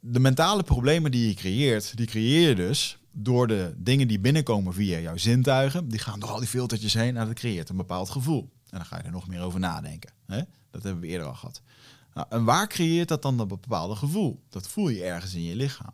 De 0.00 0.20
mentale 0.20 0.62
problemen 0.62 1.10
die 1.10 1.28
je 1.28 1.34
creëert, 1.34 1.96
die 1.96 2.06
creëer 2.06 2.48
je 2.48 2.54
dus 2.54 2.98
door 3.10 3.46
de 3.46 3.74
dingen 3.76 4.08
die 4.08 4.20
binnenkomen 4.20 4.74
via 4.74 4.98
jouw 4.98 5.16
zintuigen. 5.16 5.88
Die 5.88 5.98
gaan 5.98 6.20
door 6.20 6.30
al 6.30 6.38
die 6.38 6.48
filtertjes 6.48 6.94
heen 6.94 7.16
en 7.16 7.26
dat 7.26 7.34
creëert 7.34 7.68
een 7.68 7.76
bepaald 7.76 8.10
gevoel. 8.10 8.50
En 8.72 8.78
dan 8.78 8.86
ga 8.86 8.96
je 8.96 9.02
er 9.02 9.10
nog 9.10 9.28
meer 9.28 9.40
over 9.40 9.60
nadenken. 9.60 10.12
Hè? 10.26 10.42
Dat 10.70 10.82
hebben 10.82 11.00
we 11.00 11.06
eerder 11.06 11.26
al 11.26 11.34
gehad. 11.34 11.62
Nou, 12.14 12.26
en 12.30 12.44
waar 12.44 12.68
creëert 12.68 13.08
dat 13.08 13.22
dan 13.22 13.36
dat 13.36 13.48
bepaalde 13.48 13.96
gevoel? 13.96 14.42
Dat 14.48 14.68
voel 14.68 14.88
je 14.88 15.04
ergens 15.04 15.34
in 15.34 15.42
je 15.42 15.56
lichaam. 15.56 15.92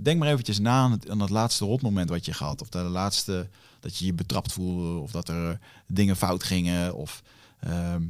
Denk 0.00 0.18
maar 0.18 0.28
eventjes 0.28 0.58
na 0.58 0.82
aan 0.82 0.90
het, 0.90 1.10
aan 1.10 1.20
het 1.20 1.30
laatste 1.30 1.64
rotmoment 1.64 2.08
wat 2.08 2.24
je 2.24 2.32
gehad. 2.32 2.60
Of 2.60 2.68
de 2.68 2.78
laatste 2.78 3.48
dat 3.80 3.96
je 3.96 4.06
je 4.06 4.12
betrapt 4.12 4.52
voelde. 4.52 5.00
Of 5.00 5.10
dat 5.10 5.28
er 5.28 5.60
dingen 5.86 6.16
fout 6.16 6.42
gingen. 6.42 6.94
Of 6.94 7.22
ehm, 7.60 8.02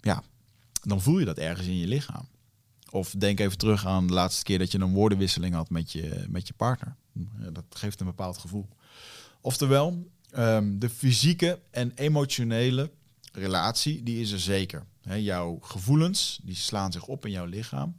ja, 0.00 0.22
dan 0.82 1.00
voel 1.00 1.18
je 1.18 1.24
dat 1.24 1.38
ergens 1.38 1.66
in 1.66 1.76
je 1.76 1.86
lichaam. 1.86 2.28
Of 2.90 3.14
denk 3.18 3.40
even 3.40 3.58
terug 3.58 3.86
aan 3.86 4.06
de 4.06 4.12
laatste 4.12 4.42
keer 4.42 4.58
dat 4.58 4.72
je 4.72 4.78
een 4.78 4.92
woordenwisseling 4.92 5.54
had 5.54 5.70
met 5.70 5.92
je, 5.92 6.24
met 6.28 6.46
je 6.46 6.54
partner. 6.54 6.96
Dat 7.52 7.64
geeft 7.70 8.00
een 8.00 8.06
bepaald 8.06 8.38
gevoel. 8.38 8.68
Oftewel, 9.40 10.10
um, 10.38 10.78
de 10.78 10.88
fysieke 10.88 11.60
en 11.70 11.92
emotionele 11.94 12.90
relatie, 13.32 14.02
die 14.02 14.20
is 14.20 14.30
er 14.30 14.40
zeker. 14.40 14.86
jouw 15.02 15.58
gevoelens, 15.60 16.40
die 16.42 16.54
slaan 16.54 16.92
zich 16.92 17.06
op 17.06 17.26
in 17.26 17.32
jouw 17.32 17.46
lichaam. 17.46 17.94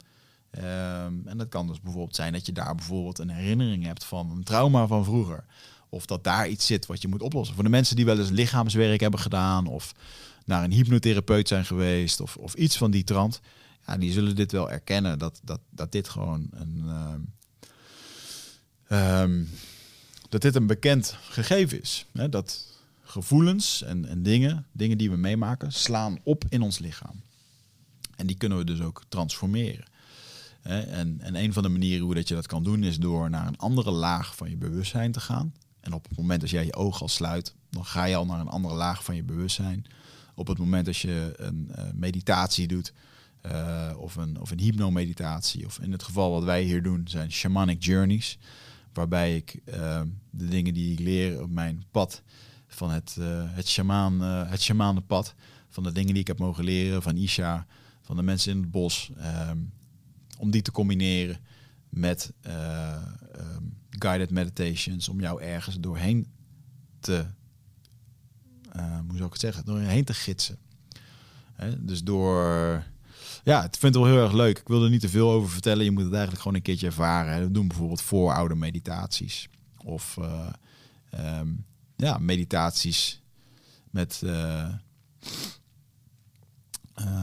Ehm, 0.50 1.14
en 1.24 1.38
dat 1.38 1.48
kan 1.48 1.66
dus 1.66 1.80
bijvoorbeeld 1.80 2.16
zijn 2.16 2.32
dat 2.32 2.46
je 2.46 2.52
daar 2.52 2.74
bijvoorbeeld 2.74 3.18
een 3.18 3.30
herinnering 3.30 3.84
hebt 3.84 4.04
van 4.04 4.30
een 4.30 4.44
trauma 4.44 4.86
van 4.86 5.04
vroeger. 5.04 5.44
Of 5.88 6.06
dat 6.06 6.24
daar 6.24 6.48
iets 6.48 6.66
zit 6.66 6.86
wat 6.86 7.02
je 7.02 7.08
moet 7.08 7.22
oplossen. 7.22 7.54
Voor 7.54 7.64
de 7.64 7.70
mensen 7.70 7.96
die 7.96 8.04
wel 8.04 8.18
eens 8.18 8.30
lichaamswerk 8.30 9.00
hebben 9.00 9.20
gedaan 9.20 9.66
of 9.66 9.94
naar 10.44 10.64
een 10.64 10.72
hypnotherapeut 10.72 11.48
zijn 11.48 11.64
geweest 11.64 12.20
of, 12.20 12.36
of 12.36 12.54
iets 12.54 12.76
van 12.76 12.90
die 12.90 13.04
trant. 13.04 13.40
Ja, 13.86 13.96
die 13.96 14.12
zullen 14.12 14.36
dit 14.36 14.52
wel 14.52 14.70
erkennen 14.70 15.18
dat, 15.18 15.40
dat, 15.44 15.60
dat 15.70 15.92
dit 15.92 16.08
gewoon 16.08 16.48
een. 16.50 16.84
Ehm, 16.86 17.20
ehm, 18.88 19.44
dat 20.28 20.42
dit 20.42 20.54
een 20.54 20.66
bekend 20.66 21.16
gegeven 21.20 21.80
is. 21.80 22.06
Hè? 22.12 22.28
Dat 22.28 22.66
gevoelens 23.02 23.82
en, 23.82 24.04
en 24.04 24.22
dingen, 24.22 24.66
dingen 24.72 24.98
die 24.98 25.10
we 25.10 25.16
meemaken, 25.16 25.72
slaan 25.72 26.18
op 26.22 26.44
in 26.48 26.62
ons 26.62 26.78
lichaam. 26.78 27.20
En 28.16 28.26
die 28.26 28.36
kunnen 28.36 28.58
we 28.58 28.64
dus 28.64 28.80
ook 28.80 29.02
transformeren. 29.08 29.84
En, 30.62 31.20
en 31.20 31.36
een 31.36 31.52
van 31.52 31.62
de 31.62 31.68
manieren 31.68 32.04
hoe 32.04 32.14
dat 32.14 32.28
je 32.28 32.34
dat 32.34 32.46
kan 32.46 32.62
doen 32.62 32.82
is 32.82 32.98
door 32.98 33.30
naar 33.30 33.46
een 33.46 33.58
andere 33.58 33.90
laag 33.90 34.36
van 34.36 34.50
je 34.50 34.56
bewustzijn 34.56 35.12
te 35.12 35.20
gaan. 35.20 35.54
En 35.80 35.92
op 35.92 36.08
het 36.08 36.18
moment 36.18 36.40
dat 36.40 36.50
jij 36.50 36.64
je 36.64 36.74
ogen 36.74 37.00
al 37.00 37.08
sluit, 37.08 37.54
dan 37.70 37.84
ga 37.84 38.04
je 38.04 38.16
al 38.16 38.26
naar 38.26 38.40
een 38.40 38.48
andere 38.48 38.74
laag 38.74 39.04
van 39.04 39.16
je 39.16 39.22
bewustzijn. 39.22 39.84
Op 40.34 40.46
het 40.46 40.58
moment 40.58 40.86
dat 40.86 40.96
je 40.96 41.34
een 41.36 41.70
uh, 41.78 41.84
meditatie 41.94 42.68
doet, 42.68 42.92
uh, 43.46 43.90
of 43.96 44.16
een, 44.16 44.40
of 44.40 44.50
een 44.50 44.60
hypnomeditatie, 44.60 45.66
of 45.66 45.78
in 45.78 45.92
het 45.92 46.02
geval 46.02 46.30
wat 46.30 46.44
wij 46.44 46.62
hier 46.62 46.82
doen, 46.82 47.02
zijn 47.08 47.32
shamanic 47.32 47.84
journeys. 47.84 48.38
Waarbij 48.92 49.36
ik 49.36 49.60
uh, 49.64 50.00
de 50.30 50.48
dingen 50.48 50.74
die 50.74 50.92
ik 50.92 50.98
leer 50.98 51.42
op 51.42 51.50
mijn 51.50 51.84
pad 51.90 52.22
van 52.66 52.90
het, 52.90 53.16
het, 53.54 53.68
shaman, 53.68 54.20
het 54.20 54.62
shamanenpad, 54.62 55.34
van 55.68 55.82
de 55.82 55.92
dingen 55.92 56.12
die 56.12 56.22
ik 56.22 56.26
heb 56.26 56.38
mogen 56.38 56.64
leren 56.64 57.02
van 57.02 57.16
Isha, 57.16 57.66
van 58.02 58.16
de 58.16 58.22
mensen 58.22 58.52
in 58.52 58.60
het 58.60 58.70
bos, 58.70 59.10
ehm, 59.16 59.58
om 60.38 60.50
die 60.50 60.62
te 60.62 60.70
combineren 60.70 61.40
met 61.88 62.32
um, 62.46 63.76
guided 63.90 64.30
meditations, 64.30 65.08
om 65.08 65.20
jou 65.20 65.42
ergens 65.42 65.80
doorheen 65.80 66.26
te, 67.00 67.26
uh, 68.76 68.98
hoe 68.98 69.16
zou 69.16 69.24
ik 69.24 69.32
het 69.32 69.40
zeggen, 69.40 69.64
doorheen 69.64 70.04
te 70.04 70.14
gidsen. 70.14 70.58
Dus 71.78 72.04
door, 72.04 72.84
ja, 73.48 73.64
ik 73.64 73.76
vind 73.78 73.94
het 73.94 74.02
wel 74.04 74.12
heel 74.12 74.22
erg 74.22 74.32
leuk. 74.32 74.58
Ik 74.58 74.68
wil 74.68 74.84
er 74.84 74.90
niet 74.90 75.00
te 75.00 75.08
veel 75.08 75.30
over 75.30 75.50
vertellen. 75.50 75.84
Je 75.84 75.90
moet 75.90 76.02
het 76.02 76.12
eigenlijk 76.12 76.42
gewoon 76.42 76.56
een 76.56 76.62
keertje 76.62 76.86
ervaren. 76.86 77.40
We 77.40 77.50
doen 77.50 77.68
bijvoorbeeld 77.68 78.02
vooroude 78.02 78.54
meditaties. 78.54 79.48
Of 79.84 80.16
uh, 80.20 80.46
um, 81.38 81.64
ja, 81.96 82.18
meditaties 82.18 83.22
met 83.90 84.22
uh, 84.24 84.68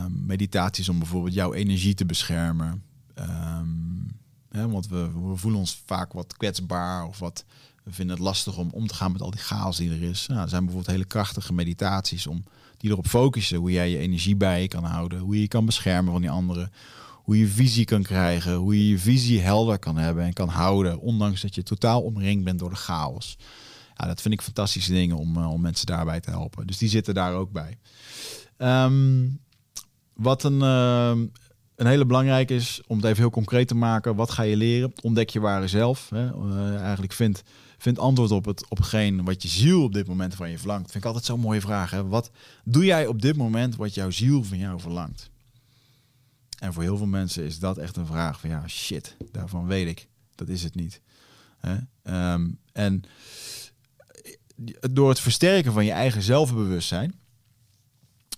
meditaties 0.10 0.90
om 0.90 1.00
bijvoorbeeld 1.00 1.34
jouw 1.34 1.54
energie 1.54 1.94
te 1.94 2.06
beschermen. 2.06 2.84
Um, 3.16 4.20
want 4.50 4.88
we, 4.88 5.12
we, 5.12 5.36
voelen 5.36 5.60
ons 5.60 5.82
vaak 5.86 6.14
wat 6.14 6.38
kwetsbaar 6.38 7.08
of 7.08 7.20
wat. 7.20 7.46
We 7.84 7.92
vinden 7.92 8.16
het 8.16 8.26
lastig 8.26 8.58
om 8.58 8.70
om 8.72 8.88
te 8.88 8.94
gaan 8.94 9.12
met 9.12 9.22
al 9.22 9.32
die 9.32 9.40
chaos 9.40 9.78
die 9.78 9.92
er 9.92 10.02
is. 10.02 10.28
Nou, 10.28 10.42
er 10.42 10.50
zijn 10.50 10.64
bijvoorbeeld 10.64 10.96
hele 10.96 11.08
krachtige 11.08 11.54
meditaties 11.54 12.28
om 12.28 12.44
die 12.78 12.92
erop 12.92 13.08
focussen 13.08 13.58
hoe 13.58 13.72
jij 13.72 13.90
je 13.90 13.98
energie 13.98 14.36
bij 14.36 14.62
je 14.62 14.68
kan 14.68 14.84
houden, 14.84 15.20
hoe 15.20 15.36
je 15.36 15.42
je 15.42 15.48
kan 15.48 15.66
beschermen 15.66 16.12
van 16.12 16.22
die 16.22 16.30
anderen, 16.30 16.72
hoe 17.14 17.40
je 17.40 17.48
visie 17.48 17.86
kan 17.86 18.04
krijgen, 18.04 18.56
hoe 18.56 18.78
je 18.78 18.90
je 18.90 19.00
visie 19.00 19.42
helder 19.42 19.80
kan 19.80 19.98
hebben 19.98 20.24
en 20.24 20.34
kan 20.34 20.50
houden, 20.50 21.00
ondanks 21.00 21.42
dat 21.42 21.56
je 21.56 21.64
totaal 21.64 22.02
omringd 22.02 22.44
bent 22.44 22.60
door 22.60 22.70
de 22.70 22.76
chaos. 22.76 23.38
Ja, 23.96 24.08
dat 24.08 24.22
vind 24.22 24.34
ik 24.34 24.42
fantastische 24.42 24.92
dingen 24.92 25.18
om, 25.18 25.38
uh, 25.38 25.52
om 25.52 25.62
mensen 25.62 25.86
daarbij 25.86 26.20
te 26.20 26.30
helpen. 26.30 26.68
Dus 26.68 26.78
die 26.78 26.90
zitten 26.90 27.14
daar 27.14 27.34
ook 27.34 27.52
bij. 27.52 27.78
Um, 28.58 29.40
wat 30.14 30.44
een, 30.44 30.60
uh, 30.60 31.24
een 31.76 31.88
hele 31.88 32.06
belangrijke 32.06 32.56
is, 32.56 32.82
om 32.88 32.98
het 32.98 33.06
even 33.06 33.18
heel 33.18 33.30
concreet 33.30 33.68
te 33.68 33.76
maken, 33.76 34.16
wat 34.16 34.32
ga 34.32 34.44
je 34.44 34.58
leren? 34.58 34.94
Ontdek 35.02 35.30
je 35.30 35.40
ware 35.40 35.68
zelf. 35.68 36.10
Hè? 36.10 36.26
Uh, 36.26 36.82
eigenlijk 36.82 37.14
vind, 37.14 37.44
vind 37.78 38.00
antwoord 38.00 38.32
op, 38.32 38.46
het, 38.46 38.70
op 38.70 38.78
hetgeen 38.78 39.24
wat 39.24 39.42
je 39.42 39.48
ziel 39.48 39.84
op 39.84 39.94
dit 39.94 40.08
moment 40.08 40.36
van 40.36 40.50
je 40.50 40.58
verlangt. 40.58 40.92
Vind 40.92 41.04
ik 41.04 41.10
altijd 41.10 41.26
zo'n 41.26 41.40
mooie 41.40 41.62
vraag. 41.62 41.92
Wat 41.92 42.32
doe 42.64 42.86
jij 42.86 43.08
op 43.08 43.22
dit 43.22 43.36
moment 43.36 43.76
wat 43.76 43.94
jouw 43.94 44.10
ziel 44.10 44.44
van 44.44 44.58
jou 44.58 44.80
verlangt? 44.80 45.30
En 46.60 46.74
voor 46.74 46.84
heel 46.84 46.98
veel 46.98 47.06
mensen 47.06 47.44
is 47.44 47.60
dat 47.60 47.78
echt 47.78 47.98
een 47.98 48.06
vraag 48.06 48.40
van 48.40 48.50
ja, 48.50 48.68
shit, 48.68 49.16
daarvan 49.32 49.68
weet 49.68 49.88
ik. 49.88 50.08
Dat 50.36 50.48
is 50.48 50.64
het 50.64 50.76
niet. 50.76 51.02
Hè? 51.60 51.78
Um, 52.34 52.60
en 52.72 53.04
door 54.92 55.10
het 55.10 55.20
versterken 55.20 55.74
van 55.74 55.86
je 55.86 55.92
eigen 55.92 56.22
zelfbewustzijn 56.22 57.20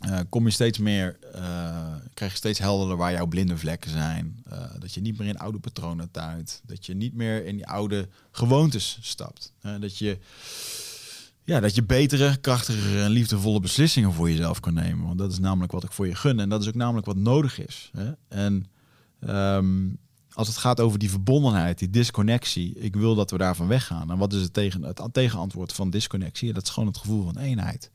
uh, 0.06 0.20
kom 0.30 0.46
je 0.46 0.52
steeds 0.52 0.78
meer, 0.78 1.18
uh, 1.36 1.96
krijg 2.14 2.32
je 2.32 2.38
steeds 2.38 2.60
helderder 2.60 2.98
waar 2.98 3.12
jouw 3.12 3.26
blinde 3.26 3.58
vlekken 3.58 3.92
zijn. 3.92 4.44
Uh, 4.52 4.64
dat 4.80 4.94
je 4.94 5.02
niet 5.02 5.18
meer 5.18 5.28
in 5.28 5.38
oude 5.38 5.60
patronen 5.60 6.12
tuint. 6.12 6.62
Dat 6.66 6.86
je 6.86 6.94
niet 6.94 7.14
meer 7.14 7.46
in 7.46 7.56
die 7.56 7.68
oude 7.68 8.10
gewoontes 8.32 8.98
stapt. 9.02 9.54
dat, 9.80 9.98
je, 9.98 10.18
ja, 11.44 11.60
dat 11.60 11.76
je 11.76 11.84
betere, 11.84 12.38
krachtigere 12.38 13.04
en 13.04 13.10
liefdevolle 13.10 13.60
beslissingen 13.60 14.14
voor 14.14 14.30
jezelf 14.30 14.60
kan 14.60 14.74
nemen. 14.74 15.06
Want 15.06 15.18
dat 15.18 15.32
is 15.32 15.40
namelijk 15.40 15.72
wat 15.72 15.84
ik 15.84 15.92
voor 15.92 16.08
je 16.08 16.16
gun. 16.16 16.40
En 16.40 16.50
dat 16.50 16.62
is 16.62 16.68
ook 16.68 16.76
namelijk 16.76 17.06
wat 17.06 17.18
nodig 17.18 17.60
is. 17.60 17.92
Hè? 17.94 18.12
En 18.28 18.66
um, 19.30 19.98
als 20.38 20.48
het 20.48 20.58
gaat 20.58 20.80
over 20.80 21.00
die 21.00 21.10
verbondenheid, 21.10 21.80
die 21.80 21.90
disconnectie, 21.90 22.74
ik 22.80 22.96
wil 22.96 23.16
dat 23.16 23.32
we 23.32 23.38
daarvan 23.38 23.68
weggaan. 23.68 24.12
En 24.12 24.18
wat 24.18 24.34
is 24.34 24.42
het, 24.42 24.54
tegen, 24.54 24.84
het 24.84 25.02
tegenantwoord 25.12 25.74
van 25.74 25.90
disconnectie? 25.90 26.54
Dat 26.54 26.64
is 26.64 26.70
gewoon 26.70 26.90
het 26.90 26.98
gevoel 26.98 27.24
van 27.24 27.38
eenheid. 27.38 27.92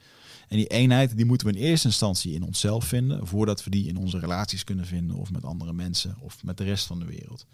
En 0.52 0.58
die 0.58 0.66
eenheid 0.66 1.16
die 1.16 1.24
moeten 1.24 1.46
we 1.46 1.52
in 1.52 1.62
eerste 1.62 1.86
instantie 1.86 2.34
in 2.34 2.42
onszelf 2.42 2.84
vinden, 2.84 3.26
voordat 3.26 3.64
we 3.64 3.70
die 3.70 3.88
in 3.88 3.96
onze 3.96 4.18
relaties 4.18 4.64
kunnen 4.64 4.86
vinden 4.86 5.16
of 5.16 5.30
met 5.30 5.44
andere 5.44 5.72
mensen 5.72 6.16
of 6.20 6.44
met 6.44 6.56
de 6.56 6.64
rest 6.64 6.86
van 6.86 6.98
de 6.98 7.04
wereld. 7.04 7.46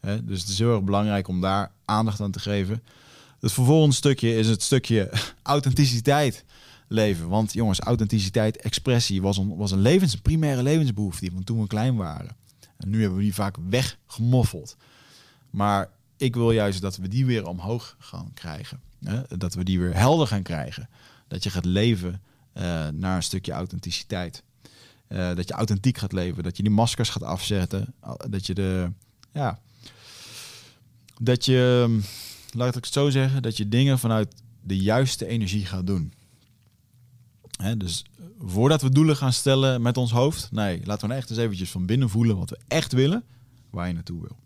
dus 0.00 0.40
het 0.40 0.48
is 0.48 0.58
heel 0.58 0.74
erg 0.74 0.82
belangrijk 0.82 1.28
om 1.28 1.40
daar 1.40 1.72
aandacht 1.84 2.20
aan 2.20 2.30
te 2.30 2.40
geven. 2.40 2.82
Het 3.40 3.52
vervolgende 3.52 3.94
stukje 3.94 4.36
is 4.36 4.46
het 4.46 4.62
stukje 4.62 5.12
authenticiteit 5.42 6.44
leven. 6.88 7.28
Want 7.28 7.52
jongens, 7.52 7.80
authenticiteit, 7.80 8.56
expressie 8.56 9.22
was 9.22 9.36
een, 9.36 9.56
was 9.56 9.70
een 9.70 9.82
levens, 9.82 10.16
primaire 10.16 10.62
levensbehoefte 10.62 11.30
van 11.32 11.44
toen 11.44 11.60
we 11.60 11.66
klein 11.66 11.96
waren. 11.96 12.36
En 12.76 12.90
nu 12.90 13.00
hebben 13.00 13.18
we 13.18 13.24
die 13.24 13.34
vaak 13.34 13.56
weggemoffeld. 13.68 14.76
Maar 15.50 15.90
ik 16.16 16.34
wil 16.34 16.50
juist 16.50 16.80
dat 16.80 16.96
we 16.96 17.08
die 17.08 17.26
weer 17.26 17.46
omhoog 17.46 17.96
gaan 17.98 18.30
krijgen. 18.34 18.80
Dat 19.28 19.54
we 19.54 19.64
die 19.64 19.80
weer 19.80 19.96
helder 19.96 20.26
gaan 20.26 20.42
krijgen. 20.42 20.88
Dat 21.28 21.42
je 21.42 21.50
gaat 21.50 21.64
leven 21.64 22.20
naar 22.92 23.16
een 23.16 23.22
stukje 23.22 23.52
authenticiteit. 23.52 24.42
Uh, 25.08 25.34
dat 25.34 25.48
je 25.48 25.54
authentiek 25.54 25.98
gaat 25.98 26.12
leven, 26.12 26.42
dat 26.42 26.56
je 26.56 26.62
die 26.62 26.72
maskers 26.72 27.08
gaat 27.08 27.22
afzetten, 27.22 27.94
dat 28.28 28.46
je 28.46 28.54
de, 28.54 28.92
ja, 29.32 29.58
dat 31.20 31.44
je, 31.44 31.98
laat 32.52 32.76
ik 32.76 32.84
het 32.84 32.92
zo 32.92 33.10
zeggen, 33.10 33.42
dat 33.42 33.56
je 33.56 33.68
dingen 33.68 33.98
vanuit 33.98 34.34
de 34.62 34.78
juiste 34.78 35.26
energie 35.26 35.66
gaat 35.66 35.86
doen. 35.86 36.12
Hè, 37.56 37.76
dus 37.76 38.04
voordat 38.38 38.82
we 38.82 38.90
doelen 38.90 39.16
gaan 39.16 39.32
stellen 39.32 39.82
met 39.82 39.96
ons 39.96 40.10
hoofd, 40.10 40.52
nee, 40.52 40.80
laten 40.84 41.00
we 41.00 41.06
nou 41.06 41.20
echt 41.20 41.30
eens 41.30 41.38
eventjes 41.38 41.70
van 41.70 41.86
binnen 41.86 42.08
voelen 42.08 42.36
wat 42.36 42.50
we 42.50 42.58
echt 42.68 42.92
willen, 42.92 43.24
waar 43.70 43.86
je 43.86 43.94
naartoe 43.94 44.20
wil. 44.20 44.36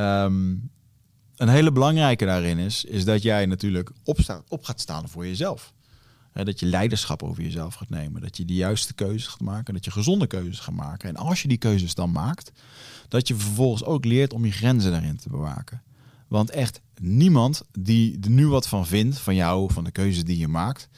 Um, 0.00 0.70
een 1.36 1.48
hele 1.48 1.72
belangrijke 1.72 2.24
daarin 2.24 2.58
is, 2.58 2.84
is 2.84 3.04
dat 3.04 3.22
jij 3.22 3.46
natuurlijk 3.46 3.92
op 4.48 4.64
gaat 4.64 4.80
staan 4.80 5.08
voor 5.08 5.26
jezelf. 5.26 5.72
Dat 6.32 6.60
je 6.60 6.66
leiderschap 6.66 7.22
over 7.22 7.42
jezelf 7.42 7.74
gaat 7.74 7.90
nemen. 7.90 8.20
Dat 8.20 8.36
je 8.36 8.44
de 8.44 8.54
juiste 8.54 8.94
keuzes 8.94 9.26
gaat 9.26 9.40
maken. 9.40 9.74
Dat 9.74 9.84
je 9.84 9.90
gezonde 9.90 10.26
keuzes 10.26 10.58
gaat 10.58 10.74
maken. 10.74 11.08
En 11.08 11.16
als 11.16 11.42
je 11.42 11.48
die 11.48 11.58
keuzes 11.58 11.94
dan 11.94 12.12
maakt, 12.12 12.52
dat 13.08 13.28
je 13.28 13.34
vervolgens 13.34 13.84
ook 13.84 14.04
leert 14.04 14.32
om 14.32 14.44
je 14.44 14.52
grenzen 14.52 14.90
daarin 14.90 15.16
te 15.16 15.28
bewaken. 15.28 15.82
Want 16.28 16.50
echt 16.50 16.80
niemand 17.00 17.62
die 17.78 18.18
er 18.20 18.30
nu 18.30 18.48
wat 18.48 18.68
van 18.68 18.86
vindt, 18.86 19.18
van 19.18 19.34
jou, 19.34 19.72
van 19.72 19.84
de 19.84 19.90
keuzes 19.90 20.24
die 20.24 20.38
je 20.38 20.48
maakt, 20.48 20.88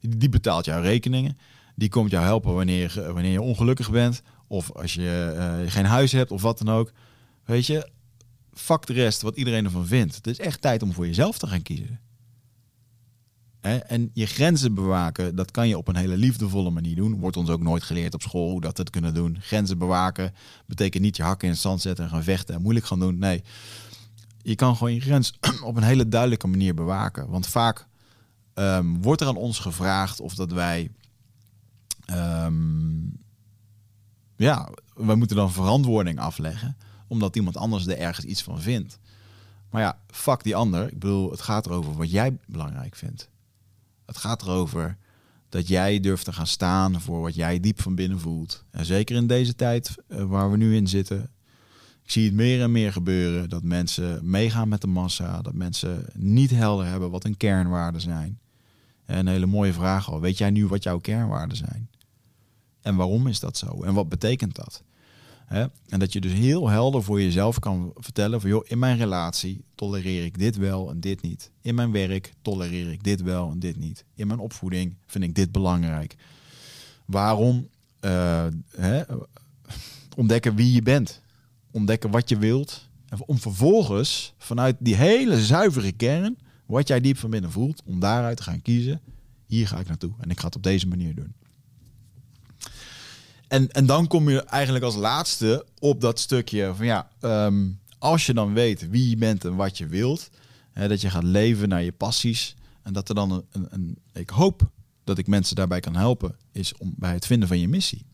die 0.00 0.28
betaalt 0.28 0.64
jouw 0.64 0.80
rekeningen. 0.80 1.38
Die 1.74 1.88
komt 1.88 2.10
jou 2.10 2.24
helpen 2.24 2.54
wanneer, 2.54 3.12
wanneer 3.12 3.32
je 3.32 3.42
ongelukkig 3.42 3.90
bent. 3.90 4.22
Of 4.46 4.72
als 4.72 4.94
je 4.94 5.34
uh, 5.36 5.70
geen 5.70 5.84
huis 5.84 6.12
hebt 6.12 6.30
of 6.30 6.42
wat 6.42 6.58
dan 6.58 6.68
ook. 6.68 6.92
Weet 7.44 7.66
je, 7.66 7.90
fuck 8.52 8.86
de 8.86 8.92
rest 8.92 9.22
wat 9.22 9.36
iedereen 9.36 9.64
ervan 9.64 9.86
vindt. 9.86 10.14
Het 10.14 10.26
is 10.26 10.38
echt 10.38 10.60
tijd 10.60 10.82
om 10.82 10.92
voor 10.92 11.06
jezelf 11.06 11.38
te 11.38 11.46
gaan 11.46 11.62
kiezen. 11.62 12.00
En 13.76 14.10
je 14.12 14.26
grenzen 14.26 14.74
bewaken, 14.74 15.36
dat 15.36 15.50
kan 15.50 15.68
je 15.68 15.78
op 15.78 15.88
een 15.88 15.96
hele 15.96 16.16
liefdevolle 16.16 16.70
manier 16.70 16.96
doen. 16.96 17.18
Wordt 17.18 17.36
ons 17.36 17.50
ook 17.50 17.62
nooit 17.62 17.82
geleerd 17.82 18.14
op 18.14 18.22
school 18.22 18.50
hoe 18.50 18.60
dat 18.60 18.76
het 18.76 18.90
kunnen 18.90 19.14
doen. 19.14 19.36
Grenzen 19.40 19.78
bewaken 19.78 20.34
betekent 20.66 21.02
niet 21.02 21.16
je 21.16 21.22
hakken 21.22 21.46
in 21.46 21.52
het 21.52 21.62
zand 21.62 21.80
zetten 21.80 22.04
en 22.04 22.10
gaan 22.10 22.22
vechten 22.22 22.54
en 22.54 22.62
moeilijk 22.62 22.86
gaan 22.86 23.00
doen. 23.00 23.18
Nee, 23.18 23.42
je 24.42 24.54
kan 24.54 24.76
gewoon 24.76 24.94
je 24.94 25.00
grens 25.00 25.38
op 25.62 25.76
een 25.76 25.82
hele 25.82 26.08
duidelijke 26.08 26.46
manier 26.46 26.74
bewaken. 26.74 27.28
Want 27.28 27.46
vaak 27.46 27.86
ehm, 28.54 28.94
wordt 29.00 29.20
er 29.20 29.26
aan 29.26 29.36
ons 29.36 29.58
gevraagd 29.58 30.20
of 30.20 30.34
dat 30.34 30.52
wij. 30.52 30.90
Um, 32.10 33.18
ja, 34.36 34.68
wij 34.94 35.14
moeten 35.14 35.36
dan 35.36 35.52
verantwoording 35.52 36.18
afleggen, 36.18 36.76
omdat 37.06 37.36
iemand 37.36 37.56
anders 37.56 37.86
er 37.86 37.98
ergens 37.98 38.26
iets 38.26 38.42
van 38.42 38.60
vindt. 38.60 38.98
Maar 39.70 39.82
ja, 39.82 39.98
fuck 40.06 40.42
die 40.42 40.56
ander. 40.56 40.86
Ik 40.92 40.98
bedoel, 40.98 41.30
het 41.30 41.40
gaat 41.40 41.66
erover 41.66 41.96
wat 41.96 42.10
jij 42.10 42.38
belangrijk 42.46 42.96
vindt. 42.96 43.28
Het 44.08 44.16
gaat 44.16 44.42
erover 44.42 44.96
dat 45.48 45.68
jij 45.68 46.00
durft 46.00 46.24
te 46.24 46.32
gaan 46.32 46.46
staan 46.46 47.00
voor 47.00 47.20
wat 47.20 47.34
jij 47.34 47.60
diep 47.60 47.82
van 47.82 47.94
binnen 47.94 48.20
voelt. 48.20 48.64
En 48.70 48.84
zeker 48.84 49.16
in 49.16 49.26
deze 49.26 49.54
tijd 49.54 49.94
eh, 50.06 50.24
waar 50.24 50.50
we 50.50 50.56
nu 50.56 50.76
in 50.76 50.86
zitten, 50.86 51.30
ik 52.02 52.10
zie 52.10 52.24
het 52.24 52.34
meer 52.34 52.62
en 52.62 52.72
meer 52.72 52.92
gebeuren 52.92 53.48
dat 53.48 53.62
mensen 53.62 54.30
meegaan 54.30 54.68
met 54.68 54.80
de 54.80 54.86
massa, 54.86 55.42
dat 55.42 55.54
mensen 55.54 56.06
niet 56.14 56.50
helder 56.50 56.86
hebben 56.86 57.10
wat 57.10 57.22
hun 57.22 57.36
kernwaarden 57.36 58.00
zijn. 58.00 58.40
En 59.04 59.18
een 59.18 59.26
hele 59.26 59.46
mooie 59.46 59.72
vraag 59.72 60.10
al. 60.10 60.20
Weet 60.20 60.38
jij 60.38 60.50
nu 60.50 60.66
wat 60.66 60.82
jouw 60.82 60.98
kernwaarden 60.98 61.56
zijn? 61.56 61.90
En 62.80 62.96
waarom 62.96 63.26
is 63.26 63.40
dat 63.40 63.56
zo? 63.56 63.82
En 63.82 63.94
wat 63.94 64.08
betekent 64.08 64.54
dat? 64.54 64.82
En 65.48 65.98
dat 65.98 66.12
je 66.12 66.20
dus 66.20 66.32
heel 66.32 66.68
helder 66.68 67.02
voor 67.02 67.22
jezelf 67.22 67.58
kan 67.58 67.92
vertellen 67.94 68.40
van 68.40 68.50
joh, 68.50 68.64
in 68.66 68.78
mijn 68.78 68.96
relatie 68.96 69.64
tolereer 69.74 70.24
ik 70.24 70.38
dit 70.38 70.56
wel 70.56 70.90
en 70.90 71.00
dit 71.00 71.22
niet. 71.22 71.50
In 71.60 71.74
mijn 71.74 71.92
werk 71.92 72.32
tolereer 72.42 72.92
ik 72.92 73.04
dit 73.04 73.22
wel 73.22 73.50
en 73.50 73.58
dit 73.58 73.76
niet. 73.76 74.04
In 74.14 74.26
mijn 74.26 74.38
opvoeding 74.38 74.96
vind 75.06 75.24
ik 75.24 75.34
dit 75.34 75.52
belangrijk. 75.52 76.16
Waarom 77.04 77.68
uh, 78.00 78.46
ontdekken 80.16 80.54
wie 80.54 80.72
je 80.72 80.82
bent? 80.82 81.22
Ontdekken 81.70 82.10
wat 82.10 82.28
je 82.28 82.38
wilt. 82.38 82.88
Om 83.26 83.38
vervolgens 83.38 84.34
vanuit 84.38 84.76
die 84.78 84.94
hele 84.94 85.40
zuivere 85.40 85.92
kern, 85.92 86.38
wat 86.66 86.88
jij 86.88 87.00
diep 87.00 87.18
van 87.18 87.30
binnen 87.30 87.50
voelt, 87.50 87.82
om 87.84 88.00
daaruit 88.00 88.36
te 88.36 88.42
gaan 88.42 88.62
kiezen. 88.62 89.00
Hier 89.46 89.68
ga 89.68 89.78
ik 89.78 89.88
naartoe 89.88 90.12
en 90.20 90.30
ik 90.30 90.38
ga 90.38 90.46
het 90.46 90.56
op 90.56 90.62
deze 90.62 90.88
manier 90.88 91.14
doen. 91.14 91.34
En, 93.48 93.70
en 93.70 93.86
dan 93.86 94.06
kom 94.06 94.30
je 94.30 94.42
eigenlijk 94.42 94.84
als 94.84 94.96
laatste 94.96 95.66
op 95.78 96.00
dat 96.00 96.18
stukje 96.18 96.72
van 96.76 96.86
ja, 96.86 97.08
ehm, 97.20 97.66
als 97.98 98.26
je 98.26 98.34
dan 98.34 98.52
weet 98.52 98.90
wie 98.90 99.08
je 99.08 99.16
bent 99.16 99.44
en 99.44 99.56
wat 99.56 99.78
je 99.78 99.86
wilt, 99.86 100.30
hè, 100.72 100.88
dat 100.88 101.00
je 101.00 101.10
gaat 101.10 101.22
leven 101.22 101.68
naar 101.68 101.82
je 101.82 101.92
passies 101.92 102.56
en 102.82 102.92
dat 102.92 103.08
er 103.08 103.14
dan 103.14 103.44
een, 103.50 103.66
een, 103.70 103.98
ik 104.12 104.30
hoop 104.30 104.70
dat 105.04 105.18
ik 105.18 105.26
mensen 105.26 105.56
daarbij 105.56 105.80
kan 105.80 105.96
helpen, 105.96 106.36
is 106.52 106.76
om 106.78 106.94
bij 106.96 107.12
het 107.12 107.26
vinden 107.26 107.48
van 107.48 107.58
je 107.58 107.68
missie. 107.68 108.06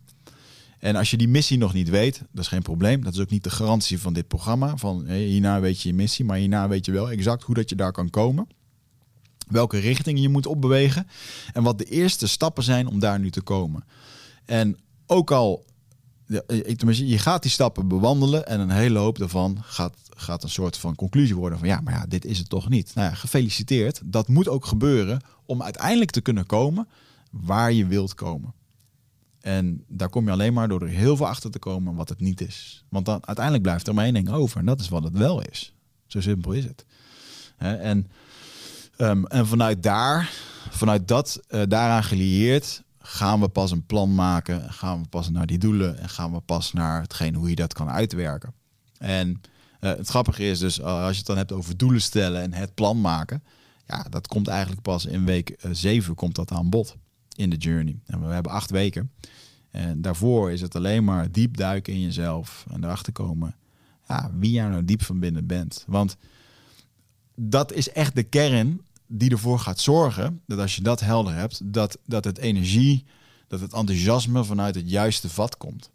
En 0.79 0.97
als 0.97 1.11
je 1.11 1.17
die 1.17 1.29
missie 1.29 1.59
nog 1.59 1.73
niet 1.73 1.89
weet, 1.89 2.23
dat 2.33 2.43
is 2.45 2.49
geen 2.49 2.63
probleem. 2.63 3.05
Dat 3.05 3.15
is 3.15 3.21
ook 3.21 3.31
niet 3.31 3.45
de 3.45 3.51
garantie 3.51 4.01
van 4.01 4.13
dit 4.13 4.29
programma. 4.29 4.77
Van 4.77 5.07
hierna 5.07 5.61
weet 5.61 5.81
je 5.81 5.89
je 5.89 5.95
missie, 5.95 6.25
maar 6.25 6.37
hierna 6.37 6.69
weet 6.69 6.87
je 6.87 6.93
wel 6.93 7.11
exact 7.11 7.43
hoe 7.43 7.55
dat 7.55 7.69
je 7.69 7.77
daar 7.77 7.93
kan 7.93 8.11
komen. 8.11 8.47
Welke 9.49 9.79
richting 9.79 10.21
je 10.21 10.29
moet 10.29 10.47
opbewegen. 10.47 11.07
En 11.53 11.63
wat 11.63 11.79
de 11.79 11.85
eerste 11.85 12.29
stappen 12.29 12.63
zijn 12.63 12.87
om 12.87 12.99
daar 12.99 13.21
nu 13.21 13.31
te 13.31 13.41
komen. 13.41 13.85
En 14.45 14.77
ook 15.07 15.31
al, 15.31 15.65
je 16.27 17.19
gaat 17.19 17.43
die 17.43 17.51
stappen 17.51 17.89
bewandelen 17.89 18.47
en 18.47 18.61
een 18.61 18.71
hele 18.71 18.99
hoop 18.99 19.19
daarvan 19.19 19.59
gaat, 19.63 19.95
gaat 20.11 20.43
een 20.43 20.51
soort 20.51 20.77
van 20.77 20.95
conclusie 20.95 21.37
worden 21.37 21.59
van 21.59 21.69
ja, 21.69 21.81
maar 21.81 21.95
ja, 21.95 22.07
dit 22.07 22.25
is 22.25 22.39
het 22.39 22.49
toch 22.49 22.69
niet. 22.69 22.95
Nou 22.95 23.09
ja, 23.09 23.15
gefeliciteerd. 23.15 24.01
Dat 24.05 24.29
moet 24.29 24.49
ook 24.49 24.67
gebeuren 24.67 25.21
om 25.47 25.63
uiteindelijk 25.63 26.11
te 26.11 26.21
kunnen 26.21 26.47
komen 26.47 26.89
waar 27.31 27.73
je 27.73 27.87
wilt 27.87 28.15
komen. 28.15 28.55
En 29.41 29.85
daar 29.89 30.09
kom 30.09 30.25
je 30.25 30.31
alleen 30.31 30.53
maar 30.53 30.69
door 30.69 30.83
er 30.83 30.89
heel 30.89 31.17
veel 31.17 31.27
achter 31.27 31.51
te 31.51 31.59
komen 31.59 31.95
wat 31.95 32.09
het 32.09 32.21
niet 32.21 32.41
is. 32.41 32.85
Want 32.89 33.07
dan 33.07 33.27
uiteindelijk 33.27 33.65
blijft 33.65 33.87
er 33.87 33.95
maar 33.95 34.05
één 34.05 34.15
ding 34.15 34.31
over 34.31 34.59
en 34.59 34.67
dat 34.67 34.81
is 34.81 34.89
wat 34.89 35.05
het 35.05 35.19
wel 35.19 35.43
is. 35.43 35.75
Zo 36.07 36.21
simpel 36.21 36.53
is 36.53 36.65
het. 36.65 36.85
En, 37.57 38.11
ehm, 38.97 39.25
en 39.25 39.47
vanuit 39.47 39.83
daar, 39.83 40.33
vanuit 40.71 41.09
dat, 41.09 41.41
uh, 41.51 41.63
daaraan 41.69 42.05
gelieerd, 42.05 42.83
gaan 43.07 43.41
we 43.41 43.49
pas 43.49 43.71
een 43.71 43.87
plan 43.87 44.15
maken, 44.15 44.73
gaan 44.73 45.03
we 45.03 45.09
pas 45.09 45.31
naar 45.31 45.47
die 45.47 45.59
doelen 45.59 45.99
en 45.99 46.09
gaan 46.09 46.33
we 46.33 46.41
pas 46.41 46.73
naar 46.73 47.01
hetgeen 47.01 47.35
hoe 47.35 47.49
je 47.49 47.55
dat 47.55 47.73
kan 47.73 47.91
uitwerken. 47.91 48.55
En 48.99 49.29
uh, 49.81 49.91
het 49.91 50.09
grappige 50.09 50.45
is 50.45 50.59
dus, 50.59 50.79
uh, 50.79 50.85
als 50.85 51.11
je 51.11 51.17
het 51.17 51.27
dan 51.27 51.37
hebt 51.37 51.53
over 51.53 51.77
doelen 51.77 52.03
stellen 52.03 52.43
en 52.43 52.53
het 52.53 52.75
plan 52.75 53.01
maken, 53.01 53.43
ja, 53.87 54.07
dat 54.11 54.27
komt 54.27 54.49
eigenlijk 54.49 54.83
pas 54.83 55.07
in 55.07 55.25
week 55.25 55.57
7 55.73 56.11
uh, 56.11 56.17
komt 56.17 56.35
dat 56.35 56.51
aan 56.51 56.71
bod 56.71 56.97
in 57.37 57.51
de 57.51 57.57
journey. 57.57 58.01
En 58.07 58.27
we 58.27 58.33
hebben 58.33 58.53
acht 58.53 58.71
weken. 58.71 59.11
En 59.71 60.01
daarvoor 60.03 60.53
is 60.53 60.61
het 60.61 60.75
alleen 60.75 61.05
maar 61.05 61.33
diep 61.33 61.57
duiken 61.57 61.93
in 61.93 62.01
jezelf 62.01 62.67
en 62.71 62.85
erachter 62.85 63.13
komen 63.13 63.57
ja, 64.09 64.31
wie 64.39 64.51
jij 64.51 64.69
nou 64.69 64.85
diep 64.85 65.03
van 65.03 65.19
binnen 65.19 65.47
bent. 65.47 65.85
Want 65.87 66.17
dat 67.35 67.73
is 67.73 67.91
echt 67.91 68.15
de 68.15 68.23
kern 68.23 68.81
die 69.07 69.31
ervoor 69.31 69.59
gaat 69.59 69.81
zorgen 69.81 70.43
dat 70.47 70.59
als 70.59 70.77
je 70.77 70.83
dat 70.83 71.01
helder 71.01 71.35
hebt, 71.35 71.61
dat, 71.73 71.99
dat 72.07 72.25
het 72.25 72.39
energie, 72.39 73.05
dat 73.49 73.61
het 73.61 73.73
enthousiasme 73.73 74.45
vanuit 74.45 74.75
het 74.75 74.91
juiste 74.91 75.29
vat 75.29 75.57
komt. 75.57 75.91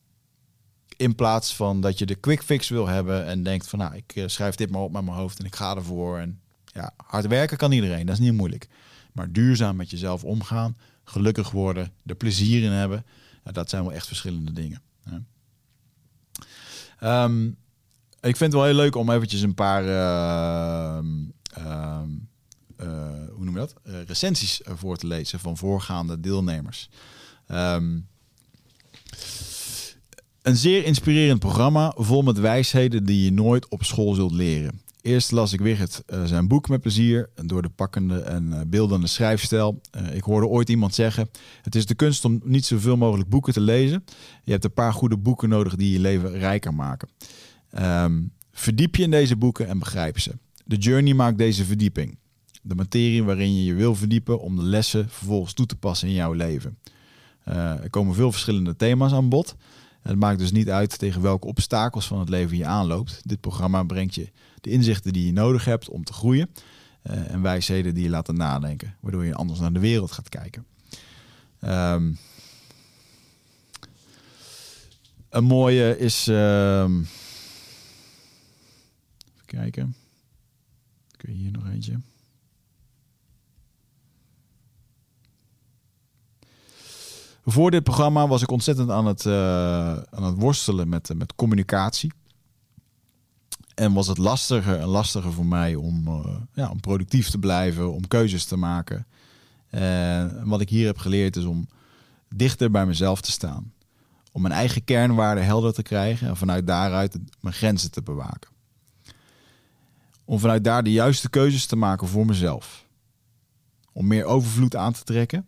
In 0.98 1.16
plaats 1.16 1.56
van 1.56 1.82
dat 1.82 2.00
je 2.00 2.06
de 2.06 2.16
quick 2.16 2.44
fix 2.44 2.70
wil 2.70 2.88
hebben 2.88 3.26
en 3.26 3.44
denkt 3.44 3.68
van 3.68 3.80
nou, 3.80 3.96
ik 3.96 4.16
eh, 4.16 4.28
schrijf 4.28 4.56
dit 4.56 4.70
maar 4.70 4.82
op 4.82 4.92
met 4.92 5.04
mijn 5.04 5.18
hoofd 5.18 5.40
en 5.40 5.46
ik 5.46 5.56
ga 5.56 5.76
ervoor. 5.76 6.18
En 6.18 6.40
ja, 6.66 6.94
hard 6.98 7.28
werken 7.28 7.58
kan 7.58 7.72
iedereen, 7.72 8.06
dat 8.06 8.16
is 8.16 8.22
niet 8.26 8.34
moeilijk. 8.34 8.68
Maar 9.14 9.32
duurzaam 9.32 9.76
met 9.76 9.90
jezelf 9.90 10.24
omgaan, 10.24 10.78
gelukkig 11.04 11.52
worden, 11.52 11.92
er 12.06 12.16
plezier 12.16 12.64
in 12.64 12.72
hebben, 12.72 13.06
dat 13.44 13.70
zijn 13.70 13.84
wel 13.84 13.94
echt 13.94 14.08
verschillende 14.08 14.52
dingen. 14.52 14.82
Um, 17.04 17.58
ik 18.22 18.38
vind 18.38 18.40
het 18.40 18.54
wel 18.54 18.64
heel 18.64 18.74
leuk 18.74 18.96
om 18.96 19.10
eventjes 19.10 19.42
een 19.42 19.54
paar 19.54 19.84
uh, 19.84 21.06
uh, 21.58 21.66
uh, 21.66 22.02
hoe 22.86 23.44
noem 23.46 23.54
je 23.54 23.60
dat? 23.60 23.74
Uh, 23.88 23.94
recensies 24.08 24.62
voor 24.64 24.98
te 24.98 25.08
lezen 25.08 25.40
van 25.40 25.58
voorgaande 25.58 26.20
deelnemers. 26.20 26.90
Um, 27.52 28.08
een 30.42 30.56
zeer 30.56 30.86
inspirerend 30.86 31.40
programma 31.40 31.94
vol 31.98 32.22
met 32.22 32.40
wijsheden 32.40 33.06
die 33.06 33.24
je 33.24 33.32
nooit 33.32 33.68
op 33.70 33.84
school 33.84 34.14
zult 34.14 34.32
leren. 34.32 34.82
Eerst 35.02 35.32
las 35.32 35.54
ik 35.54 35.78
het, 35.78 36.04
uh, 36.08 36.24
zijn 36.24 36.48
boek 36.48 36.70
met 36.70 36.82
plezier 36.82 37.30
door 37.36 37.62
de 37.62 37.70
pakkende 37.70 38.20
en 38.20 38.70
beeldende 38.70 39.08
schrijfstijl. 39.08 39.82
Ik 40.14 40.24
hoorde 40.24 40.48
ooit 40.48 40.70
iemand 40.70 40.96
zeggen: 40.96 41.30
Het 41.62 41.76
is 41.76 41.86
de 41.86 41.96
kunst 41.96 42.26
om 42.26 42.42
niet 42.44 42.66
zoveel 42.66 42.98
mogelijk 42.98 43.30
boeken 43.30 43.54
te 43.54 43.62
lezen. 43.62 44.04
Je 44.44 44.52
hebt 44.52 44.64
een 44.64 44.74
paar 44.74 44.94
goede 44.94 45.18
boeken 45.18 45.50
nodig 45.50 45.76
die 45.76 45.92
je 45.92 46.00
leven 46.00 46.32
rijker 46.32 46.74
maken. 46.74 47.10
Um, 47.80 48.32
verdiep 48.52 48.96
je 48.96 49.04
in 49.04 49.12
deze 49.12 49.36
boeken 49.36 49.68
en 49.68 49.80
begrijp 49.80 50.20
ze. 50.20 50.32
De 50.66 50.78
Journey 50.78 51.14
maakt 51.14 51.38
deze 51.38 51.66
verdieping 51.66 52.18
de 52.62 52.76
materie 52.76 53.24
waarin 53.24 53.56
je 53.56 53.64
je 53.64 53.74
wil 53.74 53.96
verdiepen 53.96 54.42
om 54.42 54.56
de 54.56 54.64
lessen 54.64 55.10
vervolgens 55.10 55.54
toe 55.54 55.66
te 55.66 55.76
passen 55.76 56.08
in 56.08 56.14
jouw 56.14 56.34
leven. 56.34 56.78
Uh, 57.48 57.84
er 57.84 57.90
komen 57.90 58.16
veel 58.16 58.32
verschillende 58.32 58.76
thema's 58.76 59.12
aan 59.12 59.30
bod. 59.30 59.56
Het 60.02 60.16
maakt 60.16 60.40
dus 60.40 60.52
niet 60.52 60.70
uit 60.70 61.00
tegen 61.00 61.22
welke 61.22 61.48
obstakels 61.48 62.08
van 62.08 62.20
het 62.20 62.30
leven 62.30 62.58
je 62.58 62.66
aanloopt. 62.66 63.22
Dit 63.24 63.40
programma 63.40 63.84
brengt 63.84 64.16
je 64.16 64.32
de 64.62 64.70
inzichten 64.70 65.14
die 65.14 65.26
je 65.26 65.32
nodig 65.32 65.66
hebt 65.66 65.90
om 65.90 66.04
te 66.04 66.14
groeien 66.14 66.50
uh, 67.04 67.32
en 67.32 67.42
wijsheden 67.42 67.94
die 67.94 68.04
je 68.04 68.10
laten 68.10 68.36
nadenken, 68.36 68.96
waardoor 69.00 69.26
je 69.26 69.36
anders 69.36 69.60
naar 69.60 69.74
de 69.74 69.80
wereld 69.80 70.12
gaat 70.12 70.30
kijken. 70.30 70.66
Um, 71.62 72.18
een 75.30 75.44
mooie 75.44 75.98
is. 75.98 76.28
Um, 76.28 77.00
even 79.34 79.46
kijken. 79.46 79.96
Kun 81.18 81.34
je 81.34 81.40
hier 81.40 81.52
nog 81.52 81.68
eentje? 81.68 82.00
Voor 87.52 87.72
dit 87.72 87.84
programma 87.84 88.28
was 88.28 88.42
ik 88.42 88.52
ontzettend 88.52 88.90
aan 88.90 89.06
het, 89.06 89.26
uh, 89.26 89.34
aan 89.94 90.24
het 90.24 90.40
worstelen 90.40 90.90
met, 90.90 91.12
met 91.16 91.36
communicatie. 91.36 92.12
En 93.76 93.94
was 93.94 94.08
het 94.08 94.18
lastiger 94.18 94.80
en 94.80 94.88
lastiger 94.88 95.34
voor 95.34 95.46
mij 95.46 95.76
om, 95.76 96.08
uh, 96.08 96.36
ja, 96.54 96.70
om 96.70 96.80
productief 96.80 97.30
te 97.30 97.38
blijven, 97.38 97.94
om 97.94 98.08
keuzes 98.08 98.46
te 98.46 98.58
maken. 98.58 99.08
En 99.70 100.48
wat 100.48 100.62
ik 100.62 100.70
hier 100.70 100.86
heb 100.86 100.98
geleerd 100.98 101.36
is 101.36 101.44
om 101.44 101.68
dichter 102.36 102.72
bij 102.72 102.86
mezelf 102.86 103.22
te 103.22 103.32
staan. 103.32 103.74
Om 104.32 104.42
mijn 104.42 104.54
eigen 104.54 104.84
kernwaarden 104.84 105.46
helder 105.46 105.74
te 105.74 105.82
krijgen 105.82 106.28
en 106.28 106.38
vanuit 106.38 106.68
daaruit 106.68 107.18
mijn 107.40 107.56
grenzen 107.56 107.92
te 107.92 108.02
bewaken. 108.02 108.52
Om 110.26 110.40
vanuit 110.40 110.64
daar 110.64 110.84
de 110.84 110.92
juiste 110.92 111.30
keuzes 111.30 111.66
te 111.66 111.76
maken 111.76 112.08
voor 112.08 112.26
mezelf. 112.26 112.86
Om 113.92 114.08
meer 114.08 114.26
overvloed 114.26 114.76
aan 114.76 114.94
te 114.94 115.04
trekken. 115.04 115.48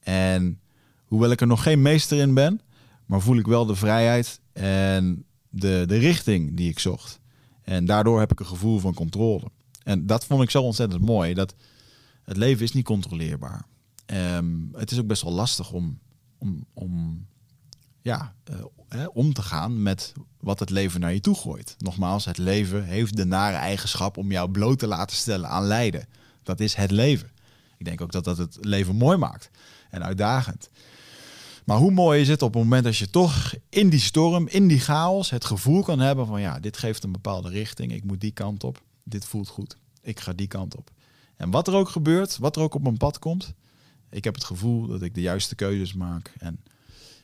En 0.00 0.60
hoewel 1.06 1.30
ik 1.30 1.40
er 1.40 1.46
nog 1.46 1.62
geen 1.62 1.82
meester 1.82 2.18
in 2.18 2.34
ben, 2.34 2.60
maar 3.06 3.20
voel 3.20 3.36
ik 3.36 3.46
wel 3.46 3.66
de 3.66 3.76
vrijheid 3.76 4.40
en 4.52 5.24
de, 5.48 5.84
de 5.86 5.96
richting 5.96 6.56
die 6.56 6.70
ik 6.70 6.78
zocht. 6.78 7.20
En 7.62 7.84
daardoor 7.84 8.18
heb 8.18 8.32
ik 8.32 8.40
een 8.40 8.46
gevoel 8.46 8.78
van 8.78 8.94
controle. 8.94 9.50
En 9.82 10.06
dat 10.06 10.24
vond 10.24 10.42
ik 10.42 10.50
zo 10.50 10.62
ontzettend 10.62 11.04
mooi. 11.04 11.34
Dat 11.34 11.54
het 12.24 12.36
leven 12.36 12.64
is 12.64 12.72
niet 12.72 12.84
controleerbaar. 12.84 13.66
Um, 14.06 14.70
het 14.72 14.90
is 14.90 14.98
ook 14.98 15.06
best 15.06 15.22
wel 15.22 15.32
lastig 15.32 15.72
om, 15.72 15.98
om, 16.38 16.64
om, 16.72 17.26
ja, 18.02 18.34
uh, 18.94 19.06
om 19.12 19.32
te 19.32 19.42
gaan 19.42 19.82
met 19.82 20.12
wat 20.40 20.58
het 20.58 20.70
leven 20.70 21.00
naar 21.00 21.12
je 21.12 21.20
toe 21.20 21.34
gooit. 21.34 21.74
Nogmaals, 21.78 22.24
het 22.24 22.38
leven 22.38 22.84
heeft 22.84 23.16
de 23.16 23.24
nare 23.24 23.56
eigenschap 23.56 24.16
om 24.16 24.30
jou 24.30 24.50
bloot 24.50 24.78
te 24.78 24.86
laten 24.86 25.16
stellen 25.16 25.48
aan 25.48 25.64
lijden. 25.64 26.08
Dat 26.42 26.60
is 26.60 26.74
het 26.74 26.90
leven. 26.90 27.30
Ik 27.76 27.84
denk 27.84 28.00
ook 28.00 28.12
dat 28.12 28.24
dat 28.24 28.38
het 28.38 28.58
leven 28.60 28.96
mooi 28.96 29.16
maakt 29.16 29.50
en 29.90 30.04
uitdagend. 30.04 30.70
Maar 31.64 31.76
hoe 31.76 31.90
mooi 31.90 32.20
is 32.20 32.28
het 32.28 32.42
op 32.42 32.54
het 32.54 32.62
moment 32.62 32.84
dat 32.84 32.96
je 32.96 33.10
toch 33.10 33.54
in 33.68 33.88
die 33.88 34.00
storm, 34.00 34.48
in 34.48 34.68
die 34.68 34.80
chaos, 34.80 35.30
het 35.30 35.44
gevoel 35.44 35.82
kan 35.82 35.98
hebben 35.98 36.26
van 36.26 36.40
ja, 36.40 36.60
dit 36.60 36.76
geeft 36.76 37.04
een 37.04 37.12
bepaalde 37.12 37.48
richting. 37.48 37.92
Ik 37.92 38.04
moet 38.04 38.20
die 38.20 38.30
kant 38.30 38.64
op. 38.64 38.82
Dit 39.04 39.24
voelt 39.24 39.48
goed. 39.48 39.76
Ik 40.02 40.20
ga 40.20 40.32
die 40.32 40.46
kant 40.46 40.76
op. 40.76 40.90
En 41.36 41.50
wat 41.50 41.68
er 41.68 41.74
ook 41.74 41.88
gebeurt, 41.88 42.38
wat 42.38 42.56
er 42.56 42.62
ook 42.62 42.74
op 42.74 42.82
mijn 42.82 42.96
pad 42.96 43.18
komt, 43.18 43.54
ik 44.10 44.24
heb 44.24 44.34
het 44.34 44.44
gevoel 44.44 44.86
dat 44.86 45.02
ik 45.02 45.14
de 45.14 45.20
juiste 45.20 45.54
keuzes 45.54 45.94
maak. 45.94 46.32
En, 46.38 46.60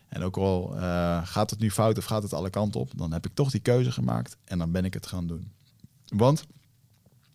en 0.08 0.22
ook 0.22 0.36
al 0.36 0.76
uh, 0.76 1.26
gaat 1.26 1.50
het 1.50 1.58
nu 1.58 1.70
fout 1.70 1.98
of 1.98 2.04
gaat 2.04 2.22
het 2.22 2.32
alle 2.32 2.50
kanten 2.50 2.80
op, 2.80 2.90
dan 2.96 3.12
heb 3.12 3.26
ik 3.26 3.34
toch 3.34 3.50
die 3.50 3.60
keuze 3.60 3.92
gemaakt 3.92 4.36
en 4.44 4.58
dan 4.58 4.72
ben 4.72 4.84
ik 4.84 4.94
het 4.94 5.06
gaan 5.06 5.26
doen. 5.26 5.52
Want 6.06 6.46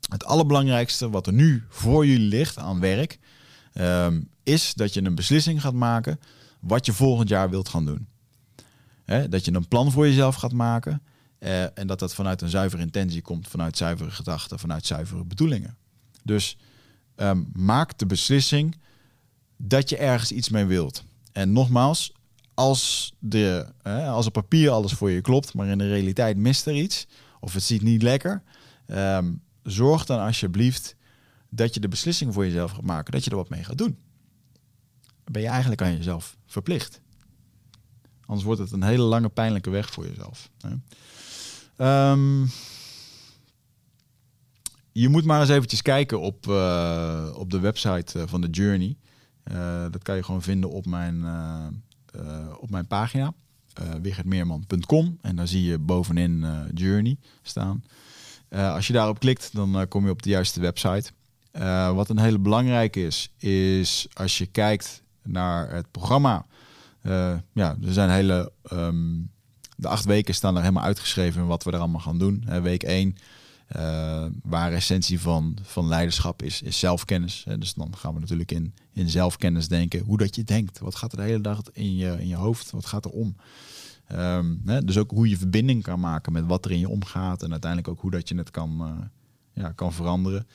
het 0.08 0.26
allerbelangrijkste 0.26 1.10
wat 1.10 1.28
er 1.28 1.34
nu 1.34 1.64
voor 1.70 2.06
jullie 2.06 2.28
ligt 2.28 2.58
aan 2.58 2.80
werk, 2.80 3.20
um, 3.74 4.30
is 4.44 4.74
dat 4.74 4.94
je 4.94 5.04
een 5.04 5.16
beslissing 5.16 5.62
gaat 5.62 5.74
maken 5.74 6.20
wat 6.60 6.86
je 6.86 6.94
volgend 6.94 7.30
jaar 7.30 7.50
wilt 7.50 7.70
gaan 7.70 7.86
doen. 7.86 8.08
dat 9.30 9.46
je 9.46 9.54
een 9.54 9.68
plan 9.68 9.92
voor 9.92 10.08
jezelf 10.08 10.36
gaat 10.36 10.54
maken 10.54 11.02
uh, 11.40 11.78
en 11.78 11.88
dat 11.88 12.00
dat 12.00 12.14
vanuit 12.14 12.42
een 12.42 12.50
zuivere 12.50 12.82
intentie 12.82 13.22
komt, 13.22 13.48
vanuit 13.48 13.78
zuivere 13.78 14.12
gedachten, 14.12 14.60
vanuit 14.60 14.86
zuivere 14.86 15.24
bedoelingen. 15.24 15.78
Dus 16.24 16.58
um, 17.16 17.50
maak 17.54 17.98
de 17.98 18.06
beslissing 18.06 18.76
dat 19.58 19.90
je 19.90 19.98
ergens 19.98 20.32
iets 20.32 20.50
mee 20.50 20.66
wilt. 20.66 21.04
En 21.32 21.52
nogmaals, 21.52 22.14
als, 22.54 23.14
de, 23.20 23.68
als 23.84 24.26
op 24.26 24.34
papier 24.34 24.70
alles 24.70 24.94
voor 24.94 25.12
je 25.12 25.22
klopt, 25.22 25.54
maar 25.54 25.68
in 25.68 25.78
de 25.78 25.88
realiteit 25.88 26.38
mist 26.38 26.66
er 26.66 26.76
iets, 26.76 27.08
of 27.40 27.54
het 27.54 27.64
ziet 27.64 27.82
niet 27.82 28.02
lekker, 28.02 28.44
um, 28.88 29.42
zorg 29.68 30.06
dan 30.06 30.19
alsjeblieft 30.19 30.95
dat 31.49 31.73
je 31.73 31.80
de 31.80 31.88
beslissing 31.88 32.34
voor 32.34 32.45
jezelf 32.45 32.72
gaat 32.72 32.81
maken, 32.81 33.11
dat 33.11 33.23
je 33.23 33.30
er 33.30 33.35
wat 33.35 33.49
mee 33.49 33.64
gaat 33.64 33.77
doen. 33.77 33.98
Ben 35.23 35.41
je 35.41 35.48
eigenlijk 35.48 35.81
aan 35.81 35.95
jezelf 35.95 36.38
verplicht. 36.45 37.02
Anders 38.26 38.45
wordt 38.45 38.61
het 38.61 38.72
een 38.72 38.84
hele 38.84 39.03
lange 39.03 39.30
pijnlijke 39.30 39.69
weg 39.69 39.91
voor 39.91 40.07
jezelf. 40.07 40.49
Um, 41.77 42.49
je 44.91 45.10
moet 45.10 45.26
maar 45.26 45.39
eens 45.39 45.49
eventjes 45.49 45.81
kijken 45.81 46.19
op, 46.19 46.48
uh, 46.48 47.30
op 47.35 47.52
de 47.52 47.60
website 47.60 48.19
uh, 48.19 48.27
van 48.27 48.41
de 48.41 48.49
Journey. 48.49 48.98
Uh, 49.52 49.85
dat 49.91 50.03
kan 50.03 50.15
je 50.15 50.23
gewoon 50.23 50.41
vinden 50.41 50.69
op 50.69 50.85
mijn, 50.85 51.26
op 52.60 52.69
mijn 52.69 52.88
pagina, 52.88 53.34
wichertmeerman.com. 54.02 55.18
En 55.22 55.35
daar 55.35 55.48
zie 55.48 55.64
je 55.64 55.80
bovenin 55.80 56.45
Journey 56.73 57.18
staan. 57.41 57.84
Als 58.49 58.88
je 58.88 58.94
daarop 58.94 59.19
klikt, 59.19 59.49
dan 59.53 59.88
kom 59.88 60.06
je 60.06 60.11
op 60.11 60.22
de 60.22 60.30
juiste 60.30 60.60
website. 60.60 61.11
wat 61.94 62.10
een 62.10 62.19
hele 62.19 62.40
belangrijke 62.40 63.06
is, 63.06 63.32
is 63.38 64.07
als 64.14 64.38
je 64.38 64.45
kijkt 64.45 65.03
naar 65.24 65.72
het 65.72 65.91
programma. 65.91 66.45
ja, 67.53 67.78
er 67.84 67.94
zijn 67.94 68.10
hele... 68.10 68.52
Um, 68.74 69.30
de 69.76 69.88
acht 69.88 70.06
weken 70.06 70.34
staan 70.34 70.56
er 70.56 70.61
helemaal 70.61 70.84
uitgeschreven 70.84 71.48
wat 71.48 71.64
we 71.64 71.72
er 71.72 71.80
allemaal 71.80 72.02
gaan 72.02 72.18
doen. 72.18 72.61
week 72.61 72.84
1 72.84 73.18
uh, 73.76 74.26
waar 74.44 74.74
essentie 74.74 75.19
van, 75.19 75.57
van 75.61 75.88
leiderschap 75.88 76.41
is, 76.41 76.61
is 76.61 76.80
zelfkennis. 76.80 77.45
Dus 77.60 77.74
dan 77.74 77.95
gaan 77.98 78.14
we 78.14 78.19
natuurlijk 78.19 78.52
in, 78.52 78.74
in 78.94 79.10
zelfkennis 79.10 79.68
denken. 79.68 79.99
Hoe 79.99 80.18
dat 80.18 80.36
je 80.36 80.44
denkt. 80.44 80.80
Wat 80.80 80.95
gaat 80.95 81.11
er 81.11 81.18
de 81.18 81.24
hele 81.24 81.41
dag 81.41 81.61
in 81.74 81.95
je, 81.95 82.15
in 82.19 82.28
je 82.28 82.36
hoofd? 82.36 82.72
Wat 82.72 82.86
gaat 82.86 83.06
er 83.06 83.11
om? 83.11 83.36
Um, 84.12 84.62
hè, 84.66 84.84
dus 84.84 84.98
ook 84.98 85.12
hoe 85.12 85.30
je 85.30 85.38
verbinding 85.38 85.84
kan 85.84 86.00
maken 86.00 86.32
met 86.32 86.46
wat 86.46 86.66
er 86.66 86.72
in 86.72 86.80
je 86.80 86.90
omgaat. 86.90 87.44
En 87.44 87.52
uiteindelijk 87.52 87.92
ook 87.92 88.02
hoe 88.02 88.12
dat 88.12 88.30
je 88.30 88.36
het 88.36 88.52
kan, 88.52 88.78
uh, 88.82 89.06
ja, 89.64 89.72
kan 89.72 89.94
veranderen. 89.94 90.48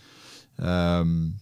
Um, 0.61 1.37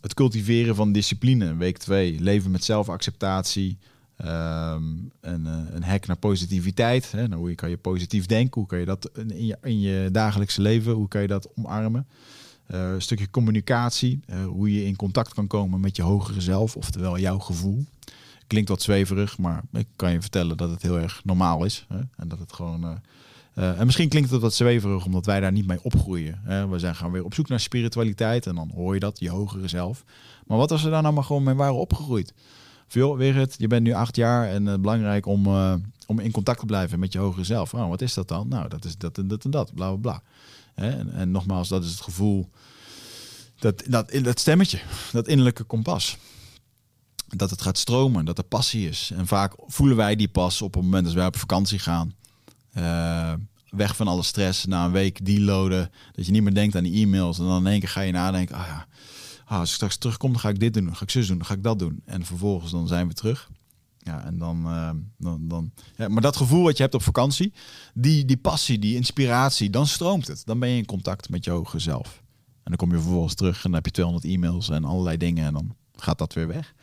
het 0.00 0.14
cultiveren 0.14 0.74
van 0.74 0.92
discipline, 0.92 1.56
week 1.56 1.78
2. 1.78 2.20
Leven 2.20 2.50
met 2.50 2.64
zelfacceptatie. 2.64 3.78
Um, 4.24 5.10
een, 5.20 5.46
eh, 5.46 5.58
een 5.70 5.82
hack 5.82 6.06
naar 6.06 6.16
positiviteit. 6.16 7.12
Hè? 7.12 7.28
Nou, 7.28 7.40
hoe 7.40 7.54
kan 7.54 7.70
je 7.70 7.76
positief 7.76 8.26
denken? 8.26 8.60
Hoe 8.60 8.68
kan 8.68 8.78
je 8.78 8.84
dat 8.84 9.10
in 9.14 9.46
je, 9.46 9.58
in 9.62 9.80
je 9.80 10.08
dagelijkse 10.12 10.62
leven, 10.62 10.92
hoe 10.92 11.08
kan 11.08 11.20
je 11.20 11.26
dat 11.26 11.48
omarmen? 11.54 12.06
Uh, 12.70 12.92
een 12.92 13.02
stukje 13.02 13.30
communicatie, 13.30 14.20
hoe 14.46 14.74
je 14.74 14.84
in 14.84 14.96
contact 14.96 15.34
kan 15.34 15.46
komen 15.46 15.80
met 15.80 15.96
je 15.96 16.02
hogere 16.02 16.40
zelf, 16.40 16.76
oftewel 16.76 17.18
jouw 17.18 17.38
gevoel. 17.38 17.84
Klinkt 18.48 18.68
wat 18.68 18.82
zweverig, 18.82 19.38
maar 19.38 19.62
ik 19.72 19.86
kan 19.96 20.12
je 20.12 20.20
vertellen 20.20 20.56
dat 20.56 20.70
het 20.70 20.82
heel 20.82 20.98
erg 20.98 21.20
normaal 21.24 21.64
is. 21.64 21.86
Hè? 21.88 22.00
En 22.16 22.28
dat 22.28 22.38
het 22.38 22.52
gewoon. 22.52 23.00
en 23.54 23.84
misschien 23.86 24.08
klinkt 24.08 24.30
het 24.30 24.40
wat 24.40 24.54
zweverig, 24.54 25.04
omdat 25.04 25.26
wij 25.26 25.40
daar 25.40 25.52
niet 25.52 25.66
mee 25.66 25.82
opgroeien. 25.82 26.40
Hè? 26.42 26.68
We 26.68 26.78
zijn 26.78 26.94
gaan 26.94 27.10
weer 27.10 27.24
op 27.24 27.34
zoek 27.34 27.48
naar 27.48 27.60
spiritualiteit 27.60 28.46
en 28.46 28.54
dan 28.54 28.70
hoor 28.74 28.94
je 28.94 29.00
dat, 29.00 29.18
je 29.18 29.30
hogere 29.30 29.68
zelf. 29.68 30.04
Maar 30.46 30.58
wat 30.58 30.72
als 30.72 30.82
we 30.82 30.90
daar 30.90 31.02
nou 31.02 31.14
maar 31.14 31.24
gewoon 31.24 31.42
mee 31.42 31.54
waren 31.54 31.74
opgegroeid? 31.74 32.34
Veel 32.86 33.18
het, 33.18 33.54
je 33.58 33.66
bent 33.66 33.82
nu 33.82 33.92
acht 33.92 34.16
jaar 34.16 34.48
en 34.48 34.66
uh, 34.66 34.74
belangrijk 34.74 35.26
om, 35.26 35.46
om 36.06 36.18
in 36.18 36.30
contact 36.30 36.60
te 36.60 36.66
blijven 36.66 36.98
met 36.98 37.12
je 37.12 37.18
hogere 37.18 37.44
zelf. 37.44 37.74
Oh, 37.74 37.88
wat 37.88 38.00
is 38.00 38.14
dat 38.14 38.28
dan? 38.28 38.48
Nou, 38.48 38.68
dat 38.68 38.84
is 38.84 38.96
dat 38.96 39.18
en 39.18 39.28
dat 39.28 39.44
en 39.44 39.50
dat, 39.50 39.74
bla 39.74 39.88
bla 39.88 39.96
bla. 39.96 40.22
En, 40.74 41.12
en, 41.12 41.30
nogmaals, 41.30 41.68
dat 41.68 41.84
is 41.84 41.90
het 41.90 42.00
gevoel, 42.00 42.48
dat, 43.58 43.82
dat, 43.86 44.18
dat 44.22 44.40
stemmetje, 44.40 44.80
dat 45.12 45.28
innerlijke 45.28 45.64
kompas. 45.64 46.18
Dat 47.28 47.50
het 47.50 47.62
gaat 47.62 47.78
stromen, 47.78 48.24
dat 48.24 48.38
er 48.38 48.44
passie 48.44 48.88
is. 48.88 49.10
En 49.14 49.26
vaak 49.26 49.54
voelen 49.66 49.96
wij 49.96 50.16
die 50.16 50.28
pas 50.28 50.62
op 50.62 50.74
het 50.74 50.82
moment 50.82 51.04
dat 51.04 51.14
wij 51.14 51.26
op 51.26 51.36
vakantie 51.36 51.78
gaan. 51.78 52.14
Uh, 52.76 53.32
weg 53.70 53.96
van 53.96 54.08
alle 54.08 54.22
stress, 54.22 54.64
na 54.64 54.84
een 54.84 54.92
week 54.92 55.24
deloaden. 55.24 55.90
Dat 56.12 56.26
je 56.26 56.32
niet 56.32 56.42
meer 56.42 56.54
denkt 56.54 56.76
aan 56.76 56.82
die 56.82 57.04
e-mails. 57.04 57.38
En 57.38 57.44
dan 57.44 57.66
in 57.66 57.70
één 57.70 57.80
keer 57.80 57.88
ga 57.88 58.00
je 58.00 58.12
nadenken, 58.12 58.56
ah 58.56 58.66
ja, 58.66 58.86
ah, 59.44 59.58
als 59.58 59.68
ik 59.68 59.74
straks 59.74 59.96
terugkom, 59.96 60.30
dan 60.32 60.40
ga 60.40 60.48
ik 60.48 60.60
dit 60.60 60.74
doen, 60.74 60.96
ga 60.96 61.02
ik 61.02 61.10
zus 61.10 61.26
doen, 61.26 61.44
ga 61.44 61.54
ik 61.54 61.62
dat 61.62 61.78
doen. 61.78 62.02
En 62.04 62.24
vervolgens 62.24 62.70
dan 62.70 62.86
zijn 62.86 63.08
we 63.08 63.14
terug. 63.14 63.48
Ja, 63.98 64.24
en 64.24 64.38
dan, 64.38 64.62
uh, 64.66 64.90
dan, 65.18 65.48
dan 65.48 65.72
ja, 65.96 66.08
maar 66.08 66.22
dat 66.22 66.36
gevoel 66.36 66.62
wat 66.62 66.76
je 66.76 66.82
hebt 66.82 66.94
op 66.94 67.02
vakantie, 67.02 67.52
die, 67.94 68.24
die 68.24 68.36
passie, 68.36 68.78
die 68.78 68.94
inspiratie, 68.94 69.70
dan 69.70 69.86
stroomt 69.86 70.26
het. 70.26 70.42
Dan 70.44 70.58
ben 70.58 70.68
je 70.68 70.76
in 70.76 70.86
contact 70.86 71.28
met 71.28 71.44
je 71.44 71.50
hoge 71.50 71.78
zelf. 71.78 72.22
En 72.36 72.74
dan 72.74 72.76
kom 72.76 72.90
je 72.90 73.02
vervolgens 73.02 73.34
terug 73.34 73.56
en 73.56 73.62
dan 73.62 73.74
heb 73.74 73.84
je 73.84 73.90
200 73.90 74.26
e-mails 74.26 74.68
en 74.68 74.84
allerlei 74.84 75.16
dingen 75.16 75.46
en 75.46 75.52
dan 75.52 75.74
gaat 76.02 76.18
dat 76.18 76.34
weer 76.34 76.46
weg. 76.46 76.74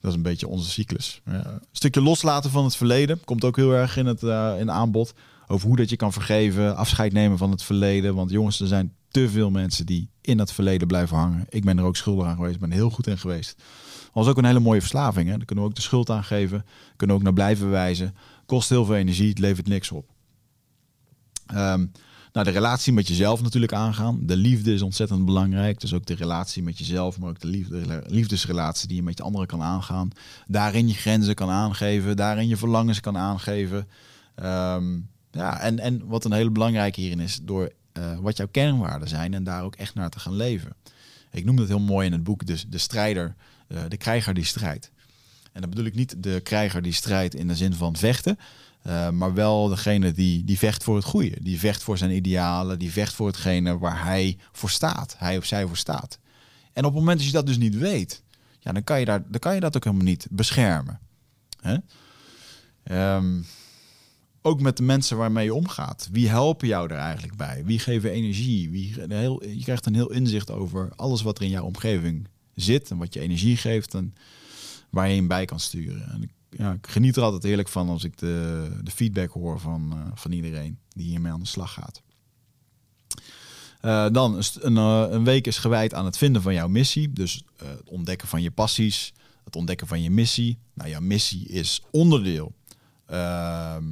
Dat 0.00 0.10
is 0.10 0.16
een 0.16 0.22
beetje 0.22 0.48
onze 0.48 0.70
cyclus. 0.70 1.20
Een 1.24 1.60
stukje 1.72 2.02
loslaten 2.02 2.50
van 2.50 2.64
het 2.64 2.76
verleden 2.76 3.24
komt 3.24 3.44
ook 3.44 3.56
heel 3.56 3.72
erg 3.72 3.96
in 3.96 4.06
het 4.06 4.22
uh, 4.22 4.54
in 4.58 4.70
aanbod. 4.70 5.14
Over 5.48 5.66
hoe 5.66 5.76
dat 5.76 5.90
je 5.90 5.96
kan 5.96 6.12
vergeven, 6.12 6.76
afscheid 6.76 7.12
nemen 7.12 7.38
van 7.38 7.50
het 7.50 7.62
verleden. 7.62 8.14
Want 8.14 8.30
jongens, 8.30 8.60
er 8.60 8.66
zijn 8.66 8.94
te 9.08 9.28
veel 9.28 9.50
mensen 9.50 9.86
die 9.86 10.08
in 10.20 10.38
het 10.38 10.52
verleden 10.52 10.86
blijven 10.86 11.16
hangen. 11.16 11.46
Ik 11.48 11.64
ben 11.64 11.78
er 11.78 11.84
ook 11.84 11.96
schuldig 11.96 12.26
aan 12.26 12.36
geweest, 12.36 12.58
ben 12.58 12.70
heel 12.70 12.90
goed 12.90 13.06
in 13.06 13.18
geweest. 13.18 13.62
Was 14.12 14.26
ook 14.26 14.38
een 14.38 14.44
hele 14.44 14.60
mooie 14.60 14.80
verslaving. 14.80 15.28
Hè? 15.28 15.36
Daar 15.36 15.46
kunnen 15.46 15.64
we 15.64 15.70
ook 15.70 15.76
de 15.76 15.82
schuld 15.82 16.10
aan 16.10 16.24
geven. 16.24 16.64
Kunnen 16.96 17.16
we 17.16 17.22
ook 17.22 17.28
naar 17.28 17.32
blijven 17.32 17.70
wijzen. 17.70 18.16
Kost 18.46 18.68
heel 18.68 18.84
veel 18.84 18.94
energie, 18.94 19.28
het 19.28 19.38
levert 19.38 19.68
niks 19.68 19.90
op. 19.90 20.10
Um, 21.54 21.92
nou, 22.36 22.48
de 22.48 22.54
relatie 22.54 22.92
met 22.92 23.08
jezelf 23.08 23.42
natuurlijk 23.42 23.72
aangaan. 23.72 24.18
De 24.22 24.36
liefde 24.36 24.72
is 24.72 24.82
ontzettend 24.82 25.24
belangrijk. 25.24 25.80
Dus 25.80 25.94
ook 25.94 26.06
de 26.06 26.14
relatie 26.14 26.62
met 26.62 26.78
jezelf, 26.78 27.18
maar 27.18 27.28
ook 27.28 27.40
de 27.40 27.46
liefde, 27.46 28.02
liefdesrelatie 28.06 28.88
die 28.88 28.96
je 28.96 29.02
met 29.02 29.18
je 29.18 29.24
anderen 29.24 29.46
kan 29.46 29.62
aangaan. 29.62 30.10
Daarin 30.46 30.88
je 30.88 30.94
grenzen 30.94 31.34
kan 31.34 31.50
aangeven, 31.50 32.16
daarin 32.16 32.48
je 32.48 32.56
verlangens 32.56 33.00
kan 33.00 33.16
aangeven. 33.16 33.88
Um, 34.42 35.08
ja, 35.30 35.60
en, 35.60 35.78
en 35.78 36.06
wat 36.06 36.24
een 36.24 36.32
hele 36.32 36.50
belangrijke 36.50 37.00
hierin 37.00 37.20
is, 37.20 37.40
door 37.42 37.72
uh, 37.98 38.18
wat 38.18 38.36
jouw 38.36 38.48
kernwaarden 38.50 39.08
zijn 39.08 39.34
en 39.34 39.44
daar 39.44 39.62
ook 39.62 39.74
echt 39.74 39.94
naar 39.94 40.10
te 40.10 40.20
gaan 40.20 40.36
leven. 40.36 40.72
Ik 41.30 41.44
noem 41.44 41.56
dat 41.56 41.68
heel 41.68 41.80
mooi 41.80 42.06
in 42.06 42.12
het 42.12 42.24
boek, 42.24 42.46
dus 42.46 42.66
de 42.68 42.78
strijder, 42.78 43.34
uh, 43.68 43.78
de 43.88 43.96
krijger 43.96 44.34
die 44.34 44.44
strijdt. 44.44 44.90
En 45.52 45.60
dan 45.60 45.70
bedoel 45.70 45.86
ik 45.86 45.94
niet 45.94 46.22
de 46.22 46.40
krijger 46.40 46.82
die 46.82 46.92
strijdt 46.92 47.34
in 47.34 47.48
de 47.48 47.56
zin 47.56 47.74
van 47.74 47.96
vechten, 47.96 48.38
Uh, 48.86 49.10
maar 49.10 49.34
wel 49.34 49.68
degene 49.68 50.12
die, 50.12 50.44
die 50.44 50.58
vecht 50.58 50.84
voor 50.84 50.96
het 50.96 51.04
goede. 51.04 51.36
Die 51.40 51.58
vecht 51.58 51.82
voor 51.82 51.98
zijn 51.98 52.10
idealen. 52.10 52.78
Die 52.78 52.92
vecht 52.92 53.14
voor 53.14 53.26
hetgene 53.26 53.78
waar 53.78 54.04
hij 54.04 54.38
voor 54.52 54.70
staat. 54.70 55.14
Hij 55.18 55.36
of 55.36 55.44
zij 55.44 55.66
voor 55.66 55.76
staat. 55.76 56.18
En 56.72 56.84
op 56.84 56.90
het 56.90 57.00
moment 57.00 57.18
dat 57.18 57.26
je 57.26 57.32
dat 57.32 57.46
dus 57.46 57.56
niet 57.56 57.76
weet, 57.76 58.22
ja, 58.58 58.72
dan, 58.72 58.84
kan 58.84 58.98
je 58.98 59.04
daar, 59.04 59.22
dan 59.28 59.40
kan 59.40 59.54
je 59.54 59.60
dat 59.60 59.76
ook 59.76 59.84
helemaal 59.84 60.04
niet 60.04 60.26
beschermen. 60.30 61.00
Um, 62.90 63.46
ook 64.42 64.60
met 64.60 64.76
de 64.76 64.82
mensen 64.82 65.16
waarmee 65.16 65.44
je 65.44 65.54
omgaat. 65.54 66.08
Wie 66.12 66.28
helpen 66.28 66.68
jou 66.68 66.90
er 66.90 66.96
eigenlijk 66.96 67.36
bij? 67.36 67.62
Wie 67.64 67.78
geven 67.78 68.10
energie? 68.10 68.70
Wie, 68.70 68.88
je 69.56 69.62
krijgt 69.62 69.86
een 69.86 69.94
heel 69.94 70.10
inzicht 70.10 70.50
over 70.50 70.92
alles 70.96 71.22
wat 71.22 71.38
er 71.38 71.44
in 71.44 71.50
jouw 71.50 71.64
omgeving 71.64 72.28
zit 72.54 72.90
en 72.90 72.96
wat 72.96 73.14
je 73.14 73.20
energie 73.20 73.56
geeft 73.56 73.94
en 73.94 74.14
waar 74.90 75.08
je 75.08 75.16
in 75.16 75.26
bij 75.26 75.44
kan 75.44 75.60
sturen. 75.60 76.08
En 76.10 76.30
ja, 76.58 76.72
ik 76.72 76.86
geniet 76.86 77.16
er 77.16 77.22
altijd 77.22 77.42
heerlijk 77.42 77.68
van 77.68 77.88
als 77.88 78.04
ik 78.04 78.18
de, 78.18 78.68
de 78.82 78.90
feedback 78.90 79.30
hoor 79.30 79.60
van, 79.60 79.92
uh, 79.94 80.00
van 80.14 80.32
iedereen 80.32 80.78
die 80.88 81.06
hiermee 81.06 81.32
aan 81.32 81.40
de 81.40 81.46
slag 81.46 81.72
gaat. 81.72 82.02
Uh, 83.82 84.06
dan 84.12 84.42
een, 84.60 84.76
uh, 84.76 85.06
een, 85.10 85.24
week 85.24 85.46
is 85.46 85.58
gewijd 85.58 85.94
aan 85.94 86.04
het 86.04 86.18
vinden 86.18 86.42
van 86.42 86.54
jouw 86.54 86.68
missie. 86.68 87.12
Dus 87.12 87.44
het 87.56 87.88
ontdekken 87.88 88.28
van 88.28 88.42
je 88.42 88.50
passies, 88.50 89.12
het 89.44 89.56
ontdekken 89.56 89.86
van 89.86 90.02
je 90.02 90.10
missie. 90.10 90.58
Nou, 90.74 90.90
jouw 90.90 91.00
missie 91.00 91.48
is 91.48 91.82
onderdeel 91.90 92.54
ehm, 93.06 93.84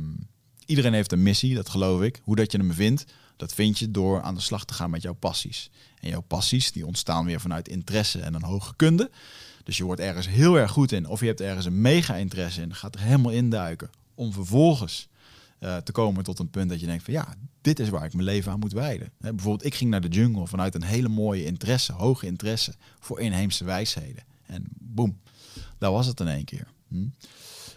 Iedereen 0.66 0.92
heeft 0.92 1.12
een 1.12 1.22
missie, 1.22 1.54
dat 1.54 1.68
geloof 1.68 2.02
ik. 2.02 2.20
Hoe 2.22 2.36
dat 2.36 2.52
je 2.52 2.58
hem 2.58 2.72
vindt, 2.72 3.04
dat 3.36 3.54
vind 3.54 3.78
je 3.78 3.90
door 3.90 4.22
aan 4.22 4.34
de 4.34 4.40
slag 4.40 4.64
te 4.64 4.74
gaan 4.74 4.90
met 4.90 5.02
jouw 5.02 5.14
passies. 5.14 5.70
En 6.00 6.08
jouw 6.08 6.20
passies 6.20 6.72
die 6.72 6.86
ontstaan 6.86 7.24
weer 7.24 7.40
vanuit 7.40 7.68
interesse 7.68 8.20
en 8.20 8.34
een 8.34 8.42
hoge 8.42 8.76
kunde. 8.76 9.10
Dus 9.64 9.76
je 9.76 9.84
wordt 9.84 10.00
ergens 10.00 10.28
heel 10.28 10.58
erg 10.58 10.70
goed 10.70 10.92
in, 10.92 11.08
of 11.08 11.20
je 11.20 11.26
hebt 11.26 11.40
ergens 11.40 11.66
een 11.66 11.80
mega 11.80 12.14
interesse 12.14 12.62
in, 12.62 12.74
gaat 12.74 12.94
er 12.94 13.00
helemaal 13.00 13.32
induiken. 13.32 13.90
Om 14.14 14.32
vervolgens 14.32 15.08
uh, 15.60 15.76
te 15.76 15.92
komen 15.92 16.24
tot 16.24 16.38
een 16.38 16.50
punt 16.50 16.70
dat 16.70 16.80
je 16.80 16.86
denkt 16.86 17.04
van 17.04 17.12
ja, 17.12 17.34
dit 17.60 17.78
is 17.78 17.88
waar 17.88 18.04
ik 18.04 18.12
mijn 18.12 18.24
leven 18.24 18.52
aan 18.52 18.58
moet 18.58 18.72
wijden. 18.72 19.10
Bijvoorbeeld, 19.18 19.64
ik 19.64 19.74
ging 19.74 19.90
naar 19.90 20.00
de 20.00 20.08
jungle 20.08 20.46
vanuit 20.46 20.74
een 20.74 20.82
hele 20.82 21.08
mooie 21.08 21.44
interesse, 21.44 21.92
hoge 21.92 22.26
interesse 22.26 22.74
voor 23.00 23.20
inheemse 23.20 23.64
wijsheden. 23.64 24.24
En 24.46 24.64
boem, 24.78 25.18
daar 25.78 25.92
was 25.92 26.06
het 26.06 26.20
in 26.20 26.28
één 26.28 26.44
keer. 26.44 26.66
Hm? 26.88 27.06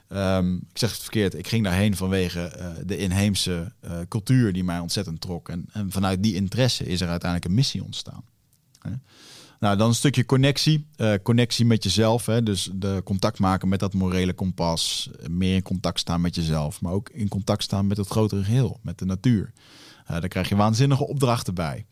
Um, 0.09 0.55
ik 0.55 0.77
zeg 0.77 0.91
het 0.91 1.01
verkeerd, 1.01 1.33
ik 1.33 1.47
ging 1.47 1.63
daarheen 1.63 1.95
vanwege 1.95 2.55
uh, 2.57 2.67
de 2.85 2.97
inheemse 2.97 3.73
uh, 3.85 3.99
cultuur 4.07 4.53
die 4.53 4.63
mij 4.63 4.79
ontzettend 4.79 5.21
trok. 5.21 5.49
En, 5.49 5.65
en, 5.71 5.91
vanuit 5.91 6.23
die 6.23 6.35
interesse 6.35 6.85
is 6.85 7.01
er 7.01 7.07
uiteindelijk 7.07 7.49
een 7.49 7.57
missie 7.57 7.83
ontstaan. 7.83 8.23
Hè? 8.79 8.91
Nou, 9.59 9.77
dan 9.77 9.87
een 9.87 9.95
stukje 9.95 10.25
connectie. 10.25 10.87
Uh, 10.97 11.13
connectie 11.23 11.65
met 11.65 11.83
jezelf. 11.83 12.25
Hè? 12.25 12.43
Dus 12.43 12.69
de 12.73 13.01
contact 13.03 13.39
maken 13.39 13.67
met 13.67 13.79
dat 13.79 13.93
morele 13.93 14.33
kompas. 14.33 15.09
Meer 15.29 15.55
in 15.55 15.61
contact 15.61 15.99
staan 15.99 16.21
met 16.21 16.35
jezelf. 16.35 16.81
Maar 16.81 16.91
ook 16.91 17.09
in 17.09 17.27
contact 17.27 17.63
staan 17.63 17.87
met 17.87 17.97
het 17.97 18.07
grotere 18.07 18.43
geheel. 18.43 18.79
Met 18.81 18.99
de 18.99 19.05
natuur. 19.05 19.51
daar 20.07 20.27
krijg 20.27 20.49
je 20.49 20.55
waanzinnige 20.55 21.07
opdrachten 21.07 21.53
bij. 21.53 21.85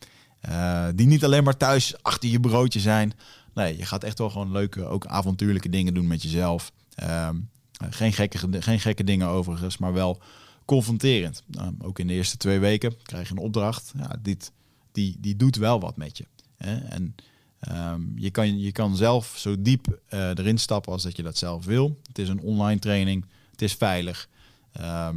die 0.94 1.06
niet 1.06 1.24
alleen 1.24 1.44
maar 1.44 1.56
thuis 1.56 2.02
achter 2.02 2.28
je 2.28 2.40
broodje 2.40 2.80
zijn. 2.80 3.12
Nee, 3.56 3.76
je 3.76 3.86
gaat 3.86 4.04
echt 4.04 4.18
wel 4.18 4.30
gewoon 4.30 4.52
leuke, 4.52 4.84
ook 4.84 5.06
avontuurlijke 5.06 5.68
dingen 5.68 5.94
doen 5.94 6.06
met 6.06 6.22
jezelf. 6.22 6.72
Ehm, 6.94 7.36
eh, 7.76 7.88
geen, 7.90 8.12
gekke, 8.12 8.62
geen 8.62 8.80
gekke 8.80 9.04
dingen 9.04 9.28
overigens, 9.28 9.78
maar 9.78 9.92
wel 9.92 10.20
confronterend. 10.64 11.42
Nou, 11.46 11.74
ook 11.78 11.98
in 11.98 12.06
de 12.06 12.12
eerste 12.12 12.36
twee 12.36 12.58
weken 12.58 12.94
krijg 13.02 13.28
je 13.28 13.34
een 13.34 13.40
opdracht. 13.40 13.92
Ja, 13.98 14.16
dit, 14.22 14.52
die, 14.92 15.16
die 15.20 15.36
doet 15.36 15.56
wel 15.56 15.80
wat 15.80 15.96
met 15.96 16.18
je. 16.18 16.26
Hè? 16.56 16.76
En 16.76 17.14
ehm, 17.60 18.02
je, 18.14 18.30
kan, 18.30 18.58
je 18.58 18.72
kan 18.72 18.96
zelf 18.96 19.34
zo 19.36 19.62
diep 19.62 20.00
uh, 20.10 20.28
erin 20.28 20.58
stappen 20.58 20.92
als 20.92 21.02
dat 21.02 21.16
je 21.16 21.22
dat 21.22 21.36
zelf 21.36 21.64
wil. 21.64 21.98
Het 22.06 22.18
is 22.18 22.28
een 22.28 22.40
online 22.40 22.80
training. 22.80 23.26
Het 23.50 23.62
is 23.62 23.74
veilig. 23.74 24.28
Ehm, 24.72 25.16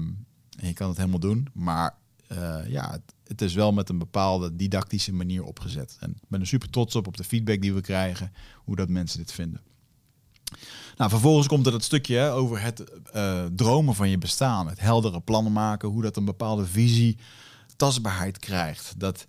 en 0.57 0.67
je 0.67 0.73
kan 0.73 0.87
het 0.87 0.97
helemaal 0.97 1.19
doen. 1.19 1.47
Maar 1.53 1.95
uh, 2.31 2.57
ja, 2.67 2.91
het, 2.91 3.13
het, 3.23 3.41
is 3.41 3.53
wel 3.53 3.71
met 3.71 3.89
een 3.89 3.97
bepaalde 3.97 4.55
didactische 4.55 5.13
manier 5.13 5.43
opgezet. 5.43 5.97
En 5.99 6.09
ik 6.09 6.27
ben 6.27 6.39
er 6.39 6.47
super 6.47 6.69
trots 6.69 6.95
op, 6.95 7.07
op 7.07 7.17
de 7.17 7.23
feedback 7.23 7.61
die 7.61 7.73
we 7.73 7.81
krijgen. 7.81 8.33
Hoe 8.55 8.75
dat 8.75 8.89
mensen 8.89 9.19
dit 9.19 9.31
vinden. 9.31 9.61
Nou, 10.97 11.09
vervolgens 11.09 11.47
komt 11.47 11.65
er 11.65 11.73
het 11.73 11.83
stukje 11.83 12.29
over 12.29 12.61
het 12.61 12.83
uh, 13.15 13.45
dromen 13.55 13.95
van 13.95 14.09
je 14.09 14.17
bestaan. 14.17 14.67
Het 14.67 14.79
heldere 14.79 15.19
plannen 15.19 15.51
maken, 15.51 15.89
hoe 15.89 16.01
dat 16.01 16.17
een 16.17 16.25
bepaalde 16.25 16.65
visie, 16.65 17.17
tastbaarheid 17.75 18.37
krijgt. 18.37 18.93
Dat, 18.97 19.27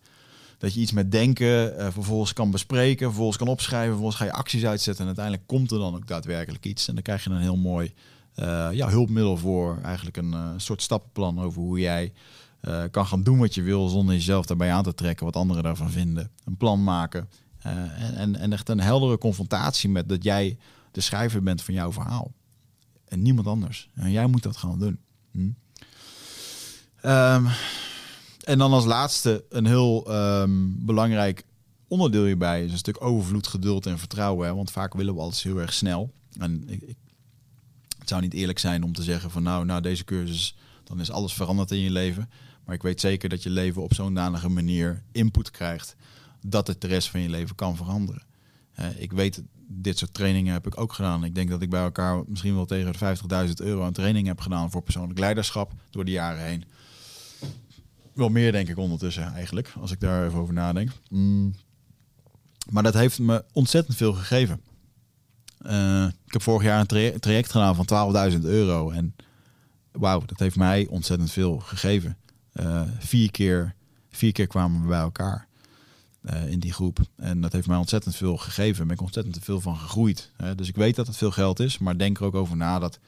dat 0.61 0.75
je 0.75 0.81
iets 0.81 0.93
met 0.93 1.13
denken 1.13 1.75
uh, 1.79 1.87
vervolgens 1.91 2.33
kan 2.33 2.51
bespreken, 2.51 3.07
vervolgens 3.07 3.37
kan 3.37 3.49
opschrijven, 3.49 3.89
vervolgens 3.89 4.17
ga 4.17 4.25
je 4.25 4.33
acties 4.33 4.65
uitzetten 4.65 5.01
en 5.01 5.07
uiteindelijk 5.07 5.47
komt 5.47 5.71
er 5.71 5.79
dan 5.79 5.95
ook 5.95 6.07
daadwerkelijk 6.07 6.65
iets. 6.65 6.89
En 6.89 6.95
dan 6.95 7.03
krijg 7.03 7.25
je 7.25 7.31
een 7.31 7.41
heel 7.41 7.57
mooi 7.57 7.93
uh, 8.37 8.69
ja, 8.73 8.89
hulpmiddel 8.89 9.37
voor, 9.37 9.79
eigenlijk 9.83 10.17
een 10.17 10.35
soort 10.57 10.83
stappenplan 10.83 11.41
over 11.41 11.63
hoe 11.63 11.81
jij 11.81 12.13
kan 12.91 13.07
gaan 13.07 13.23
doen 13.23 13.39
wat 13.39 13.55
je 13.55 13.63
wil 13.63 13.89
zonder 13.89 14.15
jezelf 14.15 14.47
daarbij 14.47 14.73
aan 14.73 14.83
te 14.83 14.95
trekken, 14.95 15.25
wat 15.25 15.37
anderen 15.37 15.63
daarvan 15.63 15.91
vinden. 15.91 16.31
Een 16.45 16.57
plan 16.57 16.85
maken 16.85 17.29
en, 17.59 18.15
en, 18.17 18.37
en 18.37 18.53
echt 18.53 18.69
een 18.69 18.81
heldere 18.81 19.19
confrontatie 19.19 19.89
met 19.89 20.09
dat 20.09 20.25
jij 20.25 20.59
de 20.91 21.01
schrijver 21.01 21.43
bent 21.43 21.63
van 21.63 21.75
jouw 21.75 21.93
verhaal. 21.93 22.33
En 23.09 23.23
niemand 23.23 23.47
anders. 23.47 23.89
En 23.95 24.11
jij 24.11 24.27
moet 24.27 24.43
dat 24.43 24.57
gewoon 24.57 24.79
doen. 24.79 24.99
Hm? 25.31 25.51
Um, 27.09 27.49
en 28.45 28.59
dan 28.59 28.73
als 28.73 28.85
laatste 28.85 29.45
een 29.49 29.67
heel 29.67 30.15
um, 30.15 30.87
belangrijk 30.87 31.45
onderdeel 31.89 32.25
hierbij 32.25 32.65
is 32.65 32.73
een 32.73 32.79
stuk 32.79 33.05
overvloed, 33.05 33.47
geduld 33.47 33.87
en 33.87 33.99
vertrouwen. 33.99 34.47
Hè? 34.47 34.55
Want 34.55 34.71
vaak 34.71 34.95
willen 34.95 35.15
we 35.15 35.21
alles 35.21 35.43
heel 35.43 35.61
erg 35.61 35.73
snel. 35.73 36.13
En 36.39 36.65
het 37.99 38.09
zou 38.09 38.21
niet 38.21 38.35
eerlijk 38.35 38.59
zijn 38.59 38.83
om 38.83 38.93
te 38.93 39.03
zeggen 39.03 39.31
van 39.31 39.43
nou, 39.43 39.65
na 39.65 39.81
deze 39.81 40.05
cursus, 40.05 40.57
dan 40.85 41.01
is 41.01 41.11
alles 41.11 41.33
veranderd 41.33 41.71
in 41.71 41.79
je 41.79 41.91
leven. 41.91 42.31
Maar 42.65 42.75
ik 42.75 42.83
weet 42.83 43.01
zeker 43.01 43.29
dat 43.29 43.43
je 43.43 43.51
leven 43.51 43.83
op 43.83 43.95
zo'n 43.95 44.15
danige 44.15 44.49
manier 44.49 45.03
input 45.13 45.51
krijgt 45.51 45.97
dat 46.47 46.67
het 46.67 46.81
de 46.81 46.87
rest 46.87 47.09
van 47.09 47.21
je 47.21 47.29
leven 47.29 47.55
kan 47.55 47.77
veranderen. 47.77 48.23
Ik 48.97 49.13
weet 49.13 49.43
dit 49.69 49.99
soort 49.99 50.15
trainingen 50.15 50.53
heb 50.53 50.67
ik 50.67 50.81
ook 50.81 50.93
gedaan. 50.93 51.25
Ik 51.25 51.35
denk 51.35 51.51
dat 51.51 51.63
ik 51.63 51.71
bij 51.71 51.83
elkaar 51.83 52.23
misschien 52.27 52.55
wel 52.55 52.65
tegen 52.65 52.93
de 52.93 53.49
50.000 53.49 53.53
euro 53.55 53.85
aan 53.85 53.93
training 53.93 54.27
heb 54.27 54.41
gedaan 54.41 54.71
voor 54.71 54.83
persoonlijk 54.83 55.19
leiderschap 55.19 55.73
door 55.91 56.05
de 56.05 56.11
jaren 56.11 56.45
heen. 56.45 56.65
Wel 58.13 58.29
meer 58.29 58.53
denk 58.53 58.69
ik 58.69 58.79
ondertussen 58.79 59.33
eigenlijk, 59.33 59.73
als 59.81 59.91
ik 59.91 60.01
daar 60.01 60.27
even 60.27 60.39
over 60.39 60.55
nadenk. 60.55 60.91
Mm. 61.09 61.55
Maar 62.71 62.83
dat 62.83 62.95
heeft 62.95 63.19
me 63.19 63.45
ontzettend 63.53 63.97
veel 63.97 64.13
gegeven. 64.13 64.61
Uh, 65.67 66.05
ik 66.27 66.33
heb 66.33 66.43
vorig 66.43 66.63
jaar 66.63 66.81
een 66.81 67.21
traject 67.21 67.51
gedaan 67.51 67.85
van 67.85 68.33
12.000 68.33 68.41
euro. 68.41 68.91
En 68.91 69.15
wauw, 69.93 70.23
dat 70.27 70.39
heeft 70.39 70.57
mij 70.57 70.87
ontzettend 70.87 71.31
veel 71.31 71.59
gegeven. 71.59 72.17
Uh, 72.55 72.83
vier, 72.99 73.31
keer, 73.31 73.75
vier 74.11 74.33
keer 74.33 74.47
kwamen 74.47 74.83
we 74.83 74.89
bij 74.89 75.01
elkaar. 75.01 75.49
Uh, 76.23 76.51
in 76.51 76.61
die 76.61 76.73
groep. 76.73 76.99
En 77.17 77.41
dat 77.41 77.53
heeft 77.53 77.67
mij 77.67 77.77
ontzettend 77.77 78.17
veel 78.17 78.37
gegeven. 78.37 78.77
Daar 78.77 78.87
ben 78.87 78.95
ik 78.95 79.03
ontzettend 79.03 79.45
veel 79.45 79.61
van 79.61 79.77
gegroeid. 79.77 80.31
Dus 80.57 80.69
ik 80.69 80.77
weet 80.77 80.97
dat 80.97 81.07
het 81.07 81.17
veel 81.17 81.31
geld 81.31 81.61
is, 81.61 81.79
maar 81.79 81.99
denk 81.99 82.19
er 82.19 82.25
ook 82.25 82.35
over 82.35 82.57
na 82.57 82.79
dat, 82.79 82.99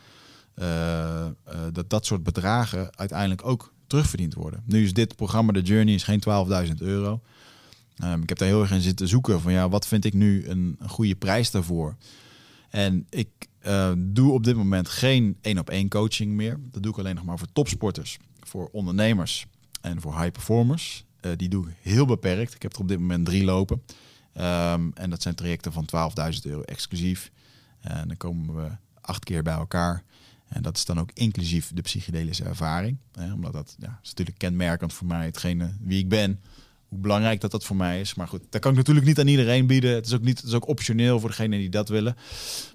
dat 1.73 1.91
dat 1.91 2.07
soort 2.07 2.23
bedragen 2.23 2.97
uiteindelijk 2.97 3.47
ook 3.47 3.72
terugverdiend 3.93 4.35
worden. 4.35 4.63
Nu 4.67 4.85
is 4.85 4.93
dit 4.93 5.17
programma, 5.17 5.53
de 5.53 5.61
Journey, 5.61 5.95
is 5.95 6.03
geen 6.03 6.23
12.000 6.69 6.75
euro. 6.79 7.21
Um, 8.05 8.23
ik 8.23 8.29
heb 8.29 8.39
daar 8.39 8.49
heel 8.49 8.61
erg 8.61 8.71
in 8.71 8.81
zitten 8.81 9.09
zoeken 9.09 9.41
van 9.41 9.53
ja, 9.53 9.69
wat 9.69 9.87
vind 9.87 10.05
ik 10.05 10.15
nu 10.15 10.47
een, 10.47 10.79
goede 10.87 11.15
prijs 11.15 11.51
daarvoor? 11.51 11.97
En 12.71 13.07
ik 13.11 13.29
doe 13.97 14.33
op 14.33 14.45
dit 14.45 14.57
moment 14.57 14.89
geen 14.89 15.37
één 15.41 15.59
op 15.59 15.71
één 15.71 15.89
coaching 15.89 16.33
meer. 16.33 16.61
Dat 16.71 16.83
doe 16.83 16.93
ik 16.93 16.99
alleen 16.99 17.15
nog 17.15 17.25
maar 17.25 17.39
voor 17.39 17.53
topsporters, 17.53 18.19
voor 18.41 18.69
ondernemers 18.73 19.47
en 19.81 20.01
voor 20.01 20.19
high 20.19 20.33
performers. 20.33 21.05
Uh, 21.21 21.33
die 21.37 21.49
doe 21.49 21.69
ik 21.69 21.75
heel 21.81 22.07
beperkt. 22.07 22.55
Ik 22.55 22.63
heb 22.63 22.73
er 22.73 22.81
op 22.81 22.89
dit 22.89 22.99
moment 22.99 23.27
drie 23.27 23.45
lopen. 23.45 23.83
Um, 24.37 24.93
en 24.95 25.11
dat 25.11 25.23
zijn 25.23 25.35
trajecten 25.35 25.73
van 25.73 25.89
12.000 26.33 26.41
euro 26.43 26.63
exclusief. 26.63 27.31
En 27.81 28.09
dan 28.09 28.17
komen 28.17 28.55
we 28.55 28.71
acht 29.01 29.25
keer 29.25 29.43
bij 29.43 29.55
elkaar. 29.55 30.05
En 30.53 30.63
dat 30.63 30.77
is 30.77 30.85
dan 30.85 31.01
ook 31.01 31.11
inclusief 31.15 31.71
de 31.75 31.83
psychedelische 31.83 32.45
ervaring. 32.45 32.97
Hè, 33.13 33.33
omdat 33.33 33.53
dat 33.53 33.77
ja, 33.79 33.99
is 34.03 34.09
natuurlijk 34.09 34.39
kenmerkend 34.39 34.93
voor 34.93 35.07
mij, 35.07 35.25
hetgene 35.25 35.73
wie 35.81 35.99
ik 35.99 36.09
ben. 36.09 36.41
Hoe 36.89 36.99
belangrijk 36.99 37.41
dat 37.41 37.51
dat 37.51 37.65
voor 37.65 37.77
mij 37.77 38.01
is. 38.01 38.15
Maar 38.15 38.29
goed, 38.29 38.43
dat 38.51 38.61
kan 38.61 38.71
ik 38.71 38.77
natuurlijk 38.77 39.07
niet 39.07 39.19
aan 39.21 39.27
iedereen 39.27 39.67
bieden. 39.67 39.95
Het 39.95 40.07
is 40.07 40.13
ook, 40.13 40.23
niet, 40.23 40.39
het 40.39 40.47
is 40.47 40.55
ook 40.55 40.69
optioneel 40.69 41.21
voor 41.21 41.29
degenen 41.29 41.59
die 41.59 41.69
dat 41.69 41.89
willen. 41.89 42.17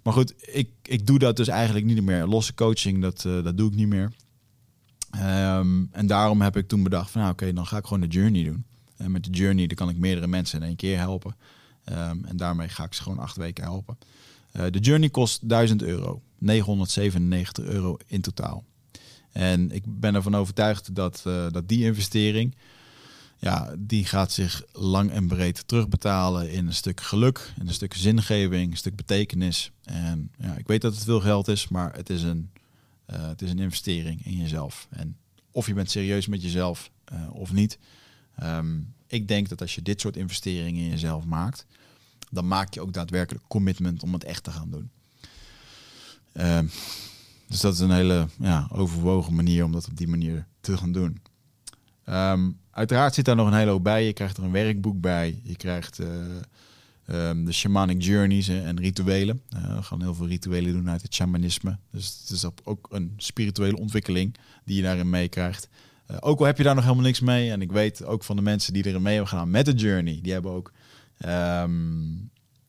Maar 0.04 0.14
goed, 0.14 0.34
ik, 0.56 0.70
ik 0.84 1.08
doe 1.08 1.20
dat 1.20 1.36
dus 1.36 1.48
eigenlijk 1.48 1.86
niet 1.86 2.04
meer. 2.04 2.26
Losse 2.26 2.54
coaching, 2.54 3.02
dat, 3.02 3.24
uh, 3.28 3.44
dat 3.44 3.58
doe 3.58 3.70
ik 3.70 3.76
niet 3.76 3.88
meer. 3.88 4.12
Um, 5.16 5.90
en 5.92 6.08
daarom 6.08 6.42
heb 6.42 6.58
ik 6.58 6.68
toen 6.68 6.84
bedacht 6.84 7.12
van 7.12 7.22
nou, 7.22 7.34
oké, 7.34 7.54
dan 7.54 7.68
ga 7.68 7.78
ik 7.78 7.84
gewoon 7.84 8.02
de 8.02 8.08
journey 8.08 8.44
doen. 8.44 8.66
En 8.98 9.12
met 9.12 9.24
de 9.24 9.30
journey 9.30 9.68
dan 9.68 9.76
kan 9.76 9.90
ik 9.90 9.98
meerdere 9.98 10.28
mensen 10.28 10.62
in 10.62 10.68
één 10.68 10.76
keer 10.76 10.98
helpen. 10.98 11.36
Um, 11.90 12.26
en 12.26 12.38
daarmee 12.38 12.70
ga 12.70 12.84
ik 12.84 12.94
ze 12.94 13.02
gewoon 13.02 13.20
acht 13.20 13.36
weken 13.36 13.64
helpen. 13.64 13.98
Uh, 14.54 14.64
de 14.72 14.80
journey 14.80 15.10
kost 15.10 15.50
1000 15.50 15.84
euro. 15.84 16.22
997 16.38 17.66
euro 17.66 17.98
in 18.08 18.22
totaal. 18.22 18.66
En 19.32 19.72
ik 19.72 19.84
ben 19.86 20.16
ervan 20.16 20.36
overtuigd 20.36 20.96
dat, 20.96 21.24
uh, 21.28 21.46
dat 21.52 21.70
die 21.70 21.84
investering, 21.84 22.56
ja, 23.38 23.76
die 23.80 24.06
gaat 24.06 24.32
zich 24.32 24.64
lang 24.72 25.12
en 25.12 25.28
breed 25.28 25.68
terugbetalen 25.68 26.52
in 26.52 26.68
een 26.68 26.74
stuk 26.74 27.02
geluk, 27.02 27.54
in 27.60 27.68
een 27.68 27.74
stuk 27.74 27.94
zingeving, 27.94 28.72
een 28.72 28.78
stuk 28.78 28.96
betekenis. 28.96 29.72
En 29.84 30.32
ja, 30.40 30.56
ik 30.56 30.68
weet 30.68 30.82
dat 30.82 30.94
het 30.94 31.04
veel 31.04 31.20
geld 31.20 31.48
is, 31.48 31.68
maar 31.68 31.96
het 31.96 32.10
is 32.10 32.24
een 32.24 32.50
het 33.08 33.42
is 33.42 33.50
een 33.50 33.60
investering 33.60 34.26
in 34.26 34.38
jezelf. 34.38 34.88
En 34.90 35.18
of 35.52 35.68
je 35.68 35.74
bent 35.74 35.92
serieus 35.92 36.28
met 36.28 36.42
jezelf 36.42 36.92
of 37.32 37.54
niet. 37.54 37.80
Ehm, 38.36 38.80
ik 39.08 39.28
denk 39.28 39.50
dat 39.50 39.62
als 39.62 39.76
je 39.76 39.82
dit 39.82 40.02
soort 40.02 40.18
investeringen 40.18 40.84
in 40.84 40.90
jezelf 40.90 41.26
maakt, 41.26 41.66
dan 42.30 42.48
maak 42.48 42.74
je 42.74 42.82
ook 42.82 42.94
daadwerkelijk 42.94 43.48
commitment 43.48 44.04
om 44.04 44.14
het 44.14 44.24
echt 44.24 44.44
te 44.44 44.52
gaan 44.52 44.72
doen. 44.72 44.90
Ehm, 46.38 46.66
dus 47.48 47.62
dat 47.62 47.74
is 47.74 47.80
een 47.80 47.92
hele 47.92 48.28
ja, 48.40 48.68
overwogen 48.72 49.36
manier 49.36 49.64
om 49.64 49.72
dat 49.72 49.88
op 49.88 49.98
die 49.98 50.08
manier 50.08 50.48
te 50.60 50.78
gaan 50.78 50.92
doen. 50.92 51.22
Ehm, 52.04 52.50
uiteraard 52.72 53.14
zit 53.14 53.26
daar 53.26 53.36
nog 53.36 53.48
een 53.48 53.58
hele 53.58 53.72
hoop 53.72 53.84
bij. 53.84 54.06
Je 54.06 54.14
krijgt 54.14 54.38
er 54.38 54.44
een 54.44 54.52
werkboek 54.52 55.02
bij. 55.02 55.40
Je 55.44 55.56
krijgt 55.56 56.00
uh, 56.00 56.08
de 57.46 57.52
shamanic 57.52 58.04
journeys 58.04 58.48
en 58.48 58.80
rituelen. 58.80 59.42
Uh, 59.56 59.76
we 59.76 59.84
gaan 59.84 60.02
heel 60.02 60.14
veel 60.14 60.28
rituelen 60.28 60.74
doen 60.74 60.90
uit 60.90 61.02
het 61.02 61.14
shamanisme. 61.14 61.78
Dus 61.92 62.20
het 62.22 62.30
is 62.30 62.46
ook 62.64 62.88
een 62.92 63.14
spirituele 63.18 63.78
ontwikkeling 63.78 64.36
die 64.66 64.76
je 64.76 64.82
daarin 64.82 65.10
meekrijgt. 65.10 65.70
Uh, 66.12 66.18
ook 66.20 66.40
al 66.40 66.46
heb 66.46 66.58
je 66.58 66.64
daar 66.64 66.76
nog 66.76 66.84
helemaal 66.84 67.06
niks 67.06 67.20
mee. 67.20 67.52
En 67.52 67.62
ik 67.62 67.72
weet 67.72 68.06
ook 68.06 68.24
van 68.24 68.36
de 68.36 68.42
mensen 68.42 68.74
die 68.74 68.86
erin 68.86 69.02
mee 69.02 69.14
hebben 69.14 69.32
gedaan 69.32 69.50
met 69.50 69.66
de 69.66 69.74
journey. 69.74 70.20
Die 70.22 70.34
hebben 70.34 70.52
ook... 70.52 70.72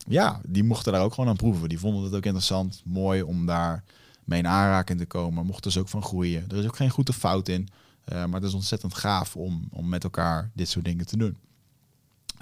ja, 0.08 0.40
die 0.46 0.64
mochten 0.64 0.92
daar 0.92 1.02
ook 1.02 1.14
gewoon 1.14 1.30
aan 1.30 1.36
proeven. 1.36 1.68
Die 1.68 1.78
vonden 1.78 2.02
het 2.04 2.14
ook 2.14 2.24
interessant, 2.24 2.82
mooi 2.84 3.22
om 3.22 3.46
daar 3.46 3.84
mee 4.24 4.38
in 4.38 4.46
aanraking 4.46 4.98
te 4.98 5.06
komen. 5.06 5.46
Mochten 5.46 5.72
ze 5.72 5.78
ook 5.78 5.88
van 5.88 6.02
groeien. 6.02 6.44
Er 6.48 6.56
is 6.56 6.66
ook 6.66 6.76
geen 6.76 6.90
goede 6.90 7.12
fout 7.12 7.48
in. 7.48 7.68
Uh, 8.12 8.24
maar 8.24 8.40
het 8.40 8.48
is 8.48 8.54
ontzettend 8.54 8.94
gaaf 8.94 9.36
om, 9.36 9.68
om 9.70 9.88
met 9.88 10.04
elkaar 10.04 10.50
dit 10.54 10.68
soort 10.68 10.84
dingen 10.84 11.06
te 11.06 11.16
doen. 11.16 11.36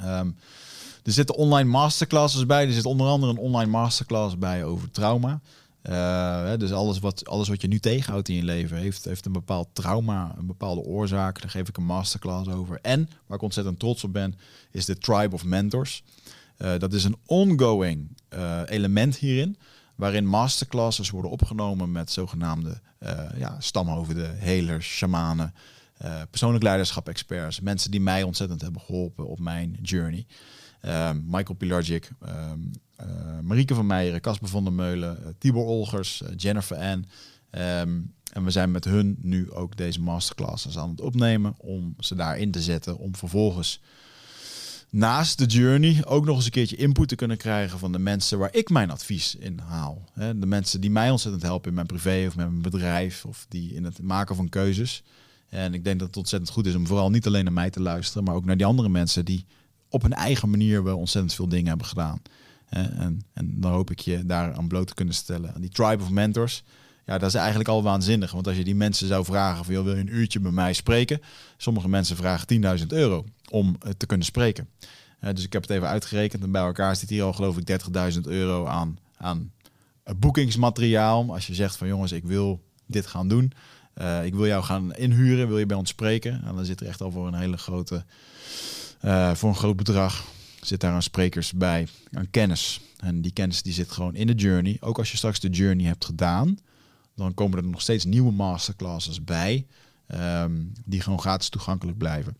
Um, 0.02 0.36
er 1.02 1.12
zitten 1.12 1.36
online 1.36 1.70
masterclasses 1.70 2.46
bij. 2.46 2.66
Er 2.66 2.72
zit 2.72 2.84
onder 2.84 3.06
andere 3.06 3.32
een 3.32 3.38
online 3.38 3.70
masterclass 3.70 4.38
bij 4.38 4.64
over 4.64 4.90
trauma. 4.90 5.40
Uh, 5.82 6.56
dus 6.58 6.72
alles 6.72 6.98
wat, 6.98 7.28
alles 7.28 7.48
wat 7.48 7.60
je 7.60 7.68
nu 7.68 7.78
tegenhoudt 7.78 8.28
in 8.28 8.34
je 8.34 8.44
leven 8.44 8.76
heeft, 8.76 9.04
heeft 9.04 9.26
een 9.26 9.32
bepaald 9.32 9.68
trauma, 9.72 10.34
een 10.38 10.46
bepaalde 10.46 10.80
oorzaak. 10.80 11.40
Daar 11.40 11.50
geef 11.50 11.68
ik 11.68 11.76
een 11.76 11.84
masterclass 11.84 12.48
over. 12.48 12.78
En 12.82 13.08
waar 13.26 13.36
ik 13.36 13.42
ontzettend 13.42 13.78
trots 13.78 14.04
op 14.04 14.12
ben, 14.12 14.38
is 14.70 14.84
de 14.84 14.98
Tribe 14.98 15.34
of 15.34 15.44
Mentors. 15.44 16.02
Uh, 16.58 16.78
dat 16.78 16.92
is 16.92 17.04
een 17.04 17.16
ongoing 17.26 18.16
uh, 18.34 18.60
element 18.66 19.16
hierin, 19.16 19.56
waarin 19.94 20.26
masterclasses 20.26 21.10
worden 21.10 21.30
opgenomen 21.30 21.92
met 21.92 22.10
zogenaamde 22.10 22.80
ja, 23.36 23.60
stamhoofden, 23.60 24.38
helers, 24.38 24.86
shamanen, 24.86 25.54
persoonlijk 26.30 26.64
leiderschap 26.64 27.08
experts, 27.08 27.60
mensen 27.60 27.90
die 27.90 28.00
mij 28.00 28.22
ontzettend 28.22 28.60
hebben 28.60 28.80
geholpen 28.80 29.26
op 29.28 29.38
mijn 29.38 29.78
journey. 29.82 30.26
Ehm, 30.80 31.20
Michael 31.24 31.54
Pilarczyk, 31.54 32.10
uh, 32.26 32.52
Marieke 33.42 33.74
van 33.74 33.86
Meijeren, 33.86 34.20
Casper 34.20 34.48
van 34.48 34.64
der 34.64 34.72
Meulen, 34.72 35.36
Tibor 35.38 35.64
Olgers, 35.64 36.22
Jennifer 36.36 36.76
Ann. 36.76 37.06
Um, 37.50 38.14
en 38.32 38.44
we 38.44 38.50
zijn 38.50 38.70
met 38.70 38.84
hun 38.84 39.18
nu 39.20 39.52
ook 39.52 39.76
deze 39.76 40.00
masterclasses 40.00 40.78
aan 40.78 40.90
het 40.90 41.00
opnemen 41.00 41.54
om 41.58 41.94
ze 41.98 42.14
daarin 42.14 42.50
te 42.50 42.62
zetten. 42.62 42.98
Om 42.98 43.16
vervolgens 43.16 43.80
naast 44.96 45.38
de 45.38 45.44
journey 45.44 46.04
ook 46.04 46.24
nog 46.24 46.36
eens 46.36 46.44
een 46.44 46.50
keertje 46.50 46.76
input 46.76 47.08
te 47.08 47.14
kunnen 47.14 47.36
krijgen 47.36 47.78
van 47.78 47.92
de 47.92 47.98
mensen 47.98 48.38
waar 48.38 48.54
ik 48.54 48.70
mijn 48.70 48.90
advies 48.90 49.34
in 49.34 49.58
haal. 49.58 50.04
De 50.14 50.46
mensen 50.46 50.80
die 50.80 50.90
mij 50.90 51.10
ontzettend 51.10 51.42
helpen 51.42 51.68
in 51.68 51.74
mijn 51.74 51.86
privé 51.86 52.24
of 52.26 52.36
met 52.36 52.48
mijn 52.48 52.62
bedrijf 52.62 53.24
of 53.24 53.46
die 53.48 53.74
in 53.74 53.84
het 53.84 54.02
maken 54.02 54.36
van 54.36 54.48
keuzes. 54.48 55.02
En 55.48 55.74
ik 55.74 55.84
denk 55.84 55.98
dat 55.98 56.08
het 56.08 56.16
ontzettend 56.16 56.52
goed 56.52 56.66
is 56.66 56.74
om 56.74 56.86
vooral 56.86 57.10
niet 57.10 57.26
alleen 57.26 57.44
naar 57.44 57.52
mij 57.52 57.70
te 57.70 57.80
luisteren, 57.80 58.24
maar 58.24 58.34
ook 58.34 58.44
naar 58.44 58.56
die 58.56 58.66
andere 58.66 58.88
mensen 58.88 59.24
die 59.24 59.46
op 59.88 60.02
hun 60.02 60.12
eigen 60.12 60.50
manier 60.50 60.82
wel 60.82 60.98
ontzettend 60.98 61.34
veel 61.34 61.48
dingen 61.48 61.68
hebben 61.68 61.86
gedaan. 61.86 62.22
En, 62.68 63.22
en 63.32 63.60
dan 63.60 63.72
hoop 63.72 63.90
ik 63.90 64.00
je 64.00 64.26
daar 64.26 64.54
aan 64.54 64.68
bloot 64.68 64.86
te 64.86 64.94
kunnen 64.94 65.14
stellen. 65.14 65.60
Die 65.60 65.70
tribe 65.70 66.02
of 66.02 66.10
mentors, 66.10 66.62
ja, 67.06 67.18
dat 67.18 67.28
is 67.28 67.34
eigenlijk 67.34 67.68
al 67.68 67.82
waanzinnig. 67.82 68.32
Want 68.32 68.46
als 68.46 68.56
je 68.56 68.64
die 68.64 68.74
mensen 68.74 69.06
zou 69.06 69.24
vragen 69.24 69.64
van, 69.64 69.74
wil 69.74 69.94
je 69.94 70.00
een 70.00 70.14
uurtje 70.14 70.40
bij 70.40 70.50
mij 70.50 70.72
spreken? 70.72 71.20
Sommige 71.56 71.88
mensen 71.88 72.16
vragen 72.16 72.78
10.000 72.80 72.86
euro 72.86 73.24
om 73.50 73.78
te 73.96 74.06
kunnen 74.06 74.26
spreken. 74.26 74.68
dus 75.20 75.44
ik 75.44 75.52
heb 75.52 75.62
het 75.62 75.70
even 75.70 75.88
uitgerekend 75.88 76.42
en 76.42 76.50
bij 76.50 76.62
elkaar 76.62 76.96
zit 76.96 77.08
hier 77.08 77.22
al 77.22 77.32
geloof 77.32 77.56
ik 77.56 77.80
30.000 78.14 78.20
euro 78.20 78.66
aan, 78.66 78.98
aan 79.16 79.52
boekingsmateriaal. 80.16 81.32
Als 81.32 81.46
je 81.46 81.54
zegt 81.54 81.76
van 81.76 81.88
jongens, 81.88 82.12
ik 82.12 82.24
wil 82.24 82.62
dit 82.86 83.06
gaan 83.06 83.28
doen. 83.28 83.52
Ik 84.24 84.34
wil 84.34 84.46
jou 84.46 84.64
gaan 84.64 84.94
inhuren, 84.94 85.48
wil 85.48 85.58
je 85.58 85.66
bij 85.66 85.76
ons 85.76 85.90
spreken? 85.90 86.42
En 86.44 86.54
dan 86.54 86.64
zit 86.64 86.80
er 86.80 86.86
echt 86.86 87.00
al 87.00 87.10
voor 87.10 87.26
een 87.26 87.34
hele 87.34 87.56
grote 87.56 88.04
voor 89.34 89.48
een 89.48 89.56
groot 89.56 89.76
bedrag 89.76 90.24
zit 90.66 90.80
daar 90.80 90.92
aan 90.92 91.02
sprekers 91.02 91.52
bij, 91.52 91.88
aan 92.12 92.30
kennis. 92.30 92.80
En 92.96 93.20
die 93.20 93.32
kennis 93.32 93.62
die 93.62 93.72
zit 93.72 93.90
gewoon 93.90 94.14
in 94.14 94.26
de 94.26 94.34
journey. 94.34 94.76
Ook 94.80 94.98
als 94.98 95.10
je 95.10 95.16
straks 95.16 95.40
de 95.40 95.48
journey 95.48 95.86
hebt 95.86 96.04
gedaan, 96.04 96.58
dan 97.16 97.34
komen 97.34 97.58
er 97.58 97.64
nog 97.64 97.80
steeds 97.80 98.04
nieuwe 98.04 98.32
masterclasses 98.32 99.24
bij, 99.24 99.66
um, 100.14 100.72
die 100.84 101.00
gewoon 101.00 101.20
gratis 101.20 101.48
toegankelijk 101.48 101.98
blijven. 101.98 102.36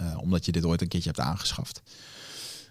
Uh, 0.00 0.18
omdat 0.18 0.44
je 0.44 0.52
dit 0.52 0.64
ooit 0.64 0.80
een 0.80 0.88
keertje 0.88 1.10
hebt 1.10 1.22
aangeschaft. 1.22 1.82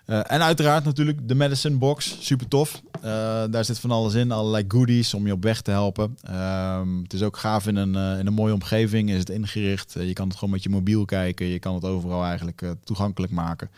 Uh, 0.06 0.18
en 0.18 0.42
uiteraard 0.42 0.84
natuurlijk 0.84 1.28
de 1.28 1.36
Medicine 1.36 1.78
Box, 1.78 2.18
super 2.20 2.48
tof. 2.48 2.82
Uh, 2.96 3.02
daar 3.50 3.66
zit 3.66 3.80
van 3.80 3.92
alles 3.92 4.14
in, 4.14 4.32
allerlei 4.32 4.66
goodies 4.68 5.14
om 5.14 5.26
je 5.26 5.34
op 5.34 5.44
weg 5.44 5.62
te 5.62 5.72
helpen. 5.72 6.18
Um, 6.30 7.02
het 7.04 7.14
is 7.14 7.22
ook 7.22 7.38
gaaf 7.38 7.68
in 7.68 7.76
een, 7.76 8.20
in 8.20 8.28
een 8.28 8.34
mooie 8.34 8.54
omgeving, 8.54 9.10
is 9.10 9.20
het 9.20 9.30
ingericht. 9.30 9.94
je 9.94 10.14
kan 10.14 10.28
het 10.28 10.38
gewoon 10.38 10.54
met 10.54 10.64
je 10.64 10.70
mobiel 10.70 11.06
kijken, 11.06 11.46
je 11.46 11.60
kan 11.60 11.74
het 11.74 11.86
overal 11.86 12.24
eigenlijk 12.24 12.76
toegankelijk 12.84 13.32
maken. 13.32 13.70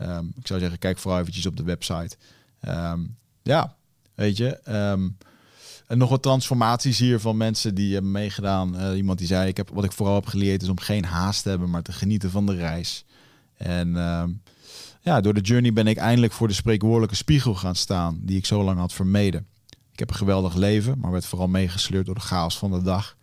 Um, 0.00 0.32
ik 0.36 0.46
zou 0.46 0.60
zeggen, 0.60 0.78
kijk 0.78 0.98
vooral 0.98 1.20
eventjes 1.20 1.46
op 1.46 1.56
de 1.56 1.62
website. 1.62 2.16
Ja, 3.42 3.76
weet 4.14 4.36
je. 4.36 4.60
En 5.86 5.98
nog 5.98 6.10
wat 6.10 6.22
transformaties 6.22 6.98
hier 6.98 7.20
van 7.20 7.36
mensen 7.36 7.74
die 7.74 7.92
hebben 7.92 8.10
meegedaan. 8.10 8.94
iemand 8.94 9.18
die 9.18 9.26
zei, 9.26 9.48
ik 9.48 9.56
heb, 9.56 9.70
wat 9.72 9.84
ik 9.84 9.92
vooral 9.92 10.14
heb 10.14 10.26
geleerd 10.26 10.62
is 10.62 10.68
om 10.68 10.80
geen 10.80 11.04
haast 11.04 11.42
te 11.42 11.48
hebben, 11.48 11.70
maar 11.70 11.82
te 11.82 11.92
genieten 11.92 12.30
van 12.30 12.46
de 12.46 12.54
reis. 12.54 13.04
En 13.56 13.96
ja, 15.00 15.20
door 15.20 15.34
de 15.34 15.40
journey 15.40 15.72
ben 15.72 15.86
ik 15.86 15.96
eindelijk 15.96 16.32
voor 16.32 16.48
de 16.48 16.54
spreekwoordelijke 16.54 17.14
spiegel 17.14 17.54
gaan 17.54 17.74
staan 17.74 18.20
die 18.22 18.36
ik 18.36 18.46
zo 18.46 18.64
lang 18.64 18.78
had 18.78 18.92
vermeden. 18.92 19.46
Ik 19.92 19.98
heb 19.98 20.10
een 20.10 20.16
geweldig 20.16 20.54
leven, 20.54 20.98
maar 20.98 21.10
werd 21.10 21.26
vooral 21.26 21.48
meegesleurd 21.48 22.06
door 22.06 22.14
de 22.14 22.20
chaos 22.20 22.58
van 22.58 22.70
de 22.70 22.82
dag. 22.82 23.16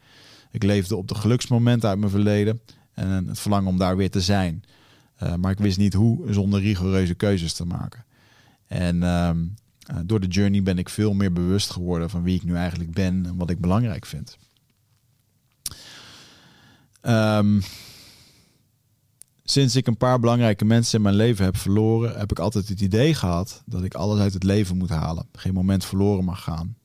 Ik 0.52 0.64
leefde 0.64 0.95
op 0.95 1.07
de 1.07 1.15
geluksmomenten 1.15 1.90
uit 1.90 1.99
mijn 1.99 2.11
verleden 2.11 2.61
en 2.94 3.27
het 3.27 3.40
verlangen 3.40 3.69
om 3.69 3.77
daar 3.77 3.98
weer 3.98 4.11
te 4.11 4.22
zijn. 4.22 4.64
Uh, 5.23 5.36
maar 5.36 5.52
ik 5.52 5.60
wist 5.60 5.77
niet 5.77 5.94
hoe 5.94 6.34
zonder 6.34 6.60
rigoureuze 6.60 7.14
keuzes 7.14 7.53
te 7.53 7.65
maken. 7.65 8.06
En 8.68 8.95
uh, 9.91 9.98
door 10.06 10.20
de 10.20 10.28
journey 10.28 10.64
ben 10.64 10.78
ik 10.78 10.90
veel 10.90 11.14
meer 11.14 11.34
bewust 11.34 11.72
geworden 11.72 12.10
van 12.10 12.24
wie 12.24 12.36
ik 12.36 12.44
nu 12.44 12.56
eigenlijk 12.56 12.91
ben 12.91 13.26
en 13.26 13.38
wat 13.38 13.49
ik 13.49 13.60
belangrijk 13.60 14.06
vind. 14.06 14.38
Um, 17.02 17.61
Sinds 19.49 19.76
ik 19.76 19.88
een 19.88 19.98
paar 19.98 20.20
belangrijke 20.20 20.66
mensen 20.66 20.98
in 20.98 21.03
mijn 21.03 21.16
leven 21.16 21.45
heb 21.45 21.57
verloren, 21.57 22.18
heb 22.18 22.32
ik 22.32 22.40
altijd 22.40 22.68
het 22.68 22.82
idee 22.82 23.14
gehad 23.14 23.64
dat 23.66 23.84
ik 23.84 23.94
alles 23.94 24.20
uit 24.20 24.34
het 24.34 24.44
leven 24.44 24.78
moet 24.78 24.90
halen. 24.90 25.28
Geen 25.34 25.53
moment 25.53 25.86
verloren 25.86 26.24
mag 26.24 26.44
gaan. 26.44 26.78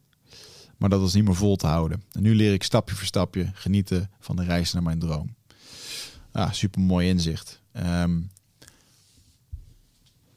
Maar 0.76 0.89
dat 0.89 1.01
was 1.01 1.14
niet 1.14 1.24
meer 1.24 1.35
vol 1.35 1.56
te 1.56 1.66
houden. 1.66 2.02
En 2.12 2.22
nu 2.22 2.35
leer 2.35 2.52
ik 2.52 2.62
stapje 2.62 2.94
voor 2.94 3.06
stapje 3.06 3.51
genieten 3.55 4.10
van 4.20 4.36
de 4.36 4.44
reis 4.44 4.72
naar 4.72 4.82
mijn 4.82 4.98
droom. 4.98 5.35
Ah, 6.32 6.52
super 6.52 6.81
mooi 6.81 7.09
inzicht. 7.09 7.60
Um, 7.72 8.31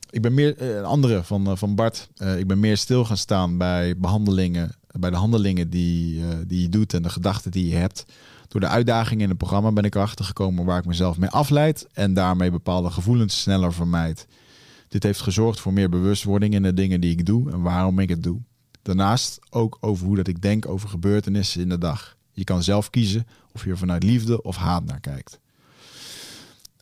ik 0.10 0.22
ben 0.22 0.34
meer, 0.34 0.62
uh, 0.62 0.76
een 0.76 0.86
andere 0.86 1.24
van, 1.24 1.50
uh, 1.50 1.56
van 1.56 1.76
Bart. 1.76 2.10
Uh, 2.18 2.40
ik 2.40 2.48
ben 2.48 2.60
meer 2.60 2.78
stil 2.78 3.06
gaan 3.06 3.18
staan 3.18 3.58
bij 3.58 3.98
behandelingen, 3.98 4.76
bij 4.92 5.10
de 5.10 5.16
handelingen 5.16 5.70
die, 5.70 6.24
die 6.48 6.62
je 6.62 6.70
doet 6.70 6.94
en 6.94 7.02
de 7.02 7.10
gedachten 7.10 7.52
die 7.52 7.68
je 7.68 7.76
hebt. 7.76 8.06
Door 8.48 8.62
de 8.62 8.68
uitdagingen 8.68 9.24
in 9.24 9.30
het 9.30 9.38
programma 9.38 9.72
ben 9.72 9.84
ik 9.84 9.96
erachter 9.96 10.26
gekomen 10.26 10.66
waar 10.66 10.80
ik 10.80 10.86
mezelf 10.86 11.18
mee 11.18 11.30
afleid 11.30 11.88
en 11.94 12.14
daarmee 12.14 12.52
bepaalde 12.52 12.90
gevoelens 12.90 13.42
sneller 13.42 13.74
vermijd. 13.74 14.28
Dit 14.88 15.04
heeft 15.04 15.22
gezorgd 15.22 15.60
voor 15.60 15.74
meer 15.74 15.90
bewustwording 15.90 16.54
in 16.54 16.64
de 16.64 16.74
dingen 16.74 17.02
die 17.02 17.12
ik 17.12 17.26
doe 17.26 17.52
en 17.52 17.62
waarom 17.62 18.00
ik 18.00 18.10
het 18.10 18.24
doe. 18.24 18.40
Daarnaast 18.82 19.40
ook 19.50 19.78
over 19.82 20.06
hoe 20.06 20.16
dat 20.16 20.28
ik 20.28 20.42
denk 20.42 20.68
over 20.68 20.90
gebeurtenissen 20.90 21.62
in 21.62 21.70
de 21.70 21.78
dag. 21.78 22.18
Je 22.32 22.44
kan 22.44 22.64
zelf 22.64 22.90
kiezen 22.90 23.28
of 23.52 23.64
je 23.64 23.70
er 23.70 23.78
vanuit 23.78 24.04
liefde 24.04 24.42
of 24.42 24.56
haat 24.56 24.86
naar 24.86 25.00
kijkt. 25.00 25.40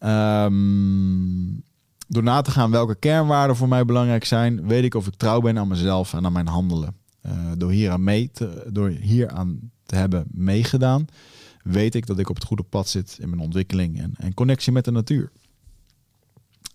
Um, 0.04 1.64
door 2.08 2.24
na 2.24 2.42
te 2.42 2.52
gaan 2.52 2.72
welke 2.72 2.96
kernwaarden 2.96 3.56
voor 3.56 3.68
mij 3.68 3.86
belangrijk 3.86 4.26
zijn, 4.26 4.68
weet 4.68 4.84
ik 4.84 4.94
of 4.94 5.08
ik 5.08 5.16
trouw 5.16 5.40
ben 5.40 5.58
aan 5.58 5.68
mezelf 5.68 6.14
en 6.14 6.26
aan 6.26 6.34
mijn 6.34 6.48
handelen. 6.48 6.96
Uh, 7.26 7.52
door, 7.58 7.72
hier 7.72 7.92
aan 7.92 8.04
mee 8.04 8.30
te, 8.32 8.70
door 8.72 8.90
hier 8.90 9.30
aan 9.30 9.72
te 9.84 9.96
hebben 9.96 10.26
meegedaan, 10.32 11.06
weet 11.64 11.96
ik 11.96 12.06
dat 12.06 12.20
ik 12.20 12.30
op 12.30 12.36
het 12.36 12.46
goede 12.46 12.64
pad 12.64 12.90
zit 12.90 13.18
in 13.20 13.30
mijn 13.30 13.42
ontwikkeling 13.42 14.00
en, 14.00 14.14
en 14.18 14.34
connectie 14.34 14.72
met 14.72 14.86
de 14.86 14.92
natuur. 14.92 15.32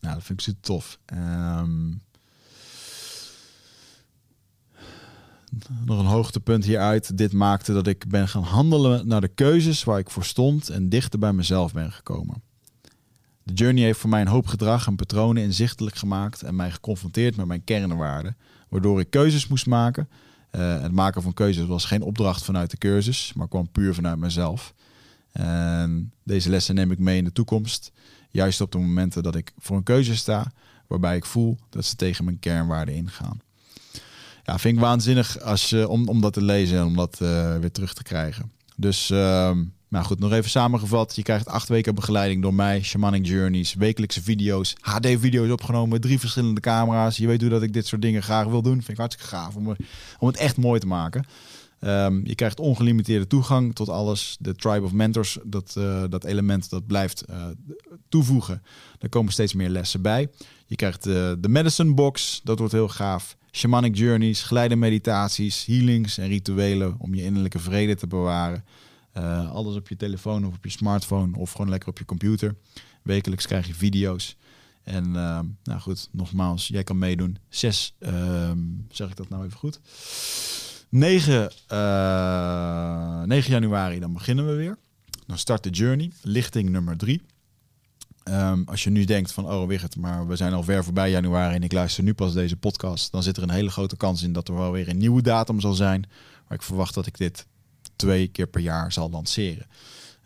Nou, 0.01 0.15
dat 0.15 0.25
vind 0.25 0.39
ik 0.39 0.45
super 0.45 0.63
tof. 0.63 0.99
Um, 1.13 2.01
nog 5.85 5.99
een 5.99 6.07
hoogtepunt 6.07 6.65
hieruit. 6.65 7.19
Dit 7.19 7.33
maakte 7.33 7.73
dat 7.73 7.87
ik 7.87 8.09
ben 8.09 8.29
gaan 8.29 8.43
handelen 8.43 9.09
naar 9.09 9.21
de 9.21 9.29
keuzes 9.29 9.85
waar 9.85 9.99
ik 9.99 10.11
voor 10.11 10.25
stond 10.25 10.69
en 10.69 10.89
dichter 10.89 11.19
bij 11.19 11.33
mezelf 11.33 11.73
ben 11.73 11.93
gekomen. 11.93 12.43
De 13.51 13.57
journey 13.57 13.85
heeft 13.85 13.99
voor 13.99 14.11
mij 14.11 14.21
een 14.21 14.27
hoop 14.27 14.47
gedrag 14.47 14.87
en 14.87 14.97
patronen 14.97 15.43
inzichtelijk 15.43 15.97
gemaakt 15.97 16.43
en 16.43 16.57
mij 16.57 16.71
geconfronteerd 16.71 17.37
met 17.37 17.47
mijn 17.47 17.65
kernwaarden, 17.65 18.37
waardoor 18.69 19.01
ik 19.01 19.11
keuzes 19.11 19.49
moest 19.49 19.67
maken 19.67 20.09
het 20.51 20.93
maken 20.93 21.23
van 21.23 21.35
keuzes 21.35 21.67
was 21.67 21.85
geen 21.85 22.03
opdracht 22.03 22.45
vanuit 22.45 22.71
de 22.71 22.77
cursus, 22.77 23.33
maar 23.37 23.49
kwam 23.49 23.71
puur 23.71 23.95
vanuit 23.95 24.19
mezelf. 24.19 24.75
En 25.33 26.13
deze 26.23 26.51
lessen 26.51 26.75
neem 26.75 26.91
ik 26.91 26.99
mee 26.99 27.17
in 27.17 27.25
de 27.25 27.33
toekomst. 27.33 27.93
Juist 28.31 28.61
op 28.61 28.73
de 28.73 28.79
momenten 28.79 29.23
dat 29.23 29.35
ik 29.35 29.53
voor 29.59 29.77
een 29.77 29.83
keuze 29.83 30.17
sta, 30.17 30.53
waarbij 30.87 31.17
ik 31.17 31.25
voel 31.25 31.59
dat 31.69 31.85
ze 31.85 31.97
tegen 31.97 32.25
mijn 32.25 32.39
kernwaarden 32.39 32.95
ingaan. 32.95 33.41
Ja, 34.45 34.59
vind 34.59 34.75
ik 34.75 34.81
waanzinnig 34.81 35.41
als, 35.41 35.71
je, 35.71 35.89
om, 35.89 36.21
dat 36.21 36.33
te 36.33 36.43
lezen 36.43 36.79
en 36.79 36.85
om 36.85 36.97
dat 36.97 37.19
uh, 37.23 37.57
weer 37.57 37.73
terug 37.73 37.95
te 37.95 38.03
krijgen. 38.03 38.53
Dus 38.77 39.11
uh, 39.11 39.51
nou 39.91 40.05
goed, 40.05 40.19
nog 40.19 40.33
even 40.33 40.51
samengevat. 40.51 41.17
Je 41.17 41.23
krijgt 41.23 41.47
acht 41.47 41.69
weken 41.69 41.95
begeleiding 41.95 42.43
door 42.43 42.55
mij, 42.55 42.83
Shamanic 42.83 43.27
Journeys, 43.27 43.75
wekelijkse 43.75 44.23
video's, 44.23 44.77
HD-video's 44.81 45.51
opgenomen, 45.51 46.01
drie 46.01 46.19
verschillende 46.19 46.61
camera's. 46.61 47.17
Je 47.17 47.27
weet 47.27 47.41
hoe 47.41 47.51
dat 47.51 47.63
ik 47.63 47.73
dit 47.73 47.87
soort 47.87 48.03
dingen 48.03 48.23
graag 48.23 48.47
wil 48.47 48.63
doen. 48.63 48.75
Vind 48.75 48.89
ik 48.89 48.97
hartstikke 48.97 49.37
gaaf 49.37 49.57
om, 49.57 49.77
om 50.19 50.27
het 50.27 50.37
echt 50.37 50.57
mooi 50.57 50.81
te 50.81 50.87
maken. 50.87 51.25
Um, 51.81 52.27
je 52.27 52.35
krijgt 52.35 52.61
ongelimiteerde 52.61 53.27
toegang 53.27 53.75
tot 53.75 53.89
alles. 53.89 54.37
De 54.41 54.55
Tribe 54.55 54.85
of 54.85 54.93
Mentors, 54.93 55.39
dat, 55.45 55.75
uh, 55.79 56.05
dat 56.09 56.25
element 56.25 56.71
dat 56.71 56.87
blijft 56.87 57.25
uh, 57.31 57.45
toevoegen. 58.09 58.63
Er 58.99 59.09
komen 59.09 59.33
steeds 59.33 59.55
meer 59.55 59.69
lessen 59.69 60.03
bij. 60.03 60.29
Je 60.67 60.77
krijgt 60.77 61.03
de 61.03 61.49
Medicine 61.49 61.95
Box, 61.95 62.41
dat 62.45 62.59
wordt 62.59 62.73
heel 62.73 62.89
gaaf. 62.89 63.37
Shamanic 63.53 63.97
Journeys, 63.97 64.43
geleide 64.43 64.77
meditaties, 64.77 65.65
healings 65.67 66.19
en 66.19 66.29
rituelen 66.29 66.95
om 66.99 67.15
je 67.15 67.23
innerlijke 67.23 67.59
vrede 67.59 67.95
te 67.95 68.07
bewaren. 68.07 68.65
Uh, 69.17 69.51
alles 69.51 69.77
op 69.77 69.89
je 69.89 69.97
telefoon 69.97 70.47
of 70.47 70.55
op 70.55 70.65
je 70.65 70.71
smartphone 70.71 71.37
of 71.37 71.53
gewoon 71.53 71.69
lekker 71.69 71.89
op 71.89 71.99
je 71.99 72.05
computer. 72.05 72.57
Wekelijks 73.03 73.47
krijg 73.47 73.67
je 73.67 73.75
video's. 73.75 74.37
En 74.83 75.05
uh, 75.07 75.41
nou 75.63 75.81
goed, 75.81 76.09
nogmaals, 76.13 76.69
jij 76.69 76.85
kan 76.85 76.99
meedoen. 76.99 77.39
6, 77.49 77.95
uh, 77.99 78.51
zeg 78.91 79.11
ik 79.11 79.17
dat 79.17 79.29
nou 79.29 79.45
even 79.45 79.59
goed? 79.59 79.81
9, 80.89 81.51
9 83.29 83.51
januari, 83.51 83.99
dan 84.01 84.13
beginnen 84.13 84.47
we 84.47 84.55
weer. 84.55 84.79
Dan 85.27 85.39
start 85.39 85.63
de 85.63 85.71
journey, 85.71 86.11
lichting 86.23 86.69
nummer 86.71 86.97
3. 86.97 87.23
Um, 88.25 88.63
als 88.67 88.85
je 88.85 88.91
nu 88.91 89.05
denkt 89.05 89.33
van, 89.33 89.51
oh 89.51 89.67
Wigert, 89.67 89.97
maar 89.97 90.27
we 90.27 90.37
zijn 90.37 90.53
al 90.53 90.63
ver 90.63 90.85
voorbij 90.85 91.11
januari 91.11 91.55
en 91.55 91.63
ik 91.63 91.73
luister 91.73 92.05
nu 92.05 92.15
pas 92.15 92.33
deze 92.33 92.57
podcast, 92.57 93.13
dan 93.13 93.23
zit 93.23 93.37
er 93.37 93.43
een 93.43 93.51
hele 93.51 93.71
grote 93.71 93.97
kans 93.97 94.23
in 94.23 94.33
dat 94.33 94.49
er 94.49 94.55
wel 94.55 94.73
weer 94.73 94.89
een 94.89 94.99
nieuwe 94.99 95.23
datum 95.23 95.61
zal 95.61 95.73
zijn. 95.73 96.01
Maar 96.49 96.59
ik 96.59 96.65
verwacht 96.65 96.95
dat 96.95 97.07
ik 97.07 97.19
dit 97.19 97.47
twee 98.01 98.29
keer 98.29 98.47
per 98.47 98.61
jaar 98.61 98.93
zal 98.93 99.11
lanceren. 99.11 99.67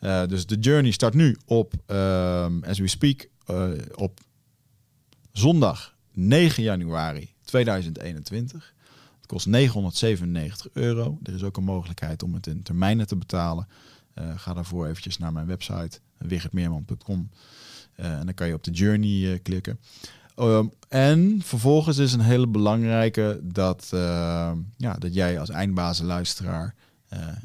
Uh, 0.01 0.26
dus 0.26 0.46
de 0.46 0.59
journey 0.59 0.90
start 0.90 1.14
nu 1.14 1.36
op, 1.44 1.72
um, 1.86 2.64
as 2.64 2.78
we 2.78 2.88
speak, 2.88 3.28
uh, 3.51 3.70
op 3.94 4.20
zondag 5.32 5.94
9 6.12 6.62
januari 6.62 7.34
2021. 7.44 8.74
Het 9.16 9.26
kost 9.26 9.46
997 9.46 10.68
euro. 10.72 11.18
Er 11.22 11.34
is 11.34 11.42
ook 11.42 11.56
een 11.56 11.64
mogelijkheid 11.64 12.22
om 12.22 12.34
het 12.34 12.46
in 12.46 12.62
termijnen 12.62 13.06
te 13.06 13.16
betalen. 13.16 13.68
Uh, 14.14 14.32
ga 14.36 14.55
daarvoor 14.55 14.86
eventjes 14.86 15.18
naar 15.18 15.32
mijn 15.32 15.46
website 15.46 16.01
wichertmeerman.com. 16.18 17.30
En 17.94 18.24
dan 18.24 18.34
kan 18.34 18.46
je 18.46 18.55
op 18.55 18.64
de 18.64 18.70
journey 18.70 19.38
klikken. 19.38 19.78
Um, 20.38 20.72
en 20.88 21.40
vervolgens 21.42 21.98
is 21.98 22.12
een 22.12 22.20
hele 22.20 22.46
belangrijke 22.46 23.40
dat, 23.42 23.90
uh, 23.94 24.52
ja, 24.76 24.94
dat 24.98 25.14
jij 25.14 25.40
als 25.40 25.48
eindbazenluisteraar, 25.48 26.74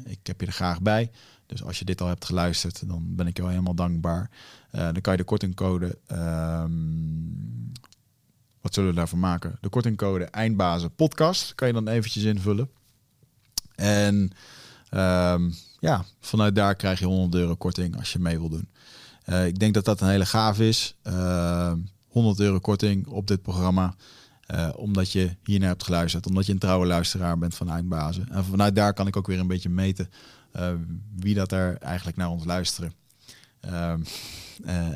ik 0.04 0.18
heb 0.22 0.40
je 0.40 0.46
er 0.46 0.52
graag 0.52 0.82
bij. 0.82 1.10
Dus 1.46 1.62
als 1.64 1.78
je 1.78 1.84
dit 1.84 2.00
al 2.00 2.08
hebt 2.08 2.24
geluisterd, 2.24 2.88
dan 2.88 3.14
ben 3.16 3.26
ik 3.26 3.36
jou 3.36 3.50
helemaal 3.50 3.74
dankbaar. 3.74 4.30
dan 4.70 5.00
kan 5.00 5.12
je 5.12 5.18
de 5.18 5.24
kortingcode, 5.24 5.98
um, 6.12 7.72
wat 8.60 8.74
zullen 8.74 8.90
we 8.90 8.96
daarvoor 8.96 9.18
maken? 9.18 9.58
De 9.60 9.68
kortingcode 9.68 10.24
eindbazen 10.24 10.94
podcast 10.94 11.54
kan 11.54 11.68
je 11.68 11.74
dan 11.74 11.88
eventjes 11.88 12.22
invullen. 12.22 12.70
En 13.74 14.32
um, 14.90 15.54
ja, 15.80 16.04
vanuit 16.20 16.54
daar 16.54 16.74
krijg 16.74 16.98
je 16.98 17.06
100 17.06 17.34
euro 17.34 17.54
korting 17.54 17.96
als 17.96 18.12
je 18.12 18.18
mee 18.18 18.38
wil 18.38 18.48
doen. 18.48 18.68
Uh, 19.26 19.46
ik 19.46 19.58
denk 19.58 19.74
dat 19.74 19.84
dat 19.84 20.00
een 20.00 20.08
hele 20.08 20.26
gaaf 20.26 20.58
is. 20.58 20.94
Uh, 21.04 21.72
100 22.08 22.40
euro 22.40 22.58
korting 22.58 23.06
op 23.06 23.26
dit 23.26 23.42
programma. 23.42 23.94
Uh, 24.54 24.68
omdat 24.76 25.12
je 25.12 25.36
hiernaar 25.44 25.68
hebt 25.68 25.84
geluisterd. 25.84 26.26
Omdat 26.26 26.46
je 26.46 26.52
een 26.52 26.58
trouwe 26.58 26.86
luisteraar 26.86 27.38
bent 27.38 27.54
van 27.54 27.70
Eindbazen. 27.70 28.28
En 28.30 28.44
vanuit 28.44 28.74
daar 28.74 28.94
kan 28.94 29.06
ik 29.06 29.16
ook 29.16 29.26
weer 29.26 29.38
een 29.38 29.46
beetje 29.46 29.68
meten 29.68 30.10
uh, 30.56 30.72
wie 31.16 31.34
dat 31.34 31.52
er 31.52 31.76
eigenlijk 31.76 32.16
naar 32.16 32.30
ons 32.30 32.44
luisteren. 32.44 32.92
Uh, 33.64 33.92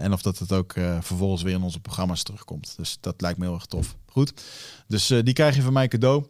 en 0.02 0.12
of 0.12 0.22
dat 0.22 0.38
het 0.38 0.52
ook 0.52 0.72
vervolgens 1.00 1.42
weer 1.42 1.54
in 1.54 1.62
onze 1.62 1.80
programma's 1.80 2.22
terugkomt. 2.22 2.74
Dus 2.76 2.98
dat 3.00 3.20
lijkt 3.20 3.38
me 3.38 3.44
heel 3.44 3.54
erg 3.54 3.66
tof. 3.66 3.96
Goed. 4.06 4.42
Dus 4.88 5.06
die 5.06 5.32
krijg 5.32 5.56
je 5.56 5.62
van 5.62 5.72
mij 5.72 5.88
cadeau. 5.88 6.24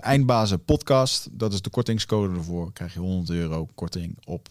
Eindbazen 0.00 0.64
podcast. 0.64 1.28
Dat 1.32 1.52
is 1.52 1.62
de 1.62 1.70
kortingscode 1.70 2.34
ervoor. 2.36 2.72
Krijg 2.72 2.92
je 2.92 3.00
100 3.00 3.30
euro 3.30 3.68
korting 3.74 4.18
op 4.24 4.48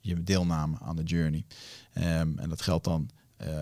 je 0.00 0.22
deelname 0.22 0.76
aan 0.80 0.96
de 0.96 1.02
journey. 1.02 1.44
Um, 1.94 2.38
en 2.38 2.48
dat 2.48 2.62
geldt 2.62 2.84
dan 2.84 3.10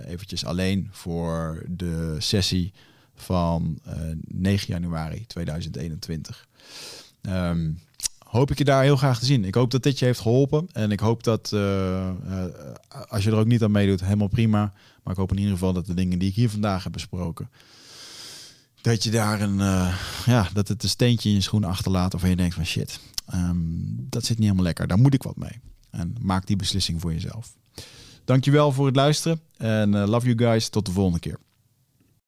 eventjes 0.06 0.44
alleen 0.44 0.88
voor 0.90 1.64
de 1.68 2.16
sessie 2.18 2.72
van 3.20 3.78
uh, 3.86 3.94
9 4.26 4.66
januari 4.66 5.26
2021. 5.26 6.48
Um, 7.22 7.78
hoop 8.18 8.50
ik 8.50 8.58
je 8.58 8.64
daar 8.64 8.82
heel 8.82 8.96
graag 8.96 9.18
te 9.18 9.24
zien. 9.24 9.44
Ik 9.44 9.54
hoop 9.54 9.70
dat 9.70 9.82
dit 9.82 9.98
je 9.98 10.04
heeft 10.04 10.20
geholpen. 10.20 10.68
En 10.72 10.90
ik 10.90 11.00
hoop 11.00 11.22
dat 11.22 11.50
uh, 11.54 12.10
als 13.08 13.24
je 13.24 13.30
er 13.30 13.36
ook 13.36 13.46
niet 13.46 13.62
aan 13.62 13.70
meedoet, 13.70 14.00
helemaal 14.00 14.28
prima. 14.28 14.72
Maar 15.02 15.12
ik 15.12 15.18
hoop 15.18 15.30
in 15.30 15.38
ieder 15.38 15.52
geval 15.52 15.72
dat 15.72 15.86
de 15.86 15.94
dingen 15.94 16.18
die 16.18 16.28
ik 16.28 16.34
hier 16.34 16.50
vandaag 16.50 16.82
heb 16.82 16.92
besproken. 16.92 17.50
Dat 18.80 19.02
je 19.02 19.10
daar 19.10 19.40
een, 19.40 19.56
ja, 20.24 20.48
dat 20.52 20.68
het 20.68 20.82
een 20.82 20.88
steentje 20.88 21.28
in 21.28 21.34
je 21.34 21.40
schoen 21.40 21.64
achterlaat. 21.64 22.14
Of 22.14 22.28
je 22.28 22.36
denkt 22.36 22.54
van 22.54 22.66
shit, 22.66 23.00
um, 23.34 24.06
dat 24.08 24.24
zit 24.24 24.36
niet 24.36 24.44
helemaal 24.44 24.64
lekker. 24.64 24.86
Daar 24.86 24.98
moet 24.98 25.14
ik 25.14 25.22
wat 25.22 25.36
mee. 25.36 25.60
En 25.90 26.14
maak 26.20 26.46
die 26.46 26.56
beslissing 26.56 27.00
voor 27.00 27.12
jezelf. 27.12 27.52
Dankjewel 28.24 28.72
voor 28.72 28.86
het 28.86 28.96
luisteren. 28.96 29.40
En 29.56 29.90
love 29.90 30.34
you 30.34 30.38
guys. 30.38 30.68
Tot 30.68 30.86
de 30.86 30.92
volgende 30.92 31.18
keer. 31.18 31.38